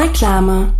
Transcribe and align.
Reklame 0.00 0.79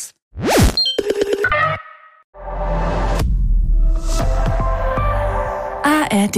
ARD 5.83 6.37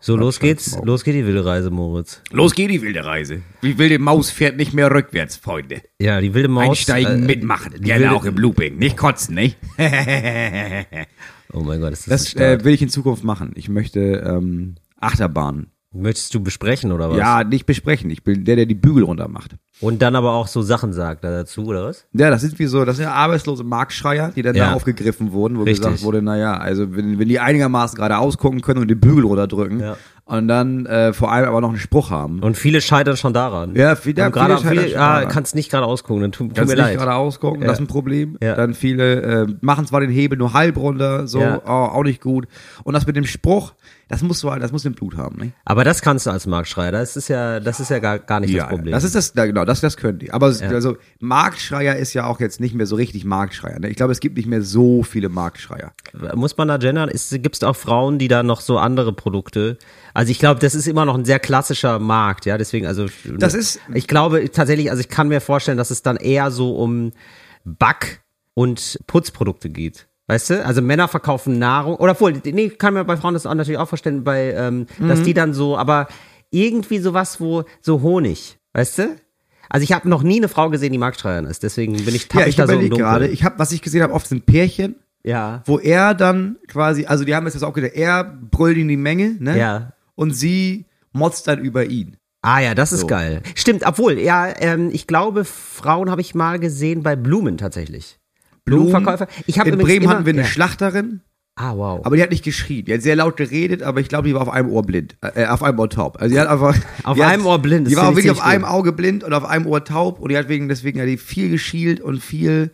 So, 0.00 0.16
los 0.16 0.38
geht's. 0.40 0.78
Los 0.82 1.04
geht 1.04 1.14
die 1.14 1.26
wilde 1.26 1.44
Reise, 1.44 1.70
Moritz. 1.70 2.22
Los 2.30 2.54
geht 2.54 2.70
die 2.70 2.80
wilde 2.80 3.04
Reise. 3.04 3.42
Die 3.62 3.76
wilde 3.78 3.98
Maus 3.98 4.30
fährt 4.30 4.56
nicht 4.56 4.72
mehr 4.72 4.90
rückwärts, 4.90 5.36
Freunde. 5.36 5.82
Ja, 6.00 6.20
die 6.20 6.32
wilde 6.32 6.48
Maus. 6.48 6.68
Einsteigen, 6.70 7.22
äh, 7.24 7.26
mitmachen. 7.26 7.74
die 7.76 7.80
Gerne 7.82 8.04
wilde- 8.04 8.16
auch 8.16 8.24
im 8.24 8.36
Looping. 8.36 8.78
Nicht 8.78 8.96
kotzen, 8.96 9.34
nicht? 9.34 9.56
Oh 11.52 11.64
mein 11.64 11.80
Gott, 11.80 11.92
ist 11.92 12.08
das, 12.08 12.32
Das 12.32 12.40
äh, 12.60 12.64
will 12.64 12.72
ich 12.74 12.80
in 12.80 12.90
Zukunft 12.90 13.24
machen. 13.24 13.50
Ich 13.56 13.68
möchte 13.68 13.98
ähm, 14.24 14.76
Achterbahn. 15.00 15.72
Möchtest 15.92 16.32
du 16.32 16.40
besprechen 16.40 16.92
oder 16.92 17.10
was? 17.10 17.18
Ja, 17.18 17.42
nicht 17.42 17.66
besprechen. 17.66 18.08
Ich 18.10 18.22
bin 18.22 18.44
der, 18.44 18.54
der 18.54 18.66
die 18.66 18.76
Bügel 18.76 19.02
runter 19.02 19.26
macht. 19.26 19.56
Und 19.80 20.02
dann 20.02 20.14
aber 20.14 20.32
auch 20.32 20.46
so 20.46 20.60
Sachen 20.60 20.92
sagt 20.92 21.24
da 21.24 21.30
dazu, 21.30 21.64
oder 21.64 21.84
was? 21.86 22.04
Ja, 22.12 22.28
das 22.30 22.42
sind 22.42 22.58
wie 22.58 22.66
so, 22.66 22.84
das 22.84 22.96
sind 22.96 23.04
ja 23.06 23.12
arbeitslose 23.12 23.64
Marktschreier, 23.64 24.30
die 24.34 24.42
dann 24.42 24.54
Ja. 24.54 24.66
da 24.66 24.72
aufgegriffen 24.74 25.32
wurden, 25.32 25.58
wo 25.58 25.62
Richtig. 25.62 25.86
gesagt 25.86 26.02
wurde, 26.02 26.20
naja, 26.20 26.54
also 26.58 26.94
wenn, 26.94 27.18
wenn 27.18 27.28
die 27.28 27.40
einigermaßen 27.40 27.96
gerade 27.96 28.18
ausgucken 28.18 28.60
können 28.60 28.80
und 28.80 28.88
den 28.88 29.00
Bügel 29.00 29.24
runterdrücken 29.24 29.80
Ja. 29.80 29.96
Und 30.30 30.48
dann 30.48 30.86
äh, 30.86 31.12
vor 31.12 31.30
allem 31.32 31.48
aber 31.48 31.60
noch 31.60 31.68
einen 31.70 31.78
Spruch 31.78 32.10
haben. 32.10 32.40
Und 32.40 32.56
viele 32.56 32.80
scheitern 32.80 33.16
schon 33.16 33.32
daran. 33.34 33.74
Ja, 33.74 33.96
viele- 33.96 34.24
Haben 34.24 34.32
gerade 34.32 34.56
viele 34.58 34.68
scheitern 34.82 34.84
viele, 34.86 35.00
ah, 35.00 35.24
kannst 35.26 35.54
nicht 35.54 35.70
gerade 35.70 35.84
ausgucken, 35.86 36.22
dann 36.22 36.32
tut 36.32 36.54
Kannst 36.54 36.70
mir 36.70 36.76
nicht 36.76 36.90
leid. 36.90 36.98
gerade 36.98 37.14
ausgucken, 37.14 37.62
Ja. 37.62 37.66
das 37.68 37.78
ist 37.78 37.84
ein 37.84 37.86
Problem. 37.88 38.38
Ja. 38.42 38.54
Dann 38.54 38.74
viele 38.74 39.20
äh, 39.22 39.46
machen 39.60 39.86
zwar 39.86 40.00
den 40.00 40.10
Hebel 40.10 40.38
nur 40.38 40.52
halb 40.52 40.76
runter, 40.76 41.26
so 41.26 41.40
Ja. 41.40 41.60
oh, 41.64 41.68
auch 41.68 42.02
nicht 42.04 42.20
gut. 42.20 42.46
Und 42.84 42.94
das 42.94 43.06
mit 43.06 43.16
dem 43.16 43.26
Spruch, 43.26 43.72
das 44.08 44.22
musst 44.22 44.42
du 44.42 44.50
halt, 44.50 44.60
das 44.62 44.72
muss 44.72 44.84
im 44.84 44.94
Blut 44.94 45.16
haben, 45.16 45.36
ne? 45.36 45.52
Aber 45.64 45.84
das 45.84 46.02
kannst 46.02 46.26
du 46.26 46.30
als 46.30 46.46
Marktschreier. 46.46 46.90
Das 46.90 47.16
ist 47.16 47.28
ja, 47.28 47.60
das 47.60 47.78
ist 47.78 47.90
ja 47.90 48.00
gar, 48.00 48.18
gar 48.18 48.40
nicht 48.40 48.56
das 48.58 48.66
Problem. 48.68 48.90
das 48.92 49.04
ist 49.04 49.14
das, 49.14 49.32
ja, 49.36 49.46
genau, 49.46 49.64
das, 49.64 49.80
das 49.80 49.96
können 49.96 50.18
die. 50.18 50.32
Aber 50.32 50.46
also 50.46 50.96
Marktschreier 51.20 51.94
ist 51.96 52.12
ja 52.14 52.26
auch 52.26 52.40
jetzt 52.40 52.58
nicht 52.60 52.74
mehr 52.74 52.86
so 52.86 52.96
richtig 52.96 53.24
Marktschreier. 53.24 53.78
Ne? 53.78 53.88
Ich 53.88 53.96
glaube, 53.96 54.10
es 54.12 54.18
gibt 54.20 54.36
nicht 54.36 54.48
mehr 54.48 54.62
so 54.62 55.02
viele 55.04 55.28
Marktschreier. 55.28 55.92
Muss 56.34 56.56
man 56.56 56.66
da 56.68 56.76
gendern? 56.76 57.08
Gibt 57.30 57.54
es 57.54 57.62
auch 57.62 57.76
Frauen, 57.76 58.18
die 58.18 58.26
da 58.26 58.42
noch 58.42 58.60
so 58.62 58.78
andere 58.78 59.12
Produkte? 59.12 59.78
Also 60.20 60.32
ich 60.32 60.38
glaube, 60.38 60.60
das 60.60 60.74
ist 60.74 60.86
immer 60.86 61.06
noch 61.06 61.14
ein 61.14 61.24
sehr 61.24 61.38
klassischer 61.38 61.98
Markt, 61.98 62.44
ja. 62.44 62.58
Deswegen, 62.58 62.86
also 62.86 63.06
Das 63.38 63.54
ist- 63.54 63.80
Ich 63.94 64.06
glaube 64.06 64.50
tatsächlich, 64.50 64.90
also 64.90 65.00
ich 65.00 65.08
kann 65.08 65.28
mir 65.28 65.40
vorstellen, 65.40 65.78
dass 65.78 65.90
es 65.90 66.02
dann 66.02 66.16
eher 66.18 66.50
so 66.50 66.76
um 66.76 67.12
Back- 67.64 68.20
und 68.52 68.98
Putzprodukte 69.06 69.70
geht. 69.70 70.08
Weißt 70.26 70.50
du? 70.50 70.64
Also 70.66 70.82
Männer 70.82 71.08
verkaufen 71.08 71.58
Nahrung. 71.58 71.96
Oder 71.96 72.20
wohl, 72.20 72.34
nee, 72.44 72.68
kann 72.68 72.92
mir 72.94 73.04
bei 73.04 73.16
Frauen 73.16 73.32
das 73.32 73.46
auch 73.46 73.54
natürlich 73.54 73.78
auch 73.78 73.88
vorstellen, 73.88 74.22
bei, 74.22 74.52
ähm, 74.52 74.86
Mhm. 74.98 75.08
dass 75.08 75.22
die 75.22 75.32
dann 75.32 75.54
so, 75.54 75.78
aber 75.78 76.06
irgendwie 76.50 76.98
sowas, 76.98 77.40
wo 77.40 77.64
so 77.80 78.02
Honig, 78.02 78.58
weißt 78.74 78.98
du? 78.98 79.16
Also 79.70 79.84
ich 79.84 79.92
habe 79.92 80.06
noch 80.08 80.22
nie 80.22 80.36
eine 80.36 80.48
Frau 80.48 80.68
gesehen, 80.68 80.92
die 80.92 80.98
Marktschreierin 80.98 81.46
ist. 81.46 81.62
Deswegen 81.62 81.94
bin 82.04 82.14
ich 82.14 82.28
tapp 82.28 82.42
Ja, 82.42 82.46
ich 82.46 82.56
da 82.56 82.66
so 82.66 82.74
im 82.74 82.80
Dunkeln. 82.80 82.98
gerade, 83.00 83.26
ich 83.28 83.42
habe, 83.44 83.58
was 83.58 83.72
ich 83.72 83.80
gesehen 83.80 84.02
habe, 84.02 84.12
oft 84.12 84.26
sind 84.26 84.44
Pärchen, 84.44 84.96
Ja. 85.24 85.62
wo 85.66 85.78
er 85.78 86.12
dann 86.14 86.56
quasi, 86.68 87.06
also 87.06 87.24
die 87.24 87.34
haben 87.34 87.46
jetzt 87.46 87.54
das 87.54 87.62
auch 87.62 87.72
gesagt, 87.72 87.94
er 87.94 88.24
brüllt 88.24 88.76
in 88.76 88.88
die 88.88 88.96
Menge, 88.96 89.36
ne? 89.38 89.56
Ja. 89.58 89.92
Und 90.20 90.32
sie 90.34 90.84
motzt 91.12 91.48
dann 91.48 91.60
über 91.60 91.86
ihn. 91.86 92.18
Ah 92.42 92.60
ja, 92.60 92.74
das 92.74 92.92
ist 92.92 93.00
So. 93.00 93.06
geil. 93.06 93.40
Stimmt, 93.54 93.86
obwohl, 93.86 94.18
ja, 94.18 94.52
ähm, 94.60 94.90
ich 94.92 95.06
glaube, 95.06 95.46
Frauen 95.46 96.10
habe 96.10 96.20
ich 96.20 96.34
mal 96.34 96.58
gesehen 96.58 97.02
bei 97.02 97.16
Blumen 97.16 97.56
tatsächlich. 97.56 98.18
Blumenverkäufer. 98.66 99.28
Ich 99.46 99.58
habe 99.58 99.70
In 99.70 99.78
Bremen 99.78 100.02
immer, 100.04 100.12
hatten 100.14 100.26
wir 100.26 100.34
eine 100.34 100.42
ja. 100.42 100.46
Schlachterin, 100.46 101.22
Ah, 101.56 101.72
wow. 101.74 102.04
aber 102.04 102.16
die 102.16 102.22
hat 102.22 102.30
nicht 102.30 102.44
geschrien. 102.44 102.84
Die 102.84 102.92
hat 102.92 103.00
sehr 103.00 103.16
laut 103.16 103.38
geredet, 103.38 103.82
aber 103.82 104.00
ich 104.00 104.08
glaube, 104.08 104.28
die 104.28 104.34
war 104.34 104.42
auf 104.42 104.50
einem 104.50 104.68
Ohr 104.70 104.82
blind. 104.82 105.16
Äh, 105.22 105.46
auf 105.46 105.62
einem 105.62 105.78
Ohr 105.78 105.88
taub. 105.88 106.20
Also 106.20 106.34
die 106.34 106.40
hat 106.40 106.48
einfach. 106.48 106.76
Auf 107.04 107.16
die 107.16 107.22
einem 107.22 107.42
hat, 107.42 107.48
Ohr 107.48 107.58
blind, 107.58 107.86
das 107.86 107.92
Die 107.92 107.96
war 107.96 108.10
ich 108.10 108.16
wirklich 108.16 108.30
auf 108.30 108.42
einem. 108.42 108.64
Auge 108.66 108.92
blind 108.92 109.24
und 109.24 109.32
auf 109.32 109.44
einem 109.46 109.66
Ohr 109.66 109.84
taub 109.84 110.20
und 110.20 110.30
die 110.30 110.36
hat 110.36 110.48
wegen, 110.48 110.68
deswegen 110.68 111.00
hat 111.00 111.08
die 111.08 111.16
viel 111.16 111.48
geschielt 111.50 112.00
und 112.02 112.20
viel 112.22 112.72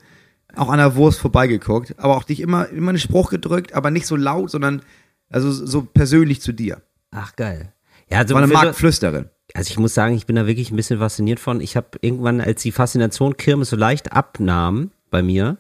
auch 0.57 0.69
an 0.69 0.79
der 0.79 0.97
Wurst 0.97 1.21
vorbeigeguckt. 1.21 1.95
Aber 1.99 2.17
auch 2.17 2.25
dich 2.25 2.41
immer, 2.41 2.69
immer 2.71 2.89
einen 2.91 2.99
Spruch 2.99 3.31
gedrückt, 3.31 3.73
aber 3.75 3.91
nicht 3.93 4.07
so 4.07 4.17
laut, 4.17 4.51
sondern 4.51 4.83
also 5.31 5.51
so 5.53 5.83
persönlich 5.83 6.41
zu 6.41 6.53
dir. 6.53 6.83
Ach, 7.11 7.35
geil. 7.37 7.73
Ja, 8.11 8.19
also, 8.19 8.35
War 8.35 8.43
eine 8.43 8.53
Marktflüsterin. 8.53 9.31
also 9.55 9.71
ich 9.71 9.79
muss 9.79 9.95
sagen, 9.95 10.15
ich 10.15 10.27
bin 10.27 10.37
da 10.37 10.47
wirklich 10.47 10.71
ein 10.71 10.77
bisschen 10.77 10.99
fasziniert 10.99 11.41
von. 11.41 11.61
Ich 11.61 11.77
habe 11.77 11.89
irgendwann, 12.01 12.41
als 12.41 12.63
die 12.63 12.73
Faszination 12.73 13.37
Kirmes 13.37 13.71
so 13.71 13.77
leicht 13.77 14.13
abnahm 14.13 14.91
bei 15.11 15.23
mir, 15.23 15.59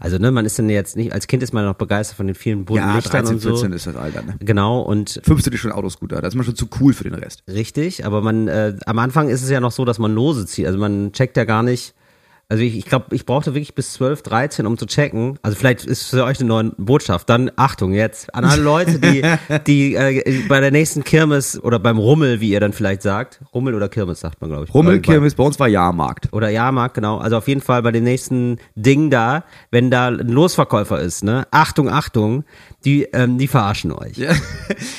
also 0.00 0.18
ne, 0.18 0.30
man 0.32 0.44
ist 0.44 0.58
dann 0.58 0.68
jetzt 0.68 0.96
nicht, 0.96 1.12
als 1.12 1.26
Kind 1.28 1.42
ist 1.42 1.52
man 1.52 1.64
noch 1.64 1.74
begeistert 1.74 2.16
von 2.16 2.26
den 2.26 2.34
vielen 2.34 2.64
bunten 2.64 2.82
Ja, 2.84 2.96
Lichtern 2.96 3.22
13, 3.22 3.34
und 3.36 3.40
so. 3.40 3.48
14 3.50 3.72
ist 3.72 3.86
das 3.86 3.96
Alter, 3.96 4.22
ne? 4.22 4.34
Genau, 4.40 4.80
und 4.80 5.20
15 5.24 5.52
ist 5.52 5.60
schon 5.60 5.72
Autoscooter, 5.72 6.20
da 6.20 6.26
ist 6.28 6.34
man 6.34 6.44
schon 6.44 6.56
zu 6.56 6.68
cool 6.80 6.92
für 6.92 7.04
den 7.04 7.14
Rest. 7.14 7.44
Richtig, 7.48 8.04
aber 8.04 8.20
man 8.20 8.48
äh, 8.48 8.76
am 8.86 8.98
Anfang 8.98 9.28
ist 9.28 9.42
es 9.42 9.50
ja 9.50 9.60
noch 9.60 9.72
so, 9.72 9.84
dass 9.84 9.98
man 9.98 10.12
Lose 10.14 10.46
zieht. 10.46 10.66
Also 10.66 10.78
man 10.78 11.12
checkt 11.12 11.36
ja 11.36 11.44
gar 11.44 11.62
nicht. 11.62 11.94
Also 12.48 12.62
ich, 12.62 12.76
ich 12.76 12.84
glaube, 12.84 13.14
ich 13.14 13.24
brauchte 13.26 13.54
wirklich 13.54 13.74
bis 13.74 13.94
12, 13.94 14.22
13, 14.22 14.66
um 14.66 14.76
zu 14.76 14.86
checken. 14.86 15.38
Also 15.42 15.56
vielleicht 15.56 15.84
ist 15.86 16.10
für 16.10 16.24
euch 16.24 16.38
eine 16.40 16.48
neue 16.48 16.72
Botschaft. 16.76 17.28
Dann 17.30 17.50
Achtung 17.56 17.92
jetzt 17.94 18.34
an 18.34 18.44
alle 18.44 18.62
Leute, 18.62 18.98
die 18.98 19.22
die 19.66 19.94
äh, 19.94 20.42
bei 20.48 20.60
der 20.60 20.70
nächsten 20.70 21.04
Kirmes 21.04 21.62
oder 21.62 21.78
beim 21.78 21.96
Rummel, 21.98 22.40
wie 22.40 22.50
ihr 22.50 22.60
dann 22.60 22.72
vielleicht 22.74 23.02
sagt, 23.02 23.40
Rummel 23.54 23.74
oder 23.74 23.88
Kirmes 23.88 24.20
sagt 24.20 24.40
man 24.40 24.50
glaube 24.50 24.66
ich. 24.66 24.74
Rummel, 24.74 25.00
Kirmes, 25.00 25.34
bei 25.34 25.42
uns 25.44 25.58
war 25.58 25.68
Jahrmarkt. 25.68 26.32
oder 26.32 26.50
Jahrmarkt, 26.50 26.94
genau. 26.94 27.18
Also 27.18 27.38
auf 27.38 27.48
jeden 27.48 27.60
Fall 27.62 27.82
bei 27.82 27.92
dem 27.92 28.04
nächsten 28.04 28.58
Ding 28.74 29.10
da, 29.10 29.44
wenn 29.70 29.90
da 29.90 30.08
ein 30.08 30.28
Losverkäufer 30.28 31.00
ist, 31.00 31.24
ne? 31.24 31.46
Achtung, 31.50 31.88
Achtung, 31.88 32.44
die 32.84 33.04
ähm, 33.12 33.38
die 33.38 33.48
verarschen 33.48 33.90
euch. 33.92 34.18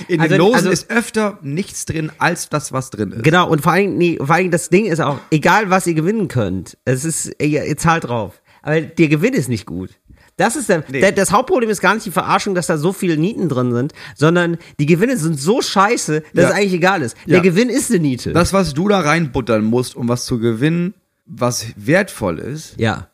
In 0.07 0.19
Also- 0.19 0.29
den 0.33 0.37
Losen 0.39 0.55
also- 0.55 0.69
ist 0.71 0.89
öfter 0.89 1.37
nichts 1.43 1.85
drin, 1.85 2.11
als 2.17 2.49
das, 2.49 2.71
was 2.73 2.89
drin 2.89 3.11
ist. 3.11 3.23
Genau, 3.23 3.47
und 3.49 3.61
vor 3.61 3.73
allem, 3.73 3.97
nee, 3.97 4.17
vor 4.17 4.33
allem 4.35 4.49
das 4.51 4.69
Ding 4.69 4.85
ist 4.85 4.99
auch, 4.99 5.19
egal 5.31 5.69
was 5.69 5.85
ihr 5.87 5.93
gewinnen 5.93 6.27
könnt, 6.27 6.77
es 6.85 7.05
ist, 7.05 7.34
ihr, 7.39 7.65
ihr 7.65 7.77
zahlt 7.77 8.05
drauf. 8.05 8.41
Aber 8.61 8.81
der 8.81 9.07
Gewinn 9.07 9.33
ist 9.33 9.47
nicht 9.49 9.65
gut. 9.65 9.91
Das 10.37 10.55
ist 10.57 10.67
der, 10.67 10.81
der, 10.81 11.11
das 11.13 11.31
Hauptproblem 11.31 11.69
ist 11.69 11.79
gar 11.79 11.93
nicht 11.93 12.05
die 12.05 12.11
Verarschung, 12.11 12.55
dass 12.55 12.67
da 12.67 12.77
so 12.77 12.91
viele 12.91 13.15
Nieten 13.15 13.47
drin 13.47 13.71
sind, 13.71 13.93
sondern 14.15 14.57
die 14.79 14.85
Gewinne 14.85 15.15
sind 15.17 15.39
so 15.39 15.61
scheiße, 15.61 16.23
dass 16.33 16.43
Ja. 16.43 16.49
es 16.49 16.55
eigentlich 16.55 16.73
egal 16.73 17.01
ist. 17.03 17.15
Der 17.25 17.37
Ja. 17.37 17.41
Gewinn 17.41 17.69
ist 17.69 17.89
eine 17.91 17.99
Niete. 18.01 18.33
Das, 18.33 18.51
was 18.51 18.73
du 18.73 18.89
da 18.89 18.99
reinbuttern 18.99 19.63
musst, 19.63 19.95
um 19.95 20.09
was 20.09 20.25
zu 20.25 20.37
gewinnen, 20.39 20.93
was 21.25 21.67
wertvoll 21.77 22.39
ist, 22.39 22.73
ja. 22.77 23.07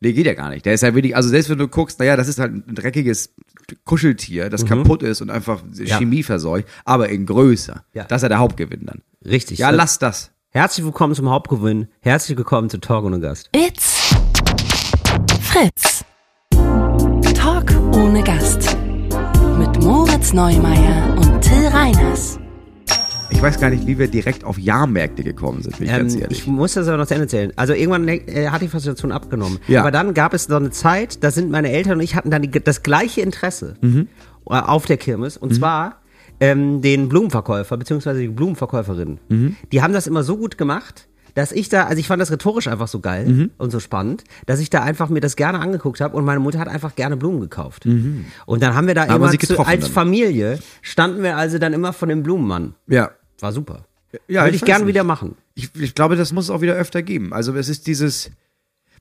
nee, 0.00 0.12
geht 0.12 0.26
ja 0.26 0.34
gar 0.34 0.50
nicht. 0.50 0.66
Der 0.66 0.74
ist 0.74 0.82
ja 0.82 0.94
wirklich, 0.94 1.14
also 1.14 1.28
selbst 1.28 1.48
wenn 1.48 1.58
du 1.58 1.68
guckst, 1.68 2.00
naja, 2.00 2.16
das 2.16 2.26
ist 2.26 2.40
halt 2.40 2.52
ein 2.52 2.74
dreckiges 2.74 3.34
Kuscheltier, 3.84 4.46
Mhm. 4.46 4.50
das 4.50 4.66
kaputt 4.66 5.02
ist 5.04 5.20
und 5.20 5.30
einfach 5.30 5.62
Chemie 5.84 6.22
verseucht, 6.24 6.66
aber 6.84 7.08
in 7.08 7.24
größer. 7.26 7.84
Ja. 7.94 8.04
Das 8.04 8.18
ist 8.18 8.22
ja 8.24 8.28
der 8.30 8.38
Hauptgewinn 8.38 8.84
dann. 8.86 9.02
Richtig. 9.24 9.58
Ja, 9.58 9.70
lass 9.70 9.98
das. 10.00 10.32
Herzlich 10.50 10.84
willkommen 10.86 11.14
zum 11.14 11.28
Hauptgewinn. 11.28 11.88
Herzlich 12.00 12.36
willkommen 12.38 12.70
zu 12.70 12.78
Talk 12.80 13.04
ohne 13.04 13.20
Gast. 13.20 13.50
It's 13.54 14.14
Fritz. 15.42 16.04
Talk 17.34 17.70
ohne 17.94 18.22
Gast. 18.24 18.76
Mit 19.58 19.82
Moritz 19.82 20.32
Neumeier 20.32 21.14
und 21.18 21.40
Till 21.42 21.66
Reiners. 21.68 22.38
Ich 23.30 23.42
weiß 23.42 23.60
gar 23.60 23.68
nicht, 23.70 23.86
wie 23.86 23.98
wir 23.98 24.08
direkt 24.08 24.42
auf 24.42 24.58
Jahrmärkte 24.58 25.22
gekommen 25.22 25.60
sind, 25.62 25.76
bin 25.78 25.86
ich 25.86 25.92
ganz 25.94 26.14
Ähm, 26.14 26.22
ehrlich. 26.22 26.38
ich 26.38 26.46
muss 26.46 26.72
das 26.74 26.88
aber 26.88 26.96
noch 26.96 27.06
zu 27.06 27.14
Ende 27.14 27.24
erzählen. 27.26 27.52
Also 27.56 27.74
irgendwann 27.74 28.08
äh, 28.08 28.48
hat 28.48 28.62
die 28.62 28.68
Faszination 28.68 29.12
abgenommen. 29.12 29.58
Ja. 29.68 29.80
Aber 29.82 29.90
dann 29.90 30.14
gab 30.14 30.32
es 30.32 30.44
so 30.44 30.56
eine 30.56 30.70
Zeit, 30.70 31.22
da 31.22 31.30
sind 31.30 31.50
meine 31.50 31.70
Eltern 31.70 31.98
und 31.98 32.00
ich 32.00 32.14
hatten 32.16 32.30
dann 32.30 32.40
die, 32.42 32.50
das 32.50 32.82
gleiche 32.82 33.20
Interesse 33.20 33.74
Mhm. 33.82 34.08
äh, 34.48 34.54
auf 34.54 34.86
der 34.86 34.96
Kirmes. 34.96 35.36
Und 35.36 35.54
zwar 35.54 36.00
ähm, 36.40 36.80
den 36.82 37.08
Blumenverkäufer 37.08 37.76
beziehungsweise 37.76 38.20
die 38.20 38.28
Blumenverkäuferin. 38.28 39.18
Mhm. 39.28 39.56
Die 39.72 39.82
haben 39.82 39.92
das 39.92 40.06
immer 40.06 40.22
so 40.22 40.36
gut 40.36 40.58
gemacht, 40.58 41.08
dass 41.34 41.52
ich 41.52 41.68
da, 41.68 41.84
also 41.84 42.00
ich 42.00 42.06
fand 42.08 42.20
das 42.20 42.30
rhetorisch 42.32 42.66
einfach 42.68 42.88
so 42.88 43.00
geil 43.00 43.26
Mhm. 43.28 43.50
und 43.58 43.70
so 43.70 43.78
spannend, 43.80 44.24
dass 44.46 44.58
ich 44.60 44.70
da 44.70 44.82
einfach 44.82 45.08
mir 45.08 45.20
das 45.20 45.36
gerne 45.36 45.60
angeguckt 45.60 46.00
habe 46.00 46.16
und 46.16 46.24
meine 46.24 46.40
Mutter 46.40 46.58
hat 46.58 46.68
einfach 46.68 46.96
gerne 46.96 47.16
Blumen 47.16 47.40
gekauft. 47.40 47.86
Und 47.86 48.62
dann 48.62 48.74
haben 48.74 48.86
wir 48.88 48.94
da 48.94 49.04
Mhm. 49.04 49.10
Haben 49.10 49.22
immer 49.24 49.38
zu, 49.38 49.58
als 49.60 49.84
dann? 49.84 49.92
Familie 49.92 50.58
standen 50.82 51.22
wir 51.22 51.36
also 51.36 51.58
dann 51.58 51.72
immer 51.72 51.92
von 51.92 52.08
dem 52.08 52.22
Blumenmann. 52.22 52.74
Ja. 52.88 53.10
War 53.40 53.52
super. 53.52 53.84
Ja, 54.26 54.44
Würde 54.44 54.56
ich 54.56 54.62
weiß 54.62 54.66
gerne 54.66 54.86
wieder 54.88 55.04
machen. 55.04 55.36
Ich, 55.54 55.70
ich 55.78 55.94
glaube, 55.94 56.16
das 56.16 56.32
muss 56.32 56.44
es 56.46 56.50
auch 56.50 56.60
wieder 56.62 56.74
öfter 56.74 57.02
geben. 57.02 57.32
Also 57.32 57.54
es 57.54 57.68
ist 57.68 57.86
dieses, 57.86 58.30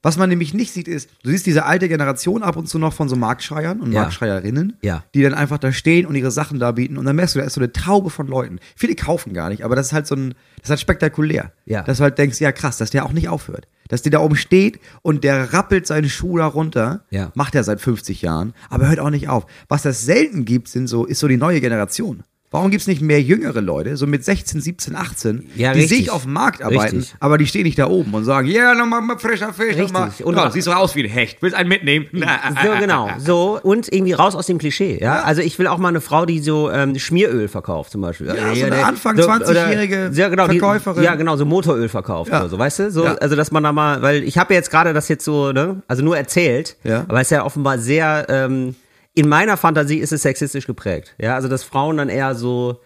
was 0.08 0.18
man 0.18 0.30
nämlich 0.30 0.54
nicht 0.54 0.72
sieht, 0.72 0.88
ist, 0.88 1.10
du 1.24 1.30
siehst 1.32 1.46
diese 1.46 1.66
alte 1.66 1.90
Generation 1.90 2.42
ab 2.42 2.56
und 2.56 2.70
zu 2.70 2.80
noch 2.80 2.94
von 2.94 3.10
so 3.10 3.18
Marktschreiern 3.18 3.82
und 3.82 3.92
Ja. 3.92 4.04
Marktschreierinnen, 4.04 4.78
Ja. 4.82 5.04
die 5.14 5.22
dann 5.22 5.34
einfach 5.34 5.58
da 5.58 5.74
stehen 5.74 6.06
und 6.06 6.16
ihre 6.16 6.32
Sachen 6.32 6.60
da 6.60 6.72
bieten 6.72 6.98
und 6.98 7.04
dann 7.04 7.18
merkst 7.18 7.36
du, 7.36 7.40
da 7.40 7.46
ist 7.46 7.54
so 7.56 7.60
eine 7.60 7.74
Traube 7.74 8.10
von 8.10 8.26
Leuten. 8.28 8.60
Viele 8.78 8.96
kaufen 8.96 9.34
gar 9.34 9.50
nicht, 9.50 9.66
aber 9.66 9.76
das 9.76 9.88
ist 9.88 9.94
halt 9.94 10.08
so 10.08 10.16
ein, 10.16 10.30
das 10.56 10.64
ist 10.66 10.70
halt 10.70 10.80
spektakulär. 10.80 11.52
Ja. 11.66 11.82
Dass 11.84 11.98
du 11.98 12.04
halt 12.04 12.18
denkst, 12.18 12.40
ja 12.40 12.54
krass, 12.54 12.78
dass 12.78 12.90
der 12.90 13.06
auch 13.06 13.12
nicht 13.12 13.28
aufhört. 13.28 13.68
Dass 13.90 14.02
der 14.02 14.12
da 14.14 14.20
oben 14.20 14.38
steht 14.38 14.80
und 15.02 15.26
der 15.26 15.52
rappelt 15.52 15.86
seinen 15.88 16.10
Schuh 16.10 16.38
da 16.38 16.46
runter, 16.46 17.04
Ja. 17.10 17.32
macht 17.36 17.54
er 17.56 17.64
seit 17.66 17.82
50 17.82 18.22
Jahren, 18.22 18.54
aber 18.70 18.88
hört 18.88 19.00
auch 19.00 19.10
nicht 19.10 19.28
auf. 19.28 19.46
Was 19.68 19.82
das 19.82 20.04
selten 20.06 20.46
gibt, 20.46 20.70
sind 20.70 20.88
so, 20.88 21.06
ist 21.06 21.20
so 21.20 21.28
die 21.28 21.38
neue 21.38 21.60
Generation. 21.60 22.24
Warum 22.50 22.72
gibt's 22.72 22.88
nicht 22.88 23.02
mehr 23.02 23.22
jüngere 23.22 23.60
Leute, 23.60 23.98
so 23.98 24.08
mit 24.08 24.24
16, 24.24 24.62
17, 24.62 24.96
18, 24.96 25.50
Ja, 25.58 25.74
die 25.74 25.84
sich 25.84 26.10
auf 26.10 26.24
dem 26.24 26.32
Markt 26.32 26.62
arbeiten, 26.64 26.96
Richtig. 27.00 27.16
aber 27.20 27.38
die 27.38 27.46
stehen 27.46 27.64
nicht 27.64 27.78
da 27.78 27.88
oben 27.90 28.14
und 28.14 28.24
sagen, 28.24 28.48
ja, 28.48 28.74
nochmal 28.74 29.02
mal 29.02 29.18
frischer 29.20 29.52
Fisch, 29.52 29.76
nochmal. 29.76 30.12
Und- 30.24 30.36
Ja, 30.38 30.50
siehst 30.50 30.66
du 30.66 30.72
aus 30.72 30.96
wie 30.96 31.04
ein 31.04 31.10
Hecht, 31.10 31.42
willst 31.42 31.58
einen 31.58 31.68
mitnehmen? 31.68 32.06
So, 32.14 32.70
genau. 32.80 33.10
So, 33.18 33.60
und 33.62 33.92
irgendwie 33.92 34.14
raus 34.14 34.34
aus 34.34 34.46
dem 34.46 34.60
Klischee, 34.60 34.98
ja. 35.02 35.24
Also 35.24 35.42
ich 35.42 35.60
will 35.60 35.68
auch 35.68 35.78
mal 35.78 35.90
eine 35.90 36.00
Frau, 36.00 36.26
die 36.26 36.40
so 36.40 36.72
ähm, 36.72 36.98
Schmieröl 36.98 37.50
verkauft, 37.50 37.92
zum 37.92 38.00
Beispiel. 38.00 38.28
Ja, 38.28 38.34
so 38.36 38.42
eine 38.66 38.76
der- 38.78 38.88
Anfang 38.88 39.18
so, 39.18 39.28
20-jährige 39.28 40.08
oder- 40.08 40.14
ja, 40.18 40.30
genau, 40.30 40.48
die- 40.48 40.60
Verkäuferin. 40.60 41.04
Ja, 41.04 41.16
genau, 41.16 41.36
so 41.36 41.46
Motoröl 41.46 41.90
verkauft 41.90 42.32
Ja. 42.32 42.40
oder 42.40 42.50
so, 42.50 42.58
weißt 42.58 42.80
du? 42.80 42.92
So, 42.92 43.04
Ja. 43.04 43.16
also 43.16 43.36
dass 43.36 43.52
man 43.52 43.64
da 43.64 43.74
mal, 43.74 44.02
weil 44.02 44.24
ich 44.24 44.38
habe 44.38 44.54
jetzt 44.54 44.72
gerade 44.72 44.94
das 44.94 45.10
jetzt 45.10 45.26
so, 45.26 45.52
ne, 45.52 45.82
also 45.90 46.02
nur 46.02 46.16
erzählt, 46.18 46.78
Ja. 46.86 47.04
aber 47.10 47.20
es 47.20 47.28
ist 47.28 47.32
ja 47.32 47.44
offenbar 47.44 47.78
sehr, 47.78 48.26
ähm, 48.30 48.76
in 49.18 49.28
meiner 49.28 49.58
Fantasie 49.58 49.98
ist 49.98 50.12
es 50.14 50.22
sexistisch 50.22 50.68
geprägt. 50.68 51.16
Ja, 51.18 51.36
also 51.36 51.48
dass 51.48 51.64
Frauen 51.64 51.98
dann 51.98 52.10
eher 52.10 52.36
so, 52.36 52.82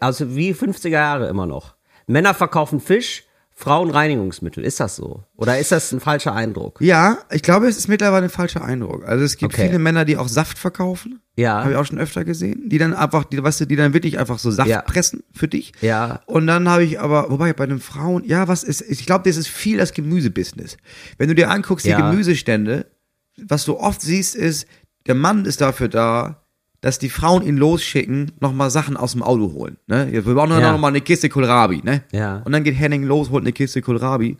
also 0.00 0.36
wie 0.36 0.52
50er 0.52 0.88
Jahre 0.88 1.28
immer 1.28 1.46
noch. 1.46 1.74
Männer 2.06 2.34
verkaufen 2.34 2.78
Fisch, 2.80 3.24
Frauen 3.54 3.90
Reinigungsmittel. 3.90 4.64
Ist 4.64 4.80
das 4.80 4.96
so? 4.96 5.22
Oder 5.36 5.58
ist 5.58 5.72
das 5.72 5.92
ein 5.92 6.00
falscher 6.00 6.34
Eindruck? 6.34 6.80
Ja, 6.80 7.18
ich 7.30 7.42
glaube, 7.42 7.68
es 7.68 7.76
ist 7.78 7.86
mittlerweile 7.88 8.24
ein 8.24 8.30
falscher 8.30 8.64
Eindruck. 8.64 9.06
Also 9.06 9.24
es 9.24 9.36
gibt 9.36 9.54
Okay. 9.54 9.66
viele 9.68 9.78
Männer, 9.78 10.04
die 10.04 10.16
auch 10.16 10.28
Saft 10.28 10.58
verkaufen. 10.58 11.20
Ja. 11.36 11.60
Habe 11.60 11.70
ich 11.72 11.76
auch 11.76 11.84
schon 11.86 11.98
öfter 11.98 12.24
gesehen. 12.24 12.68
Die 12.68 12.78
dann 12.78 12.92
einfach, 12.92 13.24
die, 13.24 13.42
weißt 13.42 13.60
du, 13.60 13.66
die 13.66 13.76
dann 13.76 13.94
wirklich 13.94 14.18
einfach 14.18 14.38
so 14.38 14.50
Saft 14.50 14.68
Ja. 14.68 14.82
pressen 14.82 15.22
für 15.32 15.48
dich. 15.48 15.72
Ja. 15.80 16.20
Und 16.26 16.46
dann 16.48 16.68
habe 16.68 16.82
ich 16.84 17.00
aber, 17.00 17.30
wobei 17.30 17.52
bei 17.52 17.66
den 17.66 17.78
Frauen, 17.80 18.24
ja, 18.24 18.48
was 18.48 18.62
ist, 18.64 18.82
ich 18.82 19.06
glaube, 19.06 19.28
das 19.28 19.36
ist 19.38 19.48
viel 19.48 19.78
das 19.78 19.92
Gemüsebusiness. 19.94 20.76
Wenn 21.18 21.28
du 21.28 21.34
dir 21.34 21.50
anguckst, 21.50 21.86
die 21.86 21.90
Ja. 21.90 22.10
Gemüsestände, 22.10 22.86
was 23.38 23.64
du 23.64 23.78
oft 23.78 24.02
siehst, 24.02 24.34
ist, 24.34 24.66
der 25.06 25.14
Mann 25.14 25.44
ist 25.44 25.60
dafür 25.60 25.88
da, 25.88 26.42
dass 26.80 26.98
die 26.98 27.10
Frauen 27.10 27.42
ihn 27.42 27.56
losschicken, 27.56 28.32
nochmal 28.40 28.70
Sachen 28.70 28.96
aus 28.96 29.12
dem 29.12 29.22
Auto 29.22 29.52
holen. 29.52 29.76
Ne? 29.86 30.08
Wir 30.10 30.22
brauchen 30.22 30.50
Ja. 30.58 30.72
noch 30.72 30.78
mal 30.80 30.88
eine 30.88 31.00
Kiste 31.00 31.28
Kohlrabi, 31.28 31.80
ne? 31.84 32.02
Ja. 32.10 32.42
Und 32.44 32.52
dann 32.52 32.64
geht 32.64 32.74
Henning 32.74 33.04
los, 33.04 33.30
holt 33.30 33.44
eine 33.44 33.52
Kiste 33.52 33.82
Kohlrabi, 33.82 34.36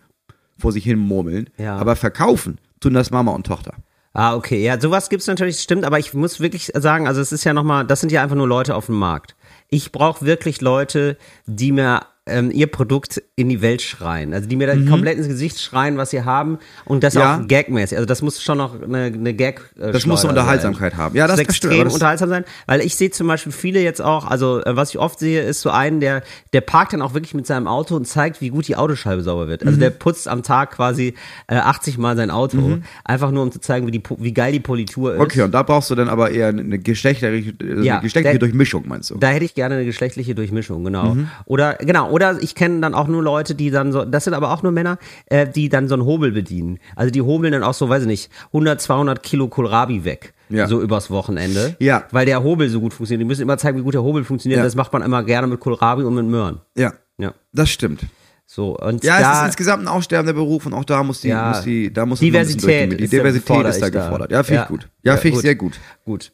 vor 0.58 0.72
sich 0.72 0.84
hin 0.84 0.98
murmeln. 0.98 1.50
Ja. 1.56 1.76
Aber 1.76 1.94
verkaufen 1.96 2.58
tun 2.80 2.94
das 2.94 3.10
Mama 3.12 3.30
und 3.32 3.46
Tochter. 3.46 3.74
Ah, 4.12 4.34
okay. 4.34 4.62
Ja, 4.62 4.78
sowas 4.80 5.08
gibt's 5.08 5.26
natürlich, 5.28 5.60
stimmt, 5.60 5.84
aber 5.84 5.98
ich 5.98 6.12
muss 6.14 6.40
wirklich 6.40 6.70
sagen, 6.74 7.06
also 7.06 7.20
es 7.20 7.32
ist 7.32 7.44
ja 7.44 7.54
nochmal, 7.54 7.86
das 7.86 8.00
sind 8.00 8.12
ja 8.12 8.22
einfach 8.22 8.36
nur 8.36 8.48
Leute 8.48 8.74
auf 8.74 8.86
dem 8.86 8.96
Markt. 8.96 9.36
Ich 9.68 9.90
brauche 9.92 10.26
wirklich 10.26 10.60
Leute, 10.60 11.16
die 11.46 11.72
mir 11.72 12.02
ähm, 12.26 12.52
ihr 12.52 12.68
Produkt 12.68 13.20
in 13.34 13.48
die 13.48 13.62
Welt 13.62 13.82
schreien. 13.82 14.32
Also 14.32 14.48
die 14.48 14.54
mir 14.54 14.68
dann 14.68 14.88
komplett 14.88 15.18
ins 15.18 15.26
Gesicht 15.26 15.58
schreien, 15.60 15.96
was 15.96 16.10
sie 16.10 16.22
haben 16.24 16.58
und 16.84 17.02
das 17.02 17.14
Mhm. 17.14 17.20
Ja. 17.20 17.36
auch 17.42 17.48
gagmäßig. 17.48 17.98
Also 17.98 18.06
das 18.06 18.22
muss 18.22 18.40
schon 18.40 18.58
noch 18.58 18.80
eine, 18.80 19.06
eine 19.06 19.34
Gag 19.34 19.60
äh, 19.76 19.90
Das 19.90 20.06
muss 20.06 20.20
eine 20.22 20.30
Unterhaltsamkeit 20.30 20.92
sein. 20.92 21.00
haben. 21.00 21.16
Ja, 21.16 21.26
das 21.26 21.38
muss 21.38 21.46
verstehe, 21.46 21.70
extrem 21.70 21.84
das- 21.86 21.94
unterhaltsam 21.94 22.28
sein, 22.28 22.44
weil 22.68 22.80
ich 22.82 22.94
sehe 22.94 23.10
zum 23.10 23.26
Beispiel 23.26 23.50
viele 23.50 23.80
jetzt 23.82 24.00
auch, 24.00 24.24
also 24.28 24.62
äh, 24.64 24.76
was 24.76 24.90
ich 24.90 25.00
oft 25.00 25.18
sehe, 25.18 25.42
ist 25.42 25.62
so 25.62 25.70
einen, 25.70 25.98
der, 25.98 26.22
der 26.52 26.60
parkt 26.60 26.92
dann 26.92 27.02
auch 27.02 27.12
wirklich 27.14 27.34
mit 27.34 27.44
seinem 27.46 27.66
Auto 27.66 27.96
und 27.96 28.06
zeigt, 28.06 28.40
wie 28.40 28.50
gut 28.50 28.68
die 28.68 28.76
Autoscheibe 28.76 29.22
sauber 29.22 29.48
wird. 29.48 29.62
Mhm. 29.62 29.68
Also 29.68 29.80
der 29.80 29.90
putzt 29.90 30.28
am 30.28 30.44
Tag 30.44 30.70
quasi 30.70 31.14
äh, 31.48 31.56
80 31.56 31.98
Mal 31.98 32.16
sein 32.16 32.30
Auto, 32.30 32.78
einfach 33.04 33.32
nur 33.32 33.42
um 33.42 33.50
zu 33.50 33.58
zeigen, 33.60 33.88
wie, 33.88 33.90
die, 33.90 34.02
wie 34.18 34.32
geil 34.32 34.52
die 34.52 34.60
Politur 34.60 35.14
ist. 35.14 35.20
Okay, 35.20 35.42
und 35.42 35.52
da 35.52 35.64
brauchst 35.64 35.90
du 35.90 35.96
dann 35.96 36.08
aber 36.08 36.30
eher 36.30 36.48
eine 36.48 36.78
geschlechtliche, 36.78 37.52
also 37.60 37.82
Ja, 37.82 37.94
eine 37.94 38.02
geschlechtliche 38.02 38.38
der- 38.38 38.46
Durchmischung, 38.46 38.84
meinst 38.86 39.10
du? 39.10 39.16
Da 39.16 39.26
hätte 39.30 39.44
ich 39.44 39.54
gerne 39.56 39.74
eine 39.74 39.84
geschlechtliche 39.84 40.36
Durchmischung, 40.36 40.84
genau. 40.84 41.14
Mhm. 41.16 41.28
Oder 41.46 41.74
genau, 41.80 42.10
oder 42.12 42.21
ich 42.40 42.54
kenne 42.54 42.80
dann 42.80 42.94
auch 42.94 43.08
nur 43.08 43.22
Leute, 43.22 43.54
die 43.54 43.70
dann 43.70 43.92
so, 43.92 44.04
das 44.04 44.24
sind 44.24 44.34
aber 44.34 44.52
auch 44.52 44.62
nur 44.62 44.72
Männer, 44.72 44.98
äh, 45.26 45.46
die 45.46 45.68
dann 45.68 45.88
so 45.88 45.94
einen 45.94 46.04
Hobel 46.04 46.32
bedienen. 46.32 46.78
Also 46.96 47.10
die 47.10 47.20
hobeln 47.22 47.52
dann 47.52 47.62
auch 47.64 47.74
so, 47.74 47.88
weiß 47.88 48.02
ich 48.02 48.08
nicht, 48.08 48.30
100, 48.48 48.80
200 48.80 49.22
Kilo 49.22 49.48
Kohlrabi 49.48 50.04
weg. 50.04 50.32
Ja. 50.48 50.66
So 50.66 50.80
übers 50.82 51.10
Wochenende. 51.10 51.76
Ja. 51.78 52.04
Weil 52.10 52.26
der 52.26 52.42
Hobel 52.42 52.68
so 52.68 52.80
gut 52.80 52.92
funktioniert. 52.94 53.22
Die 53.22 53.26
müssen 53.26 53.42
immer 53.42 53.58
zeigen, 53.58 53.78
wie 53.78 53.82
gut 53.82 53.94
der 53.94 54.02
Hobel 54.02 54.22
funktioniert. 54.24 54.58
Ja. 54.58 54.64
Das 54.64 54.74
macht 54.74 54.92
man 54.92 55.02
immer 55.02 55.22
gerne 55.22 55.46
mit 55.46 55.60
Kohlrabi 55.60 56.02
und 56.04 56.14
mit 56.14 56.26
Möhren. 56.26 56.60
Ja, 56.76 56.92
Ja. 57.18 57.32
das 57.52 57.70
stimmt. 57.70 58.00
So, 58.44 58.76
und 58.78 59.02
Ja, 59.02 59.18
da, 59.18 59.32
es 59.32 59.38
ist 59.38 59.46
insgesamt 59.46 59.84
ein 59.84 59.88
aussterbender 59.88 60.34
Beruf 60.34 60.66
und 60.66 60.74
auch 60.74 60.84
da 60.84 61.02
muss 61.02 61.22
die, 61.22 61.28
Ja. 61.28 61.48
muss 61.48 61.62
die, 61.62 61.90
da 61.90 62.04
muss 62.04 62.20
Diversität. 62.20 62.92
Die 63.00 63.08
Diversität 63.08 63.64
ist 63.64 63.80
da 63.80 63.88
gefordert. 63.88 64.30
Ja, 64.30 64.42
finde 64.42 64.62
ich 64.62 64.68
gut. 64.68 64.88
Ja, 65.02 65.14
Ja, 65.14 65.18
finde 65.18 65.36
ich 65.38 65.42
sehr 65.42 65.54
gut. 65.54 65.80
Gut. 66.04 66.32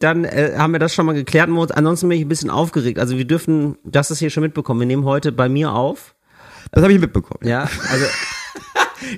Dann 0.00 0.24
äh, 0.24 0.54
haben 0.56 0.72
wir 0.72 0.78
das 0.80 0.92
schon 0.94 1.06
mal 1.06 1.12
geklärt. 1.14 1.48
Ansonsten 1.48 2.08
bin 2.08 2.18
ich 2.18 2.24
ein 2.24 2.28
bisschen 2.28 2.50
aufgeregt. 2.50 2.98
Also 2.98 3.16
wir 3.16 3.24
dürfen, 3.26 3.76
das 3.84 4.10
ist 4.10 4.18
hier 4.18 4.30
schon 4.30 4.42
mitbekommen. 4.42 4.80
Wir 4.80 4.86
nehmen 4.86 5.04
heute 5.04 5.30
bei 5.30 5.48
mir 5.48 5.72
auf. 5.72 6.14
Das 6.72 6.82
habe 6.82 6.92
ich 6.92 6.98
mitbekommen. 7.00 7.40
Ja, 7.48 7.62
also 7.90 8.04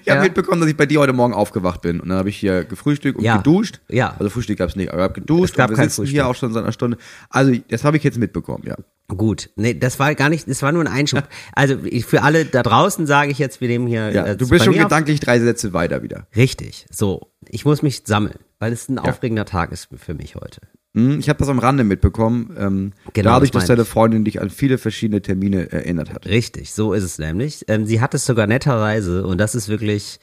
Ich 0.04 0.08
habe 0.08 0.18
Ja. 0.18 0.22
mitbekommen, 0.22 0.60
dass 0.60 0.70
ich 0.70 0.76
bei 0.76 0.86
dir 0.86 1.00
heute 1.00 1.12
Morgen 1.12 1.34
aufgewacht 1.34 1.80
bin. 1.82 1.98
Und 2.00 2.08
dann 2.08 2.16
habe 2.18 2.28
ich 2.28 2.36
hier 2.36 2.64
gefrühstückt 2.64 3.18
und 3.18 3.24
Ja. 3.24 3.38
geduscht. 3.38 3.80
Ja. 3.88 4.14
Also 4.16 4.30
Frühstück 4.30 4.58
gab's 4.58 4.76
nicht, 4.76 4.90
aber 4.92 4.98
ich 5.00 5.04
habe 5.04 5.14
geduscht 5.20 5.50
Es 5.50 5.56
gab 5.56 5.70
und 5.70 5.72
wir 5.72 5.76
kein 5.76 5.88
sitzen 5.88 6.02
Frühstück. 6.02 6.14
hier 6.14 6.26
auch 6.28 6.34
schon 6.36 6.52
seit 6.52 6.62
einer 6.62 6.72
Stunde. 6.72 6.98
Also 7.30 7.52
das 7.68 7.82
habe 7.82 7.96
ich 7.96 8.04
jetzt 8.04 8.16
mitbekommen, 8.16 8.62
ja. 8.66 8.76
Gut, 9.08 9.50
nee, 9.56 9.74
das 9.74 9.98
war 9.98 10.14
gar 10.14 10.28
nicht, 10.28 10.48
das 10.48 10.62
war 10.62 10.70
nur 10.72 10.82
ein 10.82 10.88
Einschub. 10.88 11.24
Also 11.54 11.76
ich, 11.84 12.06
für 12.06 12.22
alle 12.22 12.44
da 12.44 12.62
draußen 12.62 13.06
sage 13.06 13.32
ich 13.32 13.38
jetzt, 13.38 13.60
wir 13.60 13.66
nehmen 13.68 13.88
hier. 13.88 14.10
ja 14.12 14.24
äh, 14.26 14.36
du 14.36 14.48
bist 14.48 14.64
schon 14.64 14.72
mir 14.74 14.82
auf. 14.82 14.88
gedanklich 14.88 15.18
drei 15.18 15.40
Sätze 15.40 15.72
weiter 15.72 16.02
wieder. 16.04 16.28
Richtig, 16.36 16.86
so. 16.90 17.32
Ich 17.48 17.64
muss 17.64 17.82
mich 17.82 18.02
sammeln, 18.06 18.36
weil 18.62 18.72
es 18.72 18.88
ein 18.88 19.00
aufregender 19.00 19.44
Tag 19.44 19.72
ist 19.72 19.88
für 19.96 20.14
mich 20.14 20.36
heute. 20.36 20.60
Hm, 20.94 21.18
Ich 21.18 21.28
habe 21.28 21.38
das 21.40 21.48
am 21.48 21.58
Rande 21.58 21.82
mitbekommen, 21.82 22.54
ähm, 22.56 22.92
Genau, 23.12 23.30
dadurch, 23.30 23.50
das 23.50 23.62
dass 23.62 23.68
deine. 23.68 23.84
Freundin 23.84 24.24
dich 24.24 24.40
an 24.40 24.50
viele 24.50 24.78
verschiedene 24.78 25.20
Termine 25.20 25.72
erinnert 25.72 26.14
hat. 26.14 26.26
Richtig, 26.26 26.72
so 26.72 26.92
ist 26.92 27.02
es 27.02 27.18
nämlich. 27.18 27.64
Ähm, 27.66 27.86
sie 27.86 28.00
hat 28.00 28.14
es 28.14 28.24
sogar 28.24 28.46
netterweise 28.46 29.26
und 29.26 29.38
das 29.38 29.56
ist 29.56 29.68
wirklich, 29.68 30.20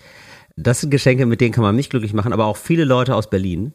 das 0.61 0.81
sind 0.81 0.89
Geschenke, 0.89 1.25
mit 1.25 1.41
denen 1.41 1.53
kann 1.53 1.63
man 1.63 1.75
mich 1.75 1.89
glücklich 1.89 2.13
machen, 2.13 2.33
aber 2.33 2.45
auch 2.45 2.57
viele 2.57 2.83
Leute 2.83 3.15
aus 3.15 3.29
Berlin, 3.29 3.73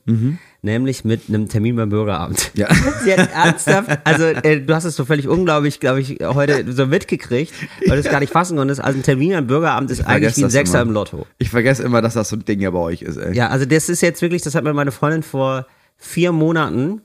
nämlich 0.62 1.04
mit 1.04 1.28
einem 1.28 1.48
Termin 1.48 1.76
beim 1.76 1.88
Bürgeramt. 1.88 2.50
Ja. 2.54 2.68
Sie 3.04 3.12
hat 3.12 3.30
ernsthaft, 3.32 3.98
also 4.04 4.24
äh, 4.24 4.60
du 4.60 4.74
hast 4.74 4.84
es 4.84 4.96
so 4.96 5.04
völlig 5.04 5.28
unglaublich, 5.28 5.80
glaube 5.80 6.00
ich, 6.00 6.18
heute 6.22 6.70
so 6.72 6.86
mitgekriegt, 6.86 7.52
weil 7.86 7.96
du 7.96 8.06
es 8.06 8.10
gar 8.10 8.20
nicht 8.20 8.32
fassen 8.32 8.56
konntest. 8.56 8.82
Also 8.82 8.98
ein 8.98 9.02
Termin 9.02 9.32
beim 9.32 9.46
Bürgeramt 9.46 9.90
ist 9.90 10.06
eigentlich 10.06 10.36
wie 10.36 10.44
ein 10.44 10.50
Sechser 10.50 10.80
immer. 10.80 10.90
im 10.90 10.94
Lotto. 10.94 11.26
Ich 11.38 11.50
vergesse 11.50 11.82
immer, 11.82 12.02
dass 12.02 12.14
das 12.14 12.28
so 12.28 12.36
ein 12.36 12.44
Ding 12.44 12.60
ja 12.60 12.70
bei 12.70 12.78
euch 12.78 13.02
ist, 13.02 13.16
ey. 13.16 13.34
Ja, 13.34 13.48
also 13.48 13.64
das 13.64 13.88
ist 13.88 14.02
jetzt 14.02 14.22
wirklich, 14.22 14.42
das 14.42 14.54
hat 14.54 14.64
mir 14.64 14.74
meine 14.74 14.92
Freundin 14.92 15.22
vor 15.22 15.66
vier 15.96 16.32
Monaten, 16.32 17.00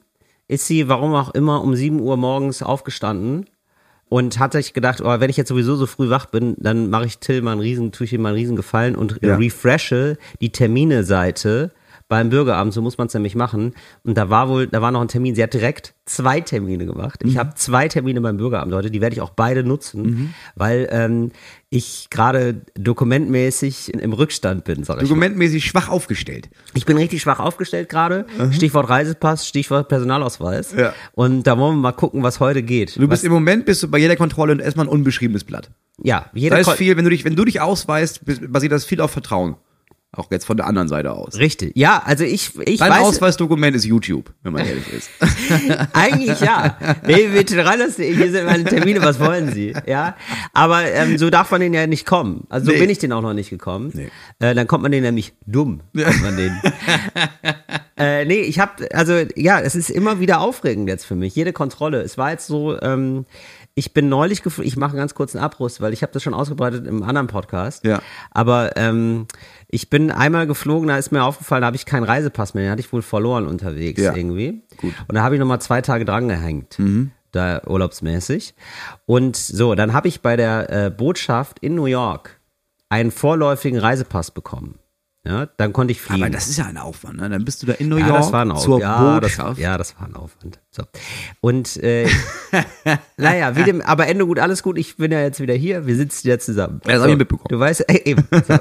ist 0.48 0.68
sie, 0.68 0.88
warum 0.88 1.14
auch 1.14 1.34
immer, 1.34 1.62
um 1.64 1.76
7 1.76 2.00
Uhr 2.00 2.18
morgens 2.18 2.64
aufgestanden 2.64 3.46
und 4.10 4.40
hat 4.40 4.54
sich 4.54 4.74
gedacht, 4.74 5.02
oh, 5.02 5.20
wenn 5.20 5.30
ich 5.30 5.38
jetzt 5.38 5.50
sowieso 5.50 5.76
so 5.76 5.86
früh 5.86 6.10
wach 6.10 6.26
bin, 6.26 6.56
dann 6.58 6.90
mache 6.90 7.06
ich 7.06 7.20
Till 7.20 7.42
mal 7.42 7.52
einen 7.54 7.62
riesen, 7.62 7.92
tue 7.92 8.06
ich 8.06 8.14
ihm 8.14 8.22
mal 8.24 8.30
einen 8.30 8.38
riesen 8.38 8.56
Gefallen 8.56 8.96
und 8.96 9.20
Ja. 9.22 9.36
refreshe 9.36 10.18
die 10.42 10.52
Termine-Seite 10.52 11.72
beim 12.10 12.30
Bürgeramt, 12.30 12.74
so 12.74 12.82
muss 12.82 12.98
man 12.98 13.08
es 13.08 13.14
nämlich 13.14 13.36
machen. 13.36 13.74
Und 14.04 14.18
da 14.18 14.30
war 14.30 14.50
wohl, 14.50 14.68
da 14.68 14.82
war 14.82 14.92
noch 14.92 15.00
ein 15.02 15.08
Termin. 15.08 15.36
Sie 15.36 15.44
hat 15.44 15.54
direkt 15.54 15.94
zwei 16.06 16.42
Termine 16.42 16.86
gemacht. 16.88 17.24
Mhm. 17.24 17.30
Ich 17.30 17.38
habe 17.38 17.54
zwei 17.56 17.88
Termine 17.88 18.20
beim 18.20 18.36
Bürgeramt 18.38 18.74
heute, 18.74 18.90
die 18.92 19.00
werde 19.00 19.14
ich 19.16 19.22
auch 19.22 19.30
beide 19.30 19.64
nutzen, 19.64 20.02
Mhm. 20.02 20.34
weil 20.56 20.90
ähm, 20.92 21.32
ich 21.70 22.08
gerade 22.10 22.62
dokumentmäßig 23.14 23.94
im 23.94 24.14
Rückstand 24.14 24.64
bin, 24.64 24.84
sag 24.84 24.96
ich 24.98 25.04
mal. 25.04 25.08
Dokumentmäßig 25.08 25.66
schwach 25.66 25.88
aufgestellt. 25.90 26.50
Ich 26.74 26.86
bin 26.86 26.98
richtig 26.98 27.22
schwach 27.22 27.40
aufgestellt 27.40 27.90
gerade. 27.90 28.26
Stichwort 28.52 28.90
Reisepass, 28.90 29.48
Stichwort 29.48 29.88
Personalausweis. 29.88 30.74
Ja. 30.76 30.94
Und 31.14 31.44
da 31.44 31.58
wollen 31.58 31.76
wir 31.78 31.82
mal 31.82 31.92
gucken, 31.92 32.24
was 32.24 32.40
heute 32.40 32.64
geht. 32.64 32.96
Du 32.96 33.02
bist 33.08 33.22
was, 33.22 33.24
im 33.24 33.32
Moment 33.32 33.66
bist 33.66 33.84
du 33.84 33.88
bei 33.88 34.00
jeder 34.00 34.16
Kontrolle 34.16 34.62
erstmal 34.62 34.88
ein 34.88 34.90
unbeschriebenes 34.90 35.44
Blatt. 35.44 35.70
ja, 36.02 36.22
Da 36.22 36.40
jeder 36.40 36.60
ist 36.60 36.66
Kon- 36.68 36.76
viel, 36.78 36.98
wenn 36.98 37.04
du 37.04 37.12
dich, 37.12 37.24
wenn 37.24 37.36
du 37.36 37.46
dich 37.46 37.62
ausweist, 37.62 38.22
basiert 38.52 38.72
das 38.72 38.84
viel 38.86 39.00
auf 39.02 39.12
Vertrauen. 39.12 39.56
Auch 40.12 40.32
jetzt 40.32 40.46
von 40.46 40.58
der 40.58 40.66
anderen 40.66 40.88
Seite 40.88 41.12
aus. 41.12 41.38
Richtig. 41.38 41.74
Ja, 41.76 42.02
also 42.04 42.24
ich, 42.24 42.58
ich 42.66 42.80
Dein 42.80 42.90
weiß, 42.90 43.02
Ausweisdokument 43.02 43.76
ist 43.76 43.86
YouTube, 43.86 44.34
wenn 44.42 44.54
man 44.54 44.66
ehrlich 44.66 44.92
ist. 44.92 45.08
eigentlich 45.94 46.40
ja. 46.40 46.78
www.terranas.de, 47.04 48.16
hier 48.16 48.32
sind 48.32 48.46
meine 48.46 48.64
Termine, 48.64 49.04
was 49.04 49.20
wollen 49.20 49.54
Sie? 49.54 49.76
Ja. 49.86 50.16
Aber 50.52 50.84
ähm, 50.92 51.20
so 51.20 51.30
darf 51.30 51.52
man 51.52 51.62
den 51.62 51.76
ja 51.76 51.86
nicht 51.86 52.08
kommen. 52.08 52.48
Also 52.50 52.66
so 52.68 52.72
Nee. 52.72 52.80
bin 52.80 52.90
ich 52.90 52.98
den 52.98 53.14
auch 53.14 53.22
noch 53.22 53.36
nicht 53.36 53.52
gekommen. 53.52 53.92
Nee. 53.94 54.10
Äh, 54.40 54.56
dann 54.56 54.66
kommt 54.66 54.82
man 54.82 54.92
den 54.92 55.04
nämlich 55.04 55.34
dumm. 55.46 55.82
Kommt 55.96 56.24
man 56.24 56.38
den. 56.38 56.60
äh, 57.98 58.26
nee, 58.26 58.42
ich 58.42 58.58
habe, 58.60 58.90
also 58.92 59.14
ja, 59.36 59.60
es 59.60 59.76
ist 59.76 59.92
immer 59.92 60.20
wieder 60.20 60.42
aufregend 60.42 60.90
jetzt 60.90 61.06
für 61.06 61.16
mich. 61.16 61.36
Jede 61.36 61.54
Kontrolle. 61.54 62.02
Es 62.02 62.18
war 62.18 62.32
jetzt 62.32 62.48
so, 62.48 62.82
ähm, 62.82 63.26
Ich 63.76 63.94
bin 63.94 64.10
neulich 64.10 64.44
geflogen, 64.44 64.68
ich 64.68 64.76
mache 64.78 64.92
einen 64.92 64.98
ganz 65.00 65.16
kurzen 65.16 65.38
Abriss, 65.38 65.80
weil 65.80 65.94
ich 65.94 66.02
habe 66.02 66.12
das 66.12 66.22
schon 66.24 66.34
ausgebreitet 66.34 66.86
im 66.86 67.02
anderen 67.04 67.28
Podcast. 67.28 67.86
Ja. 67.86 68.02
Aber 68.32 68.76
ähm, 68.76 69.28
ich 69.70 69.90
bin 69.90 70.12
einmal 70.12 70.48
geflogen, 70.48 70.88
da 70.90 70.98
ist 70.98 71.12
mir 71.12 71.24
aufgefallen, 71.24 71.62
da 71.62 71.68
habe 71.68 71.78
ich 71.78 71.86
keinen 71.86 72.04
Reisepass 72.04 72.54
mehr, 72.54 72.66
den 72.66 72.72
hatte 72.72 72.82
ich 72.82 72.92
wohl 72.92 73.02
verloren 73.02 73.48
unterwegs 73.48 74.02
Ja. 74.02 74.16
irgendwie. 74.16 74.64
Gut. 74.78 74.94
Und 75.08 75.16
da 75.16 75.24
habe 75.24 75.36
ich 75.36 75.40
nochmal 75.40 75.62
zwei 75.62 75.82
Tage 75.82 76.04
dran 76.04 76.28
gehängt. 76.28 76.78
Da 77.32 77.62
urlaubsmäßig. 77.68 78.56
Und 79.06 79.36
so, 79.36 79.76
dann 79.76 79.94
habe 79.94 80.08
ich 80.08 80.22
bei 80.22 80.36
der 80.36 80.70
äh, 80.88 80.90
Botschaft 80.90 81.60
in 81.60 81.76
New 81.76 81.86
York 81.86 82.40
einen 82.90 83.12
vorläufigen 83.12 83.80
Reisepass 83.80 84.32
bekommen. 84.32 84.80
Ja, 85.30 85.46
dann 85.58 85.74
konnte 85.74 85.92
ich 85.92 86.02
fliegen. 86.02 86.24
Aber 86.24 86.32
das 86.32 86.48
ist 86.48 86.58
ja 86.58 86.66
ein 86.66 86.78
Aufwand, 86.78 87.18
ne? 87.18 87.30
Dann 87.30 87.46
bist 87.46 87.62
du 87.62 87.68
da 87.68 87.74
in 87.74 87.88
New 87.90 87.98
Ja, 87.98 88.08
York 88.08 88.18
das 88.22 88.32
war 88.34 88.42
ein 88.44 88.52
Aufwand. 88.52 88.64
zur 88.66 88.80
ja, 88.82 89.20
das, 89.20 89.36
Botschaft. 89.38 89.60
ja, 89.60 89.78
das 89.78 89.96
war 90.00 90.08
ein 90.08 90.16
Aufwand. 90.16 90.60
So. 90.72 90.84
Und 91.40 91.78
äh, 91.84 92.08
naja, 93.18 93.56
wie 93.56 93.64
dem, 93.64 93.82
aber 93.82 94.08
Ende 94.08 94.26
gut, 94.26 94.40
alles 94.40 94.64
gut. 94.64 94.78
Ich 94.80 94.98
bin 94.98 95.12
ja 95.12 95.22
jetzt 95.22 95.40
wieder 95.40 95.54
hier. 95.54 95.86
Wir 95.86 95.96
sitzen 95.96 96.28
ja 96.28 96.40
zusammen. 96.40 96.82
Ja, 96.86 96.94
das 96.94 97.04
hab 97.04 97.10
ich 97.10 97.18
mitbekommen. 97.18 97.48
Du 97.50 97.60
weißt, 97.60 97.88
äh, 97.90 98.02
eben. 98.06 98.24
So. 98.32 98.60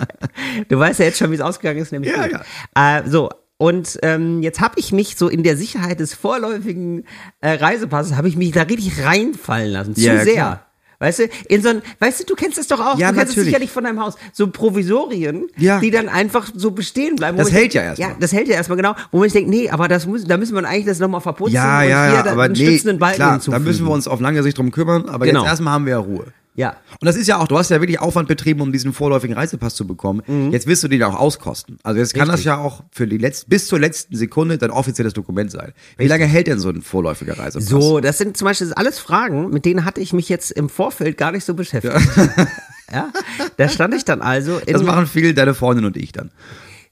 du 0.68 0.78
weißt 0.78 0.98
ja 0.98 1.06
jetzt 1.06 1.18
schon, 1.18 1.30
wie 1.30 1.36
es 1.36 1.40
ausgegangen 1.40 1.78
ist, 1.80 1.92
nämlich 1.92 2.10
Ja, 2.12 2.26
gut. 2.26 2.40
Äh, 2.74 3.08
so. 3.08 3.30
Und 3.56 3.98
ähm, 4.02 4.42
jetzt 4.42 4.60
habe 4.60 4.74
ich 4.78 4.90
mich 4.90 5.16
so 5.16 5.28
in 5.28 5.42
der 5.42 5.54
Sicherheit 5.56 6.00
des 6.00 6.14
vorläufigen 6.14 7.04
äh, 7.40 7.50
Reisepasses, 7.52 8.16
habe 8.16 8.26
ich 8.26 8.36
mich 8.36 8.52
da 8.52 8.62
richtig 8.62 9.04
reinfallen 9.04 9.70
lassen. 9.70 9.94
Zu 9.94 10.00
Ja, 10.00 10.14
ja, 10.14 10.24
sehr. 10.24 10.32
klar. 10.34 10.66
Weißt 11.00 11.18
du, 11.20 11.28
in 11.48 11.62
so 11.62 11.70
ein, 11.70 11.82
weißt 11.98 12.20
du, 12.20 12.24
du 12.24 12.34
kennst 12.34 12.58
das 12.58 12.66
doch 12.68 12.78
auch, 12.78 12.98
Ja, 12.98 13.08
du 13.10 13.14
kennst 13.16 13.30
es 13.30 13.36
natürlich. 13.36 13.46
sicherlich 13.46 13.70
von 13.70 13.84
deinem 13.84 14.00
Haus, 14.00 14.16
so 14.32 14.46
Provisorien, 14.48 15.46
Ja. 15.56 15.80
die 15.80 15.90
dann 15.90 16.08
einfach 16.10 16.50
so 16.54 16.70
bestehen 16.72 17.16
bleiben. 17.16 17.38
Das 17.38 17.50
hält 17.50 17.72
ja 17.74 17.82
erstmal. 17.82 18.10
Ja, 18.10 18.16
das 18.20 18.32
hält 18.32 18.48
ja 18.48 18.54
erstmal 18.54 18.76
genau, 18.76 18.94
wo 19.10 19.18
man 19.18 19.24
sich 19.24 19.32
denkt, 19.32 19.48
nee, 19.50 19.70
aber 19.70 19.88
das 19.88 20.06
muss, 20.06 20.24
da 20.24 20.36
müssen 20.36 20.54
wir 20.54 20.64
eigentlich 20.68 20.84
das 20.86 20.98
nochmal 20.98 21.22
verputzen 21.22 21.54
Ja, 21.54 21.80
und 21.82 21.88
ja, 21.88 22.04
hier 22.06 22.14
ja, 22.16 22.22
da 22.22 22.32
aber 22.32 22.42
einen 22.42 22.52
nee, 22.52 22.66
stützenden 22.66 22.98
Balken 22.98 23.16
klar, 23.16 23.28
da 23.28 23.34
hinzufügen. 23.36 23.64
müssen 23.64 23.86
wir 23.86 23.92
uns 23.92 24.06
auf 24.08 24.20
lange 24.20 24.42
Sicht 24.42 24.58
drum 24.58 24.70
kümmern, 24.70 25.08
aber 25.08 25.24
Genau. 25.24 25.40
jetzt 25.40 25.48
erstmal 25.50 25.72
haben 25.72 25.86
wir 25.86 25.92
ja 25.92 25.98
Ruhe. 25.98 26.26
Ja, 26.60 26.76
Und 27.00 27.06
das 27.06 27.16
ist 27.16 27.26
ja 27.26 27.38
auch, 27.38 27.48
du 27.48 27.56
hast 27.56 27.70
ja 27.70 27.80
wirklich 27.80 27.98
Aufwand 28.00 28.28
betrieben, 28.28 28.60
um 28.60 28.70
diesen 28.70 28.92
vorläufigen 28.92 29.34
Reisepass 29.34 29.74
zu 29.74 29.86
bekommen. 29.86 30.22
Jetzt 30.52 30.66
wirst 30.66 30.84
du 30.84 30.88
den 30.88 31.00
ja 31.00 31.06
auch 31.08 31.18
auskosten. 31.18 31.78
Also 31.82 31.98
jetzt 32.00 32.12
kann 32.14 32.28
das 32.28 32.40
Mhm. 32.40 32.46
Ja 32.46 32.58
auch 32.58 32.82
für 32.92 33.06
die 33.06 33.16
letzte, 33.18 33.48
bis 33.48 33.66
zur 33.66 33.78
letzten 33.80 34.14
Sekunde 34.14 34.58
dein 34.58 34.70
offizielles 34.70 35.14
Dokument 35.14 35.50
sein. 35.50 35.72
Wie 35.96 36.06
lange 36.06 36.26
hält 36.26 36.46
denn 36.48 36.58
so 36.58 36.68
ein 36.68 36.82
vorläufiger 36.82 37.38
Reisepass? 37.38 37.68
so, 37.68 38.00
das 38.00 38.18
sind 38.18 38.36
zum 38.36 38.44
Beispiel 38.44 38.72
alles 38.74 38.98
Fragen, 38.98 39.48
mit 39.50 39.64
denen 39.64 39.84
hatte 39.84 40.00
ich 40.00 40.12
mich 40.12 40.28
jetzt 40.28 40.50
im 40.50 40.68
Vorfeld 40.68 41.16
gar 41.16 41.32
nicht 41.32 41.44
so 41.44 41.54
beschäftigt. 41.54 41.94
Ja, 42.92 43.10
da 43.56 43.68
stand 43.68 43.94
ich 43.94 44.04
dann 44.04 44.20
also 44.20 44.60
Das 44.66 44.82
machen 44.82 45.06
viel 45.06 45.32
deine 45.32 45.54
Freundin 45.54 45.84
und 45.86 45.96
ich 45.96 46.12
dann. 46.12 46.30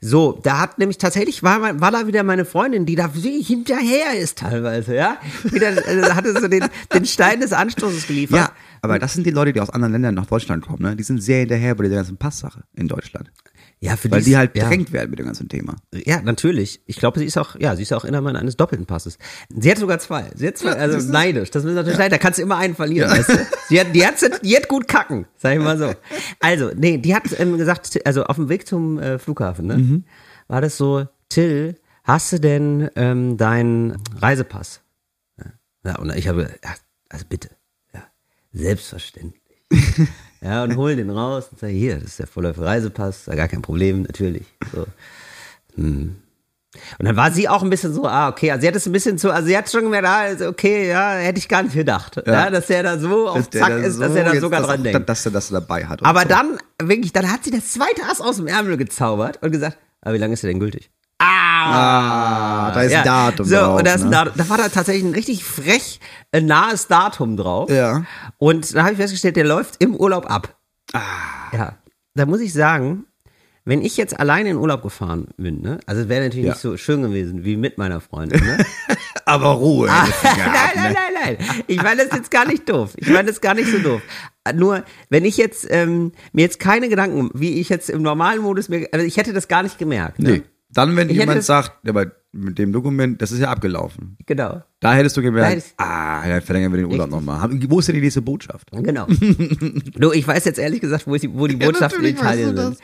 So, 0.01 0.39
da 0.45 0.61
hat 0.61 0.79
nämlich 0.79 0.99
tatsächlich 0.99 1.43
war, 1.43 1.81
war 1.81 1.91
da 1.91 2.07
wieder 2.07 2.23
meine 2.23 2.45
Freundin, 2.45 2.87
die 2.87 2.95
da 2.95 3.13
hinterher 3.13 4.17
ist 4.17 4.39
teilweise, 4.39 4.95
ja. 4.95 5.19
Wieder, 5.43 5.71
äh, 5.89 6.13
hatte 6.13 6.41
so 6.41 6.47
den, 6.47 6.65
den 6.95 7.05
Stein 7.05 7.41
des 7.41 7.53
Anstoßes 7.53 8.07
geliefert. 8.07 8.39
Ja, 8.39 8.53
aber 8.81 9.01
das 9.01 9.15
sind 9.15 9.27
die 9.27 9.33
Leute, 9.33 9.53
die 9.53 9.61
aus 9.61 9.71
anderen 9.71 9.93
Ländern 9.93 10.15
nach 10.15 10.27
Deutschland 10.27 10.65
kommen, 10.65 10.83
ne? 10.83 10.95
Die 10.95 11.03
sind 11.03 11.21
sehr 11.21 11.41
hinterher 11.41 11.75
bei 11.75 11.89
der 11.89 11.97
ganzen 11.97 12.17
Passsache 12.17 12.63
in 12.77 12.87
Deutschland. 12.87 13.33
Ja, 13.81 13.97
für 13.97 14.11
Weil 14.11 14.19
ist- 14.21 14.27
die 14.27 14.37
halt 14.37 14.57
ja. 14.57 14.65
bedrängt 14.65 14.93
werden 14.93 15.11
mit 15.11 15.19
dem 15.19 15.27
ganzen 15.27 15.49
Thema. 15.49 15.77
Ja, 15.95 16.21
natürlich. 16.21 16.81
Ich 16.87 16.97
glaube, 16.97 17.19
sie 17.21 17.25
ist 17.27 17.37
auch, 17.39 17.55
ja, 17.59 17.77
sie 17.77 17.83
ist 17.83 17.93
auch 17.93 18.05
Inhaberin 18.05 18.37
eines 18.37 18.57
doppelten 18.57 18.87
Passes. 18.87 19.19
Sie 19.49 19.71
hat 19.71 19.79
sogar 19.79 19.99
zwei. 20.01 20.31
Sie 20.35 20.47
hat 20.49 20.59
zwei, 20.59 20.73
also 20.73 21.11
neidisch. 21.13 21.51
Das 21.51 21.65
ist 21.65 21.75
natürlich 21.75 21.99
leid. 21.99 22.11
Da 22.13 22.19
kannst 22.19 22.39
du 22.39 22.43
immer 22.43 22.57
einen 22.57 22.75
verlieren. 22.75 23.11
Weißt 23.11 23.29
du? 23.29 23.47
Sie 23.69 23.79
hat, 23.81 23.95
die 23.95 24.05
hat, 24.07 24.15
die 24.45 24.57
hat 24.57 24.69
gut 24.69 24.89
kacken, 24.89 25.27
sag 25.37 25.53
ich 25.57 25.61
mal 25.63 25.79
so. 25.79 25.95
Also, 26.41 26.71
nee, 26.77 26.99
die 26.99 27.15
hat 27.15 27.25
ähm, 27.39 27.57
gesagt, 27.59 27.99
also 28.07 28.25
auf 28.25 28.37
dem 28.37 28.49
Weg 28.49 28.67
zum 28.67 28.99
äh, 28.99 29.19
Flughafen, 29.19 29.67
ne, 29.67 29.79
Mhm. 29.79 30.05
war 30.49 30.61
das 30.61 30.77
so, 30.77 31.07
Till, 31.29 31.77
hast 32.05 32.33
du 32.33 32.41
denn 32.41 32.89
ähm, 32.97 33.37
deinen 33.37 34.03
Reisepass? 34.17 34.81
Ja. 35.39 35.53
Ja, 35.85 35.99
und 35.99 36.13
ich 36.17 36.27
habe, 36.27 36.51
ja, 36.65 36.71
also 37.11 37.25
bitte, 37.29 37.51
ja, 37.95 38.03
selbstverständlich. 38.53 39.43
Ja, 40.41 40.63
und 40.65 40.77
hol 40.77 40.95
den 40.95 41.11
raus 41.11 41.49
und 41.51 41.59
sag, 41.59 41.71
hier, 41.71 41.97
das 41.97 42.11
ist 42.11 42.19
der 42.21 42.27
vorläufige 42.27 42.67
Reisepass, 42.67 43.25
da 43.25 43.35
gar 43.35 43.49
kein 43.49 43.63
Problem, 43.63 44.03
natürlich. 44.03 44.45
So. 44.73 44.87
Hm. 45.75 46.17
Und 46.99 47.07
dann 47.07 47.17
war 47.17 47.33
sie 47.33 47.49
auch 47.49 47.63
ein 47.63 47.71
bisschen 47.71 47.93
so, 47.93 48.05
ah, 48.07 48.29
okay, 48.29 48.51
also 48.51 48.61
sie 48.61 48.69
hat 48.69 48.77
es 48.77 48.87
ein 48.87 48.93
bisschen 48.93 49.19
so, 49.19 49.31
also 49.31 49.49
sie 49.49 49.57
hat 49.57 49.69
schon 49.71 49.83
gemerkt, 49.85 50.07
ah, 50.07 50.19
also 50.21 50.49
okay, 50.49 50.89
ja, 50.89 51.13
hätte 51.13 51.39
ich 51.39 51.49
gar 51.49 51.63
nicht 51.63 51.75
gedacht, 51.75 52.23
ja, 52.27 52.51
dass 52.51 52.67
der 52.67 52.83
da 52.83 52.99
so 52.99 53.29
auf 53.29 53.49
der 53.49 53.61
Zack 53.63 53.71
da 53.71 53.77
ist, 53.79 53.99
dass 53.99 54.13
so 54.13 54.19
er 54.19 54.25
da 54.33 54.41
sogar 54.41 54.61
das 54.61 54.69
dran 54.69 54.81
auch- 54.81 54.83
denkt. 54.85 55.09
Dass 55.09 55.27
er 55.27 55.33
das 55.33 55.49
dabei 55.49 55.87
hat. 55.87 56.05
Aber 56.05 56.23
so. 56.23 56.29
dann, 56.29 56.59
wirklich, 56.81 57.13
dann 57.13 57.33
hat 57.33 57.45
sie 57.45 57.51
das 57.51 57.73
zweite 57.73 58.03
Ass 58.11 58.21
aus 58.21 58.37
dem 58.37 58.47
Ärmel 58.47 58.77
gezaubert 58.77 59.43
und 59.43 59.51
gesagt, 59.51 59.79
aber 60.03 60.15
wie 60.15 60.19
lange 60.19 60.35
ist 60.35 60.43
der 60.43 60.51
denn 60.51 60.61
gültig? 60.61 60.91
Ah, 61.21 62.71
da 62.73 62.83
ist 62.83 62.95
ein 62.95 63.05
Datum 63.05 63.47
so, 63.47 63.57
drauf. 63.57 63.79
Und 63.79 63.87
da, 63.87 63.95
ist 63.95 64.03
ein 64.03 64.09
ne? 64.11 64.17
Datum, 64.17 64.33
da 64.37 64.49
war 64.49 64.57
da 64.59 64.69
tatsächlich 64.69 65.05
ein 65.05 65.15
richtig 65.15 65.45
frech 65.45 66.01
äh, 66.33 66.41
nahes 66.41 66.87
Datum 66.87 67.37
drauf. 67.37 67.71
Ja. 67.71 68.05
Und 68.39 68.75
da 68.75 68.83
habe 68.83 68.93
ich 68.93 68.99
festgestellt, 68.99 69.37
der 69.37 69.45
läuft 69.45 69.83
im 69.83 69.97
Urlaub 69.97 70.31
ab. 70.31 70.57
Ah. 70.93 71.01
Ja, 71.53 71.73
da 72.15 72.27
muss 72.27 72.41
ich 72.41 72.53
sagen, 72.53 73.05
wenn 73.65 73.83
ich 73.83 73.97
jetzt 73.97 74.19
alleine 74.19 74.51
in 74.51 74.57
Urlaub 74.57 74.83
gefahren 74.83 75.29
bin, 75.37 75.61
ne, 75.61 75.79
also 75.87 76.03
es 76.03 76.09
wäre 76.09 76.25
natürlich 76.25 76.47
Ja. 76.47 76.53
nicht 76.53 76.61
so 76.63 76.77
schön 76.77 77.03
gewesen 77.03 77.45
wie 77.45 77.57
mit 77.57 77.77
meiner 77.79 78.01
Freundin, 78.01 78.43
ne? 78.43 78.65
Aber 79.27 79.51
Ruhe. 79.51 79.89
nein, 80.23 80.35
nein, 80.75 80.95
nein, 80.95 81.37
nein. 81.37 81.63
Ich 81.67 81.83
meine 81.83 82.07
das 82.07 82.17
jetzt 82.17 82.31
gar 82.31 82.47
nicht 82.47 82.67
doof. 82.69 82.93
Ich 82.97 83.09
meine 83.09 83.29
das 83.29 83.43
gar 83.43 83.53
nicht 83.53 83.71
so 83.71 83.79
doof. 83.79 84.01
Nur, 84.55 84.85
wenn 85.11 85.27
ich 85.27 85.37
jetzt 85.37 85.67
ähm, 85.69 86.13
mir 86.33 86.43
jetzt 86.43 86.61
keine 86.61 86.89
Gedanken, 86.89 87.29
wie 87.35 87.61
ich 87.61 87.69
jetzt 87.69 87.91
im 87.91 88.01
normalen 88.01 88.41
Modus 88.41 88.71
mir, 88.71 88.89
also 88.93 89.05
ich 89.05 89.19
hätte 89.19 89.35
das 89.35 89.47
gar 89.49 89.63
nicht 89.63 89.79
gemerkt. 89.79 90.19
Ne? 90.19 90.31
Nee. 90.31 90.43
Dann, 90.71 90.97
wenn 90.97 91.09
Ich 91.09 91.17
jemand 91.17 91.43
sagt, 91.43 91.73
ja, 91.85 91.91
aber 91.91 92.13
mit 92.31 92.59
dem 92.59 92.73
Dokument, 92.75 93.23
das 93.23 93.33
ist 93.33 93.39
ja 93.39 93.49
abgelaufen. 93.49 94.19
Genau. 94.27 94.63
Da 94.81 94.93
hättest 94.93 95.17
du 95.17 95.23
gemerkt, 95.23 95.51
hätte 95.51 95.59
ich- 95.67 95.73
ah, 95.79 96.29
dann 96.29 96.43
verlängern 96.43 96.73
wir 96.73 96.77
den 96.83 96.87
Urlaub 96.93 97.09
nochmal. 97.09 97.49
Wo 97.69 97.79
ist 97.79 97.89
denn 97.89 97.95
die 97.95 98.03
nächste 98.03 98.21
Botschaft? 98.21 98.69
Genau. 98.71 99.07
du, 99.97 100.13
ich 100.13 100.29
weiß 100.29 100.45
jetzt 100.45 100.59
ehrlich 100.59 100.81
gesagt, 100.83 101.07
wo, 101.07 101.17
die, 101.17 101.33
wo 101.33 101.47
die 101.47 101.57
Botschaften 101.57 102.05
in 102.05 102.15
natürlich 102.15 102.17
weißt 102.23 102.39
Italien 102.41 102.57
sind. 102.57 102.79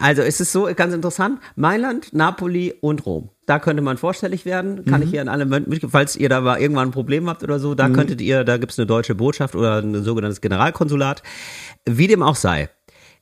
Also 0.00 0.22
es 0.22 0.40
ist 0.40 0.52
so 0.52 0.68
ganz 0.76 0.94
interessant. 0.94 1.40
Mailand, 1.56 2.12
Napoli 2.14 2.72
und 2.80 3.04
Rom. 3.04 3.30
Da 3.46 3.58
könnte 3.58 3.82
man 3.82 3.96
vorstellig 3.98 4.44
werden. 4.46 4.84
Kann 4.84 5.02
ich 5.02 5.10
hier 5.10 5.20
an 5.20 5.28
alle 5.28 5.44
mit, 5.44 5.84
falls 5.90 6.14
ihr 6.16 6.28
da 6.28 6.40
mal 6.40 6.60
irgendwann 6.60 6.88
ein 6.88 6.92
Problem 6.92 7.28
habt 7.28 7.42
oder 7.42 7.58
so, 7.58 7.74
da 7.74 7.88
könntet 7.88 8.20
ihr, 8.20 8.44
da 8.44 8.56
gibt's 8.58 8.78
eine 8.78 8.86
deutsche 8.86 9.16
Botschaft 9.16 9.56
oder 9.56 9.78
ein 9.82 10.02
sogenanntes 10.04 10.40
Generalkonsulat. 10.40 11.22
Wie 11.84 12.06
dem 12.06 12.22
auch 12.22 12.36
sei. 12.36 12.70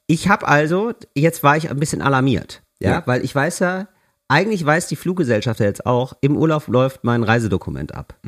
Ich 0.07 0.29
habe 0.29 0.47
also, 0.47 0.93
jetzt 1.15 1.43
war 1.43 1.57
ich 1.57 1.71
ein 1.71 1.81
bisschen 1.81 2.03
alarmiert. 2.03 2.63
Ja, 2.79 2.91
Ja. 2.91 3.03
weil 3.07 3.25
ich 3.25 3.35
weiß 3.35 3.61
ja, 3.61 3.89
eigentlich 4.29 4.65
weiß 4.65 4.89
die 4.89 4.97
Fluggesellschaft 4.97 5.61
ja 5.61 5.67
jetzt 5.67 5.85
auch, 5.87 6.15
im 6.21 6.37
Urlaub 6.37 6.67
läuft 6.69 7.05
mein 7.05 7.23
Reisedokument 7.23 7.95
ab. 7.95 8.19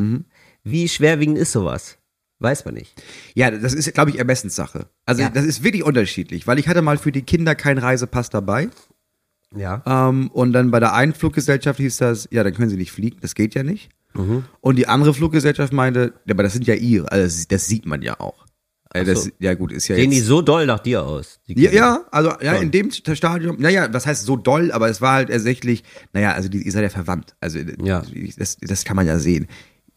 Wie 0.63 0.89
schwerwiegend 0.89 1.39
ist 1.39 1.53
sowas? 1.53 1.99
Weiß 2.41 2.65
man 2.65 2.75
nicht. 2.75 3.01
Ja, 3.35 3.51
das 3.51 3.73
ist, 3.75 3.93
glaube 3.95 4.11
ich, 4.11 4.19
Ermessenssache. 4.19 4.87
Also 5.07 5.23
Ja. 5.23 5.31
das 5.31 5.45
ist 5.45 5.63
wirklich 5.63 5.85
unterschiedlich, 5.85 6.47
weil 6.47 6.59
ich 6.59 6.69
hatte 6.69 6.83
mal 6.83 6.99
für 6.99 7.13
die 7.13 7.23
Kinder 7.23 7.55
keinen 7.55 7.79
Reisepass 7.79 8.29
dabei. 8.29 8.69
Ja. 9.57 9.83
Ähm, 9.87 10.31
und 10.33 10.53
dann 10.53 10.71
bei 10.71 10.81
der 10.81 10.95
einen 10.95 11.15
Fluggesellschaft 11.15 11.79
hieß 11.79 11.99
das, 11.99 12.29
ja, 12.33 12.43
dann 12.43 12.55
können 12.55 12.71
sie 12.71 12.77
nicht 12.77 12.93
fliegen, 12.93 13.19
das 13.21 13.35
geht 13.35 13.55
ja 13.55 13.63
nicht. 13.63 13.89
Mhm. 14.15 14.45
Und 14.61 14.77
die 14.77 14.89
andere 14.89 15.15
Fluggesellschaft 15.15 15.73
meinte, 15.73 16.13
aber 16.29 16.43
das 16.43 16.53
sind 16.53 16.67
ja 16.67 16.75
ihre, 16.75 17.11
also 17.11 17.25
das, 17.25 17.49
das 17.49 17.67
sieht 17.67 17.87
man 17.87 18.03
ja 18.03 18.19
auch. 18.21 18.44
Äh, 18.95 19.05
das, 19.05 19.29
ja 19.41 19.55
gut, 19.55 19.73
ist 19.73 19.89
ja 19.89 19.97
Sehen 19.97 20.11
die 20.11 20.19
jetzt, 20.19 20.27
so 20.27 20.41
doll 20.41 20.67
nach 20.67 20.79
dir 20.79 21.03
aus? 21.05 21.41
die 21.49 21.61
ja, 21.61 21.71
ja, 21.73 22.05
also 22.11 22.33
ja, 22.41 22.55
in 22.55 22.71
dem 22.71 22.91
Stadium, 22.91 23.57
naja, 23.61 23.93
was 23.93 24.07
heißt 24.07 24.25
so 24.25 24.37
doll, 24.37 24.71
aber 24.73 24.89
es 24.89 25.01
war 25.01 25.15
halt 25.15 25.29
tatsächlich, 25.31 25.83
naja, 26.13 26.33
also 26.33 26.49
die, 26.49 26.63
ihr 26.63 26.73
seid 26.73 26.85
ja 26.85 26.89
verwandt. 26.91 27.35
Also 27.41 27.59
Ja. 27.59 28.03
das, 28.39 28.57
das 28.57 28.85
kann 28.85 28.97
man 28.97 29.07
ja 29.07 29.19
sehen. 29.19 29.49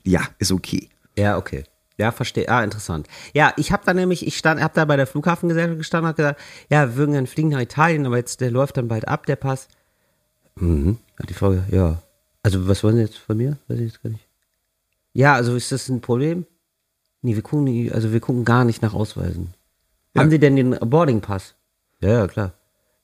Ja, 0.04 0.22
ist 0.39 0.51
okay. 0.51 0.89
Ja, 1.18 1.38
okay. 1.38 1.63
Ja, 2.00 2.12
verstehe. 2.12 2.48
Ah, 2.50 2.63
interessant. 2.63 3.08
Ja, 3.34 3.54
ich 3.58 3.72
habe 3.72 3.84
da 3.86 3.94
nämlich, 3.94 4.25
ich 4.25 4.38
stand, 4.38 4.62
habe 4.62 4.74
da 4.75 4.86
bei 4.86 4.98
der 4.98 5.08
Flughafengesellschaft 5.08 5.77
gestanden 5.77 6.06
und 6.06 6.10
hab 6.10 6.16
gesagt, 6.18 6.39
ja, 6.70 6.89
wir 6.89 6.96
würden 6.96 7.12
gerne 7.13 7.27
fliegen 7.27 7.50
nach 7.50 7.62
Italien, 7.62 8.06
aber 8.06 8.18
jetzt, 8.18 8.42
der 8.42 8.51
läuft 8.51 8.77
dann 8.77 8.88
bald 8.88 9.08
ab, 9.08 9.25
der 9.25 9.36
Pass. 9.36 9.68
Mhm. 10.56 10.98
Hat 11.20 11.30
die 11.30 11.34
Frau 11.34 11.50
gesagt, 11.51 11.72
ja. 11.72 12.01
Also, 12.44 12.68
was 12.68 12.84
wollen 12.84 12.96
Sie 12.96 13.01
jetzt 13.01 13.18
von 13.18 13.38
mir? 13.38 13.58
Weiß 13.68 13.80
ich 13.80 13.86
jetzt 13.92 14.01
gar 14.04 14.10
nicht. 14.12 14.27
Ja, 15.13 15.34
also 15.34 15.56
ist 15.56 15.72
das 15.72 15.89
ein 15.89 16.01
Problem? 16.01 16.46
Nee, 17.21 17.36
wir 17.36 17.41
gucken, 17.41 17.91
also 17.93 18.13
wir 18.13 18.19
gucken 18.19 18.45
gar 18.45 18.63
nicht 18.65 18.81
nach 18.81 18.93
Ausweisen. 18.93 19.53
Ja. 20.13 20.21
Haben 20.21 20.29
Sie 20.29 20.39
denn 20.39 20.55
den 20.55 20.71
Boarding-Pass? 20.79 21.55
Ja, 22.01 22.09
ja, 22.09 22.27
klar. 22.27 22.53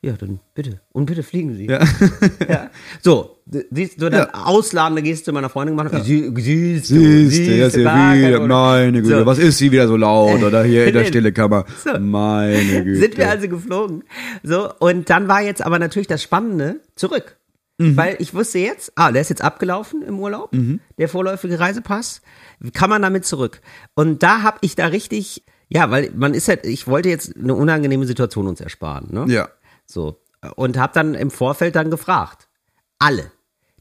Ja, 0.01 0.13
dann 0.19 0.41
bitte. 0.53 0.81
Und 0.91 1.05
bitte 1.05 1.23
fliegen 1.23 1.55
Sie. 1.55 1.67
Ja. 1.67 1.79
Ja. 2.49 2.69
So, 3.01 3.37
siehst 3.71 4.01
du, 4.01 4.09
dann 4.09 4.27
Ja. 4.33 4.45
ausladende 4.45 5.01
Geste 5.01 5.31
meiner 5.31 5.49
Freundin 5.49 5.77
gemacht. 5.77 5.93
Sie, 6.03 6.29
siehst 6.35 6.89
du, 6.91 6.95
Siehst 6.95 7.47
du, 7.47 7.65
ist 7.65 7.75
ja 7.77 7.83
kein 7.93 8.19
wieder, 8.19 8.39
meine 8.45 9.01
Güte, 9.01 9.19
So. 9.19 9.25
was 9.25 9.37
ist 9.39 9.57
sie 9.57 9.71
wieder 9.71 9.87
so 9.87 9.95
laut 9.95 10.43
oder 10.43 10.63
hier 10.65 10.87
in 10.87 10.93
der 10.93 11.05
stille 11.11 11.31
Kammer? 11.31 11.65
So. 11.83 11.97
Meine 11.99 12.83
Güte. 12.83 12.99
Sind 12.99 13.17
wir 13.17 13.29
also 13.29 13.47
geflogen. 13.47 14.03
So, 14.43 14.69
und 14.79 15.09
dann 15.09 15.29
war 15.29 15.41
jetzt 15.41 15.65
aber 15.65 15.79
natürlich 15.79 16.07
das 16.07 16.21
Spannende 16.21 16.81
zurück. 16.95 17.37
Weil 17.79 18.15
ich 18.19 18.33
wusste 18.33 18.59
jetzt, 18.59 18.93
ah, 18.95 19.11
der 19.11 19.21
ist 19.21 19.29
jetzt 19.29 19.41
abgelaufen 19.41 20.03
im 20.03 20.17
Urlaub, 20.19 20.51
der 20.97 21.09
vorläufige 21.09 21.59
Reisepass. 21.59 22.21
Kann 22.71 22.89
man 22.89 23.01
damit 23.01 23.25
zurück? 23.25 23.61
Und 23.93 24.23
da 24.23 24.41
habe 24.41 24.57
ich 24.61 24.75
da 24.75 24.87
richtig, 24.87 25.43
ja, 25.67 25.91
weil 25.91 26.11
man 26.15 26.33
ist 26.33 26.47
halt, 26.47 26.65
ich 26.65 26.87
wollte 26.87 27.09
jetzt 27.09 27.35
eine 27.35 27.55
unangenehme 27.55 28.05
Situation 28.05 28.47
uns 28.47 28.61
ersparen, 28.61 29.09
ne? 29.11 29.25
Ja. 29.27 29.49
So. 29.85 30.21
Und 30.55 30.77
habe 30.77 30.93
dann 30.93 31.13
im 31.13 31.31
Vorfeld 31.31 31.75
dann 31.75 31.91
gefragt. 31.91 32.47
Alle, 32.99 33.31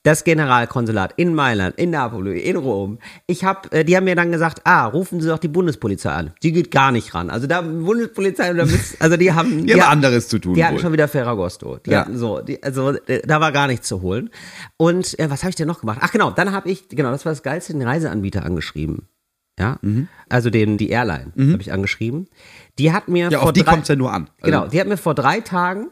das 0.05 0.25
Generalkonsulat 0.25 1.15
in 1.17 1.35
Mailand, 1.35 1.77
in 1.77 1.91
Napoli, 1.91 2.41
in 2.41 2.57
Rom. 2.57 2.99
Ich 3.27 3.45
hab, 3.45 3.73
äh, 3.73 3.85
die 3.85 3.97
haben 3.97 4.05
mir 4.05 4.17
dann 4.17 4.33
gesagt, 4.33 4.63
ah, 4.65 4.87
rufen 4.87 5.21
Sie 5.21 5.29
doch 5.29 5.39
die 5.39 5.49
Bundespolizei 5.49 6.11
an. 6.11 6.33
Die 6.43 6.51
geht 6.53 6.71
gar 6.73 6.91
nicht 6.91 7.15
ran. 7.15 7.31
Also 7.31 7.47
da 7.47 7.61
Bundespolizei, 7.61 8.53
da 8.53 8.65
müsst- 8.65 9.01
also 9.01 9.17
die 9.17 9.33
haben, 9.33 9.67
Die 9.67 9.75
haben 9.81 9.91
anderes 9.93 10.27
zu 10.29 10.39
tun 10.41 10.55
Die 10.55 10.65
hatten 10.65 10.75
wohl. 10.75 10.81
schon 10.81 10.93
wieder 10.93 11.07
Ferragosto. 11.09 11.79
Die 11.79 11.91
Ja. 11.91 12.01
hatten 12.01 12.19
so, 12.19 12.41
die, 12.41 12.63
also 12.63 12.91
äh, 13.07 13.23
da 13.27 13.41
war 13.41 13.53
gar 13.53 13.69
nichts 13.69 13.87
zu 13.87 14.03
holen. 14.03 14.31
Und 14.77 15.19
äh, 15.21 15.31
was 15.31 15.43
habe 15.43 15.51
ich 15.51 15.57
denn 15.57 15.69
noch 15.69 15.81
gemacht? 15.81 15.99
Ach 16.03 16.11
genau, 16.11 16.31
dann 16.31 16.51
habe 16.53 16.69
ich, 16.69 16.89
genau, 16.89 17.11
das 17.13 17.25
war 17.25 17.33
das 17.33 17.43
Geilste, 17.45 17.73
den 17.73 17.83
Reiseanbieter 17.83 18.45
angeschrieben. 18.45 19.09
Ja, 19.61 19.77
Mhm. 19.83 20.09
also 20.31 20.49
den, 20.51 20.79
die 20.79 20.89
Airline 20.89 21.31
habe 21.37 21.61
ich 21.61 21.73
angeschrieben. 21.73 22.27
Die 22.79 22.91
hat 22.93 23.07
mir 23.09 23.29
Ja, 23.31 23.39
vor 23.39 23.49
auf 23.49 23.53
die 23.53 23.63
kommt's 23.63 23.87
ja 23.89 23.97
nur 23.97 24.11
an. 24.13 24.31
Also- 24.41 24.51
Genau, 24.51 24.67
die 24.67 24.81
hat 24.81 24.89
mir 24.89 24.97
vor 24.97 25.15
drei 25.15 25.41
Tagen, 25.41 25.89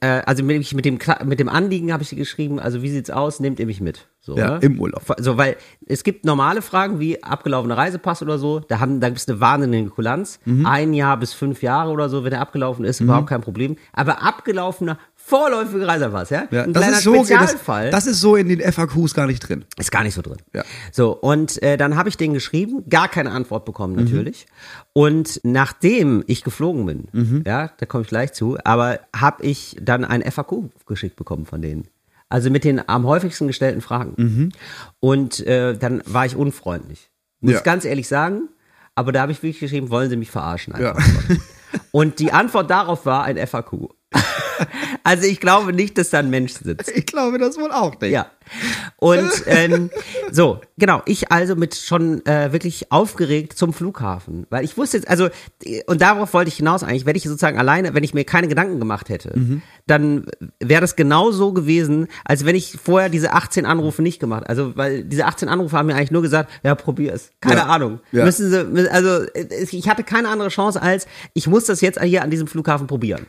also 0.00 0.42
mit, 0.42 0.72
mit, 0.74 0.84
dem, 0.84 0.98
mit 1.24 1.38
dem 1.38 1.48
Anliegen 1.48 1.92
habe 1.92 2.02
ich 2.02 2.08
sie 2.08 2.16
geschrieben, 2.16 2.58
also 2.58 2.82
wie 2.82 2.90
sieht's 2.90 3.10
aus, 3.10 3.38
nehmt 3.38 3.60
ihr 3.60 3.66
mich 3.66 3.80
mit? 3.80 4.08
So, 4.20 4.36
Ja, 4.36 4.58
ne? 4.58 4.58
im 4.62 4.80
Urlaub. 4.80 5.02
So, 5.18 5.36
weil 5.36 5.56
es 5.86 6.02
gibt 6.02 6.24
normale 6.24 6.62
Fragen 6.62 6.98
wie 6.98 7.22
abgelaufener 7.22 7.76
Reisepass 7.76 8.20
oder 8.20 8.38
so, 8.38 8.58
da, 8.58 8.80
haben, 8.80 9.00
da 9.00 9.08
gibt 9.08 9.20
es 9.20 9.28
eine 9.28 9.40
wahnsinnige 9.40 9.90
Kulanz. 9.90 10.40
Mhm. 10.44 10.66
Ein 10.66 10.94
Jahr 10.94 11.16
bis 11.16 11.32
fünf 11.32 11.62
Jahre 11.62 11.90
oder 11.92 12.08
so, 12.08 12.24
wenn 12.24 12.30
der 12.30 12.40
abgelaufen 12.40 12.84
ist, 12.84 13.00
überhaupt 13.00 13.28
kein 13.28 13.40
Problem. 13.40 13.76
Aber 13.92 14.22
abgelaufener 14.22 14.98
vorläufiger 15.28 15.86
Reisepass, 15.86 16.30
ja? 16.30 16.48
Ja, 16.50 16.64
Ein 16.64 16.72
das 16.72 16.88
ist 16.88 17.02
so, 17.02 17.14
das, 17.14 17.28
Spezialfall. 17.28 17.90
das 17.90 18.06
ist 18.06 18.20
so 18.20 18.34
in 18.36 18.48
den 18.48 18.60
FAQs 18.72 19.14
gar 19.14 19.26
nicht 19.26 19.40
drin. 19.40 19.64
Ist 19.76 19.92
gar 19.92 20.02
nicht 20.02 20.14
so 20.14 20.22
drin. 20.22 20.38
Ja. 20.54 20.64
So, 20.92 21.12
und 21.14 21.62
äh, 21.62 21.76
dann 21.76 21.96
habe 21.96 22.08
ich 22.08 22.16
den 22.16 22.32
geschrieben, 22.34 22.84
gar 22.88 23.08
keine 23.08 23.30
Antwort 23.30 23.64
bekommen 23.64 23.94
Mhm. 23.96 24.04
natürlich. 24.04 24.46
Und 24.92 25.40
nachdem 25.44 26.24
ich 26.26 26.42
geflogen 26.44 26.86
bin, 26.86 27.08
Mhm. 27.12 27.44
ja, 27.46 27.70
da 27.76 27.86
komme 27.86 28.02
ich 28.02 28.08
gleich 28.08 28.32
zu, 28.32 28.56
aber 28.64 29.00
habe 29.14 29.44
ich 29.44 29.76
dann 29.80 30.04
ein 30.04 30.22
FAQ 30.22 30.70
geschickt 30.86 31.16
bekommen 31.16 31.44
von 31.46 31.60
denen. 31.62 31.86
Also 32.30 32.50
mit 32.50 32.64
den 32.64 32.86
am 32.88 33.06
häufigsten 33.06 33.46
gestellten 33.46 33.80
Fragen. 33.80 34.12
Mhm. 34.16 34.52
Und 35.00 35.46
äh, 35.46 35.76
dann 35.76 36.02
war 36.06 36.26
ich 36.26 36.36
unfreundlich. 36.36 37.10
Muss 37.40 37.52
Ja. 37.52 37.58
ich 37.58 37.64
ganz 37.64 37.84
ehrlich 37.84 38.08
sagen. 38.08 38.48
Aber 38.94 39.12
da 39.12 39.20
habe 39.22 39.30
ich 39.32 39.42
wirklich 39.42 39.60
geschrieben, 39.60 39.90
wollen 39.90 40.10
Sie 40.10 40.16
mich 40.16 40.30
verarschen? 40.30 40.74
Ja. 40.78 40.96
Und 41.92 42.18
die 42.18 42.32
Antwort 42.32 42.70
darauf 42.70 43.06
war 43.06 43.24
ein 43.24 43.36
FAQ. 43.36 43.90
Also 45.04 45.24
ich 45.26 45.40
glaube 45.40 45.72
nicht, 45.72 45.98
dass 45.98 46.10
da 46.10 46.18
ein 46.18 46.30
Mensch 46.30 46.52
sitzt. 46.54 46.90
Ich 46.94 47.06
glaube 47.06 47.38
das 47.38 47.56
wohl 47.58 47.70
auch 47.70 48.00
nicht. 48.00 48.10
Ja. 48.10 48.26
Und 48.96 49.30
ähm, 49.46 49.90
so, 50.30 50.60
genau, 50.78 51.02
ich 51.04 51.30
also 51.30 51.54
mit 51.54 51.74
schon 51.76 52.24
äh, 52.24 52.50
wirklich 52.52 52.90
aufgeregt 52.90 53.52
zum 53.58 53.72
Flughafen. 53.74 54.46
Weil 54.48 54.64
ich 54.64 54.76
wusste 54.78 54.96
jetzt, 54.96 55.08
also, 55.08 55.28
und 55.86 56.00
darauf 56.00 56.32
wollte 56.32 56.48
ich 56.48 56.56
hinaus 56.56 56.82
eigentlich, 56.82 57.04
wenn 57.04 57.14
ich 57.16 57.24
sozusagen 57.24 57.58
alleine, 57.58 57.92
wenn 57.94 58.04
ich 58.04 58.14
mir 58.14 58.24
keine 58.24 58.48
Gedanken 58.48 58.78
gemacht 58.78 59.10
hätte, 59.10 59.38
Mhm. 59.38 59.62
dann 59.86 60.26
wäre 60.60 60.80
das 60.80 60.96
genau 60.96 61.30
so 61.30 61.52
gewesen, 61.52 62.08
als 62.24 62.46
wenn 62.46 62.56
ich 62.56 62.78
vorher 62.82 63.10
diese 63.10 63.34
18 63.34 63.66
Anrufe 63.66 64.00
nicht 64.02 64.18
gemacht 64.18 64.48
Also, 64.48 64.76
weil 64.76 65.04
diese 65.04 65.26
18 65.26 65.48
Anrufe 65.50 65.76
haben 65.76 65.86
mir 65.86 65.94
eigentlich 65.96 66.10
nur 66.10 66.22
gesagt, 66.22 66.50
ja, 66.62 66.74
probier 66.74 67.12
es. 67.12 67.30
Keine 67.42 67.56
Ja. 67.60 67.66
Ahnung. 67.66 68.00
Ja. 68.12 68.24
Müssen 68.24 68.50
sie, 68.50 68.88
also, 68.90 69.26
ich 69.34 69.88
hatte 69.88 70.04
keine 70.04 70.28
andere 70.28 70.48
Chance 70.48 70.80
als, 70.80 71.06
ich 71.34 71.46
muss 71.46 71.66
das 71.66 71.82
jetzt 71.82 72.00
hier 72.02 72.22
an 72.22 72.30
diesem 72.30 72.46
Flughafen 72.48 72.86
probieren. 72.86 73.26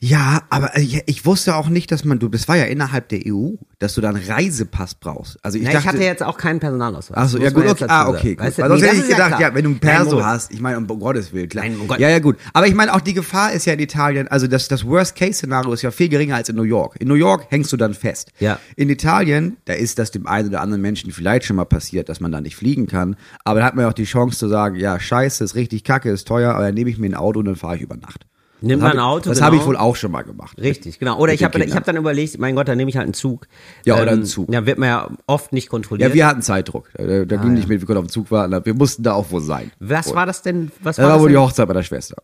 Ja, 0.00 0.42
aber 0.48 0.76
äh, 0.76 1.02
ich, 1.06 1.26
wusste 1.26 1.56
auch 1.56 1.68
nicht, 1.68 1.90
dass 1.90 2.04
man, 2.04 2.20
du, 2.20 2.28
das 2.28 2.46
war 2.46 2.56
ja 2.56 2.64
innerhalb 2.64 3.08
der 3.08 3.18
EU, 3.26 3.54
dass 3.80 3.94
du 3.94 4.00
da 4.00 4.10
einen 4.10 4.22
Reisepass 4.22 4.94
brauchst. 4.94 5.44
Also 5.44 5.58
ich 5.58 5.64
Ja, 5.64 5.72
dachte, 5.72 5.82
ich 5.82 5.88
hatte 5.88 6.04
jetzt 6.04 6.22
auch 6.22 6.38
keinen 6.38 6.60
Personalausweis. 6.60 7.16
Ach 7.18 7.28
so, 7.28 7.38
muss 7.38 7.44
ja 7.46 7.50
gut, 7.50 7.66
okay, 7.66 7.84
ah, 7.88 8.08
okay, 8.08 8.36
gut. 8.36 8.44
Weißt 8.44 8.58
du, 8.58 8.62
sonst 8.68 8.80
nee, 8.80 8.86
hätte 8.86 8.96
das 8.98 9.04
ich 9.06 9.10
ja 9.10 9.16
gedacht, 9.16 9.28
klar. 9.30 9.40
ja, 9.40 9.54
wenn 9.56 9.64
du 9.64 9.70
einen 9.70 9.80
Nein, 9.82 9.96
Perso 9.96 10.10
Moritz. 10.12 10.26
hast, 10.26 10.52
ich 10.52 10.60
meine, 10.60 10.76
um 10.78 10.86
Gottes 10.86 11.32
Willen, 11.32 11.48
klar. 11.48 11.64
Nein, 11.64 11.80
um 11.80 11.88
Gott- 11.88 11.98
ja, 11.98 12.08
ja, 12.08 12.20
gut. 12.20 12.36
Aber 12.52 12.68
ich 12.68 12.74
meine, 12.74 12.94
auch 12.94 13.00
die 13.00 13.12
Gefahr 13.12 13.52
ist 13.52 13.64
ja 13.66 13.72
in 13.72 13.80
Italien, 13.80 14.28
also 14.28 14.46
das, 14.46 14.68
das 14.68 14.86
Worst-Case-Szenario 14.86 15.72
ist 15.72 15.82
ja 15.82 15.90
viel 15.90 16.08
geringer 16.08 16.36
als 16.36 16.48
in 16.48 16.54
New 16.54 16.62
York. 16.62 16.94
In 17.00 17.08
New 17.08 17.14
York 17.14 17.46
hängst 17.50 17.72
du 17.72 17.76
dann 17.76 17.92
fest. 17.92 18.30
Ja. 18.38 18.60
In 18.76 18.90
Italien, 18.90 19.56
da 19.64 19.72
ist 19.72 19.98
das 19.98 20.12
dem 20.12 20.28
einen 20.28 20.50
oder 20.50 20.60
anderen 20.60 20.80
Menschen 20.80 21.10
vielleicht 21.10 21.44
schon 21.44 21.56
mal 21.56 21.64
passiert, 21.64 22.08
dass 22.08 22.20
man 22.20 22.30
da 22.30 22.40
nicht 22.40 22.54
fliegen 22.54 22.86
kann. 22.86 23.16
Aber 23.44 23.58
da 23.58 23.66
hat 23.66 23.74
man 23.74 23.82
ja 23.82 23.88
auch 23.88 23.94
die 23.94 24.04
Chance 24.04 24.38
zu 24.38 24.46
sagen, 24.48 24.76
ja, 24.76 25.00
scheiße, 25.00 25.42
ist 25.42 25.56
richtig 25.56 25.82
kacke, 25.82 26.08
ist 26.08 26.28
teuer, 26.28 26.54
aber 26.54 26.66
dann 26.66 26.74
nehme 26.74 26.88
ich 26.88 26.98
mir 26.98 27.08
ein 27.10 27.16
Auto 27.16 27.40
und 27.40 27.46
dann 27.46 27.56
fahre 27.56 27.74
ich 27.74 27.82
über 27.82 27.96
Nacht. 27.96 28.26
Nimmt 28.60 28.82
das 28.82 28.88
man 28.88 28.98
ein 28.98 29.04
Auto, 29.04 29.28
Das 29.28 29.38
genau. 29.38 29.46
habe 29.46 29.56
ich 29.56 29.64
wohl 29.66 29.76
auch 29.76 29.94
schon 29.94 30.10
mal 30.10 30.22
gemacht. 30.22 30.58
Richtig, 30.60 30.98
genau. 30.98 31.18
Oder 31.18 31.32
ich 31.32 31.44
habe 31.44 31.62
ich 31.64 31.74
hab 31.74 31.84
dann 31.84 31.96
überlegt, 31.96 32.38
mein 32.38 32.56
Gott, 32.56 32.66
dann 32.68 32.76
nehme 32.76 32.88
ich 32.90 32.96
halt 32.96 33.04
einen 33.04 33.14
Zug. 33.14 33.46
Ja, 33.84 33.94
oder 33.94 34.08
Ähm, 34.08 34.18
einen 34.18 34.24
Zug. 34.24 34.52
Ja, 34.52 34.66
wird 34.66 34.78
man 34.78 34.88
ja 34.88 35.08
oft 35.26 35.52
nicht 35.52 35.68
kontrolliert. 35.68 36.08
Ja, 36.10 36.14
wir 36.14 36.26
hatten 36.26 36.42
Zeitdruck. 36.42 36.90
Da, 36.96 37.04
da 37.04 37.36
ging 37.36 37.50
ja. 37.50 37.54
nicht 37.54 37.68
mit, 37.68 37.80
wir 37.80 37.86
konnten 37.86 37.98
auf 38.00 38.06
den 38.06 38.10
Zug 38.12 38.30
warten. 38.30 38.64
Wir 38.64 38.74
mussten 38.74 39.02
da 39.02 39.12
auch 39.12 39.30
wohl 39.30 39.40
sein. 39.40 39.70
Was 39.78 40.12
war 40.14 40.26
das 40.26 40.42
denn? 40.42 40.72
Was 40.82 40.96
Das 40.96 41.04
war 41.04 41.12
das 41.14 41.22
wohl 41.22 41.28
die? 41.30 41.36
Hochzeit 41.36 41.68
meiner 41.68 41.82
Schwester. 41.82 42.16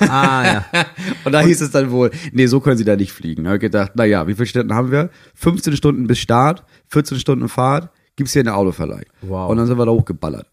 Ah, 0.00 0.44
ja. 0.44 0.64
Und 1.24 1.32
da 1.32 1.40
hieß 1.40 1.60
es 1.62 1.70
dann 1.70 1.90
wohl, 1.90 2.10
nee, 2.32 2.46
so 2.46 2.60
können 2.60 2.76
sie 2.76 2.84
da 2.84 2.94
nicht 2.96 3.12
fliegen. 3.12 3.44
Da 3.44 3.50
habe 3.50 3.56
ich 3.56 3.62
gedacht, 3.62 3.92
na 3.94 4.04
ja, 4.04 4.26
wie 4.28 4.34
viele 4.34 4.46
Stunden 4.46 4.74
haben 4.74 4.90
wir? 4.90 5.10
15 5.34 5.76
Stunden 5.76 6.06
bis 6.06 6.18
Start, 6.18 6.64
14 6.88 7.18
Stunden 7.18 7.48
Fahrt, 7.48 7.90
gibt's 8.16 8.32
hier 8.34 8.40
eine 8.40 8.54
Autoverleih. 8.54 9.04
Wow. 9.22 9.50
Und 9.50 9.56
dann 9.56 9.66
sind 9.66 9.78
wir 9.78 9.86
da 9.86 9.92
hochgeballert. 9.92 10.46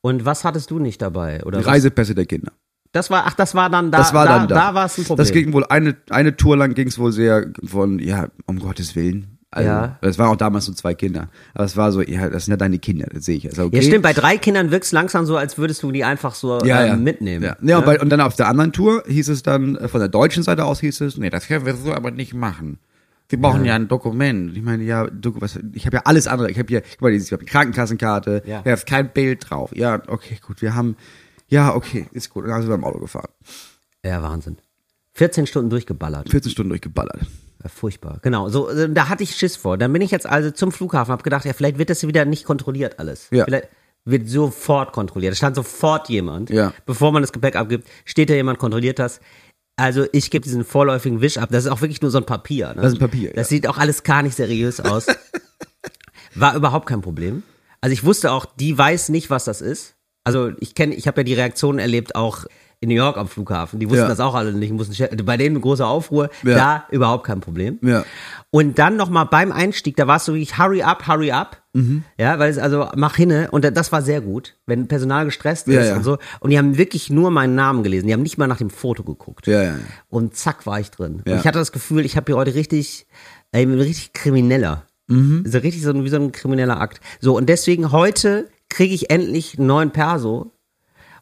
Und 0.00 0.24
was 0.24 0.44
hattest 0.44 0.70
du 0.70 0.78
nicht 0.78 1.00
dabei? 1.00 1.42
Oder 1.44 1.58
Die? 1.60 1.64
Reisepässe 1.64 2.14
der 2.14 2.26
Kinder. 2.26 2.52
Das 2.92 3.10
war, 3.10 3.24
ach, 3.26 3.34
das 3.34 3.54
war 3.54 3.68
dann 3.70 3.90
da. 3.90 3.98
Das 3.98 4.14
war 4.14 4.26
da, 4.26 4.38
dann 4.38 4.48
da. 4.48 4.54
Da 4.54 4.74
war 4.74 4.86
es 4.86 4.98
ein 4.98 5.04
Problem. 5.04 5.24
Das 5.24 5.32
ging 5.32 5.52
wohl 5.52 5.64
eine, 5.66 5.96
eine 6.10 6.36
Tour 6.36 6.56
lang 6.56 6.74
ging's 6.74 6.98
wohl 6.98 7.12
sehr 7.12 7.46
von, 7.64 7.98
ja, 7.98 8.28
um 8.46 8.58
Gottes 8.58 8.96
Willen. 8.96 9.38
Also, 9.50 9.68
Ja. 9.68 9.98
Das 10.00 10.18
waren 10.18 10.28
auch 10.28 10.36
damals 10.36 10.66
nur 10.66 10.76
zwei 10.76 10.94
Kinder. 10.94 11.28
Aber 11.54 11.64
es 11.64 11.76
war 11.76 11.92
so, 11.92 12.02
ja, 12.02 12.28
das 12.28 12.44
sind 12.44 12.52
ja 12.52 12.56
deine 12.56 12.78
Kinder, 12.78 13.06
das 13.12 13.24
sehe 13.24 13.36
ich. 13.36 13.46
Also, 13.48 13.64
okay. 13.64 13.76
ja, 13.76 13.82
stimmt. 13.82 14.02
Bei 14.02 14.12
drei 14.12 14.36
Kindern 14.38 14.70
wirkst 14.70 14.92
langsam 14.92 15.24
so, 15.24 15.36
als 15.36 15.56
würdest 15.56 15.82
du 15.82 15.92
die 15.92 16.04
einfach 16.04 16.34
so 16.34 16.58
ja, 16.64 16.82
ähm, 16.82 16.88
ja. 16.88 16.96
mitnehmen. 16.96 17.44
Ja, 17.44 17.56
ja, 17.62 17.78
Und, 17.78 17.84
bei, 17.86 18.00
und 18.00 18.10
dann 18.10 18.20
auf 18.20 18.36
der 18.36 18.48
anderen 18.48 18.72
Tour 18.72 19.02
hieß 19.06 19.28
es 19.28 19.42
dann, 19.42 19.76
äh, 19.76 19.88
von 19.88 20.00
der 20.00 20.08
deutschen 20.08 20.42
Seite 20.42 20.64
aus 20.64 20.80
hieß 20.80 21.00
es, 21.02 21.16
nee, 21.16 21.30
das 21.30 21.46
können 21.46 21.64
wir 21.64 21.74
so 21.74 21.92
aber 21.92 22.10
nicht 22.10 22.34
machen. 22.34 22.78
Wir 23.28 23.40
brauchen 23.40 23.64
ja, 23.64 23.74
ein 23.74 23.88
Dokument. 23.88 24.56
Ich 24.56 24.62
meine, 24.62 24.84
ja, 24.84 25.08
was, 25.10 25.58
ich 25.72 25.84
habe 25.86 25.96
ja 25.96 26.02
alles 26.04 26.28
andere. 26.28 26.48
Ich 26.50 26.58
habe 26.58 26.68
hier, 26.68 26.82
guck 26.82 27.02
mal, 27.02 27.12
ich 27.12 27.32
habe 27.32 27.44
die 27.44 27.50
Krankenkassenkarte, 27.50 28.42
Ja. 28.46 28.62
da 28.62 28.72
ist 28.74 28.86
kein 28.86 29.08
Bild 29.08 29.50
drauf. 29.50 29.70
Ja, 29.74 30.00
okay, 30.06 30.38
gut, 30.46 30.62
wir 30.62 30.76
haben, 30.76 30.96
ja, 31.48 31.74
okay, 31.74 32.06
ist 32.12 32.30
gut. 32.30 32.44
Und 32.44 32.50
dann 32.50 32.60
sind 32.62 32.70
wir 32.70 32.74
im 32.76 32.84
Auto 32.84 32.98
gefahren. 32.98 33.30
ja, 34.04 34.22
Wahnsinn. 34.22 34.58
14 35.14 35.46
Stunden 35.46 35.70
durchgeballert. 35.70 36.28
14 36.28 36.52
Stunden 36.52 36.68
durchgeballert. 36.70 37.20
Ja, 37.62 37.70
furchtbar. 37.70 38.18
Genau. 38.22 38.48
So, 38.50 38.68
äh, 38.68 38.92
da 38.92 39.08
hatte 39.08 39.22
ich 39.22 39.34
Schiss 39.34 39.56
vor. 39.56 39.78
Dann 39.78 39.92
bin 39.92 40.02
ich 40.02 40.10
jetzt 40.10 40.26
also 40.26 40.50
zum 40.50 40.72
Flughafen, 40.72 41.10
habe 41.10 41.22
gedacht, 41.22 41.46
ja, 41.46 41.54
vielleicht 41.54 41.78
wird 41.78 41.88
das 41.88 42.06
wieder 42.06 42.26
nicht 42.26 42.44
kontrolliert 42.44 42.98
alles. 42.98 43.28
Ja. 43.30 43.44
Vielleicht 43.46 43.68
wird 44.04 44.28
sofort 44.28 44.92
kontrolliert. 44.92 45.32
Da 45.32 45.36
stand 45.36 45.56
sofort 45.56 46.08
jemand. 46.10 46.50
Ja. 46.50 46.72
Bevor 46.84 47.12
man 47.12 47.22
das 47.22 47.32
Gepäck 47.32 47.56
abgibt, 47.56 47.88
steht 48.04 48.28
da 48.30 48.34
jemand, 48.34 48.58
kontrolliert 48.58 48.98
das. 48.98 49.20
Also 49.76 50.06
ich 50.12 50.30
gebe 50.30 50.42
diesen 50.44 50.64
vorläufigen 50.64 51.20
Wisch 51.22 51.38
ab. 51.38 51.48
Das 51.50 51.64
ist 51.64 51.70
auch 51.70 51.80
wirklich 51.80 52.02
nur 52.02 52.10
so 52.10 52.18
ein 52.18 52.26
Papier. 52.26 52.68
Ne? 52.68 52.82
Das 52.82 52.92
ist 52.92 52.94
ein 52.94 53.00
Papier, 53.00 53.30
Das 53.34 53.50
ja. 53.50 53.56
sieht 53.56 53.66
auch 53.66 53.78
alles 53.78 54.02
gar 54.04 54.22
nicht 54.22 54.36
seriös 54.36 54.80
aus. 54.80 55.06
War 56.34 56.54
überhaupt 56.54 56.86
kein 56.86 57.00
Problem. 57.00 57.42
Also 57.80 57.92
ich 57.92 58.04
wusste 58.04 58.32
auch, 58.32 58.44
die 58.44 58.76
weiß 58.76 59.08
nicht, 59.08 59.28
was 59.30 59.44
das 59.44 59.60
ist. 59.60 59.95
Also 60.26 60.50
ich 60.60 60.74
kenne, 60.74 60.94
ich 60.94 61.06
habe 61.06 61.20
ja 61.20 61.24
die 61.24 61.34
Reaktionen 61.34 61.78
erlebt, 61.78 62.16
auch 62.16 62.46
in 62.80 62.90
New 62.90 62.94
York 62.94 63.16
am 63.16 63.26
Flughafen. 63.28 63.80
Die 63.80 63.86
wussten 63.88 64.02
Ja. 64.02 64.08
das 64.08 64.20
auch 64.20 64.34
alle 64.34 64.52
nicht. 64.52 64.72
Mussten, 64.72 65.24
bei 65.24 65.36
denen 65.36 65.60
große 65.60 65.86
Aufruhr. 65.86 66.28
Ja. 66.42 66.54
Da 66.56 66.84
überhaupt 66.90 67.24
kein 67.24 67.40
Problem. 67.40 67.78
Ja. 67.80 68.04
Und 68.50 68.78
dann 68.78 68.96
noch 68.96 69.08
mal 69.08 69.24
beim 69.24 69.50
Einstieg, 69.50 69.96
da 69.96 70.06
war 70.06 70.16
es 70.16 70.24
so 70.26 70.34
wie 70.34 70.44
hurry 70.44 70.82
up, 70.82 71.06
hurry 71.06 71.30
up. 71.30 71.62
Mhm. 71.72 72.04
Ja, 72.18 72.38
weil 72.38 72.50
es 72.50 72.58
also 72.58 72.88
mach 72.96 73.16
hinne 73.16 73.50
und 73.50 73.64
das 73.64 73.92
war 73.92 74.02
sehr 74.02 74.20
gut, 74.20 74.56
wenn 74.66 74.88
Personal 74.88 75.24
gestresst 75.26 75.68
Ja, 75.68 75.80
ist 75.80 75.92
und 75.96 76.04
so. 76.04 76.18
Und 76.40 76.50
die 76.50 76.58
haben 76.58 76.76
wirklich 76.76 77.08
nur 77.08 77.30
meinen 77.30 77.54
Namen 77.54 77.82
gelesen. 77.82 78.08
Die 78.08 78.12
haben 78.12 78.22
nicht 78.22 78.36
mal 78.36 78.46
nach 78.46 78.58
dem 78.58 78.70
Foto 78.70 79.04
geguckt. 79.04 79.46
Ja, 79.46 79.62
ja. 79.62 79.74
Und 80.08 80.36
zack 80.36 80.66
war 80.66 80.80
ich 80.80 80.90
drin. 80.90 81.22
Und 81.26 81.34
ich 81.34 81.46
hatte 81.46 81.58
das 81.58 81.72
Gefühl, 81.72 82.04
ich 82.04 82.16
habe 82.16 82.26
hier 82.26 82.36
heute 82.36 82.54
richtig, 82.54 83.06
ey, 83.52 83.64
bin 83.64 83.78
richtig 83.78 84.12
krimineller. 84.12 84.84
Mhm. 85.06 85.44
So 85.46 85.58
richtig 85.58 85.82
so 85.82 85.94
wie 86.04 86.08
so 86.08 86.16
ein 86.16 86.32
krimineller 86.32 86.80
Akt. 86.80 87.00
So 87.20 87.36
und 87.36 87.48
deswegen 87.48 87.92
heute 87.92 88.48
kriege 88.68 88.94
ich 88.94 89.10
endlich 89.10 89.58
einen 89.58 89.66
neuen 89.66 89.90
Perso 89.90 90.52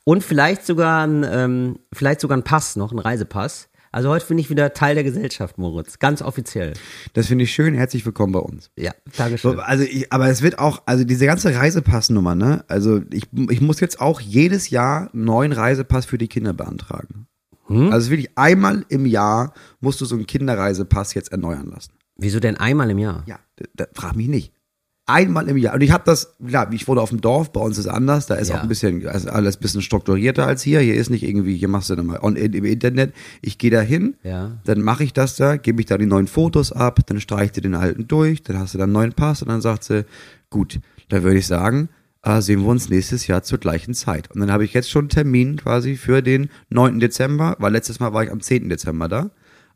und 0.05 0.23
vielleicht 0.23 0.67
sogar 0.67 1.07
ein, 1.07 1.25
ähm, 1.29 1.79
vielleicht 1.93 2.21
sogar 2.21 2.35
einen 2.35 2.45
Pass 2.45 2.77
noch, 2.77 2.91
einen 2.91 3.01
Reisepass. 3.01 3.69
Also 3.95 4.09
heute 4.09 4.27
bin 4.27 4.39
ich 4.39 4.51
wieder 4.51 4.75
Teil 4.75 4.97
der 4.97 5.05
Gesellschaft, 5.05 5.57
Moritz. 5.57 6.01
Ganz 6.01 6.21
offiziell. 6.21 6.73
Das 7.13 7.29
finde 7.29 7.45
ich 7.45 7.53
schön. 7.53 7.75
Herzlich 7.75 8.05
willkommen 8.05 8.33
bei 8.33 8.41
uns. 8.41 8.73
Ja, 8.77 8.93
Dankeschön. 9.17 9.53
So, 9.53 9.61
also 9.61 9.85
ich, 9.85 10.13
aber 10.13 10.29
es 10.29 10.43
wird 10.43 10.59
auch, 10.59 10.83
also 10.85 11.05
diese 11.05 11.27
ganze 11.27 11.55
Reisepassnummer, 11.55 12.35
ne? 12.35 12.65
Also 12.67 13.03
ich, 13.13 13.29
ich 13.51 13.61
muss 13.61 13.79
jetzt 13.79 14.01
auch 14.01 14.21
jedes 14.21 14.71
Jahr 14.71 15.11
einen 15.13 15.25
neuen 15.25 15.53
Reisepass 15.53 16.07
für 16.07 16.19
die 16.19 16.27
Kinder 16.27 16.53
beantragen. 16.53 17.29
Hm? 17.67 17.93
Also 17.93 18.11
wirklich 18.11 18.37
einmal 18.37 18.85
im 18.89 19.07
Jahr 19.07 19.55
musst 19.81 20.01
du 20.01 20.07
so 20.07 20.17
einen 20.17 20.27
Kinderreisepass 20.27 21.15
jetzt 21.15 21.31
erneuern 21.31 21.71
lassen. 21.71 21.93
Wieso 22.17 22.41
denn 22.41 22.57
einmal 22.57 22.91
im 22.91 22.99
Jahr? 22.99 23.23
Ja, 23.27 23.39
da, 23.57 23.65
da, 23.75 23.87
frag 23.95 24.17
mich 24.17 24.27
nicht. 24.27 24.53
Einmal 25.07 25.49
im 25.49 25.59
Jahr. 25.59 25.75
Und 25.75 25.83
ich 25.83 25.91
habe 25.91 26.05
das, 26.07 26.35
klar, 26.47 26.73
ich 26.73 26.89
wohne 26.89 27.01
auf 27.03 27.11
dem 27.11 27.21
Dorf, 27.21 27.53
bei 27.53 27.61
uns 27.61 27.77
ist 27.77 27.87
alles, 27.87 28.25
da 28.25 28.37
ist 28.37 28.49
Ja. 28.49 28.57
auch 28.57 28.63
ein 28.63 28.69
bisschen, 28.69 29.07
also 29.07 29.29
alles 29.29 29.57
ein 29.57 29.61
bisschen 29.61 29.83
strukturierter 29.83 30.47
als 30.47 30.63
hier. 30.63 30.81
Hier 30.81 30.95
ist 30.95 31.11
nicht 31.11 31.23
irgendwie, 31.25 31.57
hier 31.57 31.69
machst 31.69 31.91
du 31.91 31.95
dann 31.95 32.07
mal 32.07 32.21
on, 32.23 32.37
im 32.37 32.65
Internet. 32.65 33.13
Ich 33.43 33.59
gehe 33.59 33.71
da 33.71 33.83
hin, 33.83 34.15
Ja. 34.23 34.53
dann 34.65 34.81
mache 34.81 35.05
ich 35.05 35.13
das 35.13 35.37
da, 35.37 35.57
gebe 35.59 35.81
ich 35.81 35.87
da 35.87 35.99
die 35.99 36.07
neuen 36.07 36.27
Fotos 36.27 36.73
ab, 36.73 37.01
dann 37.07 37.21
streicht 37.21 37.55
sie 37.57 37.61
den 37.61 37.75
alten 37.75 38.09
durch, 38.09 38.43
dann 38.43 38.59
hast 38.59 38.73
du 38.73 38.79
dann 38.79 38.85
einen 38.85 38.93
neuen 38.95 39.13
Pass 39.13 39.43
und 39.43 39.49
dann 39.49 39.61
sagt 39.61 39.85
sie, 39.85 40.07
gut, 40.49 40.81
da 41.11 41.23
würde 41.23 41.37
ich 41.39 41.47
sagen, 41.47 41.91
äh, 42.23 42.41
sehen 42.41 42.63
wir 42.63 42.69
uns 42.69 42.89
nächstes 42.89 43.27
Jahr 43.27 43.43
zur 43.43 43.59
gleichen 43.59 43.93
Zeit. 43.93 44.31
Und 44.31 44.41
dann 44.41 44.51
habe 44.51 44.65
ich 44.65 44.73
jetzt 44.73 44.89
schon 44.91 45.03
einen 45.03 45.09
Termin 45.11 45.57
quasi 45.57 45.97
für 45.97 46.23
den 46.23 46.49
9. 46.71 46.99
Dezember, 46.99 47.57
weil 47.59 47.73
letztes 47.73 48.01
Mal 48.01 48.15
war 48.15 48.25
ich 48.25 48.33
am 48.33 48.41
10. 48.41 48.71
Dezember 48.71 49.09
da. 49.09 49.31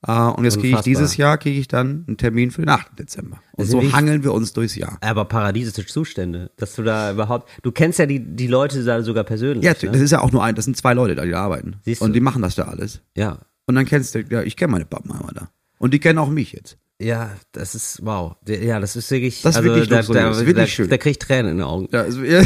Äh, 0.06 0.12
und 0.12 0.44
jetzt 0.44 0.60
kriege 0.60 0.76
ich 0.76 0.82
dieses 0.82 1.16
Jahr 1.16 1.38
kriege 1.38 1.58
ich 1.58 1.68
dann 1.68 2.04
einen 2.06 2.16
Termin 2.16 2.50
für 2.50 2.62
den 2.62 2.68
8. 2.68 2.98
Dezember. 2.98 3.40
Und 3.52 3.64
Also 3.64 3.80
so 3.80 3.92
hangeln 3.92 4.22
wir 4.22 4.32
uns 4.32 4.52
durchs 4.52 4.76
Jahr. 4.76 4.98
Aber 5.00 5.24
paradiesische 5.24 5.86
Zustände, 5.86 6.50
dass 6.56 6.74
du 6.74 6.82
da 6.82 7.10
überhaupt, 7.12 7.48
du 7.62 7.72
kennst 7.72 7.98
ja 7.98 8.06
die, 8.06 8.20
die 8.20 8.46
Leute 8.46 8.84
da 8.84 9.02
sogar 9.02 9.24
persönlich. 9.24 9.64
Ja, 9.64 9.72
ne? 9.72 9.92
das 9.92 10.00
ist 10.00 10.12
ja 10.12 10.20
auch 10.20 10.30
nur 10.30 10.44
ein, 10.44 10.54
das 10.54 10.66
sind 10.66 10.76
zwei 10.76 10.94
Leute 10.94 11.14
da, 11.14 11.24
die 11.24 11.32
da 11.32 11.42
arbeiten. 11.42 11.76
Siehst 11.84 12.00
und 12.00 12.10
du. 12.10 12.14
die 12.14 12.20
machen 12.20 12.42
das 12.42 12.54
da 12.54 12.64
alles. 12.64 13.00
ja. 13.16 13.38
Und 13.66 13.74
dann 13.74 13.84
kennst 13.84 14.14
du, 14.14 14.20
ja, 14.30 14.40
ich 14.42 14.56
kenne 14.56 14.72
meine 14.72 14.86
Pappenheimer 14.86 15.30
da. 15.34 15.50
Und 15.78 15.92
die 15.92 15.98
kennen 15.98 16.18
auch 16.18 16.30
mich 16.30 16.52
jetzt. 16.52 16.78
Ja, 16.98 17.32
das 17.52 17.74
ist, 17.74 18.00
wow. 18.02 18.34
Ja, 18.48 18.80
das 18.80 18.96
ist 18.96 19.10
wirklich, 19.10 19.42
Das 19.42 19.50
ist 19.50 19.56
also 19.58 19.68
wirklich 19.68 19.90
da, 19.90 19.96
luxuriös, 19.98 20.38
da, 20.38 20.46
wirklich 20.46 20.64
da, 20.64 20.66
schön. 20.66 20.88
da 20.88 20.96
krieg 20.96 21.10
ich 21.10 21.18
Tränen 21.18 21.50
in 21.52 21.56
den 21.58 21.66
Augen. 21.66 21.86
Ja, 21.92 22.00
also, 22.00 22.22
ja. 22.24 22.42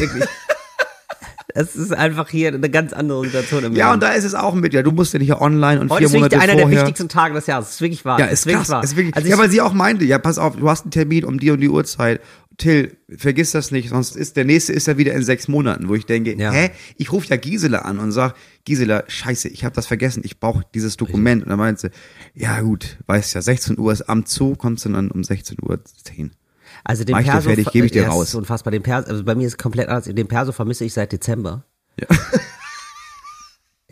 Es 1.55 1.77
ist 1.77 1.93
einfach 1.93 2.29
hier 2.31 2.49
eine 2.49 2.71
ganz 2.71 2.93
andere 2.93 3.25
Situation 3.25 3.65
im 3.65 3.75
ja, 3.77 3.87
Leben. 3.87 3.95
und 3.95 4.03
da 4.03 4.12
ist 4.12 4.25
es 4.25 4.35
auch 4.35 4.55
mit, 4.55 4.73
ja, 4.75 4.83
du 4.83 4.91
musst 4.93 5.12
ja 5.12 5.19
nicht 5.19 5.29
hier 5.29 5.41
online 5.41 5.81
und 5.81 5.91
Heute 5.91 5.99
vier 6.01 6.07
ist 6.07 6.12
wirklich 6.15 6.31
Monate 6.33 6.41
einer 6.43 6.55
der 6.57 6.62
vorher. 6.62 6.81
wichtigsten 6.83 7.09
Tage 7.09 7.35
des 7.35 7.47
Jahres. 7.47 7.67
Das 7.67 7.75
ist 7.75 7.81
wirklich 7.81 8.05
wahr. 8.05 8.19
Ja, 8.19 8.27
ist 8.27 8.47
wirklich 8.47 8.57
krass. 8.59 8.69
wahr. 8.71 8.85
Ist 8.85 8.97
wirklich, 8.97 9.15
Also 9.17 9.29
ja, 9.29 9.37
weil 9.38 9.51
sie 9.51 9.61
auch 9.61 9.73
meinte, 9.73 10.05
ja, 10.05 10.19
pass 10.19 10.38
auf, 10.38 10.57
du 10.57 10.69
hast 10.69 10.83
einen 10.85 10.91
Termin 10.93 11.25
um 11.25 11.38
die 11.38 11.51
und 11.51 11.61
die 11.61 11.69
Uhrzeit. 11.69 12.21
Till, 12.59 12.97
vergiss 13.09 13.53
das 13.53 13.71
nicht, 13.71 13.88
sonst 13.88 14.15
ist 14.15 14.37
der 14.37 14.45
nächste 14.45 14.75
ist 14.75 14.87
ja 14.87 14.99
wieder 14.99 15.15
in 15.15 15.23
sechs 15.23 15.49
Monaten, 15.49 15.88
wo 15.88 15.95
ich 15.95 16.05
denke, 16.05 16.37
Ja. 16.38 16.53
hä, 16.53 16.71
ich 16.99 17.11
rufe 17.11 17.27
ja 17.29 17.37
Gisela 17.37 17.79
an 17.81 17.99
und 17.99 18.12
sag, 18.12 18.35
Gisela, 18.67 19.05
scheiße, 19.09 19.49
ich 19.49 19.65
habe 19.65 19.75
das 19.75 19.87
vergessen, 19.87 20.21
ich 20.23 20.38
brauche 20.38 20.62
dieses 20.75 20.99
Dokument. 20.99 21.43
Und 21.43 21.49
dann 21.49 21.59
meinte 21.59 21.81
sie, 21.81 21.91
ja 22.41 22.61
gut, 22.61 22.99
weißt 23.07 23.35
ja, 23.35 23.43
16 23.43 23.79
Uhr 23.79 23.91
ist 23.91 24.03
Amt 24.03 24.29
zu, 24.29 24.55
kommst 24.55 24.85
du 24.85 24.91
dann 24.91 25.11
um 25.11 25.25
16 25.25 25.57
Uhr 25.62 25.81
10. 26.05 26.33
also 26.85 27.04
den 27.04 27.12
Mach 27.12 27.20
ich 27.20 27.26
dir 27.26 27.32
Perso, 27.32 27.48
fertig, 27.48 27.70
gebe 27.70 27.87
ich 27.87 27.92
dir 27.92 28.06
raus. 28.08 28.28
ist 28.28 28.35
unfassbar. 28.35 28.70
Den 28.70 28.82
Perso, 28.82 29.08
also 29.11 29.24
bei 29.24 29.35
mir 29.35 29.46
ist 29.46 29.54
es 29.54 29.58
komplett 29.58 29.88
anders. 29.88 30.04
Den 30.04 30.28
Perso 30.28 30.52
vermisse 30.52 30.85
ich 30.85 30.92
seit 30.92 31.12
Dezember. 31.12 31.64
Ja. 32.00 32.06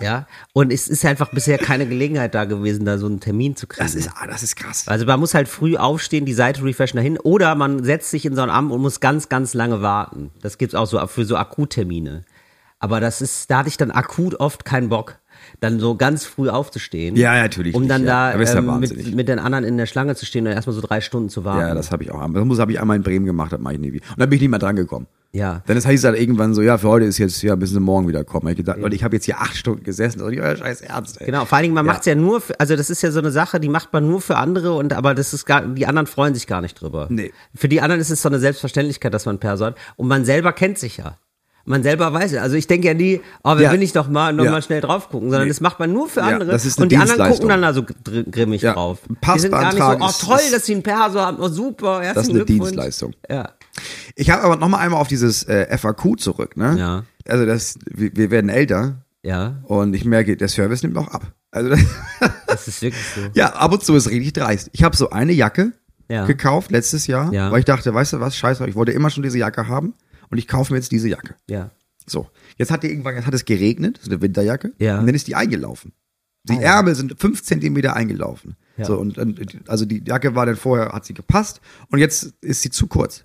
Ja. 0.00 0.26
Und 0.52 0.72
es 0.72 0.88
ist 0.88 1.04
einfach 1.04 1.30
bisher 1.30 1.58
keine 1.58 1.86
Gelegenheit 1.86 2.34
da 2.34 2.44
gewesen, 2.44 2.84
da 2.84 2.98
so 2.98 3.06
einen 3.06 3.20
Termin 3.20 3.56
zu 3.56 3.66
kriegen. 3.66 3.84
Das 3.84 3.94
ist, 3.94 4.10
ah, 4.14 4.26
das 4.26 4.42
ist 4.42 4.56
krass. 4.56 4.88
Also 4.88 5.06
man 5.06 5.20
muss 5.20 5.34
halt 5.34 5.48
früh 5.48 5.76
aufstehen, 5.76 6.24
die 6.24 6.32
Seite 6.32 6.64
refreshen 6.64 6.96
dahin, 6.96 7.18
oder 7.18 7.54
man 7.54 7.84
setzt 7.84 8.10
sich 8.10 8.24
in 8.24 8.34
so 8.34 8.42
ein 8.42 8.50
Amt 8.50 8.72
und 8.72 8.80
muss 8.80 9.00
ganz, 9.00 9.28
ganz 9.28 9.54
lange 9.54 9.82
warten. 9.82 10.30
Das 10.40 10.58
gibt's 10.58 10.74
auch 10.74 10.86
so 10.86 11.04
für 11.06 11.24
so 11.24 11.36
Akuttermine. 11.36 12.24
Aber 12.78 13.00
das 13.00 13.20
ist, 13.20 13.50
da 13.50 13.58
hatte 13.58 13.68
ich 13.68 13.76
dann 13.76 13.90
akut 13.90 14.36
oft 14.36 14.64
keinen 14.64 14.88
Bock, 14.88 15.18
dann 15.60 15.80
so 15.80 15.96
ganz 15.96 16.24
früh 16.24 16.48
aufzustehen. 16.48 17.16
Ja, 17.16 17.34
natürlich 17.34 17.74
Um 17.74 17.82
nicht, 17.82 17.90
dann 17.90 18.04
ja. 18.04 18.32
da 18.32 18.40
ja 18.40 18.58
ähm, 18.58 18.80
mit, 18.80 19.14
mit 19.14 19.28
den 19.28 19.38
anderen 19.38 19.64
in 19.64 19.76
der 19.76 19.86
Schlange 19.86 20.14
zu 20.14 20.26
stehen 20.26 20.46
und 20.46 20.52
erstmal 20.52 20.74
so 20.74 20.80
drei 20.80 21.00
Stunden 21.00 21.28
zu 21.28 21.44
warten. 21.44 21.60
Ja, 21.60 21.74
das 21.74 21.90
habe 21.90 22.04
ich 22.04 22.10
auch. 22.10 22.20
Das 22.32 22.44
muss 22.44 22.58
habe 22.58 22.72
ich 22.72 22.80
einmal 22.80 22.96
in 22.96 23.02
Bremen 23.02 23.26
gemacht, 23.26 23.52
das 23.52 23.60
mache 23.60 23.74
ich 23.74 23.80
nie 23.80 23.92
wieder. 23.92 24.06
Und 24.10 24.18
dann 24.20 24.28
bin 24.28 24.36
ich 24.36 24.42
nicht 24.42 24.50
mehr 24.50 24.58
dran 24.58 24.76
gekommen. 24.76 25.06
Ja. 25.32 25.62
Dann 25.66 25.76
ist 25.76 25.86
heißt 25.86 25.98
es 25.98 26.04
halt 26.04 26.18
irgendwann 26.18 26.54
so, 26.54 26.62
ja, 26.62 26.76
für 26.76 26.88
heute 26.88 27.04
ist 27.04 27.18
jetzt, 27.18 27.40
ja, 27.42 27.54
müssen 27.54 27.74
sie 27.74 27.80
morgen 27.80 28.08
wieder 28.08 28.24
kommen. 28.24 28.48
Ich 28.48 28.56
gedacht, 28.56 28.78
Leute, 28.78 28.96
ich 28.96 29.04
habe 29.04 29.14
jetzt 29.14 29.26
hier 29.26 29.40
acht 29.40 29.56
Stunden 29.56 29.84
gesessen 29.84 30.22
und 30.22 30.32
ich 30.32 30.40
euer 30.40 30.56
scheiß 30.56 30.80
Ernst, 30.80 31.20
ey. 31.20 31.26
Genau, 31.26 31.44
vor 31.44 31.56
allen 31.56 31.64
Dingen, 31.64 31.74
man 31.74 31.86
Ja. 31.86 31.92
macht's 31.92 32.06
ja 32.06 32.16
nur, 32.16 32.40
für, 32.40 32.58
also 32.58 32.74
das 32.74 32.90
ist 32.90 33.02
ja 33.02 33.12
so 33.12 33.20
eine 33.20 33.30
Sache, 33.30 33.60
die 33.60 33.68
macht 33.68 33.92
man 33.92 34.08
nur 34.08 34.20
für 34.20 34.36
andere 34.36 34.72
und 34.72 34.92
aber 34.92 35.14
das 35.14 35.32
ist 35.32 35.46
gar, 35.46 35.62
die 35.62 35.86
anderen 35.86 36.08
freuen 36.08 36.34
sich 36.34 36.48
gar 36.48 36.60
nicht 36.60 36.80
drüber. 36.80 37.06
Nee. 37.10 37.32
Für 37.54 37.68
die 37.68 37.80
anderen 37.80 38.00
ist 38.00 38.10
es 38.10 38.22
so 38.22 38.28
eine 38.28 38.40
Selbstverständlichkeit, 38.40 39.14
dass 39.14 39.24
man 39.24 39.38
Perso 39.38 39.66
hat 39.66 39.76
und 39.96 40.08
man 40.08 40.24
selber 40.24 40.52
kennt 40.52 40.78
sich 40.78 40.96
ja. 40.96 41.16
Man 41.66 41.82
selber 41.82 42.12
weiß 42.12 42.32
ja. 42.32 42.42
Also 42.42 42.56
ich 42.56 42.66
denke 42.66 42.88
ja 42.88 42.94
nie, 42.94 43.20
oh, 43.44 43.52
wer 43.56 43.60
Ja. 43.62 43.72
will 43.72 43.82
ich 43.82 43.92
doch 43.92 44.08
mal 44.08 44.32
noch 44.32 44.44
Ja. 44.44 44.50
mal 44.50 44.62
schnell 44.62 44.80
drauf 44.80 45.08
gucken, 45.10 45.28
sondern 45.28 45.42
Nee. 45.46 45.50
das 45.50 45.60
macht 45.60 45.78
man 45.78 45.92
nur 45.92 46.08
für 46.08 46.20
Ja, 46.20 46.26
andere 46.28 46.50
das 46.50 46.64
ist 46.64 46.78
eine 46.78 46.84
und 46.84 46.92
die 46.92 46.96
anderen 46.96 47.30
gucken 47.30 47.48
dann 47.48 47.62
da 47.62 47.72
so 47.74 47.84
grimmig 48.30 48.62
Ja. 48.62 48.72
drauf. 48.74 48.98
Pass 49.20 49.34
die 49.36 49.40
sind 49.42 49.50
gar 49.52 49.72
nicht 49.72 49.82
so, 49.82 50.24
oh 50.24 50.26
toll, 50.34 50.38
ist- 50.44 50.54
dass 50.54 50.66
sie 50.66 50.72
einen 50.72 50.82
Perso 50.82 51.20
haben, 51.20 51.38
oh 51.38 51.48
super, 51.48 52.00
herzlichen 52.02 52.14
Das 52.14 52.24
ist 52.26 52.30
eine. 52.30 52.44
Dienstleistung. 52.44 53.12
Ja. 53.30 53.50
Ich 54.16 54.30
habe 54.30 54.42
aber 54.42 54.56
noch 54.56 54.68
mal 54.68 54.78
einmal 54.78 55.00
auf 55.00 55.08
dieses 55.08 55.42
äh, 55.44 55.66
FAQ 55.78 56.18
zurück, 56.18 56.56
ne? 56.56 56.76
Ja. 56.78 57.04
Also 57.28 57.46
das, 57.46 57.76
wir, 57.86 58.10
wir 58.14 58.30
werden 58.30 58.48
älter 58.50 59.02
Ja, 59.22 59.58
und 59.64 59.94
ich 59.94 60.04
merke, 60.04 60.36
der 60.36 60.48
Service 60.48 60.82
nimmt 60.82 60.96
auch 60.96 61.08
ab. 61.08 61.32
Also 61.50 61.70
das 62.46 62.68
ist 62.68 62.80
wirklich 62.82 63.04
so. 63.14 63.20
ja, 63.34 63.52
ab 63.54 63.72
und 63.72 63.84
zu 63.84 63.94
ist 63.94 64.08
richtig 64.10 64.32
dreist. 64.32 64.70
Ich 64.72 64.82
habe 64.82 64.96
so 64.96 65.10
eine 65.10 65.32
Jacke 65.32 65.72
Ja. 66.08 66.24
gekauft 66.26 66.70
letztes 66.70 67.06
Jahr, 67.06 67.32
Ja. 67.32 67.50
weil 67.52 67.60
ich 67.60 67.64
dachte, 67.64 67.92
weißt 67.94 68.14
du 68.14 68.20
was, 68.20 68.36
scheiße, 68.36 68.66
ich 68.66 68.74
wollte 68.74 68.92
immer 68.92 69.10
schon 69.10 69.22
diese 69.22 69.38
Jacke 69.38 69.68
haben 69.68 69.94
und 70.30 70.38
ich 70.38 70.48
kaufe 70.48 70.72
mir 70.72 70.78
jetzt 70.78 70.92
diese 70.92 71.08
Jacke. 71.08 71.34
Ja. 71.48 71.70
So, 72.06 72.28
jetzt 72.56 72.70
hat 72.70 72.82
die 72.82 72.88
irgendwann, 72.88 73.14
jetzt 73.16 73.26
hat 73.26 73.34
es 73.34 73.44
geregnet, 73.44 73.96
das 73.98 74.04
ist 74.04 74.12
eine 74.12 74.20
Winterjacke, 74.22 74.72
Ja. 74.78 74.98
und 74.98 75.06
dann 75.06 75.14
ist 75.14 75.26
die 75.28 75.34
eingelaufen. 75.36 75.92
Die 76.44 76.54
Ah, 76.54 76.60
ja. 76.62 76.76
Ärmel 76.78 76.94
sind 76.94 77.20
fünf 77.20 77.42
Zentimeter 77.42 77.94
eingelaufen. 77.94 78.56
Ja. 78.78 78.86
So, 78.86 78.98
und, 78.98 79.18
und 79.18 79.60
also 79.68 79.84
die 79.84 80.02
Jacke 80.06 80.34
war 80.34 80.46
dann 80.46 80.56
vorher, 80.56 80.92
hat 80.92 81.04
sie 81.04 81.12
gepasst 81.14 81.60
und 81.90 81.98
jetzt 81.98 82.32
ist 82.40 82.62
sie 82.62 82.70
zu 82.70 82.86
kurz. 82.86 83.24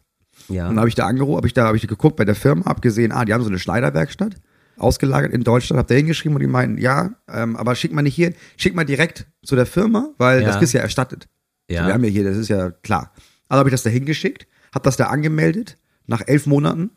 Ja. 0.49 0.63
Und 0.67 0.71
dann 0.75 0.79
habe 0.79 0.89
ich 0.89 0.95
da 0.95 1.07
angerufen, 1.07 1.37
habe 1.37 1.47
ich 1.47 1.53
da, 1.53 1.65
habe 1.65 1.77
ich 1.77 1.87
geguckt 1.87 2.17
bei 2.17 2.25
der 2.25 2.35
Firma, 2.35 2.65
habe 2.65 2.81
gesehen, 2.81 3.13
ah, 3.13 3.23
die 3.23 3.33
haben 3.33 3.41
so 3.43 3.49
eine 3.49 3.57
Schneiderwerkstatt 3.59 4.35
ausgelagert 4.77 5.31
in 5.31 5.43
Deutschland, 5.45 5.77
habe 5.77 5.87
da 5.87 5.95
hingeschrieben 5.95 6.35
und 6.35 6.41
die 6.41 6.47
meinten, 6.47 6.77
ja, 6.77 7.15
ähm, 7.29 7.55
aber 7.55 7.75
schick 7.75 7.93
mal 7.93 8.01
nicht 8.01 8.15
hier, 8.15 8.33
schick 8.57 8.75
mal 8.75 8.83
direkt 8.83 9.25
zu 9.45 9.55
der 9.55 9.65
Firma, 9.65 10.09
weil 10.17 10.41
Ja. 10.41 10.47
das 10.51 10.61
ist 10.61 10.73
ja 10.73 10.81
erstattet. 10.81 11.29
Ja. 11.69 11.87
Wir 11.87 11.93
haben 11.93 12.03
ja 12.03 12.09
hier, 12.09 12.25
das 12.25 12.35
ist 12.35 12.49
ja 12.49 12.71
klar. 12.71 13.13
Also 13.47 13.59
habe 13.59 13.69
ich 13.69 13.73
das 13.73 13.83
da 13.83 13.89
hingeschickt, 13.89 14.45
habe 14.73 14.83
das 14.83 14.97
da 14.97 15.05
angemeldet, 15.05 15.77
nach 16.07 16.21
elf 16.25 16.45
Monaten, 16.45 16.91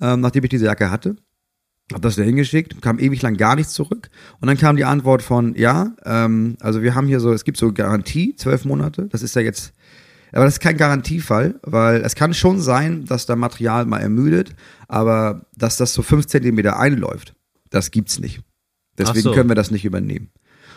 ähm, 0.00 0.20
nachdem 0.20 0.44
ich 0.44 0.50
diese 0.50 0.66
Jacke 0.66 0.90
hatte. 0.90 1.16
Hab 1.92 2.02
das 2.02 2.16
da 2.16 2.22
hingeschickt, 2.22 2.80
kam 2.80 2.98
ewig 2.98 3.20
lang 3.22 3.36
gar 3.36 3.56
nichts 3.56 3.74
zurück. 3.74 4.08
Und 4.40 4.48
dann 4.48 4.56
kam 4.56 4.76
die 4.76 4.84
Antwort 4.84 5.22
von, 5.22 5.54
ja, 5.56 5.94
ähm, 6.04 6.56
also 6.60 6.82
wir 6.82 6.94
haben 6.94 7.06
hier 7.06 7.20
so, 7.20 7.32
es 7.32 7.44
gibt 7.44 7.58
so 7.58 7.72
Garantie, 7.72 8.34
zwölf 8.36 8.64
Monate. 8.64 9.08
Das 9.08 9.22
ist 9.22 9.34
ja 9.36 9.42
jetzt, 9.42 9.72
aber 10.32 10.44
das 10.44 10.54
ist 10.54 10.60
kein 10.60 10.76
Garantiefall, 10.76 11.60
weil 11.62 12.00
es 12.02 12.14
kann 12.14 12.32
schon 12.34 12.60
sein, 12.60 13.04
dass 13.04 13.26
da 13.26 13.36
Material 13.36 13.84
mal 13.84 13.98
ermüdet, 13.98 14.54
aber 14.88 15.44
dass 15.56 15.76
das 15.76 15.92
so 15.92 16.02
fünf 16.02 16.26
Zentimeter 16.26 16.78
einläuft, 16.78 17.34
das 17.70 17.90
gibt's 17.90 18.18
nicht. 18.18 18.40
Deswegen 18.96 19.22
so. 19.22 19.32
können 19.32 19.50
wir 19.50 19.56
das 19.56 19.70
nicht 19.70 19.84
übernehmen. 19.84 20.30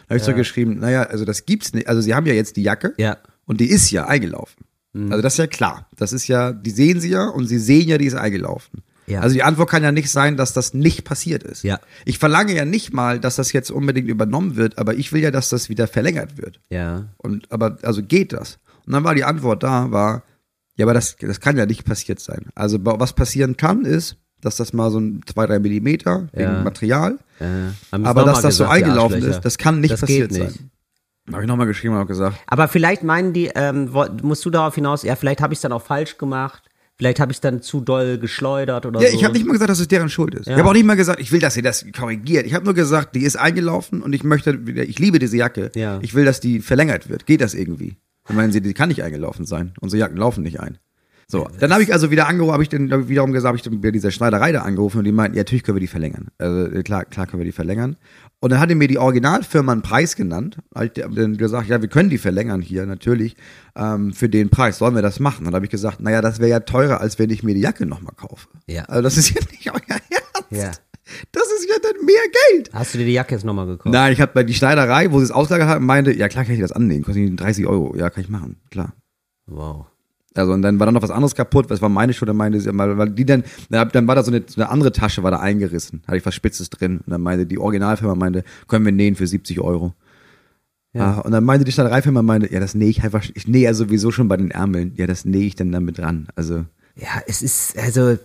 Da 0.07 0.11
habe 0.11 0.17
ich 0.17 0.23
so 0.23 0.33
geschrieben, 0.33 0.79
naja, 0.79 1.03
also 1.03 1.25
das 1.25 1.45
gibt's 1.45 1.73
nicht. 1.73 1.87
Also 1.87 2.01
sie 2.01 2.13
haben 2.13 2.25
ja 2.25 2.33
jetzt 2.33 2.57
die 2.57 2.63
Jacke 2.63 2.93
Ja. 2.97 3.17
und 3.45 3.59
die 3.59 3.69
ist 3.69 3.89
ja 3.91 4.05
eingelaufen. 4.05 4.65
Mhm. 4.95 5.11
Also 5.11 5.21
das 5.21 5.33
ist 5.33 5.37
ja 5.39 5.47
klar. 5.47 5.87
Das 5.97 6.13
ist 6.13 6.27
ja, 6.27 6.51
die 6.53 6.71
sehen 6.71 6.99
sie 6.99 7.09
ja 7.11 7.27
und 7.27 7.47
sie 7.47 7.59
sehen 7.59 7.87
ja, 7.89 7.97
die 7.97 8.05
ist 8.05 8.15
eingelaufen. 8.15 8.81
Ja. 9.07 9.19
Also 9.19 9.35
die 9.35 9.43
Antwort 9.43 9.69
kann 9.69 9.83
ja 9.83 9.91
nicht 9.91 10.09
sein, 10.09 10.35
dass 10.35 10.53
das 10.53 10.73
nicht 10.73 11.03
passiert 11.03 11.43
ist. 11.43 11.63
Ja. 11.63 11.79
Ich 12.05 12.17
verlange 12.17 12.55
ja 12.55 12.65
nicht 12.65 12.91
mal, 12.91 13.19
dass 13.19 13.35
das 13.35 13.51
jetzt 13.53 13.69
unbedingt 13.69 14.07
übernommen 14.07 14.55
wird, 14.55 14.79
aber 14.79 14.95
ich 14.95 15.13
will 15.13 15.21
ja, 15.21 15.29
dass 15.29 15.49
das 15.49 15.69
wieder 15.69 15.87
verlängert 15.87 16.37
wird. 16.39 16.59
Ja. 16.69 17.05
Und 17.17 17.51
aber 17.51 17.77
also 17.83 18.01
geht 18.01 18.33
das? 18.33 18.57
Und 18.87 18.93
dann 18.93 19.03
war 19.03 19.13
die 19.13 19.23
Antwort 19.23 19.61
da, 19.63 19.91
war 19.91 20.23
ja, 20.77 20.85
aber 20.85 20.93
das 20.93 21.17
das 21.19 21.39
kann 21.39 21.55
ja 21.57 21.65
nicht 21.65 21.85
passiert 21.85 22.19
sein. 22.19 22.47
Also 22.55 22.79
was 22.81 23.13
passieren 23.13 23.57
kann, 23.57 23.85
ist, 23.85 24.17
dass 24.41 24.55
das 24.55 24.73
mal 24.73 24.89
so 24.91 24.99
ein 24.99 25.21
zwei 25.25 25.45
drei 25.45 25.59
Millimeter 25.59 26.27
wegen 26.33 26.43
Ja. 26.43 26.63
Material, 26.63 27.19
sie 27.39 27.45
aber 27.91 28.23
dass 28.23 28.41
das 28.41 28.57
so 28.57 28.63
gesagt, 28.63 28.71
eingelaufen 28.83 29.21
ist, 29.23 29.41
das 29.41 29.57
kann 29.57 29.81
nicht 29.81 29.93
Das 29.93 30.01
passiert 30.01 30.31
nicht. 30.31 30.51
sein. 30.51 30.71
Habe 31.31 31.41
ich 31.43 31.47
nochmal 31.47 31.67
geschrieben 31.67 31.93
und 31.95 31.99
hab 32.01 32.07
gesagt, 32.07 32.37
Aber 32.47 32.67
vielleicht 32.67 33.03
meinen 33.03 33.33
die, 33.33 33.49
ähm, 33.55 33.89
musst 34.21 34.45
du 34.45 34.49
darauf 34.49 34.75
hinaus, 34.75 35.03
ja, 35.03 35.15
vielleicht 35.15 35.41
habe 35.41 35.53
ich 35.53 35.57
es 35.57 35.61
dann 35.61 35.71
auch 35.71 35.81
falsch 35.81 36.17
gemacht, 36.19 36.63
vielleicht 36.97 37.19
habe 37.19 37.31
ich 37.31 37.37
es 37.37 37.41
dann 37.41 37.61
zu 37.63 37.81
doll 37.81 38.19
geschleudert 38.19 38.85
oder 38.85 39.01
Ja, 39.01 39.09
so. 39.09 39.15
ich 39.17 39.23
habe 39.23 39.33
nicht 39.33 39.45
mal 39.45 39.53
gesagt, 39.53 39.69
dass 39.71 39.79
es 39.79 39.87
deren 39.87 40.09
Schuld 40.09 40.35
ist. 40.35 40.45
Ja. 40.45 40.53
Ich 40.53 40.59
habe 40.59 40.69
auch 40.69 40.73
nicht 40.73 40.85
mal 40.85 40.95
gesagt, 40.95 41.19
ich 41.19 41.31
will, 41.31 41.39
dass 41.39 41.57
ihr 41.57 41.63
das 41.63 41.83
korrigiert. 41.97 42.45
Ich 42.45 42.53
habe 42.53 42.63
nur 42.65 42.73
gesagt, 42.75 43.15
die 43.15 43.23
ist 43.23 43.37
eingelaufen 43.37 44.01
und 44.03 44.13
ich 44.13 44.23
möchte, 44.23 44.67
wieder- 44.67 44.83
ich 44.83 44.99
liebe 44.99 45.17
diese 45.19 45.35
Jacke. 45.37 45.71
Ja. 45.75 45.97
Ich 46.03 46.13
will, 46.13 46.25
dass 46.25 46.39
die 46.39 46.59
verlängert 46.59 47.09
wird. 47.09 47.25
Geht 47.25 47.41
das 47.41 47.53
irgendwie? 47.55 47.97
Dann 48.27 48.37
meinen 48.37 48.51
sie, 48.51 48.61
die 48.61 48.73
kann 48.73 48.89
nicht 48.89 49.03
eingelaufen 49.03 49.45
sein. 49.45 49.73
Unsere 49.81 49.99
Jacken 49.99 50.17
laufen 50.17 50.43
nicht 50.43 50.59
ein. 50.59 50.77
So, 51.27 51.47
dann 51.59 51.73
habe 51.73 51.81
ich 51.81 51.91
also 51.91 52.11
wieder 52.11 52.27
angerufen, 52.27 52.53
habe 52.53 52.61
ich 52.61 52.69
dann 52.69 53.09
wiederum 53.09 53.31
gesagt, 53.31 53.47
habe 53.47 53.57
ich 53.57 53.63
dann 53.63 53.81
bei 53.81 53.89
dieser 53.89 54.11
Schneiderei 54.11 54.51
da 54.51 54.61
angerufen 54.61 54.99
und 54.99 55.05
die 55.05 55.11
meinten, 55.11 55.35
ja, 55.35 55.39
natürlich 55.41 55.63
können 55.63 55.75
wir 55.75 55.79
die 55.81 55.87
verlängern. 55.87 56.27
Also 56.37 56.67
äh, 56.67 56.83
klar, 56.83 57.03
klar 57.05 57.25
können 57.25 57.39
wir 57.39 57.45
die 57.45 57.51
verlängern. 57.51 57.95
Und 58.45 58.51
dann 58.51 58.59
hatte 58.59 58.75
mir 58.75 58.87
die 58.87 58.99
Originalfirma 58.99 59.71
einen 59.71 59.81
Preis 59.81 60.15
genannt. 60.15 60.59
Ich 60.79 60.91
dann 60.93 61.35
gesagt, 61.35 61.67
ja, 61.67 61.81
wir 61.81 61.89
können 61.89 62.11
die 62.11 62.19
verlängern 62.19 62.61
hier 62.61 62.85
natürlich 62.85 63.35
ähm, 63.75 64.13
für 64.13 64.29
den 64.29 64.51
Preis. 64.51 64.77
Sollen 64.77 64.93
wir 64.93 65.01
das 65.01 65.19
machen? 65.19 65.39
Und 65.39 65.45
dann 65.45 65.55
habe 65.55 65.65
ich 65.65 65.71
gesagt, 65.71 65.99
naja, 65.99 66.21
das 66.21 66.37
wäre 66.37 66.51
ja 66.51 66.59
teurer, 66.59 67.01
als 67.01 67.17
wenn 67.17 67.31
ich 67.31 67.41
mir 67.41 67.55
die 67.55 67.61
Jacke 67.61 67.87
nochmal 67.87 68.13
kaufe. 68.15 68.47
Ja. 68.67 68.83
Also 68.83 69.01
das 69.01 69.17
ist 69.17 69.31
ja 69.31 69.41
nicht 69.49 69.67
euer 69.71 69.81
Ernst. 69.89 70.51
Ja. 70.51 70.71
Das 71.31 71.43
ist 71.57 71.67
ja 71.67 71.75
dann 71.81 72.05
mehr 72.05 72.21
Geld. 72.51 72.69
Hast 72.71 72.93
du 72.93 72.99
dir 72.99 73.05
die 73.05 73.13
Jacke 73.13 73.33
jetzt 73.33 73.45
nochmal 73.45 73.65
gekauft? 73.65 73.91
Nein, 73.91 74.13
ich 74.13 74.21
habe 74.21 74.33
bei 74.35 74.43
die 74.43 74.53
Schneiderei, 74.53 75.11
wo 75.11 75.17
sie 75.17 75.25
es 75.25 75.31
ausgelagert 75.31 75.67
haben, 75.67 75.83
meinte, 75.87 76.15
ja 76.15 76.27
klar 76.27 76.45
kann 76.45 76.53
ich 76.53 76.61
das 76.61 76.71
annehmen, 76.71 77.03
kostet 77.03 77.39
30 77.39 77.65
Euro. 77.65 77.95
Ja, 77.97 78.11
kann 78.11 78.21
ich 78.21 78.29
machen, 78.29 78.57
klar. 78.69 78.93
Wow. 79.47 79.87
Also 80.37 80.53
und 80.53 80.61
dann 80.61 80.79
war 80.79 80.85
dann 80.85 80.93
noch 80.93 81.01
was 81.01 81.11
anderes 81.11 81.35
kaputt, 81.35 81.69
was 81.69 81.81
war 81.81 81.89
meine 81.89 82.13
Schuld, 82.13 82.29
dann 82.29 82.37
meinte 82.37 82.59
sie, 82.59 82.77
weil 82.77 82.97
weil 82.97 83.09
die 83.09 83.25
dann, 83.25 83.43
dann 83.69 84.07
war 84.07 84.15
da 84.15 84.23
so 84.23 84.31
eine, 84.31 84.43
so 84.45 84.61
eine 84.61 84.69
andere 84.69 84.91
Tasche, 84.91 85.23
war 85.23 85.31
da 85.31 85.39
eingerissen, 85.39 86.01
hatte 86.07 86.17
ich 86.17 86.25
was 86.25 86.35
Spitzes 86.35 86.69
drin. 86.69 86.99
Und 87.05 87.11
dann 87.11 87.21
meinte 87.21 87.45
die 87.45 87.57
Originalfirma, 87.57 88.15
meinte, 88.15 88.43
können 88.67 88.85
wir 88.85 88.91
nähen 88.91 89.15
für 89.15 89.27
70 89.27 89.61
Euro. 89.61 89.93
Ja. 90.93 91.19
und 91.19 91.33
dann 91.33 91.43
meinte 91.43 91.65
die 91.65 91.73
Schneidereifirma, 91.73 92.21
meinte, 92.21 92.53
ja, 92.53 92.61
das 92.61 92.73
nähe 92.73 92.87
ich 92.87 93.03
einfach, 93.03 93.25
ich 93.33 93.49
nähe 93.49 93.63
ja 93.63 93.73
sowieso 93.73 94.11
schon 94.11 94.29
bei 94.29 94.37
den 94.37 94.51
Ärmeln, 94.51 94.93
ja, 94.95 95.07
das 95.07 95.25
nähe 95.25 95.45
ich 95.45 95.55
dann 95.55 95.73
damit 95.73 95.97
dran. 95.97 96.27
Also, 96.35 96.63
Ja, 96.95 97.21
es 97.27 97.41
ist, 97.41 97.77
also, 97.77 98.17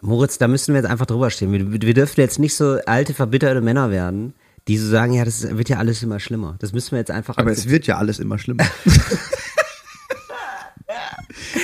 Moritz, 0.00 0.38
da 0.38 0.48
müssen 0.48 0.74
wir 0.74 0.80
jetzt 0.80 0.90
einfach 0.90 1.06
drüber 1.06 1.30
stehen. 1.30 1.52
Wir, 1.52 1.82
wir 1.82 1.94
dürfen 1.94 2.20
jetzt 2.20 2.40
nicht 2.40 2.56
so 2.56 2.78
alte, 2.86 3.14
verbitterte 3.14 3.60
Männer 3.60 3.92
werden, 3.92 4.34
die 4.66 4.76
so 4.76 4.88
sagen, 4.88 5.12
ja, 5.12 5.24
das 5.24 5.56
wird 5.56 5.68
ja 5.68 5.78
alles 5.78 6.02
immer 6.02 6.18
schlimmer. 6.18 6.56
Das 6.58 6.72
müssen 6.72 6.92
wir 6.92 6.98
jetzt 6.98 7.10
einfach 7.10 7.38
aber 7.38 7.50
es 7.52 7.68
wird 7.68 7.86
ja 7.86 7.96
alles 7.96 8.18
immer 8.18 8.38
schlimmer. 8.38 8.64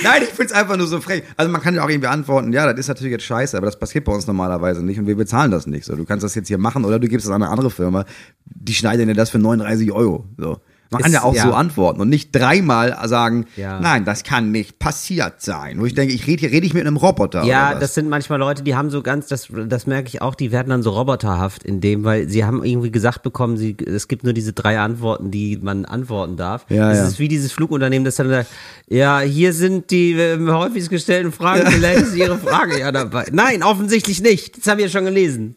Nein, 0.03 0.23
ich 0.23 0.29
find's 0.29 0.53
einfach 0.53 0.77
nur 0.77 0.87
so 0.87 1.01
frech. 1.01 1.23
Also 1.35 1.51
man 1.51 1.61
kann 1.61 1.75
ja 1.75 1.83
auch 1.83 1.89
irgendwie 1.89 2.07
antworten, 2.07 2.53
ja, 2.53 2.65
das 2.65 2.79
ist 2.79 2.87
natürlich 2.87 3.11
jetzt 3.11 3.25
scheiße, 3.25 3.57
aber 3.57 3.65
das 3.65 3.77
passiert 3.77 4.05
bei 4.05 4.11
uns 4.11 4.27
normalerweise 4.27 4.83
nicht 4.83 4.99
und 4.99 5.07
wir 5.07 5.15
bezahlen 5.15 5.51
das 5.51 5.67
nicht. 5.67 5.85
So, 5.85 5.95
du 5.95 6.05
kannst 6.05 6.23
das 6.23 6.35
jetzt 6.35 6.47
hier 6.47 6.57
machen 6.57 6.85
oder 6.85 6.99
du 6.99 7.07
gibst 7.07 7.25
es 7.25 7.31
an 7.31 7.41
eine 7.41 7.51
andere 7.51 7.69
Firma, 7.69 8.05
die 8.45 8.73
schneiden 8.73 9.07
dir 9.07 9.13
das 9.13 9.29
für 9.29 9.39
39 9.39 9.91
Euro. 9.91 10.25
So. 10.37 10.59
Man 10.91 11.01
kann 11.03 11.11
Ist- 11.11 11.15
ja 11.15 11.23
auch 11.23 11.35
ja. 11.35 11.43
so 11.43 11.53
antworten 11.53 12.01
und 12.01 12.09
nicht 12.09 12.31
dreimal 12.35 12.97
sagen, 13.07 13.45
Ja. 13.55 13.79
nein, 13.79 14.05
das 14.05 14.23
kann 14.23 14.51
nicht 14.51 14.79
passiert 14.79 15.39
sein. 15.41 15.79
Wo 15.79 15.85
ich 15.85 15.93
denke, 15.93 16.13
ich 16.15 16.25
rede 16.25 16.39
hier, 16.41 16.51
rede 16.51 16.65
ich 16.65 16.73
mit 16.73 16.85
einem 16.85 16.97
Roboter 16.97 17.43
Ja, 17.43 17.75
das 17.75 17.93
sind 17.93 18.09
manchmal 18.09 18.39
Leute, 18.39 18.63
die 18.63 18.75
haben 18.75 18.89
so 18.89 19.03
ganz, 19.03 19.27
das, 19.27 19.49
das 19.67 19.85
merke 19.85 20.07
ich 20.07 20.21
auch, 20.23 20.33
die 20.33 20.51
werden 20.51 20.69
dann 20.69 20.81
so 20.81 20.89
roboterhaft 20.91 21.63
in 21.63 21.79
dem, 21.79 22.03
weil 22.03 22.27
sie 22.27 22.43
haben 22.43 22.63
irgendwie 22.63 22.89
gesagt 22.91 23.21
bekommen, 23.21 23.57
sie, 23.57 23.77
es 23.85 24.07
gibt 24.07 24.23
nur 24.23 24.33
diese 24.33 24.53
drei 24.53 24.79
Antworten, 24.79 25.29
die 25.29 25.59
man 25.61 25.85
antworten 25.85 26.37
darf. 26.37 26.65
Ja, 26.69 26.91
es 26.91 26.97
ja. 26.97 27.07
ist 27.07 27.19
wie 27.19 27.27
dieses 27.27 27.51
Flugunternehmen, 27.51 28.03
das 28.05 28.15
dann 28.15 28.29
sagt, 28.29 28.49
ja, 28.87 29.19
hier 29.19 29.53
sind 29.53 29.91
die 29.91 30.13
äh, 30.13 30.39
häufigst 30.47 30.89
gestellten 30.89 31.31
Fragen, 31.31 31.67
vielleicht 31.71 32.01
ist 32.01 32.15
Ihre 32.15 32.39
Frage 32.39 32.79
ja 32.79 32.91
dabei. 32.91 33.25
Nein, 33.31 33.61
offensichtlich 33.61 34.21
nicht. 34.21 34.57
Das 34.57 34.65
haben 34.67 34.79
wir 34.79 34.89
schon 34.89 35.05
gelesen. 35.05 35.55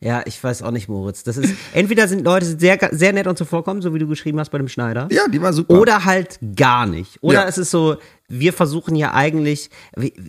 Ja, 0.00 0.22
ich 0.26 0.42
weiß 0.42 0.62
auch 0.62 0.70
nicht, 0.70 0.88
Moritz. 0.88 1.22
Das 1.24 1.36
ist, 1.36 1.54
entweder 1.74 2.06
sind 2.08 2.24
Leute 2.24 2.46
sehr, 2.46 2.78
sehr 2.92 3.12
nett 3.12 3.26
und 3.26 3.36
zuvorkommen, 3.36 3.82
so 3.82 3.92
wie 3.94 3.98
du 3.98 4.06
geschrieben 4.06 4.38
hast 4.38 4.50
bei 4.50 4.58
dem 4.58 4.68
Schneider. 4.68 5.08
Ja, 5.10 5.26
die 5.28 5.40
war 5.42 5.52
super. 5.52 5.78
Oder 5.80 6.04
halt 6.04 6.38
gar 6.56 6.86
nicht. 6.86 7.18
Oder 7.22 7.42
Ja. 7.42 7.48
es 7.48 7.58
ist 7.58 7.70
so, 7.70 7.96
wir 8.28 8.52
versuchen 8.52 8.94
ja 8.94 9.12
eigentlich, 9.14 9.70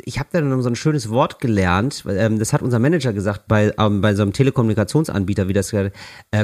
ich 0.05 0.17
habe 0.19 0.29
da 0.31 0.41
dann 0.41 0.61
so 0.61 0.69
ein 0.69 0.75
schönes 0.75 1.09
Wort 1.09 1.39
gelernt, 1.39 2.03
ähm, 2.07 2.39
das 2.39 2.53
hat 2.53 2.61
unser 2.61 2.79
Manager 2.79 3.13
gesagt 3.13 3.47
bei, 3.47 3.73
ähm, 3.77 4.01
bei 4.01 4.15
so 4.15 4.23
einem 4.23 4.33
Telekommunikationsanbieter, 4.33 5.47
wie 5.47 5.53
das 5.53 5.71
äh, 5.73 5.91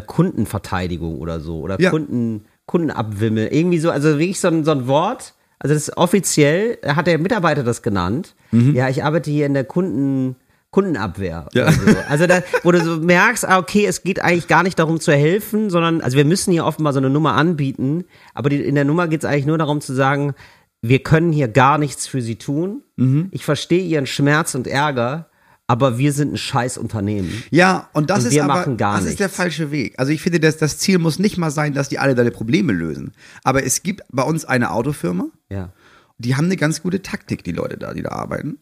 Kundenverteidigung 0.06 1.20
oder 1.20 1.40
so, 1.40 1.60
oder 1.60 1.80
Ja. 1.80 1.90
Kunden, 1.90 2.46
Kundenabwimmel, 2.66 3.48
irgendwie 3.48 3.80
so, 3.80 3.92
also 3.92 4.10
wirklich 4.20 4.40
so 4.40 4.48
ein, 4.50 4.64
so 4.66 4.72
ein 4.72 4.88
Wort, 4.88 5.34
also 5.60 5.74
das 5.74 5.88
ist 5.88 5.98
offiziell, 5.98 6.78
hat 6.86 7.08
der 7.08 7.18
Mitarbeiter 7.18 7.64
das 7.64 7.82
genannt. 7.82 8.36
Ja, 8.52 8.88
ich 8.90 9.04
arbeite 9.04 9.30
hier 9.32 9.46
in 9.46 9.54
der 9.54 9.64
Kunden, 9.66 10.36
Kundenabwehr. 10.76 11.48
Ja. 11.54 11.72
So. 11.72 11.80
Also 12.10 12.28
da, 12.28 12.44
wo 12.64 12.72
du 12.74 12.84
so 12.84 12.98
merkst, 12.98 13.48
ah, 13.48 13.60
okay, 13.60 13.86
es 13.86 14.04
geht 14.04 14.22
eigentlich 14.22 14.50
gar 14.50 14.62
nicht 14.62 14.78
darum 14.78 15.00
zu 15.00 15.14
helfen, 15.14 15.70
sondern, 15.70 16.02
also 16.02 16.18
wir 16.18 16.26
müssen 16.26 16.52
hier 16.52 16.66
offenbar 16.66 16.92
so 16.92 17.00
eine 17.00 17.10
Nummer 17.10 17.36
anbieten, 17.36 18.04
aber 18.34 18.50
die, 18.50 18.58
in 18.62 18.76
der 18.76 18.84
Nummer 18.84 19.08
geht 19.08 19.24
es 19.24 19.26
eigentlich 19.26 19.46
nur 19.46 19.58
darum 19.58 19.80
zu 19.80 19.94
sagen, 19.94 20.34
wir 20.82 21.00
können 21.00 21.32
hier 21.32 21.48
gar 21.48 21.78
nichts 21.78 22.08
für 22.08 22.22
sie 22.22 22.36
tun. 22.36 22.84
Mhm. 22.98 23.30
Ich 23.32 23.46
verstehe 23.46 23.84
ihren 23.86 24.06
Schmerz 24.06 24.54
und 24.54 24.68
Ärger, 24.68 25.30
aber 25.66 25.98
wir 25.98 26.12
sind 26.12 26.34
ein 26.34 26.38
scheiß 26.38 26.78
Unternehmen. 26.78 27.42
Ja, 27.52 27.90
und 27.94 28.10
das 28.10 28.26
Und 28.26 28.34
ist 28.34 28.40
aber, 28.42 28.66
das 28.76 29.06
ist 29.06 29.22
der 29.22 29.30
falsche 29.30 29.72
Weg. 29.72 29.94
Also 29.98 30.12
ich 30.12 30.22
finde, 30.22 30.42
das, 30.42 30.58
das 30.58 30.78
Ziel 30.78 31.00
muss 31.00 31.20
nicht 31.20 31.38
mal 31.38 31.52
sein, 31.52 31.74
dass 31.74 31.88
die 31.88 32.00
alle 32.00 32.16
deine 32.16 32.32
Probleme 32.32 32.74
lösen. 32.74 33.14
Aber 33.46 33.64
es 33.64 33.82
gibt 33.82 34.02
bei 34.12 34.24
uns 34.24 34.44
eine 34.44 34.72
Autofirma, 34.72 35.28
Ja. 35.50 35.70
die 36.18 36.36
haben 36.36 36.46
eine 36.46 36.58
ganz 36.58 36.84
gute 36.84 37.02
Taktik, 37.02 37.46
die 37.46 37.54
Leute 37.54 37.78
da, 37.78 37.94
die 37.94 38.02
da 38.02 38.10
arbeiten. 38.10 38.58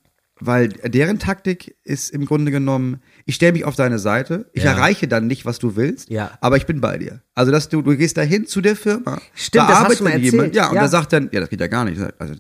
Weil 0.46 0.70
deren 0.70 1.20
Taktik 1.20 1.76
ist 1.84 2.10
im 2.12 2.26
Grunde 2.26 2.52
genommen, 2.52 3.02
ich 3.26 3.36
stelle 3.36 3.54
mich 3.54 3.64
auf 3.66 3.76
deine 3.76 3.98
Seite, 4.00 4.50
ich 4.54 4.64
Ja. 4.64 4.72
erreiche 4.72 5.08
dann 5.08 5.28
nicht, 5.28 5.46
was 5.46 5.58
du 5.60 5.76
willst, 5.76 6.10
Ja. 6.10 6.32
aber 6.42 6.58
ich 6.58 6.66
bin 6.66 6.82
bei 6.82 6.98
dir. 6.98 7.22
Also 7.36 7.52
dass 7.52 7.70
du, 7.70 7.82
du 7.82 7.96
gehst 7.96 8.18
dahin 8.18 8.46
zu 8.46 8.60
der 8.62 8.76
Firma, 8.76 9.22
Stimmt, 9.36 9.64
da 9.64 9.68
das 9.68 9.76
hast 9.78 9.86
arbeitet 9.86 10.06
dann 10.06 10.24
erzählt. 10.24 10.56
ja, 10.56 10.68
und 10.70 10.76
Ja. 10.76 10.82
der 10.82 10.90
sagt 10.90 11.14
dann, 11.14 11.30
ja, 11.32 11.40
das 11.40 11.50
geht 11.50 11.62
ja 11.62 11.68
gar 11.68 11.86
nicht. 11.86 12.02
Also, 12.20 12.36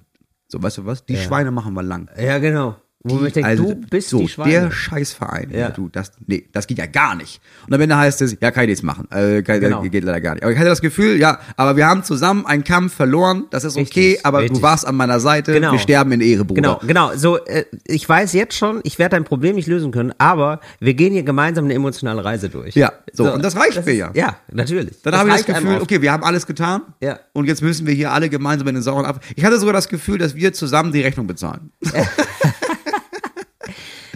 so, 0.47 0.61
weißt 0.61 0.79
du 0.79 0.85
was, 0.85 1.05
die 1.05 1.17
Schweine 1.17 1.51
machen 1.51 1.73
wir 1.73 1.83
lang. 1.83 2.09
Ja, 2.19 2.37
genau. 2.39 2.75
Wo 3.05 3.21
ich 3.25 3.33
denke, 3.33 3.49
also, 3.49 3.63
du 3.65 3.75
bist 3.75 4.09
so, 4.09 4.19
die 4.19 4.29
Schweine. 4.29 4.51
der 4.51 4.71
Scheißverein. 4.71 5.49
Ja. 5.51 5.59
Ja. 5.59 5.69
Du, 5.71 5.89
das, 5.89 6.13
nee, 6.25 6.47
das 6.53 6.67
geht 6.67 6.77
ja 6.77 6.85
gar 6.85 7.15
nicht. 7.15 7.41
Und 7.67 7.73
am 7.73 7.81
Ende 7.81 7.97
heißt 7.97 8.21
es, 8.21 8.37
ja, 8.39 8.49
kann 8.51 8.63
ich 8.63 8.69
nichts 8.69 8.83
machen. 8.83 9.09
Äh, 9.11 9.41
kann, 9.41 9.59
Genau. 9.59 9.81
Geht 9.81 10.05
leider 10.05 10.21
gar 10.21 10.35
nicht. 10.35 10.43
Aber 10.43 10.53
ich 10.53 10.57
hatte 10.57 10.69
das 10.69 10.81
Gefühl, 10.81 11.17
ja, 11.19 11.39
aber 11.57 11.75
wir 11.75 11.85
haben 11.85 12.03
zusammen 12.03 12.45
einen 12.45 12.63
Kampf 12.63 12.93
verloren. 12.93 13.45
Das 13.49 13.65
ist 13.65 13.75
okay, 13.75 13.83
Richtig, 14.11 14.25
aber 14.25 14.39
richtig. 14.39 14.57
du 14.57 14.63
warst 14.63 14.87
an 14.87 14.95
meiner 14.95 15.19
Seite. 15.19 15.51
Genau. 15.51 15.73
Wir 15.73 15.79
sterben 15.79 16.13
in 16.13 16.21
Ehre, 16.21 16.45
Bruder. 16.45 16.61
Genau, 16.61 16.79
genau. 17.09 17.15
So, 17.17 17.43
äh, 17.45 17.65
ich 17.85 18.07
weiß 18.07 18.31
jetzt 18.33 18.55
schon, 18.55 18.79
ich 18.83 18.99
werde 18.99 19.17
dein 19.17 19.25
Problem 19.25 19.55
nicht 19.55 19.67
lösen 19.67 19.91
können, 19.91 20.13
aber 20.17 20.61
wir 20.79 20.93
gehen 20.93 21.11
hier 21.11 21.23
gemeinsam 21.23 21.65
eine 21.65 21.73
emotionale 21.73 22.23
Reise 22.23 22.47
durch. 22.49 22.75
Ja, 22.75 22.93
so, 23.11 23.31
und 23.33 23.43
das 23.43 23.55
reicht 23.57 23.85
mir 23.85 23.93
ja. 23.93 24.11
Ja, 24.13 24.37
natürlich. 24.51 25.01
Dann 25.03 25.15
habe 25.15 25.29
ich 25.29 25.35
das 25.35 25.45
Gefühl, 25.45 25.79
okay, 25.81 26.01
wir 26.01 26.11
haben 26.11 26.23
alles 26.23 26.47
getan. 26.47 26.81
Ja. 27.01 27.19
Und 27.33 27.47
jetzt 27.47 27.61
müssen 27.61 27.85
wir 27.85 27.93
hier 27.93 28.11
alle 28.11 28.29
gemeinsam 28.29 28.67
in 28.69 28.75
den 28.75 28.83
sauren 28.83 29.05
Apfel. 29.05 29.21
Ich 29.35 29.43
hatte 29.43 29.59
sogar 29.59 29.73
das 29.73 29.89
Gefühl, 29.89 30.17
dass 30.17 30.35
wir 30.35 30.53
zusammen 30.53 30.93
die 30.93 31.01
Rechnung 31.01 31.27
bezahlen. 31.27 31.71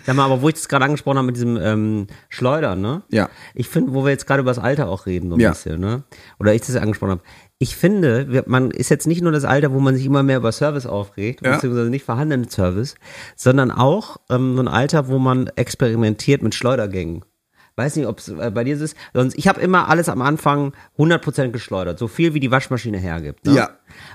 Sag 0.08 0.16
mal, 0.16 0.24
aber 0.24 0.42
wo 0.42 0.48
ich 0.48 0.56
das 0.56 0.70
gerade 0.70 0.86
angesprochen 0.86 1.18
habe 1.18 1.26
mit 1.28 1.36
diesem 1.36 1.58
ähm, 1.58 2.08
Schleudern, 2.30 2.80
ne? 2.80 3.04
Ja. 3.12 3.30
Ich 3.54 3.68
finde, 3.68 3.94
wo 3.94 4.06
wir 4.06 4.12
jetzt 4.12 4.26
gerade 4.26 4.40
über 4.40 4.52
das 4.52 4.58
Alter 4.58 4.88
auch 4.88 5.06
reden, 5.06 5.30
so 5.30 5.36
ein 5.36 5.42
Ja. 5.42 5.50
bisschen, 5.50 5.82
ne? 5.82 6.04
Oder 6.40 6.54
ich 6.54 6.62
das 6.62 6.78
angesprochen 6.78 7.12
habe. 7.12 7.22
Ich 7.60 7.76
finde, 7.76 8.44
man 8.48 8.72
ist 8.72 8.88
jetzt 8.90 9.06
nicht 9.06 9.22
nur 9.22 9.34
das 9.34 9.44
Alter, 9.44 9.74
wo 9.74 9.80
man 9.82 9.96
sich 9.96 10.06
immer 10.06 10.24
mehr 10.24 10.38
über 10.38 10.54
Service 10.54 10.86
aufregt, 10.86 11.46
Ja. 11.46 11.56
beziehungsweise 11.56 11.90
nicht 11.90 12.06
vorhandenen 12.06 12.48
Service, 12.50 12.96
sondern 13.36 13.70
auch 13.70 14.16
ähm, 14.30 14.56
so 14.56 14.62
ein 14.62 14.70
Alter, 14.70 15.10
wo 15.10 15.20
man 15.20 15.48
experimentiert 15.58 16.42
mit 16.42 16.56
Schleudergängen. 16.56 17.26
Weiß 17.78 17.96
nicht, 17.96 18.08
ob 18.08 18.18
es 18.18 18.30
äh, 18.30 18.52
bei 18.52 18.64
dir 18.64 18.76
so 18.76 18.84
ist. 18.86 18.98
Sonst, 19.14 19.38
ich 19.38 19.48
habe 19.48 19.62
immer 19.62 19.88
alles 19.88 20.10
am 20.10 20.24
Anfang 20.24 20.74
100% 20.98 21.50
geschleudert, 21.50 22.00
so 22.00 22.08
viel 22.08 22.34
wie 22.34 22.40
die 22.40 22.50
Waschmaschine 22.50 22.98
hergibt. 22.98 23.46
Ne? 23.46 23.54
Ja. 23.54 23.70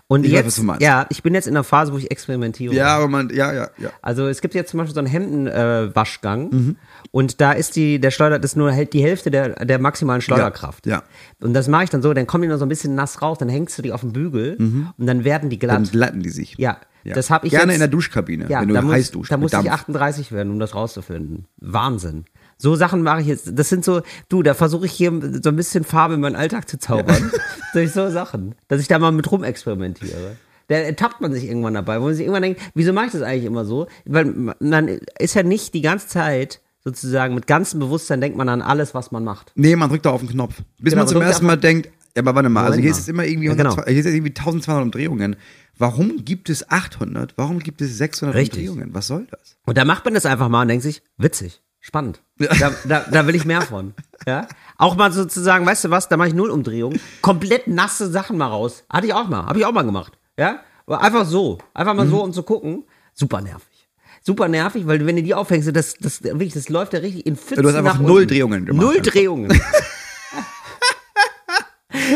Und 0.08 0.26
Ich 0.26 0.32
weiß, 0.32 0.44
jetzt, 0.44 0.62
meinst. 0.64 0.82
ja, 0.82 1.06
ich 1.10 1.22
bin 1.22 1.32
jetzt 1.32 1.46
in 1.46 1.54
der 1.54 1.62
Phase, 1.62 1.92
wo 1.92 1.96
ich 1.96 2.10
experimentiere. 2.10 2.74
Ja, 2.74 2.96
aber 2.96 3.06
man, 3.06 3.30
ja, 3.30 3.52
ja, 3.52 3.70
ja. 3.78 3.90
Also 4.02 4.26
es 4.26 4.40
gibt 4.40 4.54
jetzt 4.54 4.72
zum 4.72 4.78
Beispiel 4.78 4.94
so 4.94 4.98
einen 4.98 5.06
Hemdenwaschgang 5.06 5.90
äh, 5.90 5.94
Waschgang 5.94 6.76
und 7.12 7.40
da 7.40 7.52
ist 7.52 7.76
die, 7.76 8.00
der 8.00 8.10
Schleuder, 8.10 8.40
das 8.40 8.50
ist 8.52 8.56
nur 8.56 8.72
hält 8.72 8.92
die 8.94 9.02
Hälfte 9.02 9.30
der, 9.30 9.64
der 9.64 9.78
maximalen 9.78 10.22
Schleuderkraft. 10.22 10.86
Ja, 10.86 10.96
ja. 10.96 11.02
Und 11.40 11.54
das 11.54 11.68
mache 11.68 11.84
ich 11.84 11.90
dann 11.90 12.02
so, 12.02 12.12
dann 12.12 12.26
kommen 12.26 12.42
die 12.42 12.48
noch 12.48 12.58
so 12.58 12.66
ein 12.66 12.68
bisschen 12.68 12.96
nass 12.96 13.22
raus, 13.22 13.38
dann 13.38 13.48
hängst 13.48 13.78
du 13.78 13.82
die 13.82 13.92
auf 13.92 14.00
den 14.00 14.12
Bügel 14.12 14.56
und 14.56 15.06
dann 15.06 15.22
werden 15.22 15.50
die 15.50 15.58
glatt. 15.60 15.76
Dann 15.76 15.84
glatten 15.84 16.22
die 16.22 16.30
sich. 16.30 16.56
ja, 16.58 16.78
das 17.04 17.30
habe 17.30 17.46
ich 17.46 17.52
Gerne 17.52 17.72
jetzt, 17.72 17.76
in 17.76 17.80
der 17.80 17.88
Duschkabine, 17.88 18.46
ja, 18.48 18.60
wenn 18.60 18.68
du 18.68 18.74
da 18.74 18.82
muss, 18.82 18.92
heiß 18.94 19.10
duschst. 19.10 19.32
Da 19.32 19.36
muss 19.36 19.52
ich 19.52 19.58
Dampf. 19.58 19.70
38 19.70 20.32
werden, 20.32 20.52
um 20.52 20.58
das 20.58 20.74
rauszufinden. 20.74 21.46
Wahnsinn. 21.58 22.24
So 22.58 22.74
Sachen 22.76 23.02
mache 23.02 23.20
ich 23.22 23.26
jetzt. 23.26 23.58
Das 23.58 23.68
sind 23.68 23.84
so, 23.84 24.02
du, 24.28 24.42
da 24.42 24.54
versuche 24.54 24.86
ich 24.86 24.92
hier 24.92 25.10
so 25.42 25.48
ein 25.50 25.56
bisschen 25.56 25.84
Farbe 25.84 26.14
in 26.14 26.20
meinen 26.20 26.36
Alltag 26.36 26.68
zu 26.68 26.78
zaubern. 26.78 27.30
Durch 27.72 27.92
so 27.92 28.10
Sachen. 28.10 28.54
Dass 28.68 28.80
ich 28.80 28.88
da 28.88 28.98
mal 28.98 29.12
mit 29.12 29.30
rumexperimentiere. 29.30 30.36
Da 30.68 30.76
ertappt 30.76 31.20
man 31.20 31.32
sich 31.32 31.44
irgendwann 31.44 31.74
dabei, 31.74 32.00
wo 32.00 32.04
man 32.04 32.14
sich 32.14 32.22
irgendwann 32.22 32.42
denkt, 32.42 32.60
wieso 32.74 32.92
mache 32.92 33.06
ich 33.06 33.12
das 33.12 33.22
eigentlich 33.22 33.44
immer 33.44 33.64
so? 33.64 33.88
Weil 34.04 34.54
man 34.60 34.88
ist 35.18 35.34
ja 35.34 35.42
nicht 35.42 35.74
die 35.74 35.82
ganze 35.82 36.08
Zeit 36.08 36.60
sozusagen 36.84 37.34
mit 37.34 37.46
ganzem 37.46 37.80
Bewusstsein 37.80 38.20
denkt 38.20 38.36
man 38.36 38.48
an 38.48 38.62
alles, 38.62 38.94
was 38.94 39.12
man 39.12 39.24
macht. 39.24 39.52
Nee, 39.54 39.76
man 39.76 39.88
drückt 39.88 40.06
da 40.06 40.10
auf 40.10 40.20
den 40.20 40.30
Knopf. 40.30 40.62
Bis 40.78 40.92
Genau, 40.92 41.04
man 41.04 41.08
zum 41.08 41.22
ersten 41.22 41.46
Mal 41.46 41.56
denkt, 41.56 41.90
ja, 42.16 42.22
aber 42.22 42.34
warte 42.34 42.48
mal, 42.48 42.64
also 42.64 42.78
hier 42.80 42.90
ist 42.90 42.98
es 42.98 43.08
immer 43.08 43.24
irgendwie, 43.24 43.48
Ja, 43.48 43.54
genau. 43.54 43.70
100, 43.70 43.88
hier 43.88 44.00
ist 44.00 44.06
irgendwie 44.06 44.30
1200 44.30 44.82
Umdrehungen. 44.82 45.36
Warum 45.78 46.24
gibt 46.24 46.50
es 46.50 46.68
800? 46.68 47.34
Warum 47.36 47.58
gibt 47.60 47.80
es 47.80 47.96
600 47.98 48.34
Richtig. 48.34 48.68
Umdrehungen? 48.68 48.94
Was 48.94 49.06
soll 49.06 49.26
das? 49.30 49.56
Und 49.64 49.78
da 49.78 49.84
macht 49.84 50.04
man 50.04 50.14
das 50.14 50.26
einfach 50.26 50.48
mal 50.48 50.62
und 50.62 50.68
denkt 50.68 50.82
sich, 50.82 51.02
witzig, 51.16 51.62
spannend. 51.82 52.22
Da, 52.38 52.72
da, 52.88 53.04
da 53.10 53.26
will 53.26 53.34
ich 53.34 53.44
mehr 53.44 53.60
von. 53.60 53.92
Ja? 54.26 54.46
Auch 54.78 54.96
mal 54.96 55.12
sozusagen, 55.12 55.66
weißt 55.66 55.84
du 55.84 55.90
was, 55.90 56.08
da 56.08 56.16
mache 56.16 56.28
ich 56.28 56.34
null 56.34 56.48
Umdrehungen, 56.50 56.98
komplett 57.20 57.66
nasse 57.66 58.10
Sachen 58.10 58.38
mal 58.38 58.46
raus. 58.46 58.84
Hatte 58.88 59.06
ich 59.06 59.12
auch 59.12 59.28
mal, 59.28 59.44
habe 59.44 59.58
ich 59.58 59.66
auch 59.66 59.72
mal 59.72 59.82
gemacht. 59.82 60.18
Ja? 60.38 60.60
Aber 60.86 61.02
einfach 61.02 61.26
so, 61.26 61.58
einfach 61.74 61.94
mal 61.94 62.06
so, 62.06 62.22
um 62.22 62.32
zu 62.32 62.42
gucken. 62.42 62.84
Super 63.12 63.42
nervig. 63.42 63.88
Super 64.22 64.48
nervig, 64.48 64.86
weil 64.86 65.04
wenn 65.04 65.16
du 65.16 65.22
die 65.22 65.34
aufhängst, 65.34 65.74
das, 65.74 65.94
das, 65.94 66.22
wirklich, 66.22 66.54
das 66.54 66.68
läuft 66.68 66.92
ja 66.92 67.00
richtig 67.00 67.26
in 67.26 67.36
Pfützen 67.36 67.62
Du 67.62 67.68
hast 67.68 67.74
einfach 67.74 67.98
null. 67.98 68.26
Drehungen 68.26 68.64
gemacht. 68.64 68.82
Null 68.82 69.00
Drehungen. 69.02 69.50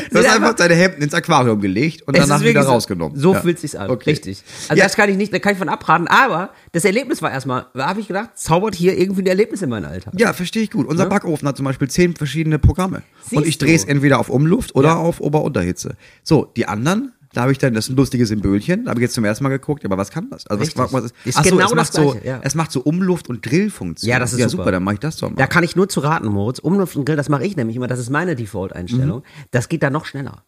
Du 0.10 0.18
hast 0.18 0.26
einfach- 0.26 0.54
deine 0.54 0.74
Hemden 0.74 1.02
ins 1.02 1.14
Aquarium 1.14 1.60
gelegt 1.60 2.02
und 2.06 2.16
danach 2.16 2.40
wieder 2.40 2.50
wirklich 2.50 2.64
so- 2.64 2.70
rausgenommen. 2.70 3.18
So 3.18 3.34
Ja. 3.34 3.40
fühlt 3.40 3.58
sich's 3.58 3.74
an. 3.74 3.90
Okay. 3.90 4.10
Richtig. 4.10 4.42
Also 4.68 4.78
Ja. 4.78 4.84
das 4.84 4.96
kann 4.96 5.10
ich 5.10 5.16
nicht, 5.16 5.32
da 5.32 5.38
kann 5.38 5.52
ich 5.52 5.58
von 5.58 5.68
abraten. 5.68 6.06
Aber 6.08 6.50
das 6.72 6.84
Erlebnis 6.84 7.22
war 7.22 7.30
erstmal, 7.30 7.66
da 7.74 7.88
habe 7.88 8.00
ich 8.00 8.08
gedacht, 8.08 8.30
zaubert 8.34 8.74
hier 8.74 8.96
irgendwie 8.98 9.22
ein 9.22 9.26
Erlebnis 9.26 9.62
in 9.62 9.70
mein 9.70 9.84
Alltag. 9.84 10.12
Ja, 10.16 10.32
verstehe 10.32 10.62
ich 10.62 10.70
gut. 10.70 10.86
Unser 10.86 11.06
Backofen 11.06 11.46
hat 11.48 11.56
zum 11.56 11.64
Beispiel 11.64 11.88
zehn 11.88 12.14
verschiedene 12.16 12.58
Programme. 12.58 13.02
Siehst 13.22 13.36
und 13.36 13.46
ich 13.46 13.58
drehe 13.58 13.74
es 13.74 13.84
entweder 13.84 14.18
auf 14.20 14.28
Umluft 14.28 14.74
oder 14.74 14.88
Ja. 14.90 14.96
auf 14.96 15.20
Ober-Unterhitze. 15.20 15.96
So, 16.22 16.52
die 16.56 16.66
anderen, 16.66 17.12
da 17.36 17.42
habe 17.42 17.52
ich 17.52 17.58
dann, 17.58 17.74
das 17.74 17.84
ist 17.84 17.90
ein 17.90 17.96
lustiges 17.96 18.30
Symbolchen, 18.30 18.84
da 18.84 18.90
habe 18.90 19.00
ich 19.00 19.02
jetzt 19.02 19.14
zum 19.14 19.24
ersten 19.26 19.44
Mal 19.44 19.50
geguckt, 19.50 19.84
aber 19.84 19.98
was 19.98 20.10
kann 20.10 20.30
das? 20.30 20.46
Also 20.46 20.64
was, 20.78 20.92
was 20.92 21.04
ist, 21.04 21.14
Ist 21.26 21.36
ach 21.36 21.44
so, 21.44 21.50
genau 21.50 21.64
es 21.64 21.70
das 21.70 21.76
macht 21.76 21.92
so, 21.92 22.10
Gleiche, 22.12 22.26
ja. 22.26 22.40
es 22.42 22.54
macht 22.54 22.72
so 22.72 22.80
Umluft- 22.80 23.28
und 23.28 23.44
Drillfunktion. 23.44 24.08
Ja, 24.08 24.18
das 24.18 24.32
ist 24.32 24.38
ja, 24.38 24.48
super. 24.48 24.62
super. 24.62 24.72
dann 24.72 24.82
mache 24.82 24.94
ich 24.94 25.00
das 25.00 25.18
doch 25.18 25.28
mal. 25.28 25.36
Da 25.36 25.46
kann 25.46 25.62
ich 25.62 25.76
nur 25.76 25.86
zu 25.86 26.00
raten, 26.00 26.28
Moritz. 26.28 26.60
Umluft 26.60 26.96
und 26.96 27.04
Grill, 27.04 27.16
das 27.16 27.28
mache 27.28 27.44
ich 27.44 27.54
nämlich 27.54 27.76
immer. 27.76 27.88
Das 27.88 27.98
ist 27.98 28.08
meine 28.08 28.36
Default-Einstellung. 28.36 29.22
Das 29.50 29.68
geht 29.68 29.82
da 29.82 29.90
noch 29.90 30.06
schneller. 30.06 30.44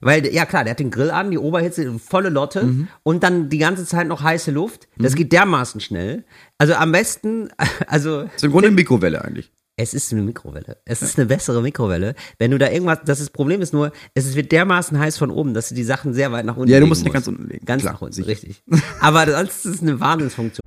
Weil, 0.00 0.26
ja 0.32 0.46
klar, 0.46 0.64
der 0.64 0.70
hat 0.70 0.78
den 0.80 0.90
Grill 0.90 1.10
an, 1.10 1.30
die 1.30 1.38
Oberhitze, 1.38 1.98
volle 1.98 2.30
Lotte 2.30 2.86
und 3.02 3.22
dann 3.22 3.50
die 3.50 3.58
ganze 3.58 3.84
Zeit 3.84 4.08
noch 4.08 4.22
heiße 4.22 4.52
Luft. 4.52 4.88
Das 4.96 5.14
geht 5.14 5.32
dermaßen 5.32 5.82
schnell. 5.82 6.24
Also 6.56 6.74
am 6.74 6.92
besten, 6.92 7.50
also 7.86 8.22
das 8.22 8.36
ist 8.36 8.44
im 8.44 8.52
Grunde 8.52 8.68
eine 8.68 8.76
Mikrowelle 8.76 9.22
eigentlich. 9.22 9.52
Es 9.76 9.94
ist 9.94 10.12
eine 10.12 10.22
Mikrowelle. 10.22 10.76
Es 10.84 11.02
ist 11.02 11.18
eine 11.18 11.26
bessere 11.26 11.62
Mikrowelle. 11.62 12.14
Wenn 12.38 12.50
du 12.50 12.58
da 12.58 12.70
irgendwas, 12.70 12.98
das, 13.04 13.20
ist, 13.20 13.30
Problem 13.30 13.62
ist 13.62 13.72
nur, 13.72 13.92
es 14.14 14.34
wird 14.34 14.52
dermaßen 14.52 14.98
heiß 14.98 15.16
von 15.16 15.30
oben, 15.30 15.54
dass 15.54 15.70
du 15.70 15.74
die 15.74 15.84
Sachen 15.84 16.12
sehr 16.14 16.30
weit 16.30 16.44
nach 16.44 16.56
unten 16.56 16.70
Ja, 16.70 16.78
du 16.80 16.86
musst 16.86 17.06
die 17.06 17.10
ganz 17.10 17.26
unten 17.26 17.48
legen. 17.48 17.64
Ganz 17.64 17.82
Klar, 17.82 17.94
nach 17.94 18.02
unten, 18.02 18.14
sicher. 18.14 18.28
richtig. 18.28 18.62
Aber 19.00 19.30
sonst 19.30 19.64
ist 19.64 19.74
es 19.76 19.82
eine 19.82 19.98
Wahnsinnsfunktion. 19.98 20.62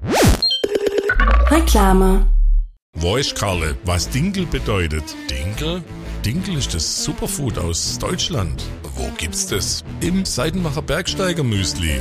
Reklame. 1.50 2.26
Weiß 2.96 3.36
Karle, 3.36 3.76
was 3.84 4.10
Dinkel 4.10 4.46
bedeutet. 4.46 5.04
Dinkel? 5.30 5.84
Dinkel 6.26 6.58
ist 6.58 6.74
das 6.74 7.04
Superfood 7.04 7.60
aus 7.60 8.00
Deutschland. 8.00 8.63
Wo 8.96 9.10
gibt's 9.18 9.46
das? 9.48 9.84
Im 10.02 10.26
Seidenbacher 10.26 10.82
Bergsteiger 10.82 11.44
Müsli. 11.44 12.00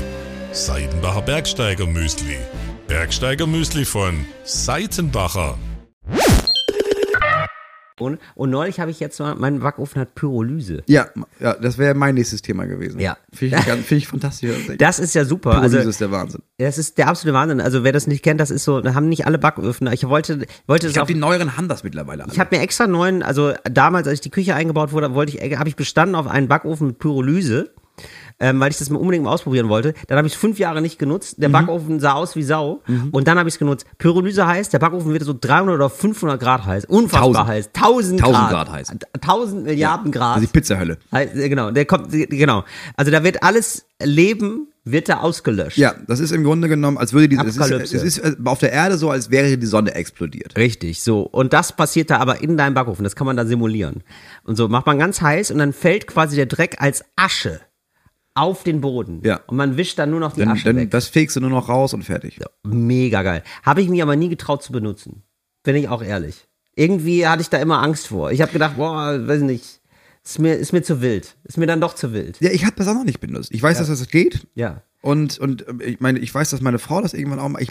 Seidenbacher 0.52 1.22
Bergsteiger 1.22 1.86
Müsli. 1.86 2.38
Bergsteiger 2.86 3.46
Müsli 3.46 3.84
von 3.84 4.24
Seitenbacher. 4.44 5.58
Und, 8.00 8.18
und 8.34 8.50
neulich 8.50 8.80
habe 8.80 8.90
ich 8.90 8.98
jetzt 8.98 9.20
mal, 9.20 9.36
mein 9.36 9.60
Backofen 9.60 10.00
hat 10.00 10.16
Pyrolyse. 10.16 10.82
Ja, 10.86 11.06
ja, 11.38 11.54
das 11.54 11.78
wäre 11.78 11.94
mein 11.94 12.16
nächstes 12.16 12.42
Thema 12.42 12.66
gewesen. 12.66 12.98
Ja. 12.98 13.16
Finde 13.32 13.56
ich, 13.58 13.62
finde 13.64 13.94
ich 13.96 14.08
fantastisch. 14.08 14.50
Das 14.78 14.98
ist 14.98 15.14
ja 15.14 15.24
super. 15.24 15.50
Pyrolyse 15.52 15.78
Also, 15.78 15.88
ist 15.90 16.00
der 16.00 16.10
Wahnsinn. 16.10 16.42
das 16.58 16.76
ist 16.78 16.98
der 16.98 17.06
absolute 17.06 17.34
Wahnsinn. 17.34 17.60
Also 17.60 17.84
wer 17.84 17.92
das 17.92 18.06
nicht 18.08 18.24
kennt, 18.24 18.40
das 18.40 18.50
ist 18.50 18.64
so, 18.64 18.80
da 18.80 18.94
haben 18.94 19.08
nicht 19.08 19.26
alle 19.26 19.38
Backöfen. 19.38 19.86
Ich 19.92 20.08
wollte, 20.08 20.44
wollte 20.66 20.88
Ich 20.88 20.94
glaube, 20.94 21.12
die 21.12 21.18
neueren 21.18 21.56
haben 21.56 21.68
das 21.68 21.84
mittlerweile 21.84 22.24
alle. 22.24 22.32
ich 22.32 22.40
habe 22.40 22.56
mir 22.56 22.62
extra 22.62 22.86
neuen, 22.88 23.22
also 23.22 23.52
damals, 23.64 24.08
als 24.08 24.14
ich 24.14 24.20
die 24.22 24.30
Küche 24.30 24.54
eingebaut 24.56 24.90
wurde, 24.92 25.14
wollte 25.14 25.36
ich, 25.36 25.56
habe 25.58 25.68
ich 25.68 25.76
bestanden 25.76 26.16
auf 26.16 26.26
einen 26.26 26.48
Backofen 26.48 26.88
mit 26.88 26.98
Pyrolyse. 26.98 27.70
Ähm, 28.40 28.58
weil 28.60 28.70
ich 28.70 28.78
das 28.78 28.90
mal 28.90 28.98
unbedingt 28.98 29.24
mal 29.24 29.30
ausprobieren 29.32 29.68
wollte. 29.68 29.94
Dann 30.08 30.18
habe 30.18 30.26
ich 30.26 30.34
es 30.34 30.38
fünf 30.38 30.58
Jahre 30.58 30.82
nicht 30.82 30.98
genutzt. 30.98 31.38
Mhm. 31.38 31.42
Der 31.42 31.48
Backofen 31.50 32.00
sah 32.00 32.14
aus 32.14 32.34
wie 32.34 32.42
Sau. 32.42 32.82
Und 33.12 33.28
dann 33.28 33.38
habe 33.38 33.48
ich 33.48 33.54
es 33.54 33.58
genutzt. 33.58 33.86
Pyrolyse 33.98 34.46
heißt, 34.46 34.72
der 34.72 34.80
Backofen 34.80 35.12
wird 35.12 35.22
so 35.22 35.34
300 35.40 35.74
oder 35.76 35.88
500 35.88 36.40
Grad 36.40 36.66
heiß. 36.66 36.84
Unfassbar 36.86 37.32
Tausend. 37.32 37.46
heiß. 37.46 37.70
1000 37.74 38.20
Grad. 38.20 38.28
1000 38.34 38.50
Grad 38.50 38.72
heiß. 38.72 38.92
1000 39.20 39.64
Milliarden 39.64 40.12
Grad. 40.12 40.34
Also 40.36 40.46
die 40.46 40.52
Pizzahölle. 40.52 40.98
Äh, 41.12 41.48
Genau, 41.48 41.70
der 41.70 41.84
kommt, 41.84 42.10
genau. 42.10 42.64
Also 42.96 43.10
da 43.10 43.22
wird 43.22 43.42
alles 43.42 43.86
Leben, 44.02 44.68
wird 44.84 45.08
da 45.08 45.18
ausgelöscht. 45.20 45.78
Ja, 45.78 45.94
das 46.06 46.20
ist 46.20 46.32
im 46.32 46.44
Grunde 46.44 46.68
genommen, 46.68 46.98
als 46.98 47.12
würde 47.12 47.28
die, 47.28 47.36
es 47.36 47.56
ist, 47.56 47.70
es 47.70 47.92
ist 48.02 48.18
äh, 48.18 48.34
auf 48.44 48.58
der 48.58 48.72
Erde 48.72 48.98
so, 48.98 49.10
als 49.10 49.30
wäre 49.30 49.56
die 49.56 49.66
Sonne 49.66 49.94
explodiert. 49.94 50.56
Richtig, 50.56 51.02
so. 51.02 51.20
Und 51.22 51.52
das 51.52 51.74
passiert 51.76 52.10
da 52.10 52.18
aber 52.18 52.42
in 52.42 52.56
deinem 52.56 52.74
Backofen. 52.74 53.04
Das 53.04 53.16
kann 53.16 53.26
man 53.26 53.36
da 53.36 53.46
simulieren. 53.46 54.02
Und 54.44 54.56
so 54.56 54.68
macht 54.68 54.86
man 54.86 54.98
ganz 54.98 55.20
heiß 55.20 55.50
und 55.50 55.58
dann 55.58 55.72
fällt 55.72 56.06
quasi 56.06 56.36
der 56.36 56.46
Dreck 56.46 56.76
als 56.80 57.04
Asche 57.16 57.60
auf 58.34 58.64
den 58.64 58.80
Boden. 58.80 59.20
Ja. 59.24 59.40
Und 59.46 59.56
man 59.56 59.76
wischt 59.76 59.98
dann 59.98 60.10
nur 60.10 60.20
noch 60.20 60.32
die 60.32 60.40
Dann, 60.40 60.50
Asche 60.50 60.64
dann 60.64 60.76
weg. 60.76 60.90
das 60.90 61.06
fegst 61.08 61.36
du 61.36 61.40
nur 61.40 61.50
noch 61.50 61.68
raus 61.68 61.94
und 61.94 62.02
fertig. 62.04 62.40
Mega 62.64 63.22
geil. 63.22 63.42
Habe 63.62 63.80
ich 63.80 63.88
mich 63.88 64.02
aber 64.02 64.16
nie 64.16 64.28
getraut 64.28 64.62
zu 64.62 64.72
benutzen. 64.72 65.22
Bin 65.62 65.76
ich 65.76 65.88
auch 65.88 66.02
ehrlich. 66.02 66.46
Irgendwie 66.76 67.26
hatte 67.26 67.42
ich 67.42 67.48
da 67.50 67.58
immer 67.58 67.80
Angst 67.80 68.08
vor. 68.08 68.32
Ich 68.32 68.42
habe 68.42 68.52
gedacht, 68.52 68.76
boah, 68.76 69.16
weiß 69.26 69.42
nicht, 69.42 69.80
ist 70.24 70.38
mir, 70.38 70.54
ist 70.54 70.72
mir 70.72 70.82
zu 70.82 71.00
wild. 71.00 71.36
Ist 71.44 71.58
mir 71.58 71.66
dann 71.66 71.80
doch 71.80 71.94
zu 71.94 72.12
wild. 72.12 72.40
Ja, 72.40 72.50
ich 72.50 72.64
habe 72.64 72.74
das 72.76 72.88
auch 72.88 72.94
noch 72.94 73.04
nicht 73.04 73.20
benutzt. 73.20 73.50
Ich 73.52 73.62
weiß, 73.62 73.78
dass 73.78 73.88
das 73.88 74.08
geht. 74.08 74.46
Ja. 74.54 74.82
Und, 75.04 75.38
und 75.38 75.68
äh, 75.68 75.84
ich 75.84 76.00
meine, 76.00 76.18
ich 76.18 76.34
weiß, 76.34 76.48
dass 76.48 76.62
meine 76.62 76.78
Frau 76.78 77.02
das 77.02 77.12
irgendwann 77.12 77.38
auch 77.38 77.50
mal. 77.50 77.60
Ich, 77.60 77.68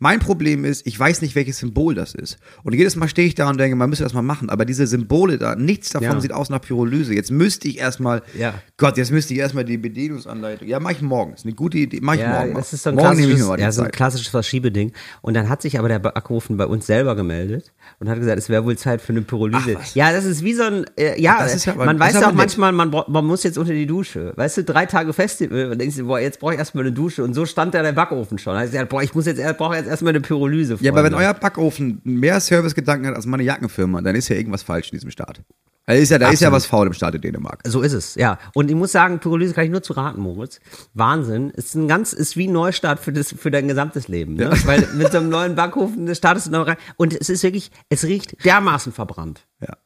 mein 0.00 0.20
Problem 0.20 0.66
ist, 0.66 0.86
ich 0.86 0.98
weiß 1.00 1.22
nicht, 1.22 1.34
welches 1.34 1.56
Symbol 1.58 1.94
das 1.94 2.14
ist. 2.14 2.36
Und 2.62 2.74
jedes 2.74 2.94
Mal 2.94 3.08
stehe 3.08 3.26
ich 3.26 3.34
da 3.34 3.48
und 3.48 3.58
denke, 3.58 3.74
man 3.74 3.88
müsste 3.88 4.04
das 4.04 4.12
mal 4.12 4.20
machen. 4.20 4.50
Aber 4.50 4.66
diese 4.66 4.86
Symbole 4.86 5.38
da, 5.38 5.56
nichts 5.56 5.88
davon 5.90 6.08
Ja. 6.10 6.20
sieht 6.20 6.32
aus 6.34 6.50
nach 6.50 6.60
Pyrolyse. 6.60 7.14
Jetzt 7.14 7.30
müsste 7.30 7.68
ich 7.68 7.78
erstmal, 7.78 8.22
Ja. 8.38 8.52
Gott, 8.76 8.98
jetzt 8.98 9.12
müsste 9.12 9.32
ich 9.32 9.40
erstmal 9.40 9.64
die 9.64 9.78
Bedienungsanleitung. 9.78 10.68
Ja, 10.68 10.78
mach 10.78 10.90
ich 10.90 11.00
morgen. 11.00 11.32
Ist 11.32 11.46
eine 11.46 11.54
gute 11.54 11.78
Idee. 11.78 12.00
Mach 12.02 12.14
ich 12.14 12.20
Ja, 12.20 12.28
morgen. 12.40 12.52
mal. 12.52 12.58
das 12.58 12.74
ist 12.74 12.82
so 12.82 12.90
ein 12.90 12.96
morgen 12.96 13.16
klassisches, 13.16 13.48
ja, 13.58 13.72
so 13.72 13.82
ein 13.82 13.90
klassisches 13.90 14.28
Verschiebeding. 14.28 14.92
Und 15.22 15.32
dann 15.34 15.48
hat 15.48 15.62
sich 15.62 15.78
aber 15.78 15.88
der 15.88 16.00
Backofen 16.00 16.58
bei 16.58 16.66
uns 16.66 16.84
selber 16.86 17.16
gemeldet 17.16 17.72
und 17.98 18.10
hat 18.10 18.18
gesagt, 18.18 18.36
es 18.36 18.50
wäre 18.50 18.62
wohl 18.66 18.76
Zeit 18.76 19.00
für 19.00 19.14
eine 19.14 19.22
Pyrolyse. 19.22 19.78
Ach, 19.80 19.94
ja, 19.94 20.12
das 20.12 20.26
ist 20.26 20.44
wie 20.44 20.52
so 20.52 20.64
ein, 20.64 20.84
äh, 20.98 21.18
ja, 21.18 21.42
ist 21.46 21.64
ja 21.64 21.74
man 21.76 21.96
das 21.98 22.14
weiß 22.14 22.22
auch 22.24 22.32
manchmal, 22.34 22.72
man, 22.72 22.90
man 22.90 23.24
muss 23.24 23.42
jetzt 23.42 23.56
unter 23.56 23.72
die 23.72 23.86
Dusche. 23.86 24.34
Weißt 24.36 24.58
du, 24.58 24.64
drei 24.64 24.84
Tage 24.84 25.14
Festival, 25.14 25.70
und 25.72 25.80
denkst 25.80 25.96
du, 25.96 26.04
boah, 26.04 26.20
jetzt 26.20 26.40
brauche 26.40 26.52
ich 26.52 26.58
erstmal 26.74 26.84
eine 26.84 26.92
Dusche. 26.92 27.22
Und 27.22 27.34
so 27.34 27.46
stand 27.46 27.74
da 27.74 27.82
der 27.82 27.92
Backofen 27.92 28.38
schon. 28.38 28.56
Also, 28.56 28.76
ja, 28.76 28.84
boah, 28.84 29.02
ich 29.02 29.14
muss 29.14 29.26
jetzt, 29.26 29.40
brauche 29.56 29.76
jetzt 29.76 29.86
erstmal 29.86 30.10
eine 30.10 30.20
Pyrolyse. 30.20 30.76
Ja, 30.80 30.92
aber 30.92 31.04
wenn 31.04 31.12
Freunde. 31.12 31.28
euer 31.28 31.34
Backofen 31.34 32.00
mehr 32.04 32.40
Servicegedanken 32.40 33.08
hat 33.08 33.14
als 33.14 33.26
meine 33.26 33.42
Jackenfirma, 33.42 34.02
dann 34.02 34.16
ist 34.16 34.28
ja 34.28 34.36
irgendwas 34.36 34.62
falsch 34.62 34.90
in 34.90 34.96
diesem 34.96 35.10
Staat. 35.10 35.42
Da 35.86 35.92
ist 35.92 36.10
ja, 36.10 36.18
da 36.18 36.30
ist 36.30 36.40
ja 36.40 36.50
was 36.50 36.64
faul 36.64 36.86
im 36.86 36.94
Staat 36.94 37.14
in 37.14 37.20
Dänemark. 37.20 37.60
So 37.66 37.82
ist 37.82 37.92
es, 37.92 38.14
ja. 38.14 38.38
Und 38.54 38.70
ich 38.70 38.76
muss 38.76 38.90
sagen, 38.90 39.18
Pyrolyse 39.18 39.52
kann 39.52 39.64
ich 39.64 39.70
nur 39.70 39.82
zu 39.82 39.92
raten, 39.92 40.20
Moritz. 40.22 40.58
Wahnsinn. 40.94 41.50
Ist 41.50 41.74
ein 41.74 41.88
ganz, 41.88 42.14
ist 42.14 42.38
wie 42.38 42.48
ein 42.48 42.52
Neustart 42.52 43.00
für 43.00 43.12
das, 43.12 43.32
für 43.32 43.50
dein 43.50 43.68
gesamtes 43.68 44.08
Leben, 44.08 44.34
ne? 44.34 44.50
Weil 44.64 44.88
mit 44.94 45.12
so 45.12 45.18
einem 45.18 45.28
neuen 45.28 45.54
Backofen 45.54 46.06
da 46.06 46.14
startest 46.14 46.46
du 46.46 46.52
neu 46.52 46.62
rein. 46.62 46.76
Und 46.96 47.12
es 47.12 47.28
ist 47.28 47.42
wirklich, 47.42 47.70
es 47.90 48.04
riecht 48.04 48.44
dermaßen 48.46 48.92
verbrannt. 48.92 49.46
Ja. 49.60 49.76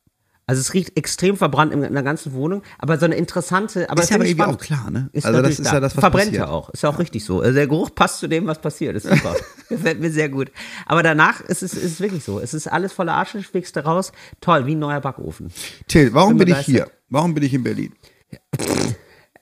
Also 0.48 0.60
es 0.62 0.72
riecht 0.72 0.96
extrem 0.96 1.36
verbrannt 1.36 1.74
in, 1.74 1.82
der 1.82 2.02
ganzen 2.02 2.32
Wohnung, 2.32 2.62
aber 2.78 2.98
so 2.98 3.04
eine 3.04 3.16
interessante, 3.16 3.90
aber 3.90 4.02
Ist 4.02 4.08
ja 4.08 4.16
aber 4.16 4.24
irgendwie 4.24 4.42
spannend. 4.42 4.60
auch 4.60 4.64
klar, 4.64 4.90
ne? 4.90 5.10
Ist 5.12 5.26
Also 5.26 5.42
das 5.42 5.50
ist 5.50 5.60
klar. 5.60 5.74
ja 5.74 5.80
das, 5.80 5.94
was 5.94 6.00
Verbrennt 6.00 6.30
passiert. 6.30 6.46
ja 6.46 6.48
auch. 6.48 6.70
Ist 6.70 6.82
ja 6.82 6.88
auch 6.88 6.98
richtig 6.98 7.22
so. 7.22 7.42
Also 7.42 7.52
der 7.52 7.66
Geruch 7.66 7.94
passt 7.94 8.20
zu 8.20 8.28
dem, 8.28 8.46
was 8.46 8.58
passiert. 8.58 8.96
Ist 8.96 9.02
super. 9.06 9.36
Gefällt 9.68 10.00
mir 10.00 10.10
sehr 10.10 10.30
gut. 10.30 10.50
Aber 10.86 11.02
danach 11.02 11.42
ist 11.42 11.62
es, 11.62 11.74
ist 11.74 11.84
es 11.84 12.00
wirklich 12.00 12.24
so. 12.24 12.40
Es 12.40 12.54
ist 12.54 12.66
alles 12.66 12.94
voller 12.94 13.18
Asche, 13.18 13.42
schlägst 13.42 13.76
du 13.76 13.84
raus. 13.84 14.10
Toll, 14.40 14.64
wie 14.64 14.74
ein 14.74 14.78
neuer 14.78 15.02
Backofen. 15.02 15.52
Till, 15.86 16.14
warum 16.14 16.38
Bin 16.38 16.46
bin 16.46 16.56
ich 16.56 16.64
hier? 16.64 16.90
Warum 17.10 17.34
bin 17.34 17.44
ich 17.44 17.52
in 17.52 17.62
Berlin? 17.62 17.92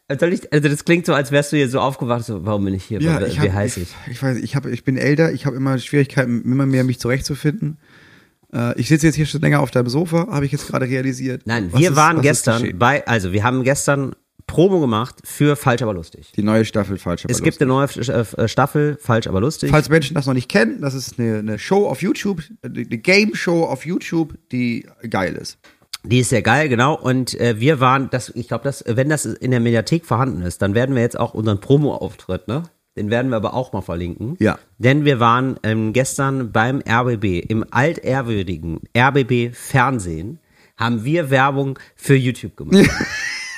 Ich, 0.08 0.52
also 0.52 0.68
das 0.68 0.84
klingt 0.84 1.06
so, 1.06 1.14
als 1.14 1.30
wärst 1.30 1.52
du 1.52 1.56
hier 1.56 1.68
so 1.68 1.78
aufgewacht, 1.80 2.24
so, 2.24 2.44
warum 2.44 2.64
bin 2.64 2.74
ich 2.74 2.84
hier? 2.84 3.00
Ja, 3.00 3.20
wie 3.20 3.24
ich, 3.26 3.38
hab, 3.38 3.52
heiß 3.52 3.76
ich, 3.76 3.82
ich? 4.06 4.12
ich 4.12 4.22
weiß, 4.22 4.38
ich, 4.38 4.56
hab, 4.56 4.66
ich 4.66 4.82
bin 4.82 4.96
älter, 4.96 5.32
ich 5.32 5.46
habe 5.46 5.56
immer 5.56 5.78
Schwierigkeiten, 5.78 6.42
immer 6.42 6.66
mehr 6.66 6.82
mich 6.82 6.98
zurechtzufinden. 6.98 7.78
Äh, 8.56 8.80
ich 8.80 8.88
sitze 8.88 9.06
jetzt 9.06 9.16
hier 9.16 9.26
schon 9.26 9.40
länger 9.42 9.60
auf 9.60 9.70
deinem 9.70 9.88
Sofa, 9.88 10.28
habe 10.30 10.46
ich 10.46 10.52
jetzt 10.52 10.66
gerade 10.68 10.86
realisiert. 10.88 11.42
Nein, 11.44 11.70
wir 11.74 11.90
ist- 11.90 11.96
waren 11.96 12.22
gestern 12.22 12.78
bei, 12.78 13.06
also 13.06 13.32
wir 13.32 13.44
haben 13.44 13.62
gestern 13.64 14.14
Promo 14.46 14.80
gemacht 14.80 15.16
für 15.24 15.56
Falsch 15.56 15.82
aber 15.82 15.92
lustig. 15.92 16.32
Die 16.36 16.42
neue 16.42 16.64
Staffel 16.64 16.98
falsch. 16.98 17.24
aber 17.24 17.32
Es 17.32 17.42
gibt 17.42 17.60
eine 17.60 17.68
neue 17.68 17.86
äh, 17.88 18.48
Staffel, 18.48 18.96
Falsch 19.00 19.26
aber 19.26 19.40
lustig. 19.40 19.70
Falls 19.70 19.88
Menschen 19.88 20.14
das 20.14 20.26
noch 20.26 20.34
nicht 20.34 20.48
kennen, 20.48 20.80
das 20.80 20.94
ist 20.94 21.18
eine, 21.18 21.38
eine 21.38 21.58
Show 21.58 21.88
auf 21.88 22.00
YouTube, 22.00 22.42
eine 22.62 22.84
Game 22.84 23.34
Show 23.34 23.64
auf 23.64 23.84
YouTube, 23.84 24.34
die 24.52 24.86
geil 25.10 25.34
ist. 25.34 25.58
Die 26.04 26.20
ist 26.20 26.28
sehr 26.28 26.42
geil, 26.42 26.68
genau. 26.68 26.94
Und 26.96 27.38
äh, 27.40 27.58
wir 27.58 27.80
waren, 27.80 28.08
das, 28.10 28.30
ich 28.36 28.46
glaube, 28.46 28.62
dass, 28.62 28.84
wenn 28.86 29.08
das 29.08 29.24
in 29.26 29.50
der 29.50 29.58
Mediathek 29.58 30.06
vorhanden 30.06 30.42
ist, 30.42 30.62
dann 30.62 30.74
werden 30.76 30.94
wir 30.94 31.02
jetzt 31.02 31.18
auch 31.18 31.34
unseren 31.34 31.58
Promo-Auftritt, 31.58 32.46
ne? 32.46 32.62
Den 32.96 33.10
werden 33.10 33.30
wir 33.30 33.36
aber 33.36 33.54
auch 33.54 33.72
mal 33.72 33.82
verlinken. 33.82 34.36
Ja. 34.38 34.58
Denn 34.78 35.04
wir 35.04 35.20
waren 35.20 35.60
ähm, 35.62 35.92
gestern 35.92 36.50
beim 36.50 36.82
RBB, 36.88 37.44
im 37.48 37.64
altehrwürdigen 37.70 38.80
RBB 38.96 39.54
Fernsehen, 39.54 40.40
haben 40.76 41.04
wir 41.04 41.30
Werbung 41.30 41.78
für 41.94 42.16
YouTube 42.16 42.56
gemacht. 42.56 42.88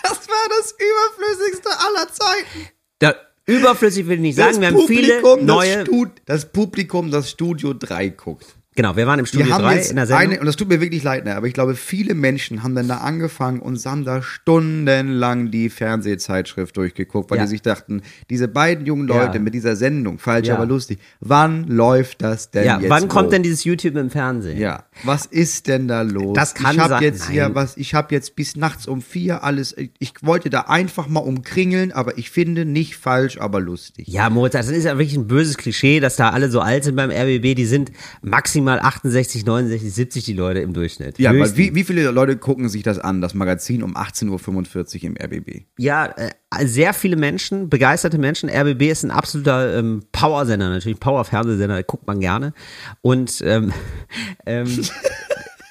Das 0.01 0.27
war 0.27 0.49
das 0.49 0.75
überflüssigste 0.79 1.69
aller 1.69 2.09
Zeiten. 2.09 2.69
da, 2.99 3.15
überflüssig 3.45 4.07
will 4.07 4.15
ich 4.15 4.21
nicht 4.21 4.37
sagen, 4.37 4.61
wir 4.61 4.69
haben 4.69 4.87
viele 4.87 5.21
das, 5.21 5.43
neue. 5.43 5.83
Stud 5.83 6.11
das 6.25 6.51
Publikum, 6.51 7.11
das 7.11 7.31
Studio 7.31 7.75
3 7.75 8.09
guckt. 8.11 8.58
Genau, 8.79 8.95
wir 8.95 9.09
waren 9.09 9.19
im 9.19 9.27
Studio 9.27 9.51
haben 9.51 9.65
3 9.65 9.75
jetzt 9.75 9.91
in 9.91 9.97
der 9.97 10.07
Sendung. 10.07 10.31
eine, 10.31 10.39
und 10.41 10.47
das 10.47 10.55
tut 10.55 10.69
mir 10.69 10.81
wirklich 10.81 11.03
leid, 11.03 11.25
ne, 11.25 11.35
aber 11.35 11.49
ich 11.49 11.53
glaube, 11.53 11.75
viele 11.75 12.15
Menschen 12.15 12.63
haben 12.63 12.77
dann 12.77 12.87
da 12.87 12.99
angefangen 12.99 13.59
und 13.59 13.85
haben 13.85 14.05
da 14.05 14.23
stundenlang 14.23 15.51
die 15.51 15.69
Fernsehzeitschrift 15.69 16.77
durchgeguckt, 16.77 17.29
weil 17.33 17.39
Ja. 17.39 17.45
die 17.45 17.51
sich 17.51 17.63
dachten, 17.63 18.03
diese 18.31 18.47
beiden 18.47 18.87
jungen 18.87 19.09
Leute 19.09 19.39
Ja. 19.39 19.43
mit 19.43 19.53
dieser 19.53 19.75
Sendung, 19.75 20.21
falsch, 20.21 20.47
Ja. 20.47 20.55
aber 20.55 20.67
lustig, 20.67 21.01
wann 21.19 21.67
läuft 21.67 22.23
das 22.23 22.53
denn 22.53 22.67
ja, 22.67 22.79
jetzt? 22.79 22.89
wann 22.89 23.09
kommt 23.09 23.33
denn 23.33 23.43
dieses 23.43 23.65
YouTube 23.65 23.97
im 23.97 24.11
Fernsehen? 24.11 24.59
Ja, 24.61 24.85
was 25.03 25.27
ist 25.27 25.67
denn 25.67 25.89
da 25.89 26.03
los? 26.03 26.35
Das 26.37 26.55
kann 26.55 26.77
ich 26.77 26.81
habe 26.81 26.91
sein- 26.91 27.03
jetzt 27.03 27.29
hier 27.29 27.45
Nein. 27.47 27.57
was, 27.57 27.77
ich 27.77 27.95
habe 27.95 28.15
jetzt 28.15 28.37
bis 28.37 28.55
nachts 28.55 28.87
um 28.87 29.03
vier 29.03 29.43
alles, 29.43 29.77
ich, 29.77 29.91
ich 29.99 30.13
wollte 30.23 30.51
da 30.51 30.61
einfach 30.69 31.09
mal 31.09 31.19
umkringeln, 31.19 31.91
aber 31.91 32.17
ich 32.17 32.31
finde 32.31 32.65
nicht 32.65 32.95
falsch, 32.97 33.39
aber 33.41 33.59
lustig. 33.59 34.07
Ja, 34.07 34.31
Moritz, 34.31 34.53
das 34.53 34.69
ist 34.69 34.85
ja 34.85 34.99
wirklich 34.99 35.17
ein 35.17 35.27
böses 35.27 35.57
Klischee, 35.57 35.99
dass 35.99 36.15
da 36.15 36.31
alle 36.31 36.49
so 36.49 36.61
alt 36.61 36.85
sind 36.85 36.95
beim 36.95 37.11
RBB. 37.11 37.55
Die 37.57 37.67
sind 37.67 37.91
maximal 38.23 38.68
68, 38.69 39.47
69, 39.47 39.93
70 39.95 40.25
die 40.25 40.33
Leute 40.35 40.61
im 40.61 40.73
Durchschnitt. 40.73 41.19
Ja, 41.19 41.31
aber 41.31 41.57
wie, 41.57 41.75
wie 41.75 41.85
viele 41.85 42.11
Leute 42.11 42.37
gucken 42.37 42.69
sich 42.69 42.83
das 42.83 42.99
an, 42.99 43.21
das 43.21 43.35
Magazin 43.35 43.83
um 43.83 43.97
18.45 43.97 44.97
Uhr 44.97 45.05
im 45.05 45.17
RBB? 45.17 45.65
Ja, 45.79 46.07
äh, 46.07 46.31
sehr 46.67 46.93
viele 46.93 47.17
Menschen, 47.17 47.69
begeisterte 47.69 48.19
Menschen. 48.19 48.51
RBB 48.51 48.83
ist 48.91 49.05
ein 49.05 49.11
absoluter 49.11 49.79
ähm, 49.79 50.03
Powersender, 50.13 50.69
natürlich 50.69 51.01
Power-Fernsehsender, 51.01 51.83
guckt 51.83 52.07
man 52.07 52.21
gerne. 52.21 52.53
Und 53.01 53.41
ähm, 53.43 53.73
ähm, 54.47 54.67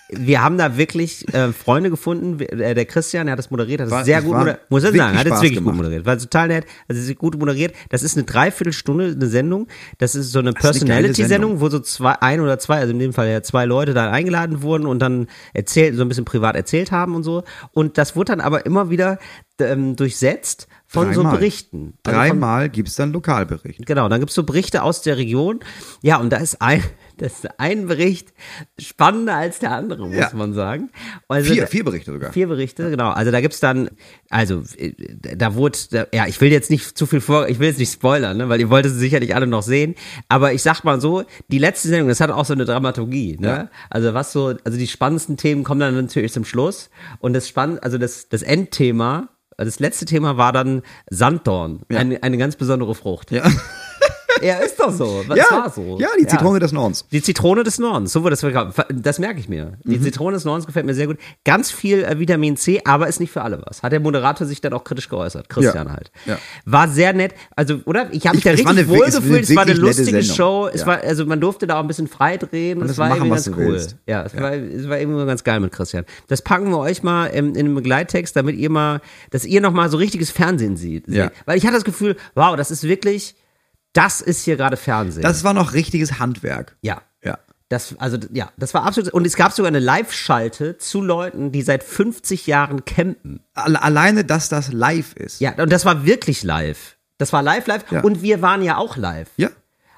wir 0.10 0.42
haben 0.42 0.58
da 0.58 0.78
wirklich 0.78 1.28
äh, 1.34 1.52
Freunde 1.52 1.90
gefunden. 1.90 2.40
Äh, 2.40 2.74
Der 2.76 2.86
Christian, 2.86 3.26
der 3.28 3.34
hat 3.34 3.40
das 3.40 3.52
moderiert, 3.52 3.82
hat 3.82 3.88
das 3.88 3.92
War- 3.92 4.06
sehr 4.06 4.20
es 4.20 4.24
gut 4.24 4.34
moderiert. 4.38 4.60
Muss 4.70 4.84
ich 4.84 4.96
sagen, 4.96 5.18
hat 5.18 5.26
es 5.28 5.32
wirklich 5.34 5.54
gemacht. 5.56 5.74
gut 5.74 5.84
moderiert. 5.84 6.06
War 6.06 6.18
total 6.18 6.48
nett, 6.48 6.66
also 6.88 7.02
es 7.02 7.10
ist 7.10 7.18
gut 7.18 7.38
moderiert. 7.38 7.74
Das 7.90 8.04
ist 8.04 8.16
eine 8.16 8.26
Dreiviertelstunde, 8.26 9.14
eine 9.16 9.28
Sendung. 9.28 9.68
Das 9.98 10.16
ist 10.16 10.32
so 10.32 10.40
eine 10.40 10.54
Personality-Sendung, 10.54 11.28
Sendung. 11.52 11.62
wo 11.62 11.70
so 11.70 11.80
zwei, 11.80 12.14
ein 12.22 12.40
oder 12.42 12.58
zwei, 12.60 12.78
also 12.80 12.94
in 12.94 13.00
dem 13.00 13.14
Fall 13.14 13.28
ja 13.30 13.44
zwei 13.44 13.66
Leute 13.66 13.94
da 13.94 14.10
eingeladen 14.12 14.62
wurden 14.62 14.86
und 14.86 15.00
dann 15.00 15.28
erzählt, 15.54 15.96
so 15.96 16.02
ein 16.04 16.08
bisschen 16.10 16.26
privat 16.26 16.56
erzählt 16.56 16.92
haben 16.92 17.14
und 17.16 17.24
so. 17.24 17.44
Und 17.72 17.98
das 17.98 18.16
wurde 18.16 18.32
dann 18.32 18.42
aber 18.42 18.66
immer 18.66 18.90
wieder 18.90 19.20
ähm, 19.60 19.96
durchsetzt 19.96 20.68
von 20.86 21.14
so 21.14 21.22
Dreimal. 21.22 21.38
Berichten. 21.38 21.94
Also 22.06 22.18
Dreimal 22.18 22.70
gibt's 22.70 22.96
dann 22.96 23.12
Lokalbericht. 23.12 23.86
Genau, 23.86 24.08
dann 24.08 24.20
gibt's 24.22 24.36
so 24.36 24.44
Berichte 24.44 24.84
aus 24.84 25.02
der 25.02 25.18
Region. 25.18 25.60
Ja, 26.02 26.18
und 26.18 26.30
da 26.32 26.38
ist 26.38 26.62
ein, 26.62 26.82
das 27.18 27.34
ist 27.44 27.60
ein 27.60 27.88
Bericht 27.88 28.34
spannender 28.80 29.36
als 29.36 29.60
der 29.60 29.72
andere, 29.72 30.08
muss 30.08 30.16
Ja. 30.18 30.30
man 30.34 30.54
sagen. 30.54 30.90
Also, 31.28 31.54
Vier, 31.54 31.68
vier 31.68 31.84
Berichte 31.84 32.12
sogar. 32.12 32.32
Vier 32.32 32.48
Berichte, 32.48 32.90
genau. 32.90 33.10
Also 33.10 33.32
da 33.32 33.42
gibt's 33.42 33.60
dann, 33.60 33.90
also 34.30 34.64
äh, 34.78 34.94
da 35.36 35.56
wurde, 35.56 35.78
da, 35.92 36.06
ja, 36.14 36.28
ich 36.28 36.40
will 36.42 36.52
jetzt 36.52 36.70
nicht 36.70 36.98
zu 36.98 37.06
viel 37.06 37.22
vor, 37.22 37.48
ich 37.50 37.60
will 37.60 37.68
jetzt 37.68 37.80
nicht 37.80 37.92
spoilern, 37.92 38.38
ne, 38.38 38.50
weil 38.50 38.60
ihr 38.60 38.70
wolltet 38.70 38.94
sie 38.94 39.00
sicherlich 39.00 39.36
alle 39.36 39.48
noch 39.48 39.64
sehen. 39.64 39.96
Aber 40.30 40.54
ich 40.54 40.62
sag 40.62 40.84
mal 40.84 41.02
so, 41.02 41.24
die 41.50 41.60
letzte 41.60 41.88
Sendung, 41.88 42.08
das 42.10 42.20
hat 42.22 42.30
auch 42.32 42.46
so 42.46 42.54
eine 42.54 42.66
Dramaturgie, 42.66 43.38
ne? 43.40 43.48
Ja. 43.48 43.70
Also 43.90 44.14
was 44.14 44.32
so, 44.32 44.56
also 44.64 44.78
die 44.78 44.88
spannendsten 44.88 45.38
Themen 45.38 45.64
kommen 45.64 45.80
dann 45.80 45.96
natürlich 45.96 46.34
zum 46.34 46.46
Schluss. 46.46 46.90
Und 47.20 47.34
das 47.34 47.48
spannend, 47.48 47.84
also 47.84 47.98
das, 47.98 48.30
das 48.30 48.42
Endthema, 48.44 49.30
das 49.58 49.80
letzte 49.80 50.06
Thema 50.06 50.38
war 50.38 50.52
dann 50.54 50.84
Sanddorn, 51.10 51.82
Ja. 51.90 51.98
eine, 52.00 52.22
eine 52.22 52.38
ganz 52.38 52.56
besondere 52.56 52.94
Frucht. 52.94 53.32
Ja. 53.32 53.44
Ja, 54.42 54.58
ist 54.58 54.80
doch 54.80 54.92
so. 54.92 55.24
Das 55.28 55.38
ja, 55.38 55.46
war 55.52 55.70
so. 55.70 55.98
ja, 56.00 56.08
die 56.20 56.26
Zitrone 56.28 56.60
des 56.60 56.72
Nordens. 56.72 57.06
Die 57.12 57.22
Zitrone 57.22 57.64
des 57.64 57.80
Nordens, 57.80 58.12
so 58.14 58.24
wird 58.24 58.32
das 58.34 58.76
Das 58.94 59.20
merke 59.20 59.40
ich 59.40 59.50
mir. 59.50 59.74
Mhm. 59.84 59.92
Die 59.92 60.02
Zitrone 60.02 60.34
des 60.36 60.46
Nordens 60.46 60.66
gefällt 60.66 60.86
mir 60.86 60.94
sehr 60.94 61.08
gut. 61.08 61.18
Ganz 61.44 61.72
viel 61.72 62.04
äh, 62.04 62.20
Vitamin 62.20 62.58
C, 62.58 62.82
aber 62.86 63.08
ist 63.08 63.20
nicht 63.20 63.32
für 63.32 63.42
alle 63.42 63.62
was. 63.66 63.84
Hat 63.84 63.92
der 63.92 64.00
Moderator 64.00 64.46
sich 64.48 64.62
dann 64.62 64.74
auch 64.74 64.84
kritisch 64.84 65.10
geäußert. 65.10 65.50
Christian 65.50 65.88
Ja. 65.88 65.94
halt. 65.94 66.12
Ja. 66.26 66.38
War 66.66 66.88
sehr 66.88 67.14
nett. 67.14 67.34
Also, 67.56 67.80
oder? 67.86 68.08
Ich 68.12 68.26
habe 68.28 68.36
mich 68.38 68.46
Ich- 68.46 68.52
da 68.52 68.52
es 68.58 68.66
war 68.66 68.76
richtig 68.76 68.78
eine- 68.78 68.82
es 68.82 68.88
war 68.90 68.96
eine 69.06 69.22
gefühlt. 69.28 69.44
Es 69.50 69.56
war 69.56 69.64
eine 69.64 69.74
lustige. 69.74 70.24
Show. 70.24 70.70
Es 70.74 70.82
Ja. 70.82 70.88
war, 70.88 71.02
also 71.02 71.26
man 71.26 71.40
durfte 71.42 71.68
da 71.68 71.78
auch 71.78 71.82
ein 71.82 71.88
bisschen 71.88 72.08
frei 72.08 72.38
drehen. 72.38 72.82
Und 72.82 72.88
das 72.90 72.98
war 72.98 73.10
machen, 73.10 73.20
irgendwie 73.26 73.36
ganz 73.36 73.48
cool. 73.50 73.74
willst. 73.74 73.96
Ja, 74.08 74.24
es, 74.24 74.36
War, 74.40 74.54
es 74.54 74.88
war 74.90 75.00
irgendwie 75.00 75.26
ganz 75.26 75.44
geil 75.44 75.60
mit 75.60 75.72
Christian. 75.72 76.06
Das 76.28 76.42
packen 76.42 76.70
wir 76.70 76.78
euch 76.80 77.04
mal 77.04 77.28
in, 77.28 77.56
in 77.56 77.66
einem 77.66 77.76
Begleittext, 77.76 78.36
damit 78.36 78.56
ihr 78.56 78.70
mal, 78.70 79.02
dass 79.32 79.46
ihr 79.46 79.62
noch 79.62 79.74
mal 79.74 79.90
so 79.90 79.98
richtiges 79.98 80.32
Fernsehen 80.32 80.78
seht. 80.78 81.08
Ja. 81.08 81.32
Weil 81.46 81.58
ich 81.58 81.66
hatte 81.66 81.76
das 81.76 81.84
Gefühl, 81.84 82.16
wow, 82.36 82.56
das 82.56 82.72
ist 82.72 82.84
wirklich, 82.84 83.36
das 83.94 84.22
ist 84.22 84.44
hier 84.46 84.58
gerade 84.58 84.78
Fernsehen. 84.78 85.24
Das 85.24 85.44
war 85.44 85.54
noch 85.54 85.74
richtiges 85.74 86.20
Handwerk. 86.20 86.78
ja. 86.82 87.02
Ja. 87.24 87.40
Das, 87.70 87.96
also, 88.00 88.18
ja, 88.32 88.50
das 88.56 88.74
war 88.74 88.84
absolut. 88.86 89.12
Und 89.12 89.28
es 89.28 89.36
gab 89.36 89.52
sogar 89.52 89.68
eine 89.68 89.80
Live-Schalte 89.80 90.78
zu 90.78 91.02
Leuten, 91.02 91.52
die 91.52 91.62
seit 91.64 91.84
50 91.84 92.48
Jahren 92.48 92.86
campen. 92.86 93.42
Alle- 93.54 93.82
Alleine, 93.84 94.24
dass 94.24 94.48
das 94.48 94.72
live 94.72 95.14
ist. 95.18 95.42
Ja, 95.42 95.52
und 95.58 95.70
das 95.70 95.84
war 95.84 96.06
wirklich 96.06 96.44
live. 96.44 96.96
Das 97.18 97.34
war 97.34 97.42
live, 97.44 97.68
live. 97.68 97.84
Ja. 97.92 98.02
Und 98.04 98.22
wir 98.22 98.42
waren 98.42 98.62
ja 98.62 98.78
auch 98.78 98.96
live. 98.96 99.28
Ja. 99.36 99.50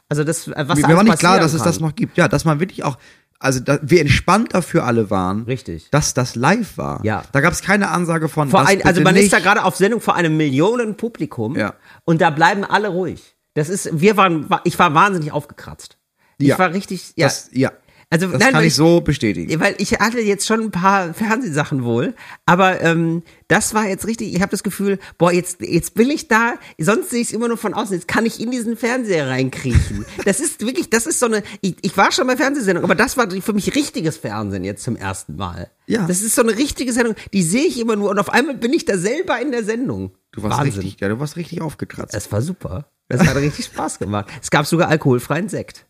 Also, 0.07 0.23
das, 0.23 0.47
äh, 0.47 0.53
was 0.67 0.79
Mir, 0.79 0.87
da 0.87 0.95
war 0.95 1.03
nicht 1.03 1.19
klar, 1.19 1.39
dass 1.39 1.53
es 1.53 1.61
das 1.61 1.77
kann. 1.77 1.85
noch 1.89 1.95
gibt. 1.95 2.17
Ja, 2.17 2.27
dass 2.27 2.43
man 2.43 2.59
wirklich 2.59 2.83
auch, 2.83 2.97
also 3.37 3.59
da, 3.59 3.77
wie 3.83 3.99
entspannt 3.99 4.55
dafür 4.55 4.85
alle 4.85 5.11
waren. 5.11 5.43
Richtig. 5.43 5.91
Dass 5.91 6.15
das 6.15 6.33
live 6.35 6.75
war. 6.79 7.05
Ja. 7.05 7.21
Da 7.33 7.41
gab 7.41 7.53
es 7.53 7.61
keine 7.61 7.89
Ansage 7.91 8.29
von. 8.29 8.51
Ein, 8.55 8.83
also, 8.83 9.01
man 9.01 9.13
nicht. 9.13 9.25
ist 9.25 9.33
da 9.33 9.39
gerade 9.39 9.63
auf 9.63 9.75
Sendung 9.75 10.01
vor 10.01 10.15
einem 10.15 10.35
Millionenpublikum. 10.37 11.55
Ja. 11.55 11.75
Und 12.05 12.21
da 12.21 12.31
bleiben 12.31 12.63
alle 12.65 12.87
ruhig. 12.87 13.35
Das 13.53 13.69
ist, 13.69 13.89
wir 13.99 14.17
waren, 14.17 14.47
ich 14.63 14.77
war 14.79 14.93
wahnsinnig 14.93 15.31
aufgekratzt. 15.31 15.97
Ich 16.37 16.47
Ja. 16.47 16.59
war 16.59 16.73
richtig, 16.73 17.13
ja. 17.15 17.27
Das, 17.27 17.49
ja. 17.51 17.71
Also, 18.11 18.27
Das 18.27 18.39
nein, 18.39 18.53
kann 18.53 18.63
ich 18.63 18.73
so 18.73 19.01
bestätigen. 19.01 19.59
Weil 19.59 19.75
ich 19.77 19.91
hatte 19.99 20.19
jetzt 20.19 20.47
schon 20.47 20.61
ein 20.61 20.71
paar 20.71 21.13
Fernsehsachen 21.13 21.83
wohl, 21.83 22.15
aber 22.47 22.81
ähm, 22.81 23.21
das 23.47 23.75
war 23.75 23.87
jetzt 23.87 24.07
richtig, 24.07 24.33
ich 24.33 24.41
habe 24.41 24.49
das 24.49 24.63
Gefühl, 24.63 24.97
boah, 25.19 25.31
jetzt, 25.31 25.61
jetzt 25.61 25.93
bin 25.93 26.09
ich 26.09 26.27
da, 26.27 26.55
sonst 26.79 27.11
sehe 27.11 27.21
ich 27.21 27.27
es 27.27 27.33
immer 27.33 27.47
nur 27.47 27.57
von 27.57 27.75
außen, 27.75 27.93
jetzt 27.93 28.07
kann 28.07 28.25
ich 28.25 28.39
in 28.41 28.49
diesen 28.49 28.77
Fernseher 28.77 29.27
reinkriechen. 29.27 30.05
Das 30.25 30.39
ist 30.39 30.61
wirklich, 30.61 30.89
das 30.89 31.05
ist 31.07 31.19
so 31.19 31.27
eine, 31.27 31.43
ich, 31.61 31.75
ich 31.81 31.95
war 31.97 32.11
schon 32.11 32.27
bei 32.27 32.35
Fernsehsendungen, 32.35 32.83
aber 32.83 32.95
das 32.95 33.15
war 33.17 33.29
für 33.29 33.53
mich 33.53 33.75
richtiges 33.75 34.17
Fernsehen 34.17 34.63
jetzt 34.63 34.83
zum 34.83 34.95
ersten 34.95 35.35
Mal. 35.35 35.69
Ja. 35.87 36.05
Das 36.05 36.21
ist 36.21 36.35
so 36.35 36.41
eine 36.41 36.57
richtige 36.57 36.93
Sendung, 36.93 37.15
die 37.33 37.41
sehe 37.43 37.65
ich 37.65 37.79
immer 37.79 37.95
nur 37.95 38.09
und 38.09 38.19
auf 38.19 38.29
einmal 38.29 38.55
bin 38.55 38.73
ich 38.73 38.85
da 38.85 38.97
selber 38.97 39.39
in 39.39 39.51
der 39.51 39.63
Sendung. 39.63 40.11
Du 40.31 40.43
warst 40.43 40.59
Wahnsinn. 40.59 40.81
richtig, 40.81 40.99
ja, 40.99 41.09
du 41.09 41.19
warst 41.19 41.35
richtig 41.35 41.61
aufgekratzt. 41.61 42.13
Es 42.13 42.31
war 42.31 42.41
super. 42.41 42.91
Das 43.07 43.25
hat 43.25 43.35
richtig 43.37 43.65
Spaß 43.73 43.99
gemacht. 43.99 44.27
Es 44.41 44.51
gab 44.51 44.65
sogar 44.67 44.89
alkoholfreien 44.89 45.49
Sekt. 45.49 45.85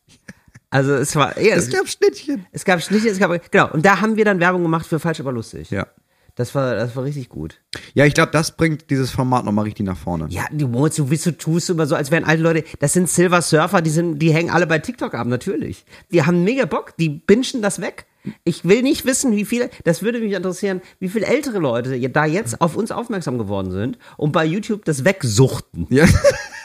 Also 0.69 0.93
es 0.93 1.15
war, 1.15 1.39
ja, 1.39 1.55
es 1.55 1.69
gab 1.69 1.87
Schnittchen. 1.87 2.45
es 2.51 2.63
gab 2.63 2.81
Schnitte, 2.81 3.09
es 3.09 3.17
gab, 3.17 3.51
genau. 3.51 3.71
Und 3.71 3.85
da 3.85 4.01
haben 4.01 4.15
wir 4.15 4.25
dann 4.25 4.39
Werbung 4.39 4.61
gemacht 4.61 4.85
für 4.85 4.99
Falsch 4.99 5.19
aber 5.19 5.31
lustig. 5.31 5.71
Ja. 5.71 5.87
Das 6.35 6.55
war, 6.55 6.73
das 6.75 6.95
war 6.95 7.03
richtig 7.03 7.27
gut. 7.27 7.59
Ja, 7.95 8.05
ich 8.05 8.13
glaube, 8.13 8.31
das 8.31 8.55
bringt 8.55 8.89
dieses 8.89 9.11
Format 9.11 9.43
nochmal 9.43 9.65
richtig 9.65 9.85
nach 9.85 9.97
vorne. 9.97 10.27
Ja, 10.29 10.45
du 10.51 10.69
Moritz, 10.69 10.95
du 10.95 11.05
bist, 11.05 11.25
du 11.25 11.31
tust 11.31 11.69
immer 11.69 11.85
so, 11.85 11.95
als 11.95 12.11
wären 12.11 12.23
alte 12.23 12.41
Leute, 12.41 12.63
das 12.79 12.93
sind 12.93 13.09
Silver 13.09 13.41
Surfer, 13.41 13.81
die 13.81 13.89
sind, 13.89 14.19
die 14.19 14.33
hängen 14.33 14.49
alle 14.49 14.65
bei 14.65 14.79
TikTok 14.79 15.15
ab, 15.15 15.27
natürlich. 15.27 15.83
Die 16.13 16.23
haben 16.23 16.45
mega 16.45 16.63
Bock, 16.65 16.95
die 16.97 17.09
bingen 17.09 17.61
das 17.61 17.81
weg. 17.81 18.05
Ich 18.45 18.63
will 18.63 18.83
nicht 18.83 19.05
wissen, 19.05 19.35
wie 19.35 19.43
viele, 19.43 19.69
das 19.83 20.01
würde 20.01 20.19
mich 20.19 20.31
interessieren, 20.31 20.81
wie 20.99 21.09
viele 21.09 21.25
ältere 21.25 21.59
Leute 21.59 21.99
da 22.09 22.25
jetzt 22.25 22.61
auf 22.61 22.77
uns 22.77 22.91
aufmerksam 22.91 23.37
geworden 23.37 23.71
sind 23.71 23.97
und 24.15 24.31
bei 24.31 24.45
YouTube 24.45 24.85
das 24.85 25.03
wegsuchten. 25.03 25.87
Ja. 25.89 26.05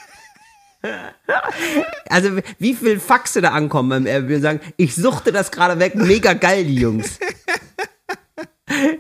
Also, 2.08 2.38
wie 2.58 2.74
viel 2.74 3.00
Faxe 3.00 3.40
da 3.40 3.50
ankommen 3.50 3.88
beim 3.88 4.06
RB 4.06 4.36
und 4.36 4.42
sagen, 4.42 4.60
ich 4.76 4.94
suchte 4.94 5.32
das 5.32 5.50
gerade 5.50 5.80
weg, 5.80 5.94
mega 5.94 6.34
geil, 6.34 6.64
die 6.64 6.76
Jungs. 6.76 7.18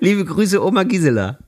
Liebe 0.00 0.24
Grüße, 0.24 0.62
Oma 0.64 0.84
Gisela. 0.84 1.38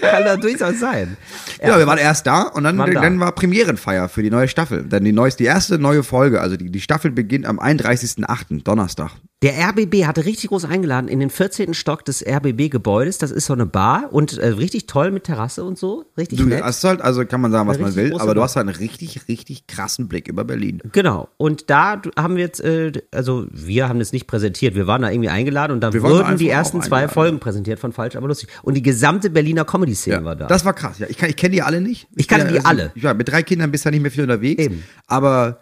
Kann 0.00 0.24
doch 0.24 0.36
durchaus 0.40 0.80
sein. 0.80 1.16
Ja, 1.62 1.78
wir 1.78 1.86
waren 1.86 1.98
erst 1.98 2.26
da 2.26 2.42
und 2.42 2.64
dann, 2.64 2.78
Waren 2.78 2.94
da. 2.94 3.00
dann 3.00 3.20
war 3.20 3.32
Premierenfeier 3.32 4.08
für 4.08 4.22
die 4.22 4.30
neue 4.30 4.48
Staffel. 4.48 4.84
Dann 4.84 5.04
die 5.04 5.12
neueste, 5.12 5.42
die 5.42 5.48
erste 5.48 5.78
neue 5.78 6.02
Folge, 6.02 6.40
also 6.40 6.56
die, 6.56 6.70
die 6.70 6.80
Staffel 6.80 7.10
beginnt 7.10 7.46
am 7.46 7.60
31.08., 7.60 8.62
Donnerstag. 8.62 9.10
Der 9.42 9.54
RBB 9.68 10.06
hatte 10.06 10.24
richtig 10.24 10.50
groß 10.50 10.64
eingeladen 10.64 11.08
in 11.08 11.18
den 11.20 11.28
14. 11.30 11.74
Stock 11.74 12.04
des 12.04 12.24
RBB-Gebäudes. 12.24 13.18
Das 13.18 13.30
ist 13.32 13.46
so 13.46 13.52
eine 13.52 13.66
Bar 13.66 14.08
und 14.12 14.38
äh, 14.38 14.46
richtig 14.48 14.86
toll 14.86 15.10
mit 15.10 15.24
Terrasse 15.24 15.64
und 15.64 15.76
so. 15.78 16.04
Richtig 16.16 16.38
Du 16.38 16.46
nett. 16.46 16.62
hast 16.62 16.84
halt, 16.84 17.00
also 17.02 17.24
kann 17.26 17.40
man 17.40 17.50
sagen, 17.50 17.68
was 17.68 17.78
man 17.78 17.94
will, 17.96 18.14
aber 18.18 18.34
du 18.34 18.42
hast 18.42 18.54
halt 18.56 18.68
einen 18.68 18.76
richtig, 18.76 19.28
richtig 19.28 19.66
krassen 19.66 20.06
Blick 20.08 20.28
über 20.28 20.44
Berlin. 20.44 20.80
Genau. 20.92 21.28
Und 21.38 21.70
da 21.70 22.00
haben 22.16 22.36
wir 22.36 22.42
jetzt, 22.44 22.60
äh, 22.60 22.92
also 23.10 23.46
wir 23.50 23.88
haben 23.88 23.98
das 23.98 24.12
nicht 24.12 24.26
präsentiert. 24.28 24.74
Wir 24.76 24.86
waren 24.86 25.02
da 25.02 25.10
irgendwie 25.10 25.28
eingeladen 25.30 25.72
und 25.72 25.80
da 25.80 25.92
Wir 25.92 26.02
wurden 26.02 26.36
die 26.36 26.48
ersten 26.48 26.80
zwei. 26.82 27.08
Folgen 27.08 27.40
präsentiert 27.40 27.80
von 27.80 27.92
Falsch, 27.92 28.14
aber 28.14 28.28
lustig. 28.28 28.48
Und 28.62 28.74
die 28.74 28.82
gesamte 28.82 29.28
Berliner 29.28 29.64
Comedy-Szene 29.64 30.24
war 30.24 30.36
da. 30.36 30.46
Das 30.46 30.64
war 30.64 30.72
krass, 30.72 31.00
ja. 31.00 31.06
Ich, 31.08 31.20
ich 31.20 31.36
kenne 31.36 31.52
die 31.54 31.62
alle 31.62 31.80
nicht. 31.80 32.06
Ich 32.14 32.28
kannte 32.28 32.44
bin 32.46 32.54
die 32.54 32.60
ja- 32.60 32.64
alle. 32.68 32.92
Ja, 32.94 33.12
mit 33.12 33.28
drei 33.28 33.42
Kindern 33.42 33.72
bist 33.72 33.84
du 33.84 33.88
ja 33.88 33.90
nicht 33.90 34.02
mehr 34.02 34.10
viel 34.12 34.22
unterwegs. 34.22 34.62
Eben. 34.62 34.84
Aber 35.08 35.61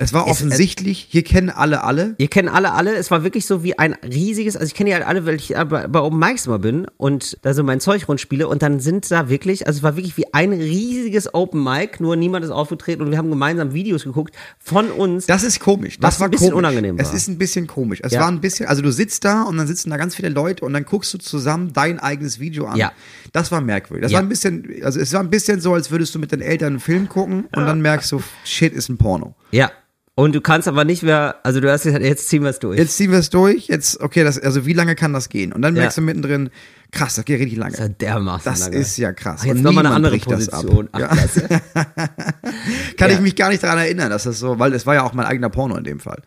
es 0.00 0.12
war 0.12 0.24
Es- 0.26 0.30
offensichtlich, 0.30 1.06
hier 1.10 1.24
kennen 1.24 1.50
alle 1.50 1.82
alle. 1.84 2.14
Ihr 2.18 2.28
kennt 2.28 2.48
alle 2.48 2.72
alle. 2.72 2.94
Es 2.94 3.10
war 3.10 3.24
wirklich 3.24 3.44
so 3.46 3.62
wie 3.64 3.78
ein 3.78 3.94
riesiges, 4.04 4.56
also 4.56 4.66
ich 4.66 4.74
kenne 4.74 4.90
ja 4.90 4.98
alle, 5.00 5.26
weil 5.26 5.34
ich 5.34 5.54
äh, 5.56 5.64
bei, 5.64 5.88
bei 5.88 6.00
Open 6.00 6.18
Mics 6.18 6.46
immer 6.46 6.58
bin 6.60 6.86
und 6.96 7.36
da 7.42 7.52
so 7.52 7.62
mein 7.64 7.80
Zeug 7.80 8.08
rundspiele 8.08 8.46
und 8.48 8.62
dann 8.62 8.78
sind 8.80 9.10
da 9.10 9.28
wirklich, 9.28 9.66
also 9.66 9.78
es 9.78 9.82
war 9.82 9.96
wirklich 9.96 10.16
wie 10.16 10.32
ein 10.32 10.52
riesiges 10.52 11.34
Open 11.34 11.62
Mic, 11.64 12.00
nur 12.00 12.16
niemand 12.16 12.44
ist 12.44 12.50
aufgetreten 12.52 13.02
und 13.02 13.10
wir 13.10 13.18
haben 13.18 13.28
gemeinsam 13.28 13.74
Videos 13.74 14.04
geguckt 14.04 14.34
von 14.60 14.90
uns. 14.90 15.26
Das 15.26 15.42
ist 15.42 15.60
komisch. 15.60 15.98
Das 15.98 16.14
Was 16.14 16.20
war 16.20 16.28
ein 16.28 16.30
bisschen 16.30 16.50
komisch. 16.52 16.58
unangenehm 16.58 16.96
Es 16.98 17.08
war. 17.08 17.14
ist 17.14 17.28
ein 17.28 17.36
bisschen 17.38 17.66
komisch. 17.66 18.00
Es 18.02 18.12
Ja. 18.12 18.20
war 18.20 18.28
ein 18.28 18.40
bisschen, 18.40 18.66
also 18.68 18.82
du 18.82 18.92
sitzt 18.92 19.24
da 19.24 19.42
und 19.42 19.56
dann 19.56 19.66
sitzen 19.66 19.90
da 19.90 19.96
ganz 19.96 20.14
viele 20.14 20.28
Leute 20.28 20.64
und 20.64 20.72
dann 20.72 20.84
guckst 20.84 21.12
du 21.12 21.18
zusammen 21.18 21.72
dein 21.72 21.98
eigenes 21.98 22.38
Video 22.38 22.66
an. 22.66 22.76
Ja. 22.76 22.92
Das 23.32 23.50
war 23.50 23.60
merkwürdig. 23.60 24.04
Das 24.04 24.12
Ja. 24.12 24.18
war 24.18 24.22
ein 24.24 24.28
bisschen, 24.28 24.64
also 24.84 25.00
es 25.00 25.12
war 25.12 25.20
ein 25.20 25.30
bisschen 25.30 25.60
so, 25.60 25.74
als 25.74 25.90
würdest 25.90 26.14
du 26.14 26.20
mit 26.20 26.32
deinen 26.32 26.42
Eltern 26.42 26.68
einen 26.74 26.80
Film 26.80 27.08
gucken 27.08 27.46
und 27.54 27.66
dann 27.66 27.80
merkst 27.82 28.12
du, 28.12 28.22
shit, 28.44 28.72
ist 28.72 28.88
ein 28.88 28.96
Porno. 28.96 29.34
ja. 29.50 29.70
Und 30.18 30.34
du 30.34 30.40
kannst 30.40 30.66
aber 30.66 30.84
nicht 30.84 31.04
mehr, 31.04 31.36
also 31.44 31.60
du 31.60 31.70
hast 31.70 31.84
gesagt, 31.84 32.02
jetzt 32.04 32.28
ziehen 32.28 32.42
wir 32.42 32.50
es 32.50 32.58
durch. 32.58 32.76
Jetzt 32.76 32.96
ziehen 32.96 33.12
wir 33.12 33.20
es 33.20 33.30
durch, 33.30 33.68
jetzt, 33.68 34.00
okay, 34.00 34.24
das, 34.24 34.36
also 34.36 34.66
wie 34.66 34.72
lange 34.72 34.96
kann 34.96 35.12
das 35.12 35.28
gehen? 35.28 35.52
Und 35.52 35.62
dann 35.62 35.76
Ja. 35.76 35.82
merkst 35.82 35.98
du 35.98 36.02
mittendrin, 36.02 36.50
krass, 36.90 37.14
das 37.14 37.24
geht 37.24 37.38
richtig 37.38 37.56
lange. 37.56 37.70
Das 37.76 37.80
ist 37.82 37.86
ja 37.86 37.94
dermaßen 37.94 38.44
Das 38.52 38.60
lange. 38.62 38.76
ist 38.78 38.96
ja 38.96 39.12
krass. 39.12 39.42
Ach, 39.42 39.46
jetzt 39.46 39.62
nochmal 39.62 39.86
eine 39.86 39.94
andere. 39.94 40.18
Position. 40.18 40.88
Ach, 40.90 40.98
Ja. 40.98 41.06
Kann 42.96 43.10
Ja. 43.10 43.14
ich 43.14 43.20
mich 43.20 43.36
gar 43.36 43.48
nicht 43.50 43.62
daran 43.62 43.78
erinnern, 43.78 44.10
dass 44.10 44.24
das 44.24 44.40
so, 44.40 44.58
weil 44.58 44.72
es 44.74 44.86
war 44.86 44.94
ja 44.96 45.04
auch 45.04 45.12
mein 45.12 45.24
eigener 45.24 45.50
Porno 45.50 45.76
in 45.76 45.84
dem 45.84 46.00
Fall. 46.00 46.20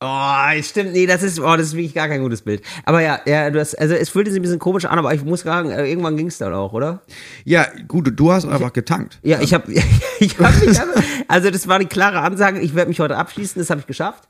Oh, 0.00 0.62
stimmt, 0.62 0.92
nee, 0.92 1.06
das 1.06 1.22
ist, 1.22 1.40
oh, 1.40 1.56
das 1.56 1.68
ist 1.68 1.76
wirklich 1.76 1.94
gar 1.94 2.08
kein 2.08 2.20
gutes 2.20 2.42
Bild. 2.42 2.62
Aber 2.84 3.00
ja, 3.00 3.20
ja, 3.24 3.48
du 3.50 3.58
hast, 3.58 3.74
also 3.76 3.94
es 3.94 4.10
fühlte 4.10 4.30
sich 4.30 4.40
ein 4.40 4.42
bisschen 4.42 4.58
komisch 4.58 4.84
an, 4.84 4.98
aber 4.98 5.14
ich 5.14 5.24
muss 5.24 5.42
sagen, 5.42 5.70
äh, 5.70 5.86
irgendwann 5.86 6.16
ging 6.16 6.26
es 6.26 6.36
dann 6.36 6.52
auch, 6.52 6.72
oder? 6.72 7.00
Ja, 7.44 7.66
gut, 7.88 8.10
du 8.14 8.32
hast 8.32 8.44
einfach 8.44 8.72
getankt. 8.72 9.18
Ja, 9.22 9.40
ich 9.40 9.54
habe, 9.54 9.72
ich 10.18 10.38
hab 10.38 10.60
mich, 10.60 10.78
also 11.28 11.50
das 11.50 11.68
war 11.68 11.78
die 11.78 11.86
klare 11.86 12.20
Ansage, 12.20 12.60
ich 12.60 12.74
werde 12.74 12.88
mich 12.88 13.00
heute 13.00 13.16
abschließen, 13.16 13.58
das 13.60 13.70
habe 13.70 13.80
ich 13.80 13.86
geschafft. 13.86 14.28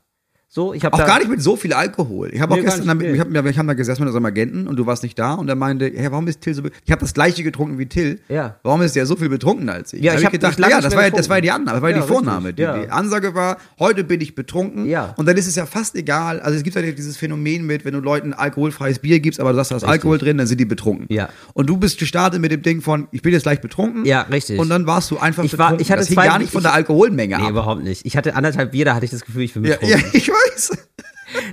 So, 0.55 0.73
ich 0.73 0.85
habe 0.85 0.93
Auch 0.95 1.05
gar 1.05 1.19
nicht 1.19 1.29
mit 1.29 1.41
so 1.41 1.57
viel 1.57 1.73
Alkohol. 1.73 2.29
Ich 2.31 2.39
habe 2.39 2.53
auch 2.53 2.57
Nee, 2.57 2.63
gar 2.63 2.71
gestern, 2.71 2.87
damit, 2.87 3.07
nee. 3.07 3.13
ich 3.15 3.19
hab, 3.19 3.29
wir 3.29 3.43
haben 3.57 3.67
da 3.67 3.73
gesessen 3.73 4.03
mit 4.03 4.07
unserem 4.07 4.23
Agenten 4.23 4.67
und 4.67 4.77
du 4.77 4.85
warst 4.85 5.03
nicht 5.03 5.19
da 5.19 5.33
und 5.33 5.49
er 5.49 5.55
meinte, 5.55 5.91
hey, 5.93 6.09
warum 6.09 6.29
ist 6.29 6.39
Till 6.39 6.53
so, 6.53 6.61
ich 6.85 6.91
habe 6.93 7.01
das 7.01 7.13
gleiche 7.13 7.43
getrunken 7.43 7.77
wie 7.77 7.87
Till. 7.87 8.21
Ja. 8.29 8.55
Warum 8.63 8.81
ist 8.81 8.95
der 8.95 9.05
so 9.05 9.17
viel 9.17 9.27
betrunkener 9.27 9.73
als 9.73 9.91
ich? 9.91 10.01
Ja, 10.01 10.13
Da 10.13 10.19
ich 10.19 10.23
hab 10.23 10.31
hab 10.31 10.39
gedacht, 10.39 10.57
ja, 10.57 10.79
das 10.79 10.95
war, 10.95 11.03
ja- 11.03 11.09
das 11.09 11.27
war 11.27 11.41
die 11.41 11.51
Annahme, 11.51 11.73
das 11.73 11.81
war 11.81 11.89
ja, 11.89 11.95
die 11.97 12.01
richtig, 12.03 12.55
Die, 12.55 12.61
ja. 12.61 12.77
die 12.77 12.89
Ansage 12.89 13.35
war, 13.35 13.57
heute 13.79 14.05
bin 14.05 14.21
ich 14.21 14.33
betrunken. 14.33 14.85
Ja. 14.85 15.13
Und 15.17 15.27
dann 15.27 15.35
ist 15.35 15.45
es 15.47 15.57
ja 15.57 15.65
fast 15.65 15.93
egal. 15.97 16.39
Also 16.39 16.55
es 16.57 16.63
gibt 16.63 16.77
ja 16.77 16.81
dieses 16.83 17.17
Phänomen 17.17 17.65
mit, 17.65 17.83
wenn 17.83 17.93
du 17.93 17.99
Leuten 17.99 18.31
alkoholfreies 18.33 18.99
Bier 18.99 19.19
gibst, 19.19 19.41
aber 19.41 19.49
du 19.49 19.57
sagst, 19.57 19.71
da 19.71 19.75
ist 19.75 19.83
Alkohol 19.83 20.19
drin, 20.19 20.37
dann 20.37 20.47
sind 20.47 20.59
die 20.61 20.65
betrunken. 20.65 21.07
Ja. 21.09 21.27
Und 21.53 21.67
du 21.69 21.75
bist 21.75 21.99
gestartet 21.99 22.39
mit 22.39 22.53
dem 22.53 22.61
Ding 22.61 22.79
von, 22.79 23.09
ich 23.11 23.21
bin 23.21 23.33
jetzt 23.33 23.43
gleich 23.43 23.59
betrunken. 23.59 24.05
Ja, 24.05 24.21
richtig. 24.21 24.57
Und 24.57 24.69
dann 24.69 24.87
warst 24.87 25.11
du 25.11 25.17
einfach 25.17 25.43
Ich 25.43 25.57
war- 25.57 25.71
betrunken. 25.71 25.81
ich 25.81 25.91
hatte 25.91 25.99
das 25.99 26.07
hing 26.07 26.15
zwei- 26.15 26.27
gar 26.27 26.39
nicht 26.39 26.53
von 26.53 26.63
der 26.63 26.71
Alkoholmenge 26.71 27.35
nee, 27.35 27.43
ab. 27.43 27.49
überhaupt 27.49 27.83
nicht. 27.83 28.05
Ich 28.05 28.15
hatte 28.15 28.37
anderthalb 28.37 28.71
Bier, 28.71 28.85
da 28.85 28.95
hatte 28.95 29.03
ich 29.03 29.11
das 29.11 29.25
Gefühl, 29.25 29.41
ich 29.43 29.53
bin 29.53 29.63
betrunken. 29.63 29.89
ja, 29.89 29.97
ich 30.13 30.29
weiß. 30.29 30.35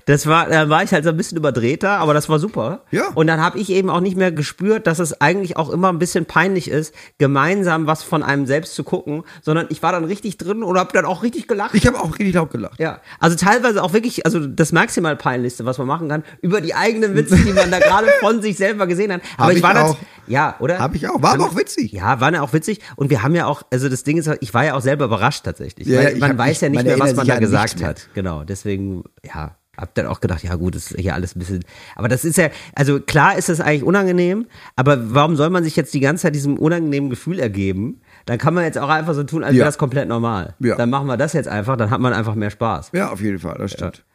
Das 0.07 0.27
war, 0.27 0.49
da 0.49 0.69
war 0.69 0.83
ich 0.83 0.93
halt 0.93 1.05
so 1.05 1.11
ein 1.11 1.17
bisschen 1.17 1.39
überdrehter, 1.39 1.99
aber 1.99 2.15
das 2.15 2.29
war 2.29 2.39
super. 2.39 2.83
Ja. 2.91 3.09
Und 3.15 3.27
dann 3.27 3.41
habe 3.41 3.59
ich 3.59 3.71
eben 3.71 3.91
auch 3.91 4.01
nicht 4.01 4.17
mehr 4.17 4.33
gespürt, 4.33 4.87
dass 4.87 4.99
es 4.99 5.21
eigentlich 5.21 5.57
auch 5.57 5.71
immer 5.71 5.89
ein 5.89 5.99
bisschen 5.99 6.27
peinlich 6.27 6.69
ist, 6.69 6.95
gemeinsam 7.19 7.87
was 7.87 8.03
von 8.03 8.23
einem 8.23 8.47
selbst 8.47 8.75
zu 8.75 8.85
gucken, 8.85 9.25
sondern 9.41 9.67
ich 9.71 9.83
war 9.83 9.93
dann 9.93 10.05
richtig 10.05 10.39
drin 10.39 10.63
und 10.63 10.79
habe 10.79 10.93
dann 10.93 11.05
auch 11.05 11.23
richtig 11.23 11.49
gelacht. 11.49 11.75
Ich 11.75 11.87
habe 11.87 11.99
auch 11.99 12.19
richtig 12.19 12.35
laut 12.35 12.51
gelacht. 12.51 12.79
ja, 12.79 13.01
also 13.19 13.37
teilweise 13.37 13.83
auch 13.83 13.93
wirklich, 13.93 14.27
also 14.27 14.47
das 14.47 14.73
maximal 14.73 15.17
peinlichste, 15.17 15.65
was 15.65 15.79
man 15.79 15.87
machen 15.87 16.09
kann, 16.09 16.25
über 16.43 16.61
die 16.61 16.75
eigenen 16.75 17.15
Witze, 17.15 17.37
die 17.37 17.53
man 17.53 17.71
da 17.71 17.79
gerade 17.81 18.09
von 18.21 18.43
sich 18.43 18.57
selber 18.57 18.87
gesehen 18.87 19.13
hat. 19.13 19.23
Aber 19.37 19.45
Hab 19.45 19.51
ich 19.53 19.57
ich 19.59 19.63
war 19.63 19.75
dann, 19.75 19.87
auch. 19.87 19.97
Ja, 20.33 20.57
oder? 20.59 20.79
Hab 20.79 20.95
ich 20.95 21.09
auch. 21.09 21.23
War 21.23 21.35
aber 21.35 21.45
auch 21.45 21.57
witzig. 21.57 21.93
Ja, 21.93 22.21
war 22.21 22.33
ja 22.33 22.43
auch 22.43 22.53
witzig. 22.53 22.81
Und 22.97 23.11
wir 23.11 23.23
haben 23.23 23.35
ja 23.35 23.47
auch, 23.47 23.63
also 23.71 23.89
das 23.89 24.03
Ding 24.03 24.17
ist, 24.19 24.31
ich 24.41 24.53
war 24.55 24.65
ja 24.65 24.75
auch 24.75 24.81
selber 24.81 25.05
überrascht 25.05 25.45
tatsächlich. 25.45 25.87
Ja, 25.87 26.03
weil 26.03 26.17
man 26.17 26.39
weiß 26.39 26.63
ja 26.63 26.69
nicht 26.69 26.85
mehr, 26.85 26.99
was 26.99 27.15
man 27.15 27.27
da 27.27 27.39
gesagt 27.39 27.83
hat. 27.83 28.09
Genau, 28.15 28.45
deswegen, 28.45 29.05
ja, 29.25 29.57
hab 29.77 29.95
dann 29.95 30.07
auch 30.07 30.21
gedacht, 30.21 30.43
ja 30.43 30.55
gut, 30.57 30.75
das 30.75 30.91
ist 30.91 31.01
hier 31.01 31.15
alles 31.15 31.35
ein 31.35 31.39
bisschen, 31.39 31.65
aber 31.97 32.09
das 32.09 32.25
ist 32.27 32.37
ja, 32.37 32.51
also 32.75 33.01
klar 33.01 33.39
ist 33.39 33.49
das 33.49 33.61
eigentlich 33.61 33.85
unangenehm, 33.85 34.47
aber 34.77 35.15
warum 35.15 35.35
soll 35.35 35.49
man 35.49 35.65
sich 35.65 35.77
jetzt 35.77 35.95
die 35.95 36.01
ganze 36.01 36.23
Zeit 36.25 36.35
diesem 36.35 36.59
unangenehmen 36.59 37.09
Gefühl 37.09 37.39
ergeben? 37.39 38.03
dann 38.27 38.39
kann 38.39 38.55
man 38.55 38.65
jetzt 38.65 38.79
auch 38.79 38.89
einfach 38.89 39.15
so 39.15 39.25
tun, 39.25 39.43
als 39.45 39.53
Ja. 39.55 39.59
wäre 39.61 39.69
das 39.69 39.79
komplett 39.79 40.09
normal. 40.09 40.55
Ja. 40.61 40.77
Dann 40.77 40.91
machen 40.91 41.07
wir 41.07 41.17
das 41.17 41.33
jetzt 41.33 41.49
einfach, 41.49 41.77
dann 41.77 41.91
hat 41.91 42.01
man 42.01 42.13
einfach 42.13 42.35
mehr 42.35 42.51
Spaß. 42.51 42.91
Ja, 42.93 43.11
auf 43.11 43.21
jeden 43.21 43.39
Fall, 43.39 43.57
das 43.59 43.73
stimmt. 43.73 43.99
Ja, 43.99 44.12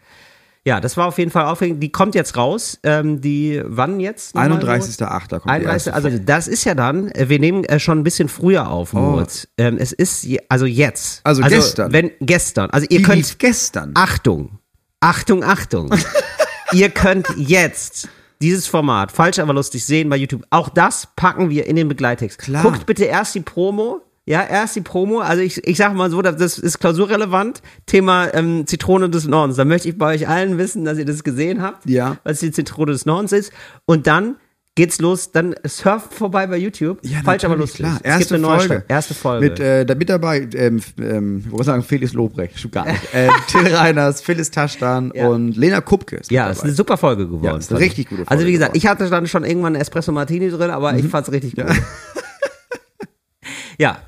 das 0.81 0.97
war 0.97 1.07
auf 1.07 1.17
jeden 1.17 1.31
Fall 1.31 1.45
aufregend. 1.45 1.81
Die 1.81 1.91
kommt 1.91 2.13
jetzt 2.13 2.35
raus. 2.35 2.77
Ähm, 2.83 3.21
die, 3.21 3.61
wann 3.63 3.99
jetzt? 3.99 4.35
nochmal, 4.35 4.49
Moritz? 4.49 4.99
31.8. 4.99 5.29
kommt 5.29 5.45
die 5.45 5.49
31, 5.49 5.87
erste 5.87 5.93
also 5.93 6.09
das 6.09 6.47
ist 6.47 6.63
ja 6.65 6.75
dann, 6.75 7.09
äh, 7.11 7.29
wir 7.29 7.39
nehmen 7.39 7.63
äh, 7.63 7.79
schon 7.79 7.99
ein 7.99 8.03
bisschen 8.03 8.27
früher 8.27 8.69
auf, 8.69 8.91
Moritz. 8.91 9.47
Ähm, 9.57 9.77
es 9.79 9.93
ist, 9.93 10.27
also 10.49 10.65
jetzt. 10.65 11.21
Oh. 11.23 11.29
Also 11.29 11.41
gestern. 11.43 11.93
Wenn, 11.93 12.11
gestern. 12.19 12.69
Also 12.71 12.85
ihr 12.89 12.97
Die 12.97 13.03
könnt, 13.03 13.39
gestern. 13.39 13.91
Achtung, 13.95 14.59
Achtung, 14.99 15.43
Achtung. 15.43 15.89
ihr 16.73 16.89
könnt 16.89 17.27
jetzt 17.37 18.09
dieses 18.41 18.67
Format, 18.67 19.11
falsch 19.11 19.39
aber 19.39 19.53
lustig, 19.53 19.85
sehen 19.85 20.09
bei 20.09 20.17
YouTube. 20.17 20.43
Auch 20.49 20.69
das 20.69 21.07
packen 21.15 21.49
wir 21.49 21.65
in 21.65 21.75
den 21.75 21.87
Begleittext. 21.87 22.39
Klar. 22.39 22.63
Guckt 22.63 22.85
bitte 22.85 23.05
erst 23.05 23.35
die 23.35 23.41
Promo. 23.41 24.01
Ja, 24.27 24.43
erst 24.43 24.75
die 24.75 24.81
Promo. 24.81 25.19
Also 25.21 25.41
ich, 25.41 25.65
ich 25.65 25.77
sag 25.77 25.93
mal 25.95 26.11
so, 26.11 26.21
das 26.21 26.59
ist 26.59 26.79
klausurrelevant. 26.79 27.61
Thema 27.85 28.33
ähm, 28.33 28.67
Zitrone 28.67 29.09
des 29.09 29.25
Nordens. 29.25 29.55
Da 29.57 29.63
möchte 29.65 29.87
ich 29.89 29.97
bei 29.97 30.13
euch 30.13 30.27
allen 30.27 30.57
wissen, 30.57 30.83
dass 30.85 30.97
ihr 30.97 31.05
das 31.05 31.23
gesehen 31.23 31.61
habt. 31.61 31.89
Ja. 31.89 32.17
Was 32.25 32.39
die 32.41 32.51
Zitrone 32.51 32.91
des 32.91 33.05
Nordens 33.05 33.31
ist. 33.31 33.53
Und 33.85 34.05
dann 34.05 34.35
geht's 34.75 34.99
los. 34.99 35.31
Dann 35.31 35.55
surft 35.65 36.13
vorbei 36.13 36.45
bei 36.45 36.57
YouTube. 36.57 36.99
Ja, 37.03 37.19
falsch 37.23 37.45
aber 37.45 37.55
lustig. 37.55 37.79
Klar. 37.85 37.99
Erste 38.03 38.35
eine 38.35 38.45
Folge. 38.45 38.63
Stadt- 38.65 38.83
Erste 38.89 39.13
Folge. 39.13 39.49
Mit, 39.49 39.59
äh, 39.61 39.85
mit 39.97 40.09
dabei, 40.09 40.47
ähm, 40.55 40.81
ähm, 40.99 41.43
ich 41.45 41.51
wollte 41.51 41.63
sagen, 41.65 41.83
Felix 41.83 42.11
Lobrecht, 42.13 42.59
stimmt 42.59 42.73
gar 42.73 42.85
nicht. 42.85 43.01
äh, 43.13 43.29
Till 43.47 43.73
Reiners, 43.73 44.21
Phyllis 44.21 44.51
Taschtan 44.51 45.13
Ja. 45.15 45.29
und 45.29 45.55
Lena 45.55 45.79
Kupke 45.81 46.17
ist 46.17 46.29
Ja, 46.31 46.49
ist 46.49 46.63
eine 46.63 46.73
super 46.73 46.97
Folge 46.97 47.25
geworden. 47.27 47.45
Ja, 47.45 47.55
ist 47.57 47.71
eine 47.71 47.79
richtig 47.79 48.09
gute 48.09 48.21
Also 48.23 48.29
Folge 48.31 48.45
wie 48.47 48.51
gesagt, 48.51 48.73
geworden. 48.73 48.77
ich 48.85 48.87
hatte 48.87 49.09
dann 49.09 49.25
schon 49.27 49.45
irgendwann 49.45 49.73
einen 49.73 49.81
Espresso 49.81 50.11
Martini 50.11 50.49
drin, 50.49 50.69
aber 50.69 50.91
Mhm. 50.91 50.99
ich 50.99 51.05
fand's 51.07 51.31
richtig 51.31 51.55
gut. 51.55 51.65
ja, 51.65 51.73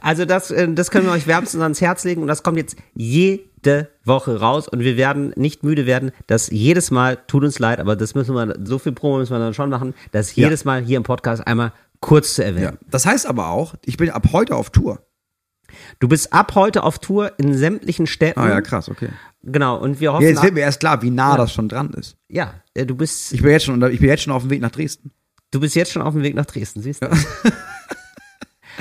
also 0.01 0.25
das, 0.25 0.51
äh, 0.51 0.71
das 0.73 0.91
können 0.91 1.05
wir 1.05 1.11
euch 1.13 1.27
wärmstens 1.27 1.61
ans 1.61 1.81
Herz 1.81 2.03
legen 2.03 2.21
und 2.21 2.27
das 2.27 2.43
kommt 2.43 2.57
jetzt 2.57 2.75
jede 2.95 3.89
Woche 4.03 4.39
raus 4.39 4.67
und 4.67 4.79
wir 4.79 4.97
werden 4.97 5.33
nicht 5.35 5.63
müde 5.63 5.85
werden, 5.85 6.11
das 6.27 6.49
jedes 6.49 6.91
Mal, 6.91 7.17
tut 7.27 7.43
uns 7.43 7.59
leid, 7.59 7.79
aber 7.79 7.95
das 7.95 8.15
müssen 8.15 8.33
wir, 8.35 8.55
so 8.63 8.79
viel 8.79 8.91
Promo 8.93 9.17
müssen 9.19 9.33
wir 9.33 9.39
dann 9.39 9.53
schon 9.53 9.69
machen, 9.69 9.93
das 10.11 10.35
Ja. 10.35 10.45
jedes 10.45 10.65
Mal 10.65 10.81
hier 10.83 10.97
im 10.97 11.03
Podcast 11.03 11.45
einmal 11.45 11.71
kurz 12.01 12.35
zu 12.35 12.43
erwähnen. 12.43 12.77
Ja. 12.81 12.87
Das 12.89 13.05
heißt 13.05 13.25
aber 13.27 13.49
auch, 13.49 13.75
ich 13.85 13.97
bin 13.97 14.09
ab 14.09 14.27
heute 14.31 14.55
auf 14.55 14.69
Tour. 14.69 15.05
Du 15.99 16.07
bist 16.07 16.33
ab 16.33 16.55
heute 16.55 16.81
auf 16.83 16.97
Tour 16.97 17.33
in 17.37 17.55
sämtlichen 17.55 18.07
Städten. 18.07 18.39
Ah 18.39 18.49
ja, 18.49 18.61
krass, 18.61 18.89
okay. 18.89 19.09
Genau, 19.43 19.77
und 19.77 19.99
wir 19.99 20.13
hoffen, 20.13 20.23
Ja, 20.23 20.29
jetzt 20.29 20.41
wird 20.43 20.53
mir 20.55 20.61
erst 20.61 20.79
klar, 20.79 21.01
wie 21.03 21.11
nah 21.11 21.37
das 21.37 21.53
schon 21.53 21.69
dran 21.69 21.91
ist. 21.91 22.17
ja, 22.27 22.55
äh, 22.73 22.85
du 22.85 22.95
bist, 22.95 23.33
Ich 23.33 23.41
bin 23.43 23.51
jetzt 23.51 23.65
schon, 23.65 23.81
ich 23.91 23.99
bin 23.99 24.09
jetzt 24.09 24.23
schon 24.23 24.33
auf 24.33 24.41
dem 24.41 24.49
Weg 24.49 24.61
nach 24.61 24.71
Dresden. 24.71 25.11
Du 25.51 25.59
bist 25.59 25.75
jetzt 25.75 25.91
schon 25.91 26.01
auf 26.01 26.13
dem 26.13 26.23
Weg 26.23 26.35
nach 26.35 26.45
Dresden, 26.45 26.81
siehst 26.81 27.03
du? 27.03 27.07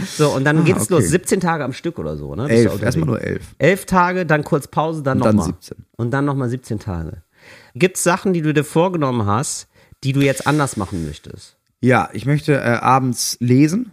so, 0.07 0.31
und 0.35 0.45
dann 0.45 0.65
geht's 0.65 0.81
Ah, 0.91 0.95
okay. 0.95 1.03
los. 1.03 1.09
17 1.11 1.41
Tage 1.41 1.65
am 1.65 1.73
Stück 1.73 1.99
oder 1.99 2.17
so, 2.17 2.35
ne? 2.35 2.49
Elf, 2.49 2.83
erstmal 2.83 3.07
nur 3.07 3.21
elf. 3.23 3.55
Elf 3.59 3.85
Tage, 3.87 4.27
dann 4.27 4.45
kurz 4.45 4.67
Pause, 4.69 5.03
dann 5.03 5.19
Und 5.19 5.25
dann 5.27 5.37
nochmal. 5.37 5.55
17. 5.61 5.85
Und 5.97 6.11
dann 6.11 6.25
nochmal 6.25 6.49
17 6.49 6.79
Tage. 6.79 7.23
Gibt's 7.75 8.03
Sachen, 8.03 8.33
die 8.33 8.43
du 8.43 8.53
dir 8.53 8.65
vorgenommen 8.65 9.27
hast, 9.27 9.69
die 10.05 10.13
du 10.13 10.21
jetzt 10.21 10.47
anders 10.47 10.77
machen 10.77 11.07
möchtest? 11.07 11.57
Ja, 11.81 12.09
ich 12.13 12.27
möchte 12.27 12.55
äh, 12.55 12.59
abends 12.61 13.37
lesen 13.41 13.91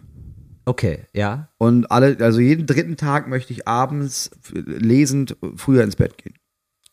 Okay, 0.64 1.04
ja. 1.12 1.48
und 1.58 1.90
alle, 1.92 2.16
also 2.20 2.40
jeden 2.40 2.66
dritten 2.66 2.96
Tag 2.96 3.28
möchte 3.28 3.52
ich 3.52 3.68
abends 3.68 4.30
f- 4.42 4.52
lesend 4.66 5.36
früher 5.54 5.84
ins 5.84 5.94
Bett 5.94 6.18
gehen. 6.18 6.34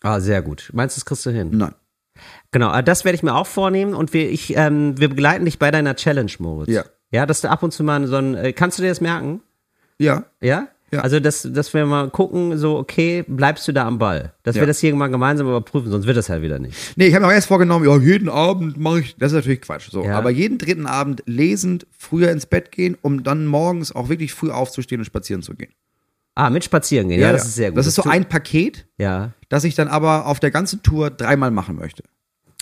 Ah, 0.03 0.19
sehr 0.19 0.43
gut. 0.43 0.69
Meinst 0.73 0.95
du, 0.95 0.99
das 0.99 1.05
kriegst 1.05 1.25
du 1.25 1.31
hin? 1.31 1.49
Nein. 1.53 1.73
Genau, 2.51 2.71
äh, 2.71 2.83
das 2.83 3.03
werde 3.03 3.15
ich 3.15 3.23
mir 3.23 3.33
auch 3.33 3.47
vornehmen 3.47 3.95
und 3.95 4.13
wir, 4.13 4.29
ich, 4.29 4.55
ähm, 4.55 4.99
wir 4.99 5.09
begleiten 5.09 5.45
dich 5.45 5.57
bei 5.57 5.71
deiner 5.71 5.95
Challenge, 5.95 6.31
Moritz. 6.37 6.69
Ja. 6.69 6.83
Ja, 7.13 7.25
dass 7.25 7.41
du 7.41 7.49
ab 7.49 7.63
und 7.63 7.71
zu 7.71 7.83
mal 7.83 8.05
so 8.07 8.15
ein, 8.17 8.35
äh, 8.35 8.53
kannst 8.53 8.77
du 8.79 8.81
dir 8.83 8.89
das 8.89 8.99
merken? 9.01 9.41
Ja. 9.99 10.25
Ja? 10.41 10.67
Ja. 10.91 10.99
Also, 11.01 11.19
dass, 11.19 11.47
dass 11.51 11.73
wir 11.73 11.85
mal 11.87 12.09
gucken, 12.11 12.55
so, 12.57 12.77
okay, 12.77 13.23
bleibst 13.27 13.67
du 13.67 13.71
da 13.71 13.85
am 13.87 13.97
Ball? 13.97 14.33
Dass 14.43 14.53
wir 14.55 14.61
Ja. 14.63 14.67
das 14.67 14.79
hier 14.79 14.93
mal 14.95 15.07
gemeinsam 15.07 15.47
überprüfen, 15.47 15.89
sonst 15.89 16.05
wird 16.05 16.17
das 16.17 16.29
halt 16.29 16.43
wieder 16.43 16.59
nicht. 16.59 16.75
Nee, 16.97 17.07
ich 17.07 17.15
habe 17.15 17.25
mir 17.25 17.31
auch 17.31 17.33
erst 17.35 17.47
vorgenommen, 17.47 17.85
ja, 17.87 17.97
jeden 17.97 18.29
Abend 18.29 18.77
mache 18.77 18.99
ich, 18.99 19.15
das 19.17 19.31
ist 19.31 19.37
natürlich 19.37 19.61
Quatsch. 19.61 19.89
So, 19.89 20.03
Ja. 20.03 20.17
aber 20.17 20.29
jeden 20.29 20.59
dritten 20.59 20.85
Abend 20.85 21.23
lesend 21.25 21.87
früher 21.97 22.29
ins 22.31 22.45
Bett 22.45 22.71
gehen, 22.71 22.95
um 23.01 23.23
dann 23.23 23.47
morgens 23.47 23.91
auch 23.95 24.09
wirklich 24.09 24.33
früh 24.33 24.51
aufzustehen 24.51 25.01
und 25.01 25.05
spazieren 25.05 25.41
zu 25.41 25.55
gehen. 25.55 25.71
Ah, 26.35 26.49
mit 26.51 26.63
spazieren 26.63 27.09
gehen, 27.09 27.19
ja, 27.21 27.31
das 27.31 27.45
ist 27.45 27.55
sehr 27.55 27.69
gut. 27.71 27.77
Das 27.79 27.87
ist 27.87 27.95
so 27.95 28.03
ein 28.03 28.25
Paket, 28.29 28.85
Ja, 28.99 29.31
das 29.49 29.63
ich 29.63 29.73
dann 29.75 29.87
aber 29.87 30.25
auf 30.27 30.39
der 30.39 30.49
ganzen 30.51 30.81
Tour 30.83 31.09
dreimal 31.11 31.49
machen 31.51 31.75
möchte. 31.75 32.03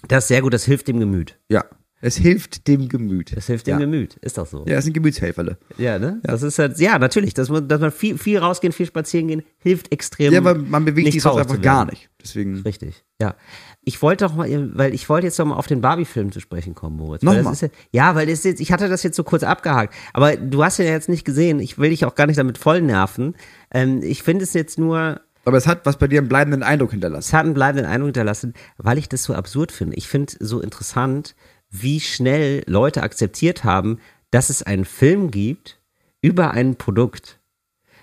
das 0.08 0.26
ist 0.26 0.28
sehr 0.30 0.42
gut, 0.42 0.54
das 0.54 0.64
hilft 0.66 0.88
dem 0.88 1.00
Gemüt. 1.00 1.38
Ja. 1.50 1.64
Es 2.02 2.18
hilft 2.18 2.68
dem 2.68 2.90
Gemüt. 2.90 3.36
Das 3.36 3.46
hilft 3.46 3.68
ja. 3.68 3.78
dem 3.78 3.92
Gemüt, 3.92 4.16
ist 4.18 4.38
doch 4.38 4.48
so. 4.48 4.66
Ja, 4.68 4.76
das 4.76 4.86
sind 4.86 4.94
Gemütshelferle. 4.94 5.58
Ja, 5.78 6.00
ne? 6.00 6.20
Das 6.24 6.42
ist 6.42 6.58
halt, 6.58 6.80
ja, 6.80 6.98
natürlich, 6.98 7.36
dass 7.36 7.50
man, 7.50 7.68
dass 7.68 7.80
man 7.80 7.92
viel, 7.92 8.18
viel 8.18 8.40
rausgehen, 8.40 8.74
viel 8.74 8.88
spazieren 8.88 9.28
gehen, 9.28 9.44
hilft 9.60 9.92
extrem. 9.92 10.34
Ja, 10.34 10.40
aber 10.40 10.56
man 10.56 10.84
bewegt 10.84 11.12
sich 11.12 11.22
sonst 11.22 11.38
einfach 11.38 11.62
gar 11.62 11.86
nicht. 11.86 12.10
Deswegen. 12.22 12.62
Richtig, 12.62 13.04
ja. 13.22 13.36
Ich 13.84 14.02
wollte 14.02 14.26
doch 14.26 14.36
mal, 14.36 14.72
weil 14.76 14.94
ich 14.94 15.10
wollte 15.10 15.28
jetzt 15.28 15.38
noch 15.40 15.46
mal 15.46 15.56
auf 15.56 15.68
den 15.68 15.82
Barbie-Film 15.82 16.32
zu 16.32 16.40
sprechen 16.40 16.76
kommen, 16.76 16.98
Moritz. 16.98 17.24
Weil 17.26 17.44
Nochmal? 17.44 17.56
Ja, 17.62 17.70
ja, 17.92 18.16
weil 18.16 18.28
das 18.28 18.44
jetzt, 18.44 18.62
ich 18.62 18.72
hatte 18.72 18.90
das 18.90 19.04
jetzt 19.04 19.16
so 19.16 19.24
kurz 19.24 19.44
abgehakt. 19.44 19.94
Aber 20.14 20.36
du 20.38 20.64
hast 20.64 20.80
ihn 20.80 20.86
ja 20.86 20.92
jetzt 20.92 21.10
nicht 21.10 21.26
gesehen. 21.26 21.60
Ich 21.60 21.78
will 21.78 21.92
dich 21.92 22.06
auch 22.06 22.16
gar 22.16 22.28
nicht 22.28 22.38
damit 22.38 22.58
voll 22.58 22.82
nerven. 22.82 23.36
Ähm, 23.72 24.02
ich 24.04 24.24
finde 24.24 24.44
es 24.44 24.54
jetzt 24.54 24.78
nur, 24.78 25.22
Aber 25.46 25.58
es 25.58 25.68
hat 25.68 25.86
was 25.86 25.98
bei 25.98 26.08
dir 26.08 26.20
einen 26.20 26.30
bleibenden 26.30 26.64
Eindruck 26.64 26.92
hinterlassen. 26.92 27.28
es 27.28 27.34
hat 27.34 27.46
einen 27.46 27.54
bleibenden 27.54 27.86
Eindruck 27.86 28.10
hinterlassen, 28.10 28.54
weil 28.78 28.98
ich 28.98 29.10
das 29.10 29.24
so 29.24 29.34
absurd 29.34 29.72
finde. 29.72 29.96
Ich 29.98 30.08
finde 30.08 30.34
so 30.40 30.62
interessant, 30.62 31.36
wie 31.72 32.00
schnell 32.00 32.64
Leute 32.68 33.02
akzeptiert 33.02 33.64
haben, 33.64 34.00
dass 34.30 34.50
es 34.50 34.62
einen 34.62 34.86
Film 34.86 35.32
gibt 35.32 35.80
über 36.22 36.52
ein 36.52 36.76
Produkt. 36.76 37.40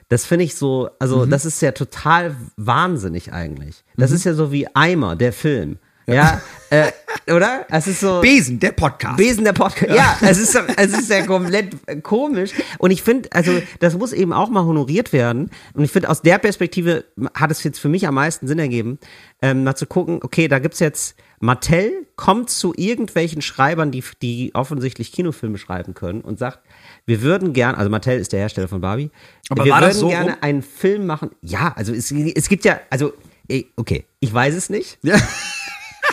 Das 0.08 0.24
finde 0.24 0.46
ich 0.46 0.54
so, 0.54 0.88
also 0.98 1.26
das 1.26 1.44
ist 1.44 1.60
ja 1.60 1.72
total 1.72 2.34
wahnsinnig 2.56 3.32
eigentlich. 3.32 3.84
Das 3.96 4.10
ist 4.10 4.24
ja 4.24 4.32
so 4.32 4.50
wie 4.50 4.66
Eimer, 4.74 5.16
der 5.16 5.34
Film. 5.34 5.78
Ja, 6.14 6.40
äh, 6.70 6.92
oder? 7.32 7.66
Es 7.70 7.86
ist 7.86 8.00
so. 8.00 8.20
Besen, 8.20 8.58
der 8.60 8.72
Podcast. 8.72 9.16
Besen 9.16 9.44
der 9.44 9.52
Podcast. 9.52 9.94
Ja, 9.94 10.18
es 10.20 10.38
ist, 10.38 10.54
es 10.76 10.98
ist 10.98 11.10
ja 11.10 11.24
komplett 11.24 11.76
komisch. 12.02 12.50
Und 12.78 12.90
ich 12.90 13.02
finde, 13.02 13.30
also, 13.32 13.52
das 13.80 13.96
muss 13.96 14.12
eben 14.12 14.32
auch 14.32 14.50
mal 14.50 14.64
honoriert 14.64 15.12
werden. 15.12 15.50
Und 15.74 15.84
ich 15.84 15.90
finde, 15.90 16.10
aus 16.10 16.22
der 16.22 16.38
Perspektive 16.38 17.04
hat 17.34 17.50
es 17.50 17.62
jetzt 17.64 17.78
für 17.78 17.88
mich 17.88 18.06
am 18.06 18.14
meisten 18.14 18.46
Sinn 18.46 18.58
ergeben, 18.58 18.98
ähm, 19.40 19.64
mal 19.64 19.76
zu 19.76 19.86
gucken, 19.86 20.20
okay, 20.22 20.48
da 20.48 20.58
gibt's 20.58 20.80
jetzt, 20.80 21.16
Mattel 21.40 22.06
kommt 22.16 22.50
zu 22.50 22.74
irgendwelchen 22.76 23.42
Schreibern, 23.42 23.90
die, 23.90 24.02
die 24.20 24.50
offensichtlich 24.54 25.12
Kinofilme 25.12 25.56
schreiben 25.56 25.94
können 25.94 26.20
und 26.20 26.38
sagt, 26.38 26.60
wir 27.06 27.22
würden 27.22 27.52
gern, 27.52 27.76
also 27.76 27.88
Mattel 27.90 28.18
ist 28.18 28.32
der 28.32 28.40
Hersteller 28.40 28.68
von 28.68 28.80
Barbie, 28.80 29.10
Aber 29.48 29.64
wir 29.64 29.72
würden 29.72 29.92
so 29.92 30.08
gerne 30.08 30.32
rum? 30.32 30.38
einen 30.40 30.62
Film 30.62 31.06
machen. 31.06 31.30
Ja, 31.40 31.72
also 31.76 31.94
es, 31.94 32.10
es 32.10 32.48
gibt 32.48 32.64
ja, 32.64 32.80
also, 32.90 33.14
okay, 33.76 34.04
ich 34.20 34.34
weiß 34.34 34.54
es 34.54 34.68
nicht. 34.68 34.98
Ja. 35.02 35.16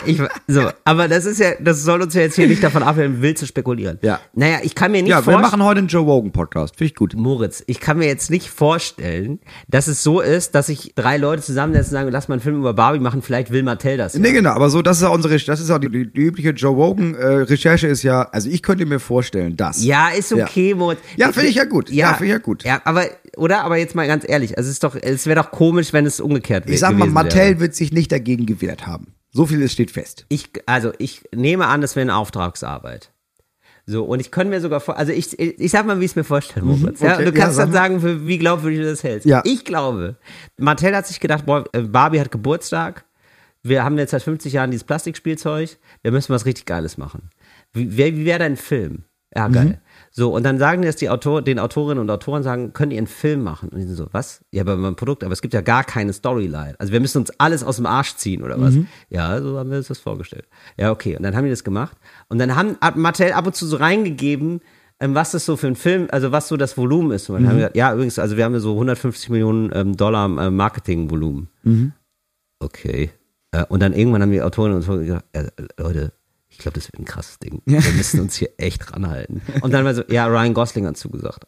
Ich, 0.06 0.20
so, 0.46 0.70
aber 0.84 1.08
das 1.08 1.24
ist 1.24 1.40
ja, 1.40 1.52
das 1.60 1.82
soll 1.82 2.02
uns 2.02 2.14
ja 2.14 2.22
jetzt 2.22 2.36
hier 2.36 2.46
nicht 2.46 2.62
davon 2.62 2.82
abhalten, 2.82 3.22
wild 3.22 3.38
zu 3.38 3.46
spekulieren. 3.46 3.98
Ja. 4.02 4.20
Naja, 4.34 4.58
ich 4.62 4.74
kann 4.74 4.92
mir 4.92 5.02
nicht 5.02 5.10
Ja, 5.10 5.18
wir 5.18 5.24
vorstellen, 5.24 5.42
machen 5.42 5.64
heute 5.64 5.78
einen 5.78 5.88
Joe 5.88 6.04
Rogan 6.04 6.32
Podcast. 6.32 6.76
Finde 6.76 6.90
ich 6.90 6.94
gut. 6.94 7.14
Moritz, 7.14 7.62
ich 7.66 7.80
kann 7.80 7.98
mir 7.98 8.06
jetzt 8.06 8.30
nicht 8.30 8.50
vorstellen, 8.50 9.40
dass 9.68 9.86
es 9.86 10.02
so 10.02 10.20
ist, 10.20 10.54
dass 10.54 10.66
sich 10.66 10.92
drei 10.94 11.16
Leute 11.16 11.42
zusammensetzen 11.42 11.92
und 11.92 12.00
sagen, 12.00 12.10
lass 12.10 12.28
mal 12.28 12.34
einen 12.34 12.42
Film 12.42 12.56
über 12.56 12.74
Barbie 12.74 13.00
machen, 13.00 13.22
vielleicht 13.22 13.50
will 13.50 13.62
Mattel 13.62 13.96
das. 13.96 14.14
Ja. 14.14 14.20
Nee, 14.20 14.32
genau, 14.32 14.50
aber 14.50 14.70
so, 14.70 14.82
das 14.82 14.98
ist 14.98 15.02
ja 15.02 15.08
unsere, 15.08 15.36
das 15.36 15.60
ist 15.60 15.70
auch 15.70 15.78
die, 15.78 15.90
die, 15.90 16.12
die 16.12 16.20
übliche 16.20 16.50
Joe 16.50 16.74
Rogan 16.74 17.14
äh, 17.14 17.26
Recherche 17.26 17.86
ist 17.86 18.02
ja, 18.02 18.22
also 18.22 18.48
ich 18.48 18.62
könnte 18.62 18.86
mir 18.86 19.00
vorstellen, 19.00 19.56
dass. 19.56 19.84
Ja, 19.84 20.08
ist 20.10 20.32
okay, 20.32 20.74
Moritz. 20.74 20.98
Ja, 21.16 21.32
finde 21.32 21.48
ich 21.48 21.56
ja 21.56 21.64
gut. 21.64 21.90
Ja, 21.90 22.14
finde 22.14 22.26
ich 22.26 22.32
ja 22.32 22.38
gut. 22.38 22.64
Ja, 22.64 22.80
aber, 22.84 23.04
oder? 23.36 23.64
Aber 23.64 23.76
jetzt 23.76 23.94
mal 23.94 24.06
ganz 24.06 24.24
ehrlich, 24.26 24.56
also 24.56 24.68
es 24.68 24.74
ist 24.74 24.84
doch, 24.84 24.94
es 24.94 25.26
wäre 25.26 25.42
doch 25.42 25.50
komisch, 25.50 25.92
wenn 25.92 26.06
es 26.06 26.20
umgekehrt 26.20 26.66
wäre. 26.66 26.74
Ich 26.74 26.80
sag 26.80 26.96
mal, 26.96 27.08
Mattel 27.08 27.38
wäre. 27.38 27.60
wird 27.60 27.74
sich 27.74 27.92
nicht 27.92 28.12
dagegen 28.12 28.46
gewehrt 28.46 28.86
haben. 28.86 29.15
So 29.36 29.46
viel 29.46 29.68
steht 29.68 29.90
fest. 29.90 30.24
Ich, 30.28 30.48
also 30.66 30.92
ich 30.98 31.22
nehme 31.34 31.66
an, 31.66 31.80
das 31.82 31.94
wäre 31.94 32.02
eine 32.02 32.16
Auftragsarbeit. 32.16 33.12
So, 33.84 34.04
und 34.04 34.18
ich 34.18 34.30
könnte 34.32 34.50
mir 34.50 34.60
sogar 34.60 34.80
vor, 34.80 34.96
also 34.96 35.12
ich, 35.12 35.38
ich, 35.38 35.70
sag 35.70 35.86
mal, 35.86 36.00
wie 36.00 36.04
ich 36.06 36.12
es 36.12 36.16
mir 36.16 36.24
vorstelle, 36.24 36.64
Moritz. 36.66 37.00
ja, 37.00 37.08
Mhm. 37.10 37.14
okay, 37.14 37.24
du 37.26 37.32
kannst 37.32 37.58
ja, 37.58 37.64
dann 37.64 37.72
sag 37.72 37.82
sagen, 37.82 38.00
für, 38.00 38.26
wie 38.26 38.38
glaubwürdig 38.38 38.80
du 38.80 38.86
das 38.86 39.04
hältst. 39.04 39.26
Ja. 39.26 39.42
Ich 39.44 39.64
glaube, 39.64 40.16
Mattel 40.56 40.96
hat 40.96 41.06
sich 41.06 41.20
gedacht, 41.20 41.46
boah, 41.46 41.64
äh, 41.72 41.82
Barbie 41.82 42.18
hat 42.18 42.32
Geburtstag, 42.32 43.04
wir 43.62 43.84
haben 43.84 43.96
jetzt 43.98 44.10
seit 44.10 44.22
50 44.22 44.54
Jahren 44.54 44.70
dieses 44.72 44.84
Plastikspielzeug, 44.84 45.76
wir 46.02 46.10
müssen 46.12 46.32
was 46.32 46.46
richtig 46.46 46.64
Geiles 46.66 46.98
machen. 46.98 47.30
Wie, 47.74 47.96
wie 47.96 48.24
wäre 48.24 48.38
dein 48.40 48.56
Film? 48.56 49.04
Ja, 49.36 49.48
geil. 49.48 49.64
Mhm. 49.64 49.76
So, 50.18 50.34
und 50.34 50.44
dann 50.44 50.58
sagen 50.58 50.82
jetzt 50.82 51.02
die 51.02 51.10
Autor, 51.10 51.42
den 51.42 51.58
Autorinnen 51.58 51.98
und 52.00 52.10
Autoren 52.10 52.42
sagen, 52.42 52.72
können 52.72 52.88
die 52.88 52.96
einen 52.96 53.06
Film 53.06 53.42
machen? 53.42 53.68
Und 53.68 53.76
die 53.78 53.84
sind 53.84 53.96
so, 53.96 54.06
was? 54.12 54.40
Ja, 54.50 54.62
aber 54.62 54.74
mein 54.76 54.96
Produkt, 54.96 55.22
aber 55.22 55.34
es 55.34 55.42
gibt 55.42 55.52
ja 55.52 55.60
gar 55.60 55.84
keine 55.84 56.14
Storyline. 56.14 56.74
Also 56.78 56.90
wir 56.90 57.00
müssen 57.00 57.18
uns 57.18 57.30
alles 57.38 57.62
aus 57.62 57.76
dem 57.76 57.84
Arsch 57.84 58.14
ziehen 58.16 58.42
oder 58.42 58.58
was? 58.58 58.72
Mhm. 58.72 58.86
Ja, 59.10 59.38
so 59.42 59.58
haben 59.58 59.70
wir 59.70 59.76
uns 59.76 59.88
das 59.88 59.98
vorgestellt. 59.98 60.48
Ja, 60.78 60.90
okay. 60.90 61.16
Und 61.18 61.22
dann 61.22 61.36
haben 61.36 61.44
die 61.44 61.50
das 61.50 61.64
gemacht. 61.64 61.98
Und 62.30 62.38
dann 62.38 62.56
haben, 62.56 62.78
hat 62.80 62.96
Mattel 62.96 63.32
ab 63.32 63.46
und 63.46 63.54
zu 63.54 63.66
so 63.66 63.76
reingegeben, 63.76 64.60
ähm, 65.00 65.14
was 65.14 65.32
das 65.32 65.44
so 65.44 65.58
für 65.58 65.66
ein 65.66 65.76
Film, 65.76 66.08
also 66.10 66.32
was 66.32 66.48
so 66.48 66.56
das 66.56 66.78
Volumen 66.78 67.10
ist. 67.10 67.28
Und 67.28 67.34
dann 67.34 67.42
Mhm. 67.42 67.48
haben 67.48 67.56
wir 67.56 67.60
gesagt, 67.64 67.76
ja, 67.76 67.92
übrigens, 67.92 68.18
also 68.18 68.38
wir 68.38 68.44
haben 68.44 68.54
ja 68.54 68.60
so 68.60 68.72
150 68.72 69.28
Millionen 69.28 69.70
ähm, 69.74 69.98
Dollar 69.98 70.24
äh, 70.46 70.50
Marketingvolumen. 70.50 71.48
Mhm. 71.62 71.92
Okay. 72.60 73.10
Äh, 73.50 73.64
und 73.68 73.80
dann 73.82 73.92
irgendwann 73.92 74.22
haben 74.22 74.32
die 74.32 74.40
Autorinnen 74.40 74.78
und 74.78 74.82
Autoren 74.84 75.04
gesagt, 75.04 75.26
äh, 75.34 75.44
Leute, 75.78 76.12
ich 76.56 76.62
glaube, 76.62 76.76
das 76.76 76.86
wird 76.86 76.98
ein 76.98 77.04
krasses 77.04 77.38
Ding. 77.38 77.60
Wir 77.66 77.80
müssen 77.92 78.18
uns 78.20 78.34
hier 78.34 78.48
echt 78.56 78.90
ranhalten. 78.90 79.42
Und 79.60 79.72
dann 79.72 79.84
war 79.84 79.94
so, 79.94 80.02
ja, 80.08 80.26
Ryan 80.26 80.54
Gosling 80.54 80.86
hat 80.86 80.96
zugesagt. 80.96 81.44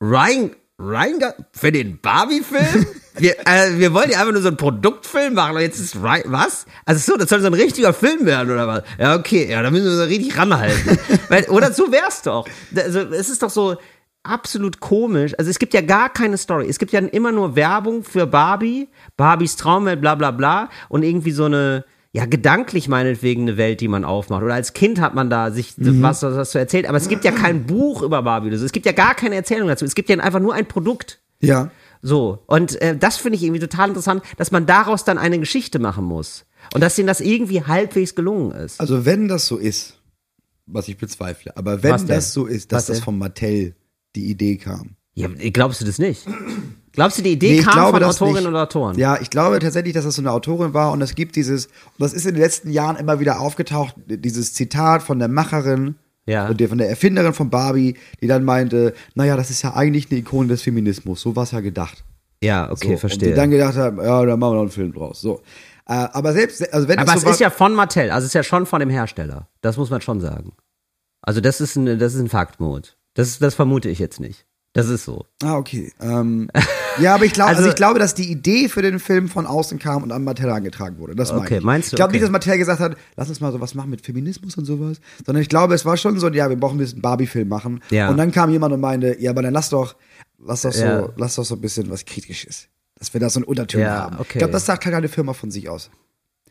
Ryan, 0.00 0.52
Ryan 0.78 1.34
für 1.52 1.70
den 1.70 2.00
Barbie-Film? 2.00 2.86
wir, 3.18 3.38
äh, 3.46 3.76
wir 3.76 3.92
wollen 3.92 4.10
ja 4.10 4.20
einfach 4.20 4.32
nur 4.32 4.40
so 4.40 4.48
einen 4.48 4.56
Produktfilm 4.56 5.34
machen 5.34 5.56
und 5.56 5.60
jetzt 5.60 5.78
ist 5.78 5.96
Ryan, 5.96 6.22
was? 6.26 6.64
Also 6.86 7.12
so, 7.12 7.18
das 7.18 7.28
soll 7.28 7.42
so 7.42 7.48
ein 7.48 7.54
richtiger 7.54 7.92
Film 7.92 8.24
werden 8.24 8.50
oder 8.50 8.66
was? 8.66 8.82
Ja, 8.98 9.14
okay, 9.14 9.50
ja, 9.50 9.62
da 9.62 9.70
müssen 9.70 9.84
wir 9.84 9.96
so 9.96 10.04
richtig 10.04 10.38
ranhalten. 10.38 10.98
Weil, 11.28 11.44
oder 11.50 11.70
so 11.74 11.92
wär's 11.92 12.22
doch. 12.22 12.48
Also 12.74 13.00
es 13.00 13.28
ist 13.28 13.42
doch 13.42 13.50
so 13.50 13.76
absolut 14.22 14.80
komisch. 14.80 15.34
Also 15.38 15.50
es 15.50 15.58
gibt 15.58 15.74
ja 15.74 15.82
gar 15.82 16.10
keine 16.10 16.38
Story. 16.38 16.66
Es 16.66 16.78
gibt 16.78 16.92
ja 16.92 17.00
immer 17.00 17.30
nur 17.30 17.56
Werbung 17.56 18.04
für 18.04 18.26
Barbie, 18.26 18.88
Barbies 19.18 19.56
Traumwelt, 19.56 20.00
bla 20.00 20.14
bla 20.14 20.30
bla 20.30 20.70
und 20.88 21.02
irgendwie 21.02 21.32
so 21.32 21.44
eine 21.44 21.84
ja, 22.12 22.26
gedanklich 22.26 22.88
meinetwegen 22.88 23.42
eine 23.42 23.56
Welt, 23.56 23.80
die 23.80 23.88
man 23.88 24.04
aufmacht. 24.04 24.42
Oder 24.42 24.54
als 24.54 24.72
Kind 24.72 25.00
hat 25.00 25.14
man 25.14 25.30
da 25.30 25.50
sich 25.52 25.78
Mhm. 25.78 26.02
was, 26.02 26.22
was, 26.22 26.34
was 26.36 26.50
zu 26.50 26.58
erzählt. 26.58 26.86
Aber 26.86 26.98
es 26.98 27.08
gibt 27.08 27.24
ja 27.24 27.30
kein 27.30 27.66
Buch 27.66 28.02
über 28.02 28.22
Barbie. 28.22 28.48
Es 28.48 28.72
gibt 28.72 28.86
ja 28.86 28.92
gar 28.92 29.14
keine 29.14 29.36
Erzählung 29.36 29.68
dazu. 29.68 29.84
Es 29.84 29.94
gibt 29.94 30.08
ja 30.08 30.18
einfach 30.18 30.40
nur 30.40 30.54
ein 30.54 30.66
Produkt. 30.66 31.20
Ja. 31.40 31.70
So. 32.02 32.42
Und 32.46 32.80
äh, 32.82 32.96
das 32.96 33.16
finde 33.16 33.36
ich 33.36 33.44
irgendwie 33.44 33.60
total 33.60 33.88
interessant, 33.90 34.22
dass 34.38 34.50
man 34.50 34.66
daraus 34.66 35.04
dann 35.04 35.18
eine 35.18 35.38
Geschichte 35.38 35.78
machen 35.78 36.04
muss. 36.04 36.46
Und 36.74 36.80
dass 36.82 36.96
denen 36.96 37.06
das 37.06 37.20
irgendwie 37.20 37.62
halbwegs 37.62 38.14
gelungen 38.14 38.50
ist. 38.52 38.80
Also 38.80 39.04
wenn 39.04 39.28
das 39.28 39.46
so 39.46 39.56
ist, 39.56 39.98
was 40.66 40.88
ich 40.88 40.96
bezweifle, 40.98 41.56
aber 41.56 41.82
wenn 41.82 42.06
das 42.06 42.32
so 42.32 42.46
ist, 42.46 42.72
dass 42.72 42.82
Was 42.82 42.86
das 42.86 42.96
denn? 42.98 43.04
von 43.04 43.18
Mattel 43.18 43.74
die 44.16 44.30
Idee 44.30 44.56
kam. 44.56 44.96
Ja, 45.14 45.28
glaubst 45.28 45.80
du 45.80 45.84
das 45.84 45.98
nicht? 45.98 46.26
Glaubst 46.92 47.18
du, 47.18 47.22
die 47.22 47.32
Idee 47.32 47.56
Nee, 47.56 47.62
kam 47.62 47.74
glaube 47.74 47.98
von 47.98 48.04
Autorinnen 48.08 48.46
oder 48.48 48.62
Autoren? 48.64 48.98
Ja, 48.98 49.18
ich 49.20 49.30
glaube 49.30 49.58
tatsächlich, 49.60 49.94
dass 49.94 50.04
das 50.04 50.16
so 50.16 50.22
eine 50.22 50.32
Autorin 50.32 50.74
war 50.74 50.90
und 50.92 51.00
es 51.02 51.14
gibt 51.14 51.36
dieses, 51.36 51.66
und 51.66 51.72
das 52.00 52.12
ist 52.12 52.26
in 52.26 52.34
den 52.34 52.42
letzten 52.42 52.70
Jahren 52.70 52.96
immer 52.96 53.20
wieder 53.20 53.40
aufgetaucht, 53.40 53.94
dieses 54.06 54.54
Zitat 54.54 55.02
von 55.02 55.18
der 55.20 55.28
Macherin 55.28 55.94
Ja. 56.26 56.48
und 56.48 56.58
der, 56.60 56.68
von 56.68 56.78
der 56.78 56.88
Erfinderin 56.88 57.32
von 57.32 57.48
Barbie, 57.48 57.94
die 58.20 58.26
dann 58.26 58.44
meinte, 58.44 58.94
naja, 59.14 59.36
das 59.36 59.50
ist 59.50 59.62
ja 59.62 59.74
eigentlich 59.74 60.10
eine 60.10 60.20
Ikone 60.20 60.48
des 60.48 60.62
Feminismus, 60.62 61.20
so 61.20 61.36
war 61.36 61.44
es 61.44 61.52
ja 61.52 61.60
gedacht. 61.60 62.04
Ja, 62.42 62.70
okay, 62.72 62.92
so. 62.92 62.96
verstehe. 62.96 63.28
Und 63.28 63.34
die 63.34 63.36
dann 63.40 63.50
gedacht 63.50 63.76
haben, 63.76 63.98
ja, 63.98 64.24
dann 64.24 64.38
machen 64.38 64.52
wir 64.52 64.56
noch 64.56 64.62
einen 64.62 64.70
Film 64.70 64.92
draus. 64.92 65.20
So. 65.20 65.42
Äh, 65.86 65.92
aber 65.92 66.32
selbst, 66.32 66.72
also 66.72 66.88
wenn 66.88 66.98
Aber 66.98 67.14
es 67.14 67.22
so 67.22 67.30
ist 67.30 67.40
ja 67.40 67.50
von 67.50 67.74
Mattel, 67.74 68.10
also 68.10 68.24
es 68.24 68.30
ist 68.30 68.34
ja 68.34 68.42
schon 68.42 68.64
von 68.66 68.80
dem 68.80 68.90
Hersteller. 68.90 69.48
Das 69.60 69.76
muss 69.76 69.90
man 69.90 70.00
schon 70.00 70.20
sagen. 70.20 70.52
Also 71.22 71.40
das 71.40 71.60
ist 71.60 71.76
ein, 71.76 71.98
das 71.98 72.14
ist 72.14 72.20
ein 72.20 72.28
Faktmod. 72.28 72.96
Das, 73.14 73.38
das 73.38 73.54
vermute 73.54 73.88
ich 73.90 73.98
jetzt 73.98 74.20
nicht. 74.20 74.46
Das 74.72 74.88
ist 74.88 75.04
so. 75.04 75.26
Ah, 75.42 75.56
okay. 75.56 75.92
Ähm, 76.00 76.48
ja, 77.00 77.14
aber 77.16 77.24
ich 77.24 77.32
glaube, 77.32 77.48
also, 77.50 77.58
Also- 77.58 77.70
ich 77.70 77.74
glaube, 77.76 77.98
dass 77.98 78.14
die 78.14 78.30
Idee 78.30 78.68
für 78.68 78.82
den 78.82 79.00
Film 79.00 79.28
von 79.28 79.44
außen 79.46 79.80
kam 79.80 80.04
und 80.04 80.12
an 80.12 80.22
Mattel 80.22 80.48
angetragen 80.48 80.98
wurde. 80.98 81.16
Das 81.16 81.32
Okay, 81.32 81.58
ich. 81.58 81.64
meinst 81.64 81.90
du? 81.90 81.94
Ich 81.94 81.96
glaube 81.96 82.10
Okay. 82.10 82.18
nicht, 82.18 82.22
dass 82.24 82.30
Mattel 82.30 82.56
gesagt 82.56 82.78
hat, 82.78 82.96
lass 83.16 83.28
uns 83.28 83.40
mal 83.40 83.50
sowas 83.50 83.74
machen 83.74 83.90
mit 83.90 84.04
Feminismus 84.06 84.56
und 84.56 84.64
sowas, 84.66 85.00
sondern 85.26 85.42
ich 85.42 85.48
glaube, 85.48 85.74
es 85.74 85.84
war 85.84 85.96
schon 85.96 86.18
so, 86.20 86.28
ja, 86.28 86.48
wir 86.48 86.56
brauchen 86.56 86.76
ein 86.76 86.78
bisschen 86.78 87.02
Barbie-Film 87.02 87.48
machen. 87.48 87.80
Ja. 87.90 88.10
Und 88.10 88.16
dann 88.16 88.30
kam 88.30 88.50
jemand 88.50 88.72
und 88.72 88.80
meinte, 88.80 89.16
ja, 89.20 89.30
aber 89.32 89.42
dann 89.42 89.54
lass 89.54 89.70
doch, 89.70 89.96
lass 90.38 90.62
doch 90.62 90.72
so, 90.72 90.84
Ja. 90.84 91.00
lass 91.00 91.10
lass 91.16 91.34
doch 91.34 91.44
so 91.44 91.56
ein 91.56 91.60
bisschen 91.60 91.90
was 91.90 92.04
Kritisches. 92.04 92.68
Dass 92.96 93.12
wir 93.12 93.20
da 93.20 93.28
so 93.30 93.40
einen 93.40 93.44
Unterton 93.46 93.80
Ja, 93.80 94.02
haben. 94.02 94.16
okay. 94.20 94.28
Ich 94.34 94.38
glaube, 94.38 94.52
das 94.52 94.66
sagt 94.66 94.84
keine 94.84 95.08
Firma 95.08 95.32
von 95.32 95.50
sich 95.50 95.68
aus. 95.68 95.90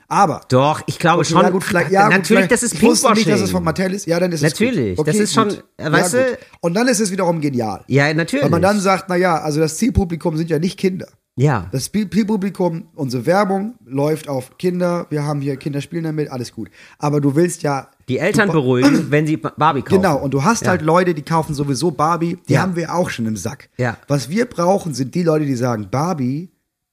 Aber 0.10 0.41
Doch, 0.49 0.82
ich 0.88 0.97
glaube 0.99 1.20
Okay, 1.22 1.30
schon. 1.34 1.41
ja, 1.43 1.49
gut, 1.51 1.64
vielleicht, 1.64 1.91
ja, 1.91 2.03
gut, 2.07 2.12
natürlich, 2.18 2.28
vielleicht- 2.28 2.51
das 2.51 2.64
ist 2.64 2.74
ich 2.74 2.82
wusste 2.82 3.07
nicht, 3.14 3.20
dass 3.28 3.36
es 3.41 3.51
Pinkwashing. 3.51 3.51
von 3.55 3.64
Mattel 3.64 3.93
ist. 3.93 4.05
Ja, 4.07 4.20
dann 4.20 4.32
ist 4.32 4.43
es 4.43 4.51
Natürlich, 4.53 4.97
gut. 4.97 5.07
das 5.07 5.16
ist 5.16 5.34
schon- 5.34 5.49
gut. 5.49 5.64
äh, 5.78 5.91
weißt 5.91 6.14
ja, 6.16 6.24
du- 6.24 6.30
gut. 6.32 6.38
Und 6.62 6.74
dann 6.74 6.88
ist 6.88 6.99
es 6.99 7.12
wiederum 7.12 7.39
genial. 7.41 7.84
Ja, 7.88 8.12
natürlich. 8.14 8.43
Weil 8.43 8.49
man 8.49 8.62
dann 8.64 8.80
sagt, 8.80 9.05
na 9.07 9.16
ja, 9.16 9.38
also 9.39 9.60
das 9.60 9.78
Zielpublikum 9.78 10.36
sind 10.36 10.49
ja 10.49 10.57
nicht 10.60 10.78
Kinder. 10.80 11.07
ja. 11.36 11.68
Das 11.72 11.89
Zielpublikum, 11.91 12.88
unsere 12.95 13.26
Werbung 13.26 13.76
läuft 13.86 14.28
auf 14.28 14.57
Kinder, 14.57 15.05
wir 15.10 15.24
haben 15.24 15.41
hier 15.41 15.55
Kinder 15.57 15.80
spielen 15.82 16.03
damit, 16.03 16.30
alles 16.32 16.51
gut. 16.51 16.70
Aber 16.97 17.22
du 17.22 17.36
willst 17.36 17.62
ja 17.64 17.88
Die 18.10 18.18
Eltern 18.18 18.51
beruhigen, 18.51 19.07
wenn 19.12 19.26
sie 19.28 19.38
Barbie 19.38 19.84
kaufen. 19.84 20.01
Genau, 20.01 20.18
und 20.18 20.34
du 20.34 20.43
hast 20.43 20.64
Ja. 20.64 20.70
halt 20.70 20.82
Leute, 20.82 21.14
die 21.14 21.22
kaufen 21.22 21.53
sowieso 21.53 21.91
Barbie, 21.91 22.38
die 22.49 22.53
Ja. 22.53 22.62
haben 22.64 22.76
wir 22.76 22.93
auch 22.95 23.10
schon 23.12 23.26
im 23.28 23.38
Sack. 23.38 23.70
Ja. 23.78 23.97
Was 24.07 24.30
wir 24.30 24.45
brauchen, 24.45 24.93
sind 24.95 25.14
die 25.16 25.24
Leute, 25.24 25.45
die 25.45 25.55
sagen, 25.55 25.88
Barbie, 25.91 26.49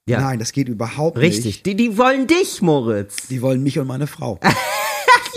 Ja. 0.09 0.20
nein, 0.20 0.38
das 0.38 0.52
geht 0.52 0.68
überhaupt 0.68 1.18
Richtig. 1.18 1.44
nicht. 1.44 1.66
Die, 1.66 1.74
die 1.74 1.98
wollen 1.98 2.26
dich, 2.28 2.62
Moritz. 2.62 3.26
Die 3.28 3.42
wollen 3.42 3.62
mich 3.62 3.78
und 3.78 3.86
meine 3.86 4.07
Frau. 4.07 4.38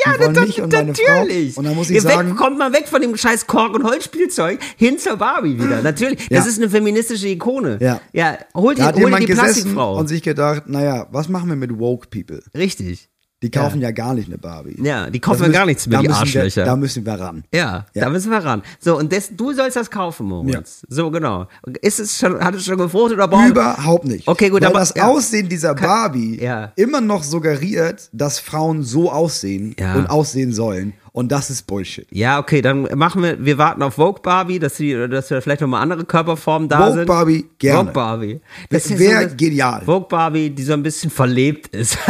Ja, 0.05 0.13
die 0.13 0.19
wollen 0.21 0.33
das- 0.33 0.47
mich 0.47 0.61
und 0.61 0.71
meine 0.71 0.87
natürlich. 0.93 1.53
Frau. 1.55 1.59
Und 1.59 1.65
dann 1.65 1.75
muss 1.75 1.89
ich 1.89 1.95
Ihr 1.97 2.01
sagen, 2.01 2.29
weg, 2.29 2.37
kommt 2.37 2.57
mal 2.57 2.71
weg 2.71 2.87
von 2.87 3.01
dem 3.01 3.17
scheiß 3.17 3.47
Kork- 3.47 3.73
und 3.75 3.83
Holzspielzeug 3.83 4.59
hin 4.77 4.97
zur 4.97 5.17
Barbie 5.17 5.57
wieder. 5.61 5.81
Natürlich. 5.83 6.21
Ja. 6.29 6.37
Das 6.37 6.47
ist 6.47 6.57
eine 6.57 6.69
feministische 6.69 7.27
Ikone. 7.27 7.79
Ja. 7.81 7.99
Ja, 8.13 8.37
hol 8.55 8.75
dir, 8.75 8.83
da 8.83 8.85
hat 8.87 8.95
hol 8.95 9.01
dir 9.01 9.07
jemand 9.07 9.27
die 9.27 9.33
Plastikfrau. 9.33 9.97
und 9.97 10.07
sich 10.07 10.23
gedacht, 10.23 10.63
naja, 10.69 11.07
was 11.11 11.27
machen 11.27 11.49
wir 11.49 11.57
mit 11.57 11.77
woke 11.77 12.07
people? 12.07 12.41
Richtig. 12.55 13.09
Die 13.41 13.49
kaufen 13.49 13.79
ja, 13.79 13.91
gar 13.91 14.13
nicht 14.15 14.27
eine 14.27 14.37
Barbie. 14.37 14.75
Ja, 14.83 15.09
die 15.09 15.19
kaufen 15.21 15.43
ja 15.43 15.47
müssen- 15.47 15.53
gar 15.57 15.65
nichts 15.65 15.87
mehr, 15.87 15.97
da 15.99 16.01
die 16.01 16.07
müssen 16.09 16.19
Arschlöcher. 16.19 16.61
Wir, 16.61 16.65
da 16.65 16.75
müssen 16.75 17.05
wir 17.05 17.13
ran. 17.13 17.43
Ja, 17.53 17.85
Ja. 17.93 18.03
da 18.03 18.09
müssen 18.09 18.31
wir 18.31 18.39
ran. 18.43 18.63
So, 18.81 18.97
und 18.97 19.13
das, 19.13 19.29
du 19.35 19.53
sollst 19.53 19.77
das 19.77 19.89
kaufen, 19.89 20.27
Moritz. 20.27 20.81
So, 20.89 21.09
genau. 21.09 21.47
Ist 21.81 21.99
es 22.01 22.17
schon, 22.17 22.37
hat 22.43 22.53
es 22.55 22.65
schon 22.65 22.77
gefruchtet 22.77 23.13
oder 23.17 23.29
braucht 23.29 23.49
Überhaupt 23.49 24.05
nicht. 24.05 24.27
Okay, 24.27 24.49
gut, 24.49 24.59
Weil 24.61 24.67
aber- 24.69 24.79
das 24.79 24.93
ja. 24.95 25.07
Aussehen 25.07 25.47
dieser 25.47 25.73
Barbie 25.73 26.37
ja. 26.41 26.73
immer 26.75 26.99
noch 26.99 27.23
suggeriert, 27.23 28.09
dass 28.11 28.39
Frauen 28.39 28.83
so 28.83 29.09
aussehen 29.09 29.73
Ja. 29.79 29.95
und 29.95 30.07
aussehen 30.09 30.51
sollen. 30.51 30.93
Und 31.11 31.31
das 31.31 31.49
ist 31.49 31.67
Bullshit. 31.67 32.07
Ja, 32.11 32.39
okay, 32.39 32.61
dann 32.61 32.83
machen 32.95 33.23
wir, 33.23 33.43
wir 33.43 33.57
warten 33.57 33.81
auf 33.83 33.95
Vogue 33.95 34.21
Barbie, 34.21 34.59
dass 34.59 34.77
sie, 34.77 34.93
dass 35.09 35.29
wir 35.29 35.41
vielleicht 35.41 35.61
nochmal 35.61 35.81
andere 35.81 36.05
Körperformen 36.05 36.69
da 36.69 36.79
Vogue 36.85 36.93
sind. 36.93 37.05
Barbie, 37.07 37.45
gerne. 37.57 37.79
Vogue 37.79 37.93
Barbie. 37.93 38.41
Das 38.69 38.85
ist 38.85 38.99
Wär 38.99 39.19
eine- 39.19 39.35
genial. 39.35 39.81
Vogue 39.85 40.07
Barbie, 40.09 40.49
die 40.49 40.63
so 40.63 40.73
ein 40.73 40.83
bisschen 40.83 41.09
verlebt 41.11 41.75
ist. 41.75 41.97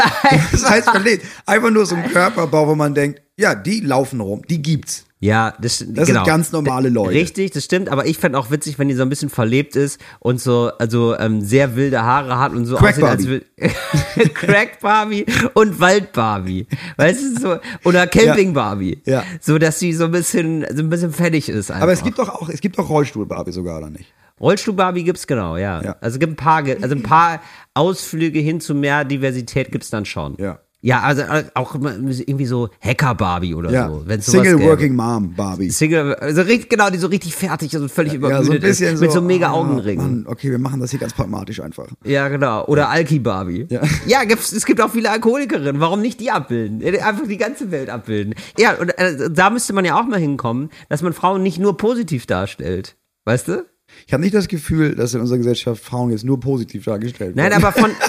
Das 0.52 0.70
heißt 0.70 0.90
verlebt. 0.90 1.26
Einfach 1.46 1.72
nur 1.72 1.86
so 1.86 1.96
ein 1.96 2.04
Körperbau, 2.12 2.68
wo 2.68 2.76
man 2.76 2.94
denkt, 2.94 3.22
ja, 3.40 3.56
die 3.56 3.80
laufen 3.80 4.20
rum, 4.20 4.42
die 4.50 4.62
gibt's. 4.62 5.06
ja, 5.22 5.54
das, 5.62 5.80
Das 5.80 6.08
genau. 6.08 6.24
sind 6.24 6.28
ganz 6.28 6.52
normale 6.52 6.90
Leute. 6.90 7.12
Richtig, 7.12 7.52
das 7.52 7.64
stimmt, 7.64 7.90
aber 7.90 8.06
ich 8.06 8.18
fände 8.18 8.38
auch 8.38 8.52
witzig, 8.52 8.78
wenn 8.80 8.88
die 8.90 8.96
so 8.96 9.02
ein 9.04 9.10
bisschen 9.10 9.30
verlebt 9.30 9.76
ist 9.76 10.00
und 10.20 10.40
so, 10.42 10.72
also 10.78 11.18
ähm, 11.18 11.42
sehr 11.42 11.76
wilde 11.76 12.04
Haare 12.04 12.38
hat 12.38 12.52
und 12.52 12.66
so 12.66 12.76
Crack 12.76 13.02
aussieht, 13.02 13.04
als 13.06 13.28
will 13.28 13.46
Crack 14.34 14.80
Barbie 14.82 15.26
und 15.54 15.80
Wald 15.80 16.12
Barbie. 16.14 16.68
Weißt 16.98 17.22
du, 17.22 17.40
so, 17.40 17.58
oder 17.84 18.08
Camping 18.08 18.54
Barbie. 18.54 19.02
Ja. 19.06 19.24
So, 19.40 19.58
dass 19.58 19.80
sie 19.80 19.94
so 19.94 20.06
ein 20.06 20.12
bisschen, 20.12 20.66
so 20.74 20.84
ein 20.84 20.90
bisschen 20.90 21.12
fertig 21.12 21.50
ist 21.50 21.72
einfach. 21.72 21.84
Aber 21.84 21.94
es 21.94 22.04
gibt 22.04 22.20
doch 22.20 22.30
auch, 22.30 22.50
es 22.50 22.62
gibt 22.62 22.78
doch 22.78 22.90
Rollstuhl-Barbie 22.90 23.52
sogar, 23.52 23.78
oder 23.78 23.90
nicht? 23.90 24.14
Rollstuhl 24.40 24.74
Barbie 24.74 25.04
gibt's 25.04 25.28
genau, 25.28 25.58
ja. 25.58 25.82
Ja. 25.82 25.96
Also 26.02 26.16
es 26.16 26.20
gibt 26.20 26.34
ein 26.34 26.36
paar, 26.38 26.64
also 26.82 26.96
ein 26.96 27.04
paar 27.04 27.42
Ausflüge 27.74 28.40
hin 28.40 28.62
zu 28.62 28.74
mehr 28.74 29.04
Diversität 29.04 29.72
gibt's 29.72 29.90
dann 29.90 30.06
schon. 30.06 30.36
Ja. 30.38 30.60
Ja, 30.82 31.02
also 31.02 31.24
äh, 31.24 31.44
auch 31.56 31.76
irgendwie 31.76 32.46
so 32.46 32.70
Hacker 32.80 33.14
Barbie 33.16 33.54
oder 33.54 33.70
Ja. 33.70 33.90
so. 33.90 34.04
Wenn's 34.06 34.26
Single 34.26 34.58
gäbe. 34.58 34.70
Working 34.70 34.96
Mom 34.96 35.34
Barbie. 35.36 35.70
Single, 35.72 36.16
also 36.16 36.42
richtig, 36.42 36.70
genau, 36.70 36.90
die 36.90 36.98
so 36.98 37.08
richtig 37.08 37.36
fertig 37.36 37.76
und 37.76 37.92
völlig 37.92 38.14
Ja, 38.14 38.18
übermüdet 38.20 38.46
so 38.46 38.54
ein 38.54 38.60
bisschen 38.62 38.94
ist. 38.94 39.00
so. 39.00 39.06
Mit 39.06 39.12
so 39.12 39.22
mega 39.22 39.48
ah, 39.50 39.54
Augenringen. 39.54 40.24
Mann, 40.24 40.28
okay, 40.28 40.50
wir 40.52 40.60
machen 40.60 40.80
das 40.80 40.92
hier 40.92 41.00
ganz 41.00 41.14
pragmatisch 41.14 41.60
einfach. 41.60 41.88
Ja, 42.06 42.30
genau. 42.30 42.66
Oder 42.66 42.90
Alki 42.90 43.20
Barbie. 43.20 43.68
Ja. 43.70 43.82
ja 44.08 44.22
es 44.24 44.66
gibt 44.66 44.80
auch 44.82 44.90
viele 44.92 45.12
Alkoholikerinnen. 45.12 45.82
Warum 45.82 46.02
nicht 46.02 46.22
die 46.22 46.32
abbilden? 46.32 46.82
Einfach 46.82 47.28
die 47.28 47.38
ganze 47.38 47.72
Welt 47.72 47.90
abbilden. 47.90 48.36
Ja, 48.58 48.76
und 48.76 48.98
äh, 48.98 49.30
da 49.30 49.50
müsste 49.50 49.74
man 49.74 49.84
ja 49.84 50.00
auch 50.00 50.06
mal 50.06 50.20
hinkommen, 50.20 50.70
dass 50.88 51.02
man 51.02 51.12
Frauen 51.12 51.44
nicht 51.44 51.60
nur 51.60 51.76
positiv 51.76 52.26
darstellt. 52.26 52.96
Weißt 53.26 53.50
du? 53.50 53.66
Ich 54.08 54.14
habe 54.14 54.24
nicht 54.24 54.34
das 54.36 54.48
Gefühl, 54.48 54.96
dass 54.96 55.14
in 55.14 55.20
unserer 55.20 55.40
Gesellschaft 55.40 55.84
Frauen 55.84 56.12
jetzt 56.12 56.24
nur 56.24 56.40
positiv 56.40 56.86
dargestellt 56.86 57.36
Nein, 57.36 57.52
werden. 57.52 57.64
aber 57.64 57.74
von. 57.74 57.92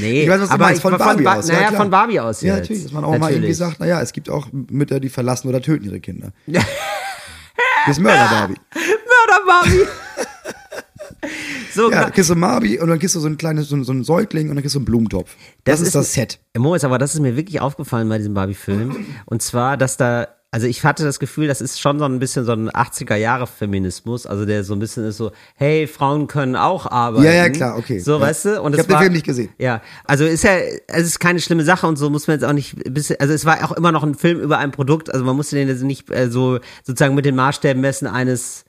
Nee, 0.00 0.22
Ich 0.24 0.28
weiß, 0.28 0.40
was 0.42 0.48
du 0.48 0.54
aber 0.54 0.64
meinst, 0.66 0.82
von 0.82 0.96
Barbie 0.96 1.24
Ba- 1.24 1.34
aus. 1.36 1.48
Naja, 1.48 1.68
klar. 1.68 1.80
von 1.80 1.90
Barbie 1.90 2.20
aus 2.20 2.40
Ja, 2.42 2.54
jetzt. 2.54 2.62
natürlich, 2.62 2.82
dass 2.84 2.92
man 2.92 3.04
auch 3.04 3.18
mal 3.18 3.32
irgendwie 3.32 3.52
sagt, 3.52 3.80
naja, 3.80 4.00
es 4.00 4.12
gibt 4.12 4.30
auch 4.30 4.48
Mütter, 4.52 5.00
die 5.00 5.08
verlassen 5.08 5.48
oder 5.48 5.60
töten 5.60 5.84
ihre 5.86 6.00
Kinder. 6.00 6.32
Das 7.86 7.96
ist 7.96 8.02
Mörder 8.02 8.28
Barbie. 8.28 8.56
Mörder 8.74 9.46
Barbie. 9.46 9.88
so, 11.74 11.90
Ja, 11.90 12.00
genau. 12.02 12.12
kriegst 12.14 12.30
du 12.30 12.36
Barbie 12.36 12.78
und 12.78 12.88
dann 12.88 12.98
kriegst 12.98 13.14
du 13.14 13.20
so 13.20 13.26
ein 13.26 13.38
kleines, 13.38 13.68
so, 13.68 13.82
so 13.82 13.92
einen 13.92 14.04
Säugling 14.04 14.48
und 14.50 14.56
dann 14.56 14.62
kriegst 14.62 14.74
du 14.74 14.80
einen 14.80 14.84
Blumentopf. 14.86 15.34
Das, 15.64 15.80
ist 15.80 15.94
das 15.94 16.12
Set. 16.12 16.38
Moritz, 16.56 16.84
aber 16.84 16.98
das 16.98 17.14
ist 17.14 17.20
mir 17.20 17.36
wirklich 17.36 17.60
aufgefallen 17.60 18.08
bei 18.08 18.18
diesem 18.18 18.34
Barbie-Film. 18.34 19.06
Und 19.24 19.42
zwar, 19.42 19.76
dass 19.78 19.96
da, 19.96 20.28
also 20.52 20.66
ich 20.66 20.84
hatte 20.84 21.04
das 21.04 21.20
Gefühl, 21.20 21.46
das 21.46 21.60
ist 21.60 21.80
schon 21.80 21.98
so 21.98 22.04
ein 22.04 22.18
bisschen 22.18 22.44
so 22.44 22.52
ein 22.52 22.70
80er-Jahre-Feminismus, 22.70 24.26
also 24.26 24.44
der 24.44 24.64
so 24.64 24.74
ein 24.74 24.78
bisschen 24.78 25.04
ist 25.06 25.16
so, 25.16 25.32
hey, 25.54 25.86
Frauen 25.86 26.26
können 26.26 26.56
auch 26.56 26.86
arbeiten. 26.86 27.24
Ja, 27.24 27.32
ja, 27.32 27.48
klar, 27.50 27.76
okay. 27.78 27.98
So, 28.00 28.14
Ja. 28.14 28.20
weißt 28.22 28.44
du? 28.46 28.62
Und 28.62 28.72
Ich 28.74 28.80
es 28.80 28.84
hab 28.86 28.88
den 28.90 28.98
Film 29.00 29.12
nicht 29.12 29.26
gesehen. 29.26 29.50
Ja, 29.58 29.80
also 30.04 30.24
ist 30.24 30.42
ja, 30.44 30.56
es 30.88 31.06
ist 31.06 31.20
keine 31.20 31.40
schlimme 31.40 31.64
Sache 31.64 31.86
und 31.86 31.96
so 31.96 32.10
muss 32.10 32.26
man 32.26 32.36
jetzt 32.36 32.44
auch 32.44 32.52
nicht, 32.52 32.76
bisschen, 32.92 33.16
also 33.20 33.32
es 33.32 33.44
war 33.44 33.64
auch 33.64 33.72
immer 33.72 33.92
noch 33.92 34.02
ein 34.02 34.14
Film 34.14 34.40
über 34.40 34.58
ein 34.58 34.72
Produkt, 34.72 35.12
also 35.12 35.24
man 35.24 35.36
musste 35.36 35.56
den 35.56 35.68
jetzt 35.68 35.82
nicht 35.82 36.10
äh, 36.10 36.30
so 36.30 36.58
sozusagen 36.84 37.14
mit 37.14 37.24
den 37.24 37.36
Maßstäben 37.36 37.80
messen 37.80 38.06
eines, 38.08 38.64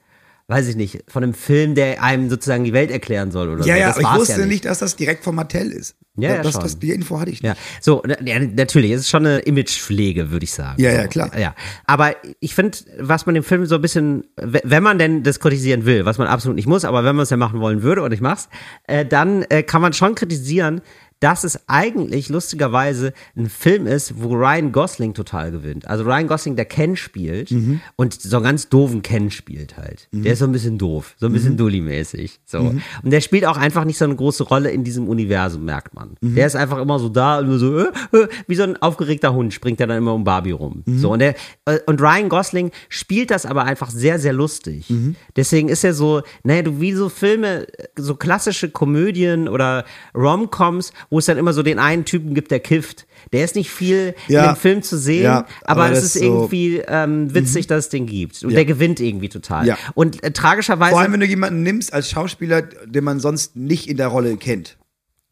weiß 0.52 0.68
ich 0.68 0.76
nicht, 0.76 1.04
von 1.08 1.22
einem 1.24 1.34
Film, 1.34 1.74
der 1.74 2.02
einem 2.02 2.28
sozusagen 2.30 2.64
die 2.64 2.72
Welt 2.72 2.90
erklären 2.90 3.30
soll 3.30 3.48
oder 3.48 3.64
Ja, 3.64 3.74
so. 3.74 3.80
ja, 3.80 3.86
das 3.88 3.96
aber 3.98 4.14
ich 4.14 4.20
wusste 4.20 4.40
ja 4.42 4.46
nicht, 4.46 4.64
dass 4.66 4.78
das 4.78 4.96
direkt 4.96 5.24
von 5.24 5.34
Mattel 5.34 5.70
ist. 5.72 5.96
Ja, 6.16 6.34
ja, 6.34 6.42
das, 6.42 6.52
schon. 6.52 6.62
das, 6.62 6.78
die 6.78 6.90
Info 6.90 7.18
hatte 7.18 7.30
ich 7.30 7.42
nicht. 7.42 7.50
Ja, 7.50 7.56
so, 7.80 8.02
ja, 8.24 8.38
natürlich, 8.38 8.90
es 8.90 9.00
ist 9.00 9.08
schon 9.08 9.24
eine 9.26 9.38
Imagepflege, 9.38 10.30
würde 10.30 10.44
ich 10.44 10.52
sagen. 10.52 10.80
Ja, 10.80 10.90
so. 10.90 10.96
ja, 10.98 11.06
klar. 11.06 11.38
Ja, 11.38 11.54
aber 11.86 12.14
ich 12.40 12.54
finde, 12.54 12.76
was 12.98 13.24
man 13.24 13.34
dem 13.34 13.44
Film 13.44 13.64
so 13.64 13.76
ein 13.76 13.80
bisschen, 13.80 14.24
wenn 14.36 14.82
man 14.82 14.98
denn 14.98 15.22
das 15.22 15.40
kritisieren 15.40 15.86
will, 15.86 16.04
was 16.04 16.18
man 16.18 16.28
absolut 16.28 16.56
nicht 16.56 16.66
muss, 16.68 16.84
aber 16.84 17.02
wenn 17.04 17.16
man 17.16 17.22
es 17.22 17.30
ja 17.30 17.38
machen 17.38 17.60
wollen 17.60 17.82
würde 17.82 18.02
und 18.02 18.12
ich 18.12 18.20
mach's, 18.20 18.50
äh, 18.86 19.06
dann 19.06 19.42
äh, 19.48 19.62
kann 19.62 19.80
man 19.80 19.94
schon 19.94 20.14
kritisieren, 20.14 20.82
dass 21.22 21.44
es 21.44 21.58
eigentlich 21.68 22.28
lustigerweise 22.28 23.12
ein 23.36 23.48
Film 23.48 23.86
ist, 23.86 24.20
wo 24.20 24.34
Ryan 24.34 24.72
Gosling 24.72 25.14
total 25.14 25.50
gewinnt. 25.52 25.86
Also 25.88 26.04
Ryan 26.04 26.26
Gosling, 26.26 26.56
der 26.56 26.64
Ken 26.64 26.96
spielt 26.96 27.50
Mhm. 27.52 27.80
und 27.96 28.20
so 28.20 28.36
einen 28.36 28.44
ganz 28.44 28.68
doofen 28.68 29.02
Ken 29.02 29.30
spielt 29.30 29.76
halt. 29.76 30.08
Der 30.12 30.32
ist 30.32 30.40
so 30.40 30.46
ein 30.46 30.52
bisschen 30.52 30.78
doof, 30.78 31.14
so 31.18 31.26
ein 31.26 31.30
Mhm. 31.32 31.34
bisschen 31.34 31.56
Dully-mäßig. 31.56 32.40
So. 32.44 32.58
Und 32.58 33.10
der 33.10 33.20
spielt 33.20 33.44
auch 33.46 33.56
einfach 33.56 33.84
nicht 33.84 33.98
so 33.98 34.04
eine 34.04 34.16
große 34.16 34.42
Rolle 34.44 34.70
in 34.70 34.84
diesem 34.84 35.08
Universum, 35.08 35.64
merkt 35.64 35.94
man. 35.94 36.16
Mhm. 36.20 36.34
Der 36.34 36.46
ist 36.46 36.56
einfach 36.56 36.78
immer 36.78 36.98
so 36.98 37.08
da 37.08 37.40
nur 37.40 37.58
so, 37.58 37.78
äh, 37.78 37.84
äh, 38.12 38.28
wie 38.48 38.54
so 38.56 38.64
ein 38.64 38.76
aufgeregter 38.82 39.32
Hund 39.32 39.54
springt 39.54 39.80
er 39.80 39.86
dann 39.86 39.98
immer 39.98 40.14
um 40.14 40.24
Barbie 40.24 40.50
rum. 40.50 40.82
Mhm. 40.86 40.98
So, 40.98 41.12
und, 41.12 41.20
der, 41.20 41.34
äh, 41.66 41.78
und 41.86 42.00
Ryan 42.00 42.28
Gosling 42.28 42.70
spielt 42.88 43.30
das 43.30 43.46
aber 43.46 43.64
einfach 43.64 43.90
sehr, 43.90 44.18
sehr 44.18 44.32
lustig. 44.32 44.90
Mhm. 44.90 45.14
Deswegen 45.36 45.68
ist 45.68 45.84
er 45.84 45.94
so, 45.94 46.22
naja, 46.42 46.62
du 46.62 46.80
wie 46.80 46.92
so 46.92 47.08
Filme, 47.08 47.66
so 47.96 48.16
klassische 48.16 48.70
Komödien 48.70 49.48
oder 49.48 49.84
Rom-Coms, 50.14 50.92
wo 51.12 51.18
es 51.18 51.26
dann 51.26 51.36
immer 51.36 51.52
so 51.52 51.62
den 51.62 51.78
einen 51.78 52.06
Typen 52.06 52.32
gibt, 52.32 52.50
der 52.50 52.58
kifft. 52.60 53.06
Der 53.34 53.44
ist 53.44 53.54
nicht 53.54 53.70
viel 53.70 54.14
Ja. 54.28 54.44
in 54.44 54.54
dem 54.54 54.56
Film 54.56 54.82
zu 54.82 54.96
sehen, 54.96 55.24
Ja, 55.24 55.46
aber, 55.62 55.84
aber 55.84 55.92
es 55.92 56.02
ist 56.04 56.14
so- 56.14 56.20
Mhm. 56.20 56.24
irgendwie 56.26 56.82
ähm, 56.88 57.34
witzig, 57.34 57.66
dass 57.66 57.84
es 57.84 57.88
den 57.90 58.06
gibt. 58.06 58.42
Und 58.42 58.50
Ja. 58.50 58.56
der 58.56 58.64
gewinnt 58.64 58.98
irgendwie 58.98 59.28
total. 59.28 59.66
Ja. 59.66 59.76
Und 59.92 60.24
äh, 60.24 60.30
tragischerweise. 60.32 60.92
Vor 60.92 61.00
allem, 61.00 61.12
wenn 61.12 61.20
du 61.20 61.26
jemanden 61.26 61.62
nimmst 61.62 61.92
als 61.92 62.08
Schauspieler, 62.08 62.62
den 62.62 63.04
man 63.04 63.20
sonst 63.20 63.56
nicht 63.56 63.88
in 63.90 63.98
der 63.98 64.08
Rolle 64.08 64.36
kennt. 64.38 64.78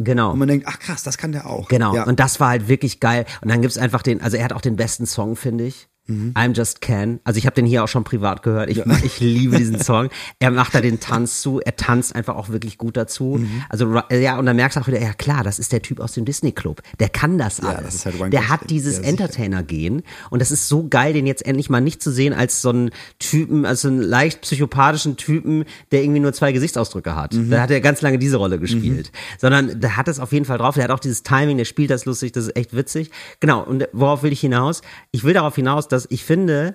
genau. 0.02 0.32
Und 0.32 0.38
man 0.38 0.48
denkt, 0.48 0.66
ach 0.68 0.78
krass, 0.78 1.02
das 1.02 1.18
kann 1.18 1.32
der 1.32 1.46
auch. 1.46 1.68
Genau, 1.68 1.94
Ja. 1.94 2.04
und 2.04 2.20
das 2.20 2.40
war 2.40 2.48
halt 2.50 2.68
wirklich 2.68 3.00
geil. 3.00 3.24
Und 3.42 3.50
dann 3.50 3.60
gibt's 3.62 3.76
einfach 3.78 4.02
den, 4.02 4.20
also 4.22 4.36
er 4.38 4.44
hat 4.44 4.52
auch 4.54 4.60
den 4.62 4.76
besten 4.76 5.04
Song, 5.06 5.34
finde 5.36 5.64
ich. 5.64 5.88
Mhm. 6.10 6.32
I'm 6.36 6.54
Just 6.54 6.80
Can. 6.80 7.20
Also 7.24 7.38
ich 7.38 7.46
habe 7.46 7.54
den 7.54 7.66
hier 7.66 7.84
auch 7.84 7.88
schon 7.88 8.04
privat 8.04 8.42
gehört. 8.42 8.70
Ich, 8.70 8.78
ich 9.04 9.20
liebe 9.20 9.56
diesen 9.56 9.80
Song. 9.82 10.08
Er 10.38 10.50
macht 10.50 10.74
da 10.74 10.80
den 10.80 11.00
Tanz 11.00 11.40
zu. 11.40 11.60
Er 11.60 11.76
tanzt 11.76 12.14
einfach 12.14 12.36
auch 12.36 12.48
wirklich 12.48 12.78
gut 12.78 12.96
dazu. 12.96 13.36
Mhm. 13.40 13.62
Also 13.68 14.00
ja, 14.10 14.38
und 14.38 14.46
dann 14.46 14.56
merkst 14.56 14.76
du 14.76 14.80
auch 14.82 14.86
wieder, 14.86 15.00
ja 15.00 15.12
klar, 15.12 15.44
das 15.44 15.58
ist 15.58 15.72
der 15.72 15.82
Typ 15.82 16.00
aus 16.00 16.12
dem 16.12 16.24
Disney 16.24 16.52
Club. 16.52 16.82
Der 16.98 17.08
kann 17.08 17.38
das 17.38 17.60
alles. 17.60 17.84
das 17.84 17.94
ist 17.94 18.06
halt 18.06 18.32
der 18.32 18.48
hat 18.48 18.68
dieses 18.70 18.94
Ja, 18.96 18.98
sicher. 19.00 19.08
Entertainer-Gen. 19.10 20.02
Und 20.30 20.40
das 20.42 20.50
ist 20.50 20.68
so 20.68 20.86
geil, 20.88 21.12
den 21.12 21.26
jetzt 21.26 21.44
endlich 21.46 21.70
mal 21.70 21.80
nicht 21.80 22.02
zu 22.02 22.10
sehen 22.10 22.32
als 22.32 22.62
so 22.62 22.70
einen 22.70 22.90
Typen, 23.18 23.64
als 23.64 23.82
so 23.82 23.88
einen 23.88 24.00
leicht 24.02 24.40
psychopathischen 24.42 25.16
Typen, 25.16 25.64
der 25.92 26.02
irgendwie 26.02 26.20
nur 26.20 26.32
zwei 26.32 26.52
Gesichtsausdrücke 26.52 27.14
hat. 27.16 27.34
Mhm. 27.34 27.50
Da 27.50 27.62
hat 27.62 27.70
er 27.70 27.80
ganz 27.80 28.00
lange 28.02 28.18
diese 28.18 28.36
Rolle 28.36 28.58
gespielt. 28.58 29.12
Sondern 29.38 29.80
der 29.80 29.96
hat 29.96 30.08
es 30.08 30.18
auf 30.20 30.32
jeden 30.32 30.44
Fall 30.44 30.58
drauf. 30.58 30.74
Der 30.74 30.84
hat 30.84 30.90
auch 30.90 30.98
dieses 31.00 31.22
Timing, 31.22 31.56
der 31.58 31.64
spielt 31.64 31.90
das 31.90 32.04
lustig, 32.04 32.32
das 32.32 32.44
ist 32.46 32.56
echt 32.56 32.74
witzig. 32.74 33.10
Genau, 33.40 33.62
und 33.62 33.86
worauf 33.92 34.22
will 34.22 34.32
ich 34.32 34.40
hinaus? 34.40 34.82
Ich 35.12 35.24
will 35.24 35.34
darauf 35.34 35.54
hinaus, 35.54 35.88
dass 35.88 35.99
ich 36.10 36.24
finde, 36.24 36.74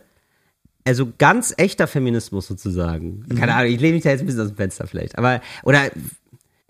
also 0.87 1.11
ganz 1.17 1.53
echter 1.57 1.87
Feminismus 1.87 2.47
sozusagen. 2.47 3.25
Mhm. 3.27 3.35
Keine 3.39 3.55
Ahnung, 3.55 3.71
ich 3.71 3.79
lehne 3.79 3.95
mich 3.95 4.03
da 4.03 4.11
jetzt 4.11 4.19
ein 4.21 4.25
bisschen 4.27 4.41
aus 4.41 4.49
dem 4.49 4.57
Fenster 4.57 4.85
vielleicht. 4.87 5.17
Aber, 5.17 5.41
oder 5.63 5.81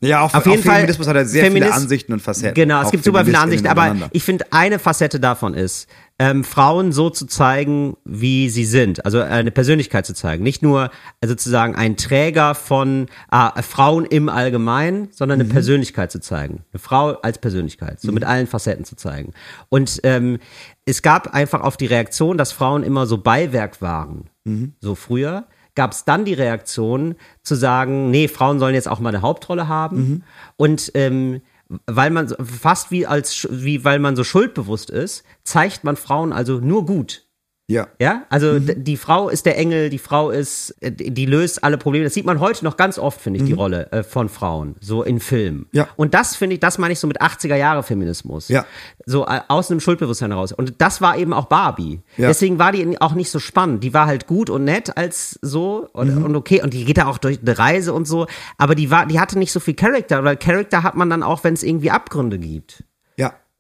Ja, 0.02 0.22
auf, 0.22 0.34
auf 0.34 0.46
jeden 0.46 0.64
Fall. 0.64 0.76
Feminismus 0.76 1.08
hat 1.08 1.16
er 1.16 1.26
sehr 1.26 1.44
Feminist- 1.46 1.72
viele 1.74 1.82
Ansichten 1.82 2.14
und 2.14 2.22
Facetten. 2.22 2.54
Genau, 2.54 2.82
es 2.82 2.92
gibt 2.92 3.04
super 3.04 3.26
viele 3.26 3.40
Ansichten, 3.40 3.68
aber 3.68 3.96
ich 4.12 4.24
finde, 4.24 4.46
eine 4.52 4.80
Facette 4.80 5.20
davon 5.20 5.54
ist, 5.54 5.88
ähm, 6.18 6.44
Frauen 6.46 6.94
so 6.94 7.10
zu 7.10 7.26
zeigen, 7.26 7.98
wie 8.06 8.50
sie 8.50 8.64
sind, 8.64 9.04
also 9.04 9.20
eine 9.20 9.52
Persönlichkeit 9.52 10.06
zu 10.06 10.14
zeigen. 10.14 10.44
Nicht 10.44 10.62
nur 10.64 10.90
also 11.22 11.34
sozusagen 11.34 11.76
ein 11.76 11.98
Träger 11.98 12.56
von 12.56 13.08
äh, 13.32 13.62
Frauen 13.62 14.06
im 14.06 14.30
Allgemeinen, 14.30 15.10
sondern 15.12 15.40
Mhm. 15.40 15.46
eine 15.46 15.54
Persönlichkeit 15.54 16.12
zu 16.12 16.22
zeigen. 16.22 16.64
Eine 16.72 16.80
Frau 16.80 17.10
als 17.22 17.38
Persönlichkeit, 17.40 18.00
so 18.00 18.12
mit 18.14 18.24
allen 18.24 18.48
Facetten 18.48 18.86
zu 18.86 18.96
zeigen. 18.96 19.34
Und 19.68 20.00
ähm, 20.04 20.40
es 20.86 21.02
gab 21.02 21.34
einfach 21.34 21.62
auf 21.62 21.76
die 21.76 21.88
Reaktion, 21.88 22.38
dass 22.38 22.54
Frauen 22.54 22.84
immer 22.84 23.06
so 23.08 23.18
Beiwerk 23.18 23.82
waren, 23.82 24.30
Mhm. 24.46 24.74
so 24.80 24.96
früher 24.96 25.46
gab 25.74 25.92
es 25.92 26.06
dann 26.06 26.24
die 26.24 26.34
Reaktion 26.36 27.16
zu 27.44 27.56
sagen, 27.56 28.10
nee, 28.10 28.30
Frauen 28.30 28.60
sollen 28.60 28.76
jetzt 28.76 28.88
auch 28.88 29.02
mal 29.02 29.10
eine 29.10 29.22
Hauptrolle 29.22 29.68
haben. 29.68 29.98
Mhm. 29.98 30.24
Und 30.56 30.92
ähm, 30.94 31.42
weil 31.88 32.12
man 32.12 32.28
fast 32.44 32.92
wie 32.92 33.08
als 33.08 33.48
wie 33.52 33.84
weil 33.84 34.00
man 34.00 34.16
so 34.16 34.24
schuldbewusst 34.24 34.90
ist, 34.90 35.24
zeigt 35.44 35.84
man 35.84 35.96
Frauen 35.96 36.34
also 36.34 36.60
nur 36.60 36.86
gut. 36.86 37.28
Ja. 37.68 37.88
Ja, 38.00 38.26
also 38.30 38.54
Mhm. 38.54 38.84
die 38.84 38.96
Frau 38.96 39.28
ist 39.28 39.48
der 39.48 39.58
Engel, 39.58 39.90
die 39.90 39.98
Frau 39.98 40.30
ist, 40.30 40.76
äh, 40.82 40.92
die 40.92 41.26
löst 41.26 41.64
alle 41.64 41.80
Probleme. 41.80 42.04
Das 42.06 42.14
sieht 42.14 42.26
man 42.26 42.40
heute 42.40 42.64
noch 42.64 42.78
ganz 42.78 43.00
oft, 43.00 43.20
finde 43.20 43.40
ich, 43.40 43.46
die 43.46 43.54
Rolle 43.54 43.92
äh, 43.92 44.04
von 44.04 44.30
Frauen, 44.30 44.76
so 44.82 45.02
in 45.02 45.20
Filmen. 45.20 45.62
Mhm. 45.62 45.68
Ja. 45.72 45.88
Und 45.96 46.14
das 46.14 46.36
finde 46.36 46.54
ich, 46.54 46.60
das 46.60 46.78
meine 46.78 46.94
ich 46.94 47.00
so 47.00 47.08
mit 47.08 47.22
80er 47.24 47.56
Jahre 47.56 47.82
Feminismus. 47.82 48.50
Ja. 48.50 48.66
So 49.08 49.26
äh, 49.26 49.42
aus 49.48 49.72
einem 49.72 49.80
Schuldbewusstsein 49.80 50.30
heraus. 50.32 50.52
Und 50.52 50.76
das 50.78 51.02
war 51.02 51.18
eben 51.18 51.34
auch 51.34 51.46
Barbie. 51.46 52.02
Ja. 52.18 52.28
Deswegen 52.28 52.60
war 52.60 52.72
die 52.72 53.02
auch 53.02 53.16
nicht 53.16 53.32
so 53.32 53.40
spannend. 53.40 53.84
Die 53.84 53.96
war 53.96 54.06
halt 54.06 54.28
gut 54.28 54.52
und 54.52 54.64
nett 54.64 54.96
als 54.96 55.40
so 55.42 55.90
und, 55.92 56.16
Mhm. 56.18 56.24
und 56.24 56.36
okay. 56.36 56.62
Und 56.62 56.74
die 56.76 56.86
geht 56.86 56.98
da 57.00 57.08
auch 57.08 57.18
durch 57.18 57.40
eine 57.42 57.58
Reise 57.58 57.94
und 57.94 58.08
so. 58.08 58.28
Aber 58.60 58.76
die 58.76 58.92
war, 58.92 59.08
die 59.08 59.20
hatte 59.20 59.40
nicht 59.40 59.52
so 59.52 59.60
viel 59.60 59.74
Charakter. 59.74 60.24
Weil 60.24 60.38
Charakter 60.38 60.84
hat 60.84 60.94
man 60.96 61.10
dann 61.10 61.24
auch, 61.24 61.44
wenn 61.44 61.56
es 61.56 61.64
irgendwie 61.64 61.90
Abgründe 61.90 62.38
gibt. 62.38 62.84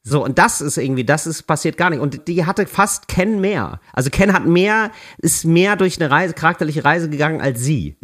So, 0.07 0.23
und 0.23 0.37
das 0.37 0.61
ist 0.61 0.77
irgendwie, 0.77 1.03
das 1.03 1.25
ist 1.25 1.43
passiert 1.47 1.77
gar 1.77 1.89
nicht. 1.89 1.99
Und 1.99 2.27
die 2.27 2.45
hatte 2.45 2.67
fast 2.67 3.07
Ken 3.07 3.41
mehr. 3.41 3.79
Also 3.91 4.11
Ken 4.11 4.33
hat 4.33 4.45
mehr, 4.45 4.91
ist 5.17 5.45
mehr 5.45 5.75
durch 5.75 5.99
eine 5.99 6.11
Reise, 6.11 6.35
charakterliche 6.35 6.85
Reise 6.85 7.09
gegangen 7.09 7.41
als 7.41 7.61
sie. 7.61 7.97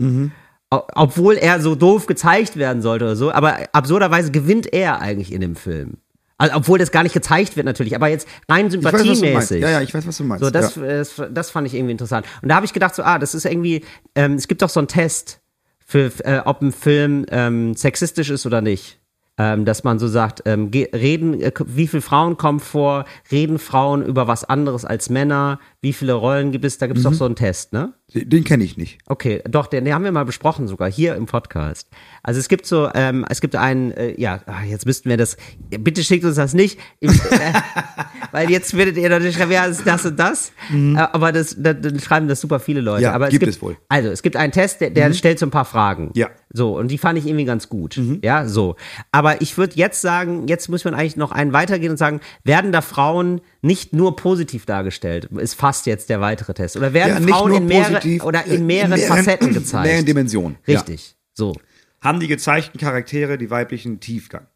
O- 0.71 0.81
Obwohl 0.95 1.35
er 1.35 1.61
so 1.61 1.75
doof 1.75 2.07
gezeigt 2.07 2.57
werden 2.57 2.81
sollte 2.81 3.05
oder 3.05 3.15
so. 3.15 3.31
Aber 3.31 3.57
absurderweise 3.71 4.31
gewinnt 4.31 4.73
er 4.73 4.99
eigentlich 4.99 5.31
in 5.31 5.41
dem 5.41 5.55
Film. 5.55 5.97
Also, 6.39 6.55
obwohl 6.55 6.79
das 6.79 6.91
gar 6.91 7.03
nicht 7.03 7.13
gezeigt 7.13 7.55
wird 7.55 7.67
natürlich, 7.67 7.93
aber 7.95 8.07
jetzt 8.07 8.27
rein 8.49 8.71
sympathiemäßig. 8.71 9.61
Ja, 9.61 9.69
ja, 9.69 9.81
ich 9.81 9.93
weiß, 9.93 10.07
was 10.07 10.17
du 10.17 10.23
meinst. 10.23 10.43
So, 10.43 10.49
das, 10.49 10.75
ja. 10.77 10.81
das, 10.87 11.21
das 11.31 11.51
fand 11.51 11.67
ich 11.67 11.75
irgendwie 11.75 11.91
interessant. 11.91 12.25
Und 12.41 12.49
da 12.49 12.55
habe 12.55 12.65
ich 12.65 12.73
gedacht, 12.73 12.95
so, 12.95 13.03
ah, 13.03 13.19
das 13.19 13.35
ist 13.35 13.45
irgendwie, 13.45 13.85
ähm, 14.15 14.33
es 14.33 14.47
gibt 14.47 14.63
doch 14.63 14.69
so 14.69 14.79
einen 14.79 14.87
Test 14.87 15.39
für, 15.85 16.11
äh, 16.23 16.39
ob 16.45 16.63
ein 16.63 16.71
Film 16.71 17.27
ähm, 17.29 17.75
sexistisch 17.75 18.31
ist 18.31 18.47
oder 18.47 18.61
nicht. 18.61 18.97
Ähm, 19.37 19.63
dass 19.65 19.83
man 19.83 19.97
so 19.97 20.07
sagt, 20.07 20.43
ähm, 20.45 20.69
reden, 20.73 21.41
äh, 21.41 21.51
wie 21.65 21.87
viele 21.87 22.01
Frauen 22.01 22.37
kommen 22.37 22.59
vor, 22.59 23.05
reden 23.31 23.59
Frauen 23.59 24.03
über 24.03 24.27
was 24.27 24.43
anderes 24.43 24.83
als 24.83 25.09
Männer, 25.09 25.59
wie 25.81 25.93
viele 25.93 26.13
Rollen 26.13 26.51
gibt 26.51 26.63
es, 26.63 26.77
da 26.77 26.85
gibt 26.87 26.99
es 26.99 27.03
Mhm. 27.05 27.09
doch 27.09 27.17
so 27.17 27.25
einen 27.25 27.35
Test, 27.35 27.73
ne? 27.73 27.93
Den, 28.13 28.43
kenne 28.43 28.63
ich 28.63 28.75
nicht. 28.77 28.97
Okay, 29.07 29.41
doch, 29.49 29.67
den, 29.67 29.85
den 29.85 29.93
haben 29.93 30.03
wir 30.03 30.11
mal 30.11 30.25
besprochen 30.25 30.67
sogar 30.67 30.91
hier 30.91 31.15
im 31.15 31.25
Podcast. 31.27 31.87
Also 32.23 32.39
es 32.41 32.49
gibt 32.49 32.65
so, 32.65 32.89
ähm, 32.93 33.25
es 33.29 33.39
gibt 33.39 33.55
einen, 33.55 33.91
äh, 33.91 34.19
ja, 34.19 34.41
ah, 34.47 34.63
jetzt 34.63 34.85
müssten 34.85 35.09
wir 35.09 35.15
das, 35.17 35.37
bitte 35.69 36.03
schickt 36.03 36.25
uns 36.25 36.35
das 36.35 36.53
nicht, 36.53 36.77
Ich, 36.99 37.09
äh, 37.09 37.53
weil 38.33 38.51
jetzt 38.51 38.75
werdet 38.75 38.97
ihr 38.97 39.07
natürlich 39.09 39.37
schreiben, 39.37 39.53
ja, 39.53 39.65
es 39.65 39.79
ist 39.79 39.87
das 39.87 40.05
und 40.05 40.19
das, 40.19 40.51
äh, 40.71 40.97
aber 40.97 41.31
das, 41.31 41.55
das, 41.57 41.77
dann 41.79 41.99
schreiben 42.01 42.27
das 42.27 42.41
super 42.41 42.59
viele 42.59 42.81
Leute. 42.81 42.99
Mhm. 42.99 43.03
Ja, 43.05 43.13
aber 43.13 43.29
gibt 43.29 43.39
gibt 43.39 43.55
es 43.55 43.61
wohl. 43.61 43.73
Mhm. 43.73 43.77
Also 43.87 44.09
es 44.09 44.21
gibt 44.21 44.35
einen 44.35 44.51
Test, 44.51 44.81
der, 44.81 44.89
der 44.89 45.13
stellt 45.13 45.39
so 45.39 45.45
ein 45.45 45.51
paar 45.51 45.65
Fragen. 45.65 46.11
Ja. 46.13 46.27
Mhm. 46.27 46.31
So, 46.53 46.77
und 46.77 46.89
die 46.91 46.97
fand 46.97 47.17
ich 47.17 47.25
irgendwie 47.25 47.45
ganz 47.45 47.69
gut. 47.69 47.97
Ja, 48.23 48.45
so. 48.45 48.75
Aber 49.13 49.41
ich 49.41 49.57
würde 49.57 49.75
jetzt 49.77 50.01
sagen, 50.01 50.49
jetzt 50.49 50.67
muss 50.67 50.83
man 50.83 50.93
eigentlich 50.93 51.15
noch 51.15 51.31
einen 51.31 51.53
weitergehen 51.53 51.91
und 51.91 51.97
sagen, 51.97 52.19
werden 52.43 52.73
da 52.73 52.81
Frauen 52.81 53.39
nicht 53.61 53.93
nur 53.93 54.17
positiv 54.17 54.65
dargestellt? 54.65 55.29
Ist 55.37 55.53
fast 55.53 55.70
jetzt 55.85 56.09
der 56.09 56.21
weitere 56.21 56.53
Test. 56.53 56.77
Oder 56.77 56.93
werden 56.93 57.13
Ja, 57.13 57.19
nicht 57.19 57.29
Frauen 57.29 57.49
nur 57.49 57.57
in 57.57 57.65
mehrere, 57.65 57.93
positiv, 57.93 58.23
oder 58.23 58.45
äh, 58.45 58.55
in 58.55 58.65
mehreren, 58.65 58.97
Facetten 58.99 59.53
gezeigt? 59.53 59.85
mehreren 59.85 60.05
Dimensionen, 60.05 60.57
ja. 60.65 60.79
Richtig. 60.79 61.15
So. 61.33 61.53
Haben 62.01 62.19
die 62.19 62.27
gezeigten 62.27 62.77
Charaktere 62.77 63.37
die 63.37 63.49
weiblichen 63.49 63.99
Tiefgang? 63.99 64.47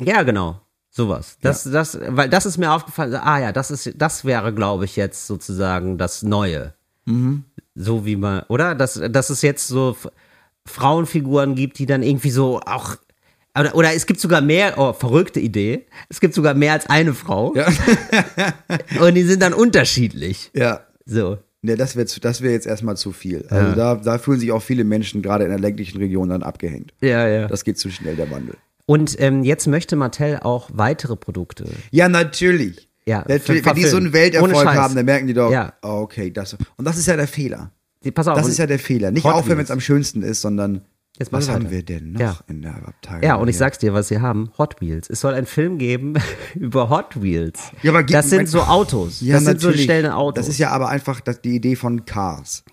Ja, 0.00 0.22
genau. 0.22 0.60
Sowas. 0.90 1.38
Das, 1.40 1.64
das, 1.64 1.98
weil 2.06 2.28
das 2.28 2.44
ist 2.44 2.58
mir 2.58 2.70
aufgefallen. 2.70 3.14
Ah 3.14 3.40
ja, 3.40 3.52
das 3.52 3.70
ist, 3.70 3.92
das 3.96 4.24
wäre, 4.24 4.52
glaube 4.52 4.84
ich, 4.84 4.96
jetzt 4.96 5.26
sozusagen 5.26 5.96
das 5.96 6.22
Neue. 6.22 6.74
Mhm. 7.06 7.44
So 7.74 8.04
wie 8.04 8.16
man, 8.16 8.42
oder? 8.48 8.74
Dass, 8.74 9.00
dass 9.10 9.30
es 9.30 9.40
jetzt 9.40 9.66
so 9.68 9.96
Frauenfiguren 10.66 11.54
gibt, 11.54 11.78
die 11.78 11.86
dann 11.86 12.02
irgendwie 12.02 12.30
so 12.30 12.60
auch. 12.60 12.96
Oder, 13.58 13.74
oder 13.74 13.94
es 13.94 14.06
gibt 14.06 14.20
sogar 14.20 14.40
mehr, 14.40 14.74
oh, 14.78 14.92
verrückte 14.92 15.40
Idee. 15.40 15.86
Es 16.08 16.20
gibt 16.20 16.34
sogar 16.34 16.54
mehr 16.54 16.72
als 16.72 16.86
eine 16.86 17.12
Frau. 17.12 17.54
Ja. 17.54 17.66
Und 19.00 19.14
die 19.14 19.24
sind 19.24 19.42
dann 19.42 19.52
unterschiedlich. 19.52 20.50
Ja. 20.54 20.80
So. 21.04 21.38
Ne, 21.60 21.76
das 21.76 21.94
wäre 21.94 22.06
das 22.20 22.42
wär 22.42 22.50
jetzt 22.50 22.66
erstmal 22.66 22.96
zu 22.96 23.12
viel. 23.12 23.46
Also 23.48 23.76
da, 23.76 23.94
da 23.94 24.18
fühlen 24.18 24.40
sich 24.40 24.50
auch 24.50 24.62
viele 24.62 24.84
Menschen 24.84 25.22
gerade 25.22 25.44
in 25.44 25.50
der 25.50 25.60
ländlichen 25.60 25.98
Region 25.98 26.28
dann 26.28 26.42
abgehängt. 26.42 26.92
Ja, 27.00 27.28
ja. 27.28 27.46
Das 27.46 27.62
geht 27.64 27.78
zu 27.78 27.90
schnell, 27.90 28.16
der 28.16 28.30
Wandel. 28.30 28.56
Und 28.86 29.20
ähm, 29.20 29.44
jetzt 29.44 29.66
möchte 29.68 29.94
Mattel 29.94 30.40
auch 30.42 30.70
weitere 30.72 31.14
Produkte. 31.14 31.66
Ja, 31.92 32.08
natürlich. 32.08 32.88
Ja, 33.06 33.24
natürlich. 33.28 33.64
Wenn 33.64 33.74
die 33.74 33.84
so 33.84 33.96
einen. 33.96 34.12
Welterfolg 34.12 34.66
haben, 34.68 34.94
dann 34.94 35.04
merken 35.04 35.26
die 35.26 35.34
doch, 35.34 35.52
Ja. 35.52 35.72
oh, 35.82 36.00
okay, 36.02 36.30
das. 36.32 36.56
Und 36.76 36.84
das 36.84 36.98
ist 36.98 37.06
ja 37.06 37.16
der 37.16 37.28
Fehler. 37.28 37.70
Die, 38.02 38.10
pass 38.10 38.26
auf. 38.26 38.36
Das 38.36 38.48
ist 38.48 38.58
ja 38.58 38.66
der 38.66 38.78
Fehler. 38.80 39.12
Nicht 39.12 39.24
aufhören, 39.24 39.58
wenn 39.58 39.64
es 39.64 39.70
am 39.70 39.80
schönsten 39.80 40.22
ist, 40.22 40.40
sondern 40.40 40.82
Jetzt 41.18 41.30
was 41.30 41.48
haben 41.50 41.70
wir 41.70 41.82
denn 41.84 42.12
noch 42.12 42.20
Ja. 42.20 42.36
in 42.48 42.62
der 42.62 42.74
Abteilung? 42.88 43.22
Ja, 43.22 43.34
und 43.34 43.46
ich 43.48 43.54
hier? 43.56 43.58
sag's 43.58 43.78
dir, 43.78 43.92
was 43.92 44.08
sie 44.08 44.20
haben. 44.20 44.50
Hot 44.56 44.80
Wheels. 44.80 45.10
Es 45.10 45.20
soll 45.20 45.34
einen 45.34 45.46
Film 45.46 45.76
geben 45.78 46.14
über 46.54 46.88
Hot 46.88 47.20
Wheels. 47.22 47.70
Ja, 47.82 47.90
aber 47.90 48.02
das 48.02 48.30
sind 48.30 48.48
so 48.48 48.62
Autos. 48.62 49.20
Ja, 49.20 49.34
das 49.34 49.44
sind 49.44 49.60
so 49.60 49.68
natürlich. 49.68 49.84
stellende 49.84 50.14
Autos. 50.14 50.46
Das 50.46 50.48
ist 50.48 50.58
ja 50.58 50.70
aber 50.70 50.88
einfach 50.88 51.20
das, 51.20 51.42
die 51.42 51.54
Idee 51.56 51.76
von 51.76 52.06
Cars. 52.06 52.64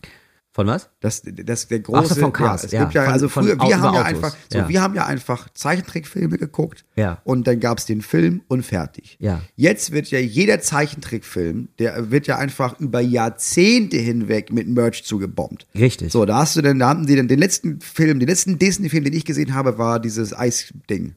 Von 0.59 0.67
was? 0.67 0.89
Das, 0.99 1.21
das 1.23 1.69
der 1.69 1.79
Ach 1.79 1.83
große 1.83 2.15
so, 2.15 2.19
von 2.19 2.33
Cars, 2.33 2.63
ja, 2.63 2.65
es 2.65 2.71
ja. 2.73 2.79
gibt 2.81 2.93
ja 2.93 3.03
Von- 3.05 3.13
also 3.13 3.29
früher 3.29 3.57
wir 3.57 3.79
haben 3.79 3.93
ja 3.93 4.01
Autos, 4.01 4.05
einfach 4.05 4.35
so 4.51 4.57
ja. 4.57 4.67
wir 4.67 4.81
haben 4.81 4.93
ja 4.93 5.05
einfach 5.05 5.47
Zeichentrickfilme 5.53 6.37
geguckt 6.37 6.83
Ja. 6.97 7.21
und 7.23 7.47
dann 7.47 7.61
gab's 7.61 7.85
den 7.85 8.01
Film 8.01 8.41
und 8.49 8.63
fertig. 8.65 9.15
Ja. 9.21 9.41
Jetzt 9.55 9.91
wird 9.91 10.11
ja 10.11 10.19
jeder 10.19 10.59
Zeichentrickfilm, 10.59 11.69
der 11.79 12.11
wird 12.11 12.27
ja 12.27 12.37
einfach 12.39 12.77
über 12.81 12.99
Jahrzehnte 12.99 13.95
hinweg 13.95 14.51
mit 14.51 14.67
Merch 14.67 15.05
zugebombt. 15.05 15.65
Richtig. 15.75 16.11
So, 16.11 16.25
da 16.25 16.39
hast 16.39 16.57
du 16.57 16.61
dann 16.61 16.77
da 16.77 16.89
haben 16.89 17.07
die 17.07 17.15
dann 17.15 17.29
den 17.29 17.39
letzten 17.39 17.79
Film, 17.79 18.19
den 18.19 18.27
letzten 18.27 18.59
Disney 18.59 18.89
Film, 18.89 19.05
den 19.05 19.13
ich 19.13 19.23
gesehen 19.23 19.53
habe, 19.53 19.77
war 19.77 20.01
dieses 20.01 20.37
Eisding. 20.37 21.15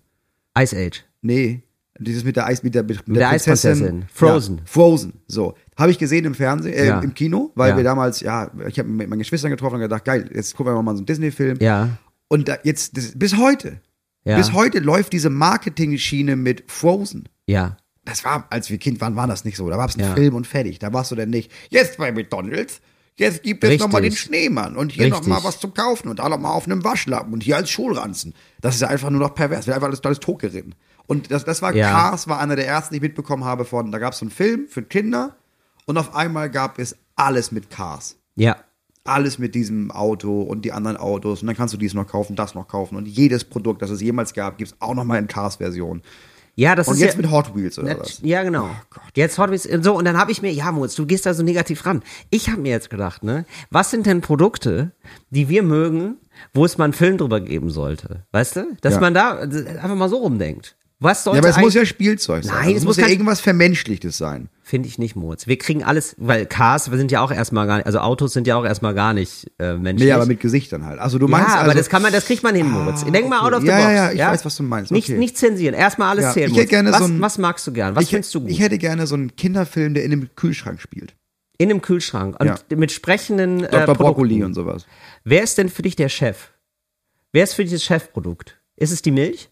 Ice 0.57 0.77
Age. 0.77 1.03
Nee, 1.21 1.65
Dieses 2.03 2.25
mit 2.25 2.37
der 2.37 2.47
Eis, 2.47 2.63
mit 2.63 2.75
der, 2.75 2.83
mit, 2.83 3.01
der 3.07 3.31
Eisprinzessin. 3.31 4.05
Frozen. 4.13 4.59
Ja, 4.59 4.63
Frozen. 4.67 5.13
So. 5.27 5.55
Habe 5.77 5.91
ich 5.91 5.99
gesehen 5.99 6.25
im 6.25 6.35
Fernsehen, 6.35 6.75
äh, 6.75 6.87
Ja. 6.87 7.01
im 7.01 7.15
Kino, 7.15 7.51
weil 7.55 7.71
Ja. 7.71 7.77
wir 7.77 7.85
damals, 7.85 8.21
ja, 8.21 8.51
ich 8.69 8.79
habe 8.79 8.89
mit 8.89 9.09
meinen 9.09 9.19
Geschwistern 9.21 9.51
getroffen 9.51 9.77
und 9.77 9.81
gedacht, 9.81 10.05
geil, 10.05 10.31
jetzt 10.35 10.55
gucken 10.57 10.75
wir 10.75 10.83
mal 10.83 10.93
so 10.93 10.99
einen 10.99 11.07
Disney-Film. 11.07 11.59
Ja. 11.61 11.89
Und 12.29 12.49
da, 12.49 12.57
jetzt, 12.65 12.97
das, 12.97 13.13
bis 13.19 13.37
heute, 13.37 13.81
Ja. 14.25 14.37
bis 14.37 14.53
heute 14.53 14.79
läuft 14.81 15.13
diese 15.13 15.31
Marketing-Schiene 15.31 16.37
mit 16.37 16.65
Frozen. 16.71 17.29
Ja. 17.47 17.77
Das 18.05 18.25
war, 18.25 18.47
als 18.51 18.69
wir 18.71 18.79
Kind 18.79 19.01
waren, 19.01 19.15
war 19.17 19.27
das 19.27 19.45
nicht 19.45 19.57
so. 19.57 19.69
Da 19.71 19.79
war 19.79 19.89
es 19.89 19.97
ein 19.97 20.01
Ja. 20.01 20.15
Film 20.15 20.35
und 20.35 20.47
fertig. 20.47 20.79
Da 20.81 20.93
warst 20.93 21.11
du 21.11 21.15
denn 21.15 21.31
nicht, 21.31 21.51
jetzt 21.71 21.99
bei 21.99 22.11
McDonalds, 22.11 22.81
jetzt 23.17 23.43
gibt 23.43 23.63
es 23.63 23.79
nochmal 23.79 24.03
den 24.03 24.13
Schneemann 24.13 24.77
und 24.77 24.91
hier 24.91 25.09
nochmal 25.09 25.45
was 25.45 25.61
zum 25.61 25.73
Kaufen 25.75 26.09
und 26.09 26.19
da 26.19 26.29
nochmal 26.29 26.53
auf 26.53 26.67
einem 26.67 26.83
Waschlappen 26.83 27.33
und 27.33 27.43
hier 27.43 27.57
als 27.57 27.71
Schulranzen. 27.71 28.35
Das 28.61 28.75
ist 28.75 28.81
ja 28.81 28.89
einfach 28.89 29.11
nur 29.11 29.21
noch 29.21 29.35
pervers. 29.35 29.67
Wird 29.67 29.77
einfach 29.77 29.87
alles, 29.89 30.03
alles 30.03 30.19
totgeritten. 30.19 30.75
Und 31.07 31.31
das, 31.31 31.45
das 31.45 31.63
war 31.63 31.75
Ja. 31.75 31.91
Cars, 31.91 32.29
war 32.29 32.39
einer 32.41 32.57
der 32.57 32.67
ersten, 32.67 32.95
die 32.95 32.97
ich 32.99 33.03
mitbekommen 33.03 33.45
habe 33.45 33.65
von, 33.65 33.91
da 33.93 33.99
gab 33.99 34.13
es 34.13 34.19
so 34.21 34.25
einen 34.25 34.31
Film 34.31 34.67
für 34.69 34.83
Kinder 34.83 35.37
und 35.87 35.99
auf 35.99 36.15
einmal 36.15 36.49
gab 36.51 36.79
es 36.79 36.97
alles 37.17 37.53
mit 37.53 37.71
Cars. 37.71 38.17
Ja. 38.37 38.57
Alles 39.05 39.39
mit 39.39 39.55
diesem 39.57 39.91
Auto 39.91 40.43
und 40.43 40.65
die 40.65 40.73
anderen 40.73 40.97
Autos 40.97 41.43
und 41.43 41.49
dann 41.49 41.57
kannst 41.57 41.75
du 41.75 41.79
dies 41.79 41.93
noch 41.93 42.07
kaufen, 42.07 42.37
das 42.37 42.55
noch 42.55 42.69
kaufen 42.69 42.97
und 42.97 43.07
jedes 43.07 43.45
Produkt, 43.45 43.83
das 43.83 43.91
es 43.91 44.01
jemals 44.01 44.33
gab, 44.33 44.59
gibt 44.59 44.71
es 44.71 44.77
auch 44.81 44.95
nochmal 44.95 45.19
in 45.19 45.27
Cars-Version. 45.27 46.03
Ja, 46.55 46.75
das 46.77 46.87
Und 46.87 46.95
ist 46.95 47.01
jetzt 47.01 47.15
ja, 47.15 47.23
mit 47.23 47.31
Hot 47.31 47.57
Wheels 47.57 47.79
oder 47.79 47.99
was? 47.99 48.21
Ja, 48.23 48.43
genau. 48.43 48.69
jetzt 49.17 49.39
Hot 49.39 49.51
Wheels. 49.51 49.63
So, 49.83 49.97
und 49.97 50.05
dann 50.05 50.19
habe 50.19 50.31
ich 50.31 50.43
mir, 50.43 50.53
ja, 50.53 50.71
Moritz, 50.71 50.95
du 50.95 51.07
gehst 51.07 51.25
da 51.25 51.33
so 51.33 51.43
negativ 51.43 51.87
ran. 51.87 52.03
Ich 52.29 52.51
habe 52.51 52.61
mir 52.61 52.71
jetzt 52.71 52.91
gedacht, 52.91 53.23
ne, 53.25 53.47
was 53.71 53.91
sind 53.91 54.05
denn 54.05 54.21
Produkte, 54.21 54.93
die 55.31 55.49
wir 55.49 55.63
mögen, 55.63 56.19
wo 56.53 56.67
es 56.67 56.77
mal 56.77 56.85
einen 56.85 56.93
Film 56.93 57.17
drüber 57.17 57.41
geben 57.41 57.71
sollte? 57.71 58.27
Weißt 58.33 58.57
du? 58.57 58.67
Dass 58.83 58.95
Ja. 58.95 59.01
man 59.01 59.15
da 59.15 59.39
einfach 59.39 59.95
mal 59.95 60.11
so 60.11 60.19
rumdenkt. 60.19 60.77
Was 61.03 61.25
sollte 61.25 61.39
Ja, 61.39 61.43
aber 61.43 61.51
es 61.51 61.57
muss 61.63 61.75
ja 61.75 61.85
Spielzeug 61.85 62.45
sein. 62.45 62.55
Nein, 62.55 62.65
Also 62.67 62.77
es 62.79 62.85
muss 62.85 62.97
ja 62.97 63.09
irgendwas 63.09 63.41
Vermenschlichtes 63.41 64.17
sein. 64.19 64.49
Finde 64.63 64.89
ich 64.89 64.99
nicht, 64.99 65.17
Moritz. 65.17 65.47
Wir 65.47 65.59
kriegen 65.59 65.83
alles, 65.83 66.15
weil 66.19 66.47
Cars 66.47 66.85
sind 66.85 67.11
ja 67.11 67.21
auch 67.23 67.33
erstmal 67.33 67.67
gar 67.67 67.77
nicht, 67.79 67.87
also 67.87 67.99
Autos 67.99 68.33
sind 68.33 68.47
ja 68.47 68.57
auch 68.57 68.65
erstmal 68.65 68.95
gar 68.95 69.13
nicht 69.13 69.51
äh, 69.59 69.75
menschlich. 69.75 70.09
Nee, 70.09 70.13
aber 70.13 70.27
mit 70.27 70.41
Gesichtern 70.41 70.87
halt. 70.87 71.01
Also 71.01 71.19
du 71.19 71.27
meinst 71.29 71.49
ja, 71.49 71.55
aber 71.57 71.65
also, 71.71 71.79
das 71.79 71.89
kann 71.89 72.03
man, 72.03 72.13
das 72.13 72.25
kriegt 72.27 72.43
man 72.43 72.55
hin, 72.55 72.71
Moritz. 72.71 73.05
Denk 73.05 73.29
mal 73.29 73.39
okay. 73.39 73.47
out 73.47 73.53
of 73.55 73.61
the 73.63 73.67
Ja, 73.69 73.77
box. 73.77 73.87
ja, 73.89 73.93
ja, 73.93 74.13
ich 74.13 74.21
weiß, 74.21 74.45
was 74.45 74.57
du 74.57 74.63
meinst. 74.63 74.93
Nicht, 74.93 75.09
Okay. 75.11 75.19
nicht 75.19 75.37
zensieren. 75.37 75.75
Erstmal 75.75 76.09
alles 76.11 76.25
Ja, 76.27 76.33
zählen. 76.33 76.51
ich 76.53 76.57
hätte 76.57 76.61
Moritz. 76.61 76.71
gerne 76.71 76.93
was, 76.93 76.99
so 76.99 77.05
ein- 77.07 77.21
was 77.21 77.39
magst 77.39 77.67
du 77.67 77.73
gern? 77.73 77.97
Was 77.97 78.05
ich, 78.05 78.11
findest 78.11 78.35
du 78.35 78.41
gut? 78.43 78.51
ich 78.51 78.61
hätte 78.61 78.79
gerne 78.79 79.07
so 79.07 79.15
einen 79.17 79.35
Kinderfilm, 79.37 79.95
der 79.95 80.05
in 80.05 80.13
einem 80.13 80.31
Kühlschrank 80.37 80.81
spielt. 80.81 81.15
In 81.59 81.71
einem 81.71 81.83
Kühlschrank 81.83 82.37
und 82.41 82.47
Ja. 82.47 82.57
mit 82.77 82.93
sprechenden 82.93 83.65
äh, 83.65 83.71
Dr. 83.71 83.95
Brokkoli 83.97 84.43
und 84.45 84.55
sowas. 84.55 84.87
Wer 85.25 85.43
ist 85.43 85.59
denn 85.59 85.69
für 85.69 85.83
dich 85.83 85.97
der 85.97 86.09
Chef? 86.09 86.51
Wer 87.33 87.45
ist 87.45 87.55
für 87.55 87.63
dich 87.65 87.73
das 87.73 87.83
Chefprodukt? 87.85 88.59
Ist 88.77 88.93
es 88.93 89.03
die 89.03 89.11
Milch? 89.11 89.49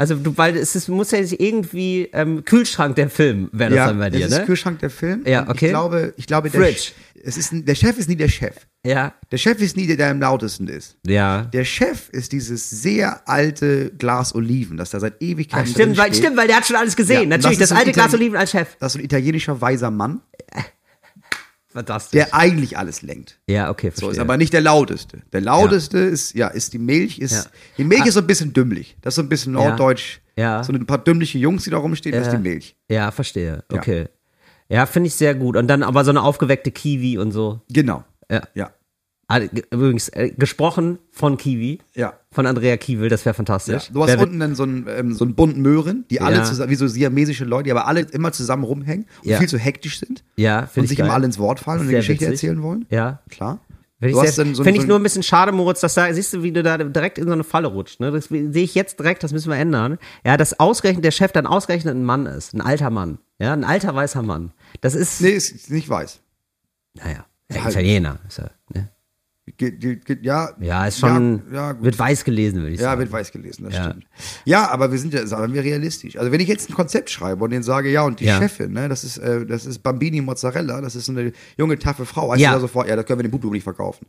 Also 0.00 0.14
du, 0.14 0.36
weil 0.38 0.56
es 0.56 0.76
ist, 0.76 0.88
muss 0.88 1.10
ja 1.10 1.18
irgendwie 1.18 2.08
ähm, 2.12 2.44
Kühlschrank 2.44 2.94
der 2.94 3.10
Film 3.10 3.48
wäre 3.52 3.70
das 3.70 3.76
ja, 3.78 3.86
dann 3.88 3.98
bei 3.98 4.10
dir, 4.10 4.20
das 4.20 4.30
ist 4.30 4.38
ne? 4.38 4.46
Kühlschrank 4.46 4.78
der 4.78 4.90
Film. 4.90 5.24
Ja, 5.26 5.42
okay. 5.48 5.66
Ich 5.66 5.70
glaube, 5.72 6.14
ich 6.16 6.26
glaube 6.28 6.50
der, 6.50 6.60
Fridge. 6.60 6.92
Es 7.20 7.36
ist, 7.36 7.50
der 7.52 7.74
Chef 7.74 7.98
ist 7.98 8.08
nie 8.08 8.14
der 8.14 8.28
Chef. 8.28 8.54
Ja, 8.86 9.12
Der 9.32 9.38
Chef 9.38 9.60
ist 9.60 9.76
nie 9.76 9.88
der, 9.88 9.96
der 9.96 10.10
am 10.10 10.20
lautesten 10.20 10.68
ist. 10.68 10.96
ja. 11.04 11.42
Der 11.52 11.64
Chef 11.64 12.08
ist 12.10 12.30
dieses 12.30 12.70
sehr 12.70 13.28
alte 13.28 13.90
Glas 13.98 14.36
Oliven, 14.36 14.76
das 14.76 14.90
da 14.90 15.00
seit 15.00 15.20
Ewigkeiten 15.20 15.66
Ach, 15.68 15.72
stimmt, 15.74 15.96
weil, 15.98 16.06
steht. 16.12 16.22
stimmt, 16.22 16.36
weil 16.36 16.46
der 16.46 16.58
hat 16.58 16.66
schon 16.66 16.76
alles 16.76 16.94
gesehen. 16.94 17.22
Ja, 17.22 17.36
Natürlich, 17.36 17.58
das 17.58 17.70
das, 17.70 17.78
alte 17.78 17.90
Glas 17.90 18.14
Oliven 18.14 18.36
als 18.36 18.52
Chef. 18.52 18.76
Das 18.78 18.94
ist 18.94 19.00
ein 19.00 19.04
italienischer 19.04 19.60
weiser 19.60 19.90
Mann, 19.90 20.20
Fantastisch. 21.70 22.12
der 22.12 22.34
eigentlich 22.34 22.78
alles 22.78 23.02
lenkt. 23.02 23.38
ja, 23.46 23.70
okay, 23.70 23.88
So 23.88 24.00
verstehe. 24.06 24.10
ist 24.12 24.18
aber 24.18 24.36
nicht 24.36 24.52
der 24.52 24.60
lauteste. 24.62 25.20
Der 25.32 25.40
lauteste 25.42 25.98
ist 25.98 26.34
ja 26.34 26.48
ist 26.48 26.72
die 26.72 26.78
Milch 26.78 27.18
ist 27.18 27.32
Ja. 27.32 27.50
die 27.76 27.84
Milch 27.84 28.06
ist 28.06 28.14
so 28.14 28.20
ein 28.20 28.26
bisschen 28.26 28.52
dümmlich. 28.52 28.96
Das 29.02 29.12
ist 29.12 29.16
so 29.16 29.22
ein 29.22 29.28
bisschen 29.28 29.54
Ja. 29.54 29.68
norddeutsch. 29.68 30.20
Ja. 30.36 30.62
So 30.64 30.72
ein 30.72 30.86
paar 30.86 30.98
dümmliche 30.98 31.38
Jungs, 31.38 31.64
die 31.64 31.70
da 31.70 31.76
rumstehen, 31.78 32.14
das 32.14 32.28
ist 32.28 32.32
die 32.32 32.38
Milch. 32.42 32.76
Ja, 32.88 33.10
verstehe. 33.10 33.64
Okay. 33.72 34.08
Ja, 34.70 34.86
finde 34.86 35.08
ich 35.08 35.14
sehr 35.14 35.34
gut. 35.34 35.56
Und 35.56 35.66
dann 35.68 35.82
aber 35.82 36.04
so 36.04 36.10
eine 36.10 36.22
aufgeweckte 36.22 36.70
Kiwi 36.70 37.18
und 37.18 37.32
so. 37.32 37.60
Genau. 37.70 38.04
Ja. 38.30 38.42
Ja. 38.54 38.70
Ge- 39.30 39.62
Übrigens, 39.70 40.08
äh, 40.08 40.30
gesprochen 40.36 40.98
von 41.12 41.36
Kiwi. 41.36 41.80
Ja. 41.94 42.14
Von 42.32 42.46
Andrea 42.46 42.76
Kiewel, 42.78 43.10
das 43.10 43.26
wäre 43.26 43.34
Ja, 43.34 43.36
fantastisch. 43.36 43.90
du 43.92 44.02
hast 44.02 44.08
Wer 44.08 44.20
unten 44.20 44.40
dann 44.40 44.54
so 44.54 44.62
einen, 44.62 44.86
ähm, 44.88 45.12
so 45.14 45.24
einen 45.26 45.34
bunten 45.34 45.60
Möhren, 45.60 46.06
die 46.10 46.20
alle 46.22 46.36
Ja. 46.36 46.44
zusammen, 46.44 46.70
wie 46.70 46.74
so 46.76 46.86
siamesische 46.88 47.44
Leute, 47.44 47.64
die 47.64 47.70
aber 47.72 47.86
alle 47.86 48.00
immer 48.00 48.32
zusammen 48.32 48.64
rumhängen 48.64 49.06
und 49.22 49.30
Ja. 49.30 49.38
viel 49.38 49.48
zu 49.48 49.58
hektisch 49.58 49.98
sind 50.00 50.24
Ja, 50.36 50.60
und 50.60 50.70
finde 50.70 50.84
ich 50.86 50.88
sich 50.90 50.98
geil. 50.98 51.06
immer 51.06 51.14
alle 51.14 51.26
ins 51.26 51.38
Wort 51.38 51.60
fallen 51.60 51.80
und 51.80 51.88
eine 51.88 51.96
Geschichte 51.98 52.24
witzig. 52.24 52.44
erzählen 52.48 52.62
wollen. 52.62 52.86
Ja. 52.90 53.20
Klar. 53.28 53.60
Finde 54.00 54.12
Du 54.14 54.20
ich, 54.20 54.26
hast 54.28 54.36
sehr- 54.36 54.44
dann 54.44 54.54
so- 54.54 54.62
find 54.64 54.76
so 54.76 54.82
ich 54.82 54.88
nur 54.88 54.96
ein 54.98 55.02
bisschen 55.02 55.24
schade, 55.24 55.50
Moritz, 55.52 55.80
dass 55.80 55.94
da, 55.94 56.10
siehst 56.14 56.32
du, 56.32 56.42
wie 56.44 56.52
du 56.52 56.62
da 56.62 56.78
direkt 56.78 57.18
in 57.18 57.26
so 57.26 57.32
eine 57.32 57.42
Falle 57.44 57.66
rutscht. 57.66 57.98
Ne? 58.00 58.10
Das 58.12 58.26
sehe 58.26 58.46
ich 58.62 58.74
jetzt 58.76 58.98
direkt, 59.00 59.24
das 59.24 59.32
müssen 59.32 59.50
wir 59.50 59.58
ändern. 59.58 59.98
Ja, 60.24 60.36
dass 60.36 60.58
ausgerechnet 60.60 61.04
der 61.04 61.10
Chef 61.10 61.32
dann 61.32 61.46
ausgerechnet 61.46 61.96
ein 61.96 62.04
Mann 62.04 62.24
ist. 62.26 62.54
Ein 62.54 62.60
alter 62.60 62.90
Mann. 62.90 63.18
Ja, 63.40 63.52
ein 63.52 63.64
alter 63.64 63.94
weißer 63.94 64.22
Mann. 64.22 64.52
Das 64.80 64.94
ist, 64.94 65.20
Nee, 65.20 65.30
ist 65.30 65.70
nicht 65.70 65.88
weiß. 65.88 66.20
naja, 66.94 67.26
ja, 67.50 67.64
Halt. 67.64 67.74
Italiener. 67.74 68.18
Ist 68.28 68.38
er, 68.38 68.52
ne? 68.72 68.88
Ge 69.58 69.72
ge 69.72 69.96
ge 69.96 70.18
ja, 70.22 70.50
Ja, 70.60 70.86
ist 70.86 71.00
schon, 71.00 71.42
Ja, 71.52 71.72
ja, 71.72 71.82
wird 71.82 71.98
weiß 71.98 72.22
gelesen, 72.24 72.60
würde 72.60 72.70
ich 72.74 72.78
Ja, 72.80 72.90
sagen. 72.90 73.00
wird 73.00 73.10
weiß 73.10 73.32
gelesen, 73.32 73.64
das 73.64 73.74
Ja. 73.74 73.84
stimmt. 73.90 74.04
Ja, 74.44 74.70
aber 74.70 74.92
wir 74.92 74.98
sind 75.00 75.12
ja, 75.12 75.26
sagen 75.26 75.52
wir 75.52 75.64
realistisch. 75.64 76.16
Also 76.16 76.30
wenn 76.30 76.38
ich 76.38 76.46
jetzt 76.46 76.70
ein 76.70 76.74
Konzept 76.74 77.10
schreibe 77.10 77.42
und 77.42 77.50
denen 77.50 77.64
sage, 77.64 77.90
ja, 77.90 78.02
und 78.02 78.20
die 78.20 78.26
Ja. 78.26 78.38
Chefin, 78.38 78.72
ne, 78.72 78.88
das 78.88 79.02
ist, 79.02 79.18
äh, 79.18 79.44
das 79.44 79.66
ist 79.66 79.80
Bambini 79.82 80.20
Mozzarella, 80.20 80.80
das 80.80 80.94
ist 80.94 81.06
so 81.06 81.12
eine 81.12 81.32
junge, 81.56 81.76
taffe 81.76 82.06
Frau, 82.06 82.30
heißt 82.30 82.40
Ja. 82.40 82.50
ja. 82.50 82.54
da 82.54 82.60
sofort, 82.60 82.88
ja, 82.88 82.94
das 82.94 83.04
können 83.04 83.18
wir 83.18 83.24
dem 83.24 83.32
Publikum 83.32 83.52
nicht 83.54 83.64
verkaufen. 83.64 84.06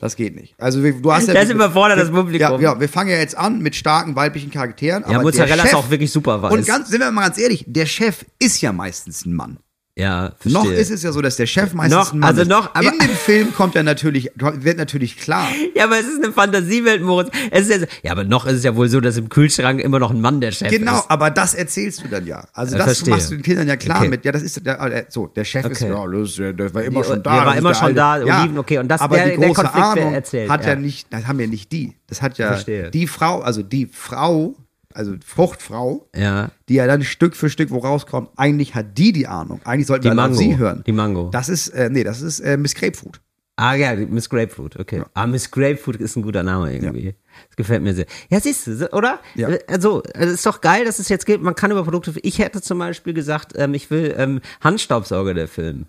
Das 0.00 0.14
geht 0.14 0.36
nicht. 0.36 0.54
Also 0.58 0.80
wir, 0.84 0.92
du 0.92 1.12
hast 1.12 1.26
ja. 1.26 1.34
Das 1.34 1.50
überfordert 1.50 1.98
das 1.98 2.12
wir- 2.12 2.20
Publikum. 2.20 2.60
Ja, 2.60 2.74
ja, 2.74 2.80
wir 2.80 2.88
fangen 2.88 3.10
ja 3.10 3.16
jetzt 3.16 3.36
an 3.36 3.60
mit 3.60 3.74
starken 3.74 4.14
weiblichen 4.14 4.52
Charakteren. 4.52 5.02
Ja, 5.08 5.16
aber 5.16 5.22
Mozzarella 5.24 5.56
der 5.56 5.64
ist 5.64 5.70
Chef, 5.70 5.78
auch 5.78 5.90
wirklich 5.90 6.12
super 6.12 6.40
weiß. 6.40 6.52
Und 6.52 6.64
ganz, 6.66 6.88
sind 6.88 7.00
wir 7.00 7.10
mal 7.10 7.22
ganz 7.24 7.38
ehrlich, 7.38 7.64
der 7.66 7.86
Chef 7.86 8.24
ist 8.38 8.60
ja 8.60 8.72
meistens 8.72 9.26
ein 9.26 9.34
Mann. 9.34 9.58
Ja, 9.98 10.32
verstehe. 10.38 10.52
Noch 10.52 10.70
ist 10.70 10.90
es 10.90 11.02
ja 11.02 11.12
so, 11.12 11.20
dass 11.20 11.36
der 11.36 11.46
Chef 11.46 11.74
meistens 11.74 11.94
Noch, 11.98 12.12
ein 12.12 12.18
Mann 12.20 12.28
also 12.30 12.42
ist. 12.42 12.48
noch, 12.48 12.74
aber- 12.74 12.92
In 12.92 12.98
dem 12.98 13.10
Film 13.10 13.52
kommt 13.54 13.74
ja 13.74 13.82
natürlich, 13.82 14.30
wird 14.36 14.78
natürlich 14.78 15.16
klar. 15.16 15.48
Ja, 15.74 15.84
aber 15.84 15.98
es 15.98 16.06
ist 16.06 16.22
eine 16.24 16.32
Fantasiewelt, 16.32 17.02
Moritz. 17.02 17.28
Es 17.50 17.62
ist 17.62 17.70
ja, 17.70 17.78
so, 17.80 17.86
ja, 18.02 18.12
aber 18.12 18.24
noch 18.24 18.46
ist 18.46 18.54
es 18.54 18.64
ja 18.64 18.74
wohl 18.76 18.88
so, 18.88 19.00
dass 19.00 19.16
im 19.16 19.28
Kühlschrank 19.28 19.80
immer 19.80 19.98
noch 19.98 20.10
ein 20.10 20.20
Mann 20.20 20.40
der 20.40 20.52
Chef 20.52 20.70
Genau, 20.70 20.98
ist. 20.98 21.10
aber 21.10 21.30
das 21.30 21.54
erzählst 21.54 22.02
du 22.04 22.08
dann 22.08 22.26
ja. 22.26 22.46
Also 22.52 22.72
Ja, 22.76 22.78
das 22.78 22.98
verstehe. 22.98 23.14
machst 23.14 23.30
du 23.30 23.34
den 23.36 23.42
Kindern 23.42 23.66
ja 23.68 23.76
klar 23.76 23.98
Okay. 24.00 24.08
mit. 24.08 24.24
Ja, 24.24 24.32
das 24.32 24.42
ist 24.42 24.64
der, 24.64 24.80
äh, 24.80 25.04
so 25.08 25.26
der 25.26 25.44
Chef 25.44 25.64
ist 25.66 25.82
Okay. 25.82 25.92
ist 26.22 26.38
ja- 26.38 26.52
der 26.52 26.72
war 26.74 26.82
immer 26.84 27.02
Die- 27.02 27.08
schon 27.08 27.22
da. 27.22 27.34
der 27.36 27.46
war 27.46 27.56
immer 27.56 27.68
der 27.70 27.74
schon 27.74 27.94
da, 27.94 28.18
ja, 28.22 28.40
Oliven, 28.42 28.58
okay, 28.58 28.78
und 28.78 28.88
das- 28.88 29.00
aber 29.00 29.16
der- 29.16 29.30
die 29.30 29.36
der 29.38 29.48
große 29.48 29.60
Konflikt 29.62 29.86
wird 29.86 29.98
Ahnung 29.98 30.14
erzählt, 30.14 30.50
hat 30.50 30.62
ja. 30.64 30.68
ja. 30.70 30.76
nicht, 30.76 31.12
das 31.12 31.26
haben 31.26 31.40
ja 31.40 31.46
nicht 31.46 31.72
die. 31.72 31.94
Das 32.06 32.22
hat 32.22 32.38
ja 32.38 32.48
Verstehe. 32.48 32.90
die 32.90 33.06
Frau, 33.06 33.40
also 33.40 33.62
die 33.62 33.86
Frau, 33.92 34.54
also 34.98 35.14
Fruchtfrau, 35.24 36.08
Ja. 36.14 36.50
die 36.68 36.74
ja 36.74 36.86
dann 36.86 37.02
Stück 37.02 37.36
für 37.36 37.48
Stück 37.48 37.70
wo 37.70 37.78
rauskommt. 37.78 38.30
Eigentlich 38.36 38.74
hat 38.74 38.98
die 38.98 39.12
die 39.12 39.26
Ahnung. 39.26 39.60
Eigentlich 39.64 39.86
sollten 39.86 40.02
Die 40.02 40.10
wir 40.10 40.14
Mango. 40.14 40.36
sie 40.36 40.58
hören. 40.58 40.82
Die 40.86 40.92
Mango. 40.92 41.30
Das 41.30 41.48
ist, 41.48 41.68
äh, 41.68 41.88
nee, 41.90 42.04
das 42.04 42.20
ist 42.20 42.40
äh, 42.40 42.56
Miss 42.56 42.74
Grapefruit. 42.74 43.20
Ah 43.60 43.74
ja, 43.74 43.94
Miss 43.96 44.28
Grapefruit, 44.30 44.78
okay. 44.78 45.02
Ah, 45.14 45.26
Miss 45.26 45.50
Grapefruit 45.50 45.96
ist 46.00 46.14
ein 46.14 46.22
guter 46.22 46.44
Name 46.44 46.72
irgendwie. 46.72 47.16
Das 47.48 47.56
gefällt 47.56 47.82
mir 47.82 47.92
sehr. 47.92 48.06
Ja, 48.30 48.38
siehst 48.38 48.68
du, 48.68 48.92
oder? 48.92 49.18
Ja. 49.34 49.48
Äh, 49.48 49.58
Also, 49.66 50.02
es 50.14 50.30
ist 50.30 50.46
doch 50.46 50.60
geil, 50.60 50.84
dass 50.84 51.00
es 51.00 51.08
jetzt 51.08 51.26
gibt. 51.26 51.42
Man 51.42 51.56
kann 51.56 51.72
über 51.72 51.82
Produkte. 51.82 52.12
Ich 52.22 52.38
hätte 52.38 52.60
zum 52.62 52.78
Beispiel 52.78 53.14
gesagt, 53.14 53.54
ähm, 53.56 53.74
ich 53.74 53.90
will 53.90 54.14
ähm, 54.16 54.40
Handstaubsauger 54.60 55.34
der 55.34 55.48
Film. 55.48 55.86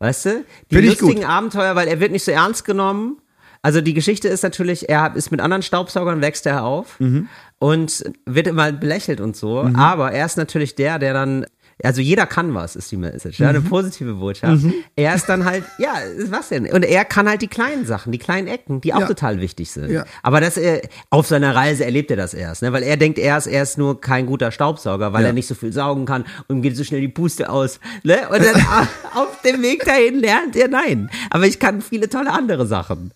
Weißt 0.00 0.24
du? 0.26 0.44
Die 0.72 0.76
Find 0.76 0.88
lustigen. 0.88 1.24
Abenteuer, 1.24 1.76
weil 1.76 1.86
er 1.86 2.00
wird 2.00 2.10
nicht 2.10 2.24
so 2.24 2.32
ernst 2.32 2.64
genommen. 2.64 3.19
Also 3.62 3.80
die 3.82 3.94
Geschichte 3.94 4.28
ist 4.28 4.42
natürlich, 4.42 4.88
er 4.88 5.14
ist 5.14 5.30
mit 5.30 5.40
anderen 5.40 5.62
Staubsaugern, 5.62 6.22
wächst 6.22 6.46
er 6.46 6.64
auf 6.64 6.98
Mhm. 6.98 7.28
und 7.58 8.04
wird 8.26 8.46
immer 8.46 8.72
belächelt 8.72 9.20
und 9.20 9.36
so. 9.36 9.68
Aber 9.74 10.12
er 10.12 10.24
ist 10.26 10.38
natürlich 10.38 10.74
der, 10.76 10.98
der 10.98 11.12
dann, 11.12 11.44
also 11.82 12.00
jeder 12.00 12.24
kann 12.26 12.54
was, 12.54 12.74
ist 12.76 12.90
die 12.90 12.96
Message. 12.96 13.38
Ja, 13.38 13.50
Mhm. 13.52 13.56
eine 13.58 13.60
positive 13.68 14.14
Botschaft. 14.14 14.64
Er 14.96 15.14
ist 15.14 15.28
dann 15.28 15.44
halt, 15.44 15.64
ja, 15.78 15.92
was 16.28 16.48
denn? 16.48 16.66
Und 16.72 16.84
er 16.86 17.04
kann 17.04 17.28
halt 17.28 17.42
die 17.42 17.48
kleinen 17.48 17.84
Sachen, 17.84 18.12
die 18.12 18.18
kleinen 18.18 18.48
Ecken, 18.48 18.80
die 18.80 18.94
auch 18.94 19.00
Ja. 19.00 19.06
total 19.06 19.40
wichtig 19.42 19.70
sind. 19.70 19.90
Ja. 19.90 20.04
Aber 20.22 20.40
das, 20.40 20.56
äh, 20.56 20.80
auf 21.10 21.26
seiner 21.26 21.54
Reise 21.54 21.84
erlebt 21.84 22.10
er 22.10 22.16
das 22.16 22.32
erst, 22.32 22.62
ne? 22.62 22.72
weil 22.72 22.82
er 22.82 22.96
denkt 22.96 23.18
erst, 23.18 23.46
er 23.46 23.62
ist 23.62 23.76
nur 23.76 24.00
kein 24.00 24.24
guter 24.24 24.52
Staubsauger, 24.52 25.12
weil 25.12 25.20
Ja. 25.22 25.28
er 25.28 25.32
nicht 25.34 25.46
so 25.48 25.54
viel 25.54 25.72
saugen 25.72 26.06
kann 26.06 26.24
und 26.48 26.56
ihm 26.56 26.62
geht 26.62 26.76
so 26.78 26.84
schnell 26.84 27.02
die 27.02 27.08
Puste 27.08 27.50
aus. 27.50 27.78
Ne? 28.04 28.16
Und 28.30 28.42
dann 28.42 28.54
auf 29.14 29.40
dem 29.42 29.60
Weg 29.62 29.84
dahin 29.84 30.18
lernt 30.18 30.56
er, 30.56 30.68
nein, 30.68 31.10
aber 31.28 31.46
ich 31.46 31.58
kann 31.58 31.82
viele 31.82 32.08
tolle 32.08 32.30
andere 32.32 32.66
Sachen. 32.66 33.12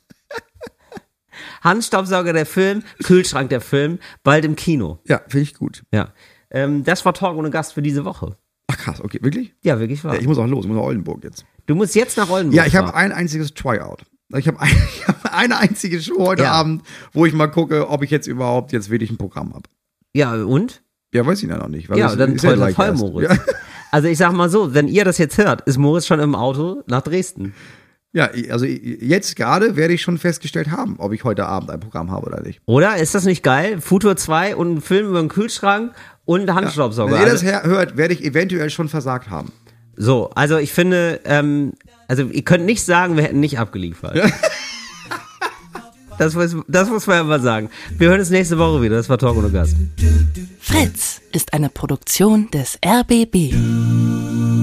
Handstaubsauger 1.64 2.32
der 2.32 2.46
Film, 2.46 2.82
Kühlschrank 3.02 3.48
der 3.50 3.60
Film, 3.60 3.98
bald 4.22 4.44
im 4.44 4.54
Kino. 4.54 4.98
Ja, 5.08 5.20
finde 5.26 5.42
ich 5.42 5.54
gut. 5.54 5.82
Ja. 5.92 6.10
Ähm, 6.50 6.84
das 6.84 7.04
war 7.04 7.14
Talk 7.14 7.36
ohne 7.36 7.50
Gast 7.50 7.72
für 7.72 7.82
diese 7.82 8.04
Woche. 8.04 8.36
Ach 8.68 8.76
krass, 8.76 9.00
okay, 9.02 9.18
wirklich? 9.22 9.54
Ja, 9.62 9.80
wirklich 9.80 10.04
wahr. 10.04 10.14
Ja, 10.14 10.20
ich 10.20 10.26
muss 10.26 10.38
auch 10.38 10.46
los, 10.46 10.64
ich 10.64 10.68
muss 10.68 10.76
nach 10.76 10.84
Oldenburg 10.84 11.24
jetzt. 11.24 11.44
du 11.66 11.74
musst 11.74 11.94
jetzt 11.94 12.16
nach 12.16 12.30
Oldenburg 12.30 12.56
Ja, 12.56 12.66
ich 12.66 12.76
habe 12.76 12.94
ein 12.94 13.12
einziges 13.12 13.54
Tryout. 13.54 14.04
Ich 14.36 14.46
habe 14.46 14.60
ein, 14.60 14.70
hab 15.06 15.34
eine 15.34 15.58
einzige 15.58 16.00
Show 16.00 16.18
heute 16.18 16.44
Ja. 16.44 16.52
Abend, 16.52 16.82
wo 17.12 17.26
ich 17.26 17.32
mal 17.34 17.48
gucke, 17.48 17.88
ob 17.88 18.02
ich 18.02 18.10
jetzt 18.10 18.26
überhaupt 18.26 18.72
jetzt 18.72 18.90
wirklich 18.90 19.10
ein 19.10 19.16
Programm 19.16 19.54
habe. 19.54 19.68
Ja, 20.14 20.34
und? 20.34 20.82
Ja, 21.12 21.24
weiß 21.26 21.42
ich 21.42 21.48
ja 21.48 21.58
noch 21.58 21.68
nicht. 21.68 21.88
Ja, 21.88 22.08
das 22.08 22.16
dann 22.16 22.34
ist 22.34 22.42
ja 22.44 22.56
toll. 22.70 22.94
Moritz. 22.94 23.30
Ja, 23.30 23.38
Also 23.94 24.08
ich 24.08 24.18
sag 24.18 24.32
mal 24.32 24.50
so, 24.50 24.74
wenn 24.74 24.88
ihr 24.88 25.04
das 25.04 25.18
jetzt 25.18 25.38
hört, 25.38 25.60
ist 25.68 25.78
Moritz 25.78 26.06
schon 26.06 26.18
im 26.18 26.34
Auto 26.34 26.82
nach 26.88 27.02
Dresden. 27.02 27.54
Ja, 28.14 28.30
also 28.50 28.64
jetzt 28.64 29.36
gerade 29.36 29.76
werde 29.76 29.92
ich 29.92 30.00
schon 30.02 30.16
festgestellt 30.18 30.70
haben, 30.70 30.94
ob 30.98 31.12
ich 31.12 31.24
heute 31.24 31.44
Abend 31.46 31.70
ein 31.70 31.80
Programm 31.80 32.10
habe 32.10 32.24
oder 32.26 32.40
nicht. 32.40 32.60
Oder? 32.64 32.96
Ist 32.96 33.14
das 33.14 33.24
nicht 33.24 33.42
geil? 33.42 33.80
Futur 33.82 34.16
2 34.16 34.56
und 34.56 34.76
ein 34.76 34.80
Film 34.80 35.08
über 35.08 35.20
den 35.20 35.28
Kühlschrank 35.28 35.92
und 36.24 36.52
Handstaubsauger. 36.54 37.12
Wenn 37.12 37.20
ihr 37.20 37.26
das 37.26 37.42
Also- 37.42 37.46
her- 37.46 37.62
hört, 37.64 37.96
werde 37.98 38.14
ich 38.14 38.24
eventuell 38.24 38.70
schon 38.70 38.88
versagt 38.88 39.28
haben. 39.30 39.52
So, 39.96 40.30
also 40.30 40.56
ich 40.58 40.72
finde, 40.72 41.20
ähm, 41.24 41.74
also 42.08 42.22
ihr 42.24 42.42
könnt 42.42 42.64
nicht 42.64 42.82
sagen, 42.84 43.16
wir 43.16 43.24
hätten 43.24 43.40
nicht 43.40 43.58
abgeliefert. 43.58 44.16
Das 46.16 46.32
muss, 46.36 46.54
das 46.68 46.88
muss 46.90 47.08
man 47.08 47.16
ja 47.16 47.24
mal 47.24 47.40
sagen. 47.40 47.70
Wir 47.98 48.08
hören 48.08 48.20
uns 48.20 48.30
nächste 48.30 48.56
Woche 48.56 48.80
wieder. 48.82 48.94
Das 48.94 49.08
war 49.08 49.18
Talk 49.18 49.36
ohne 49.36 49.50
Gast. 49.50 49.74
Fritz 50.60 51.20
ist 51.32 51.52
eine 51.52 51.68
Produktion 51.70 52.48
des 52.52 52.78
RBB. 52.86 54.53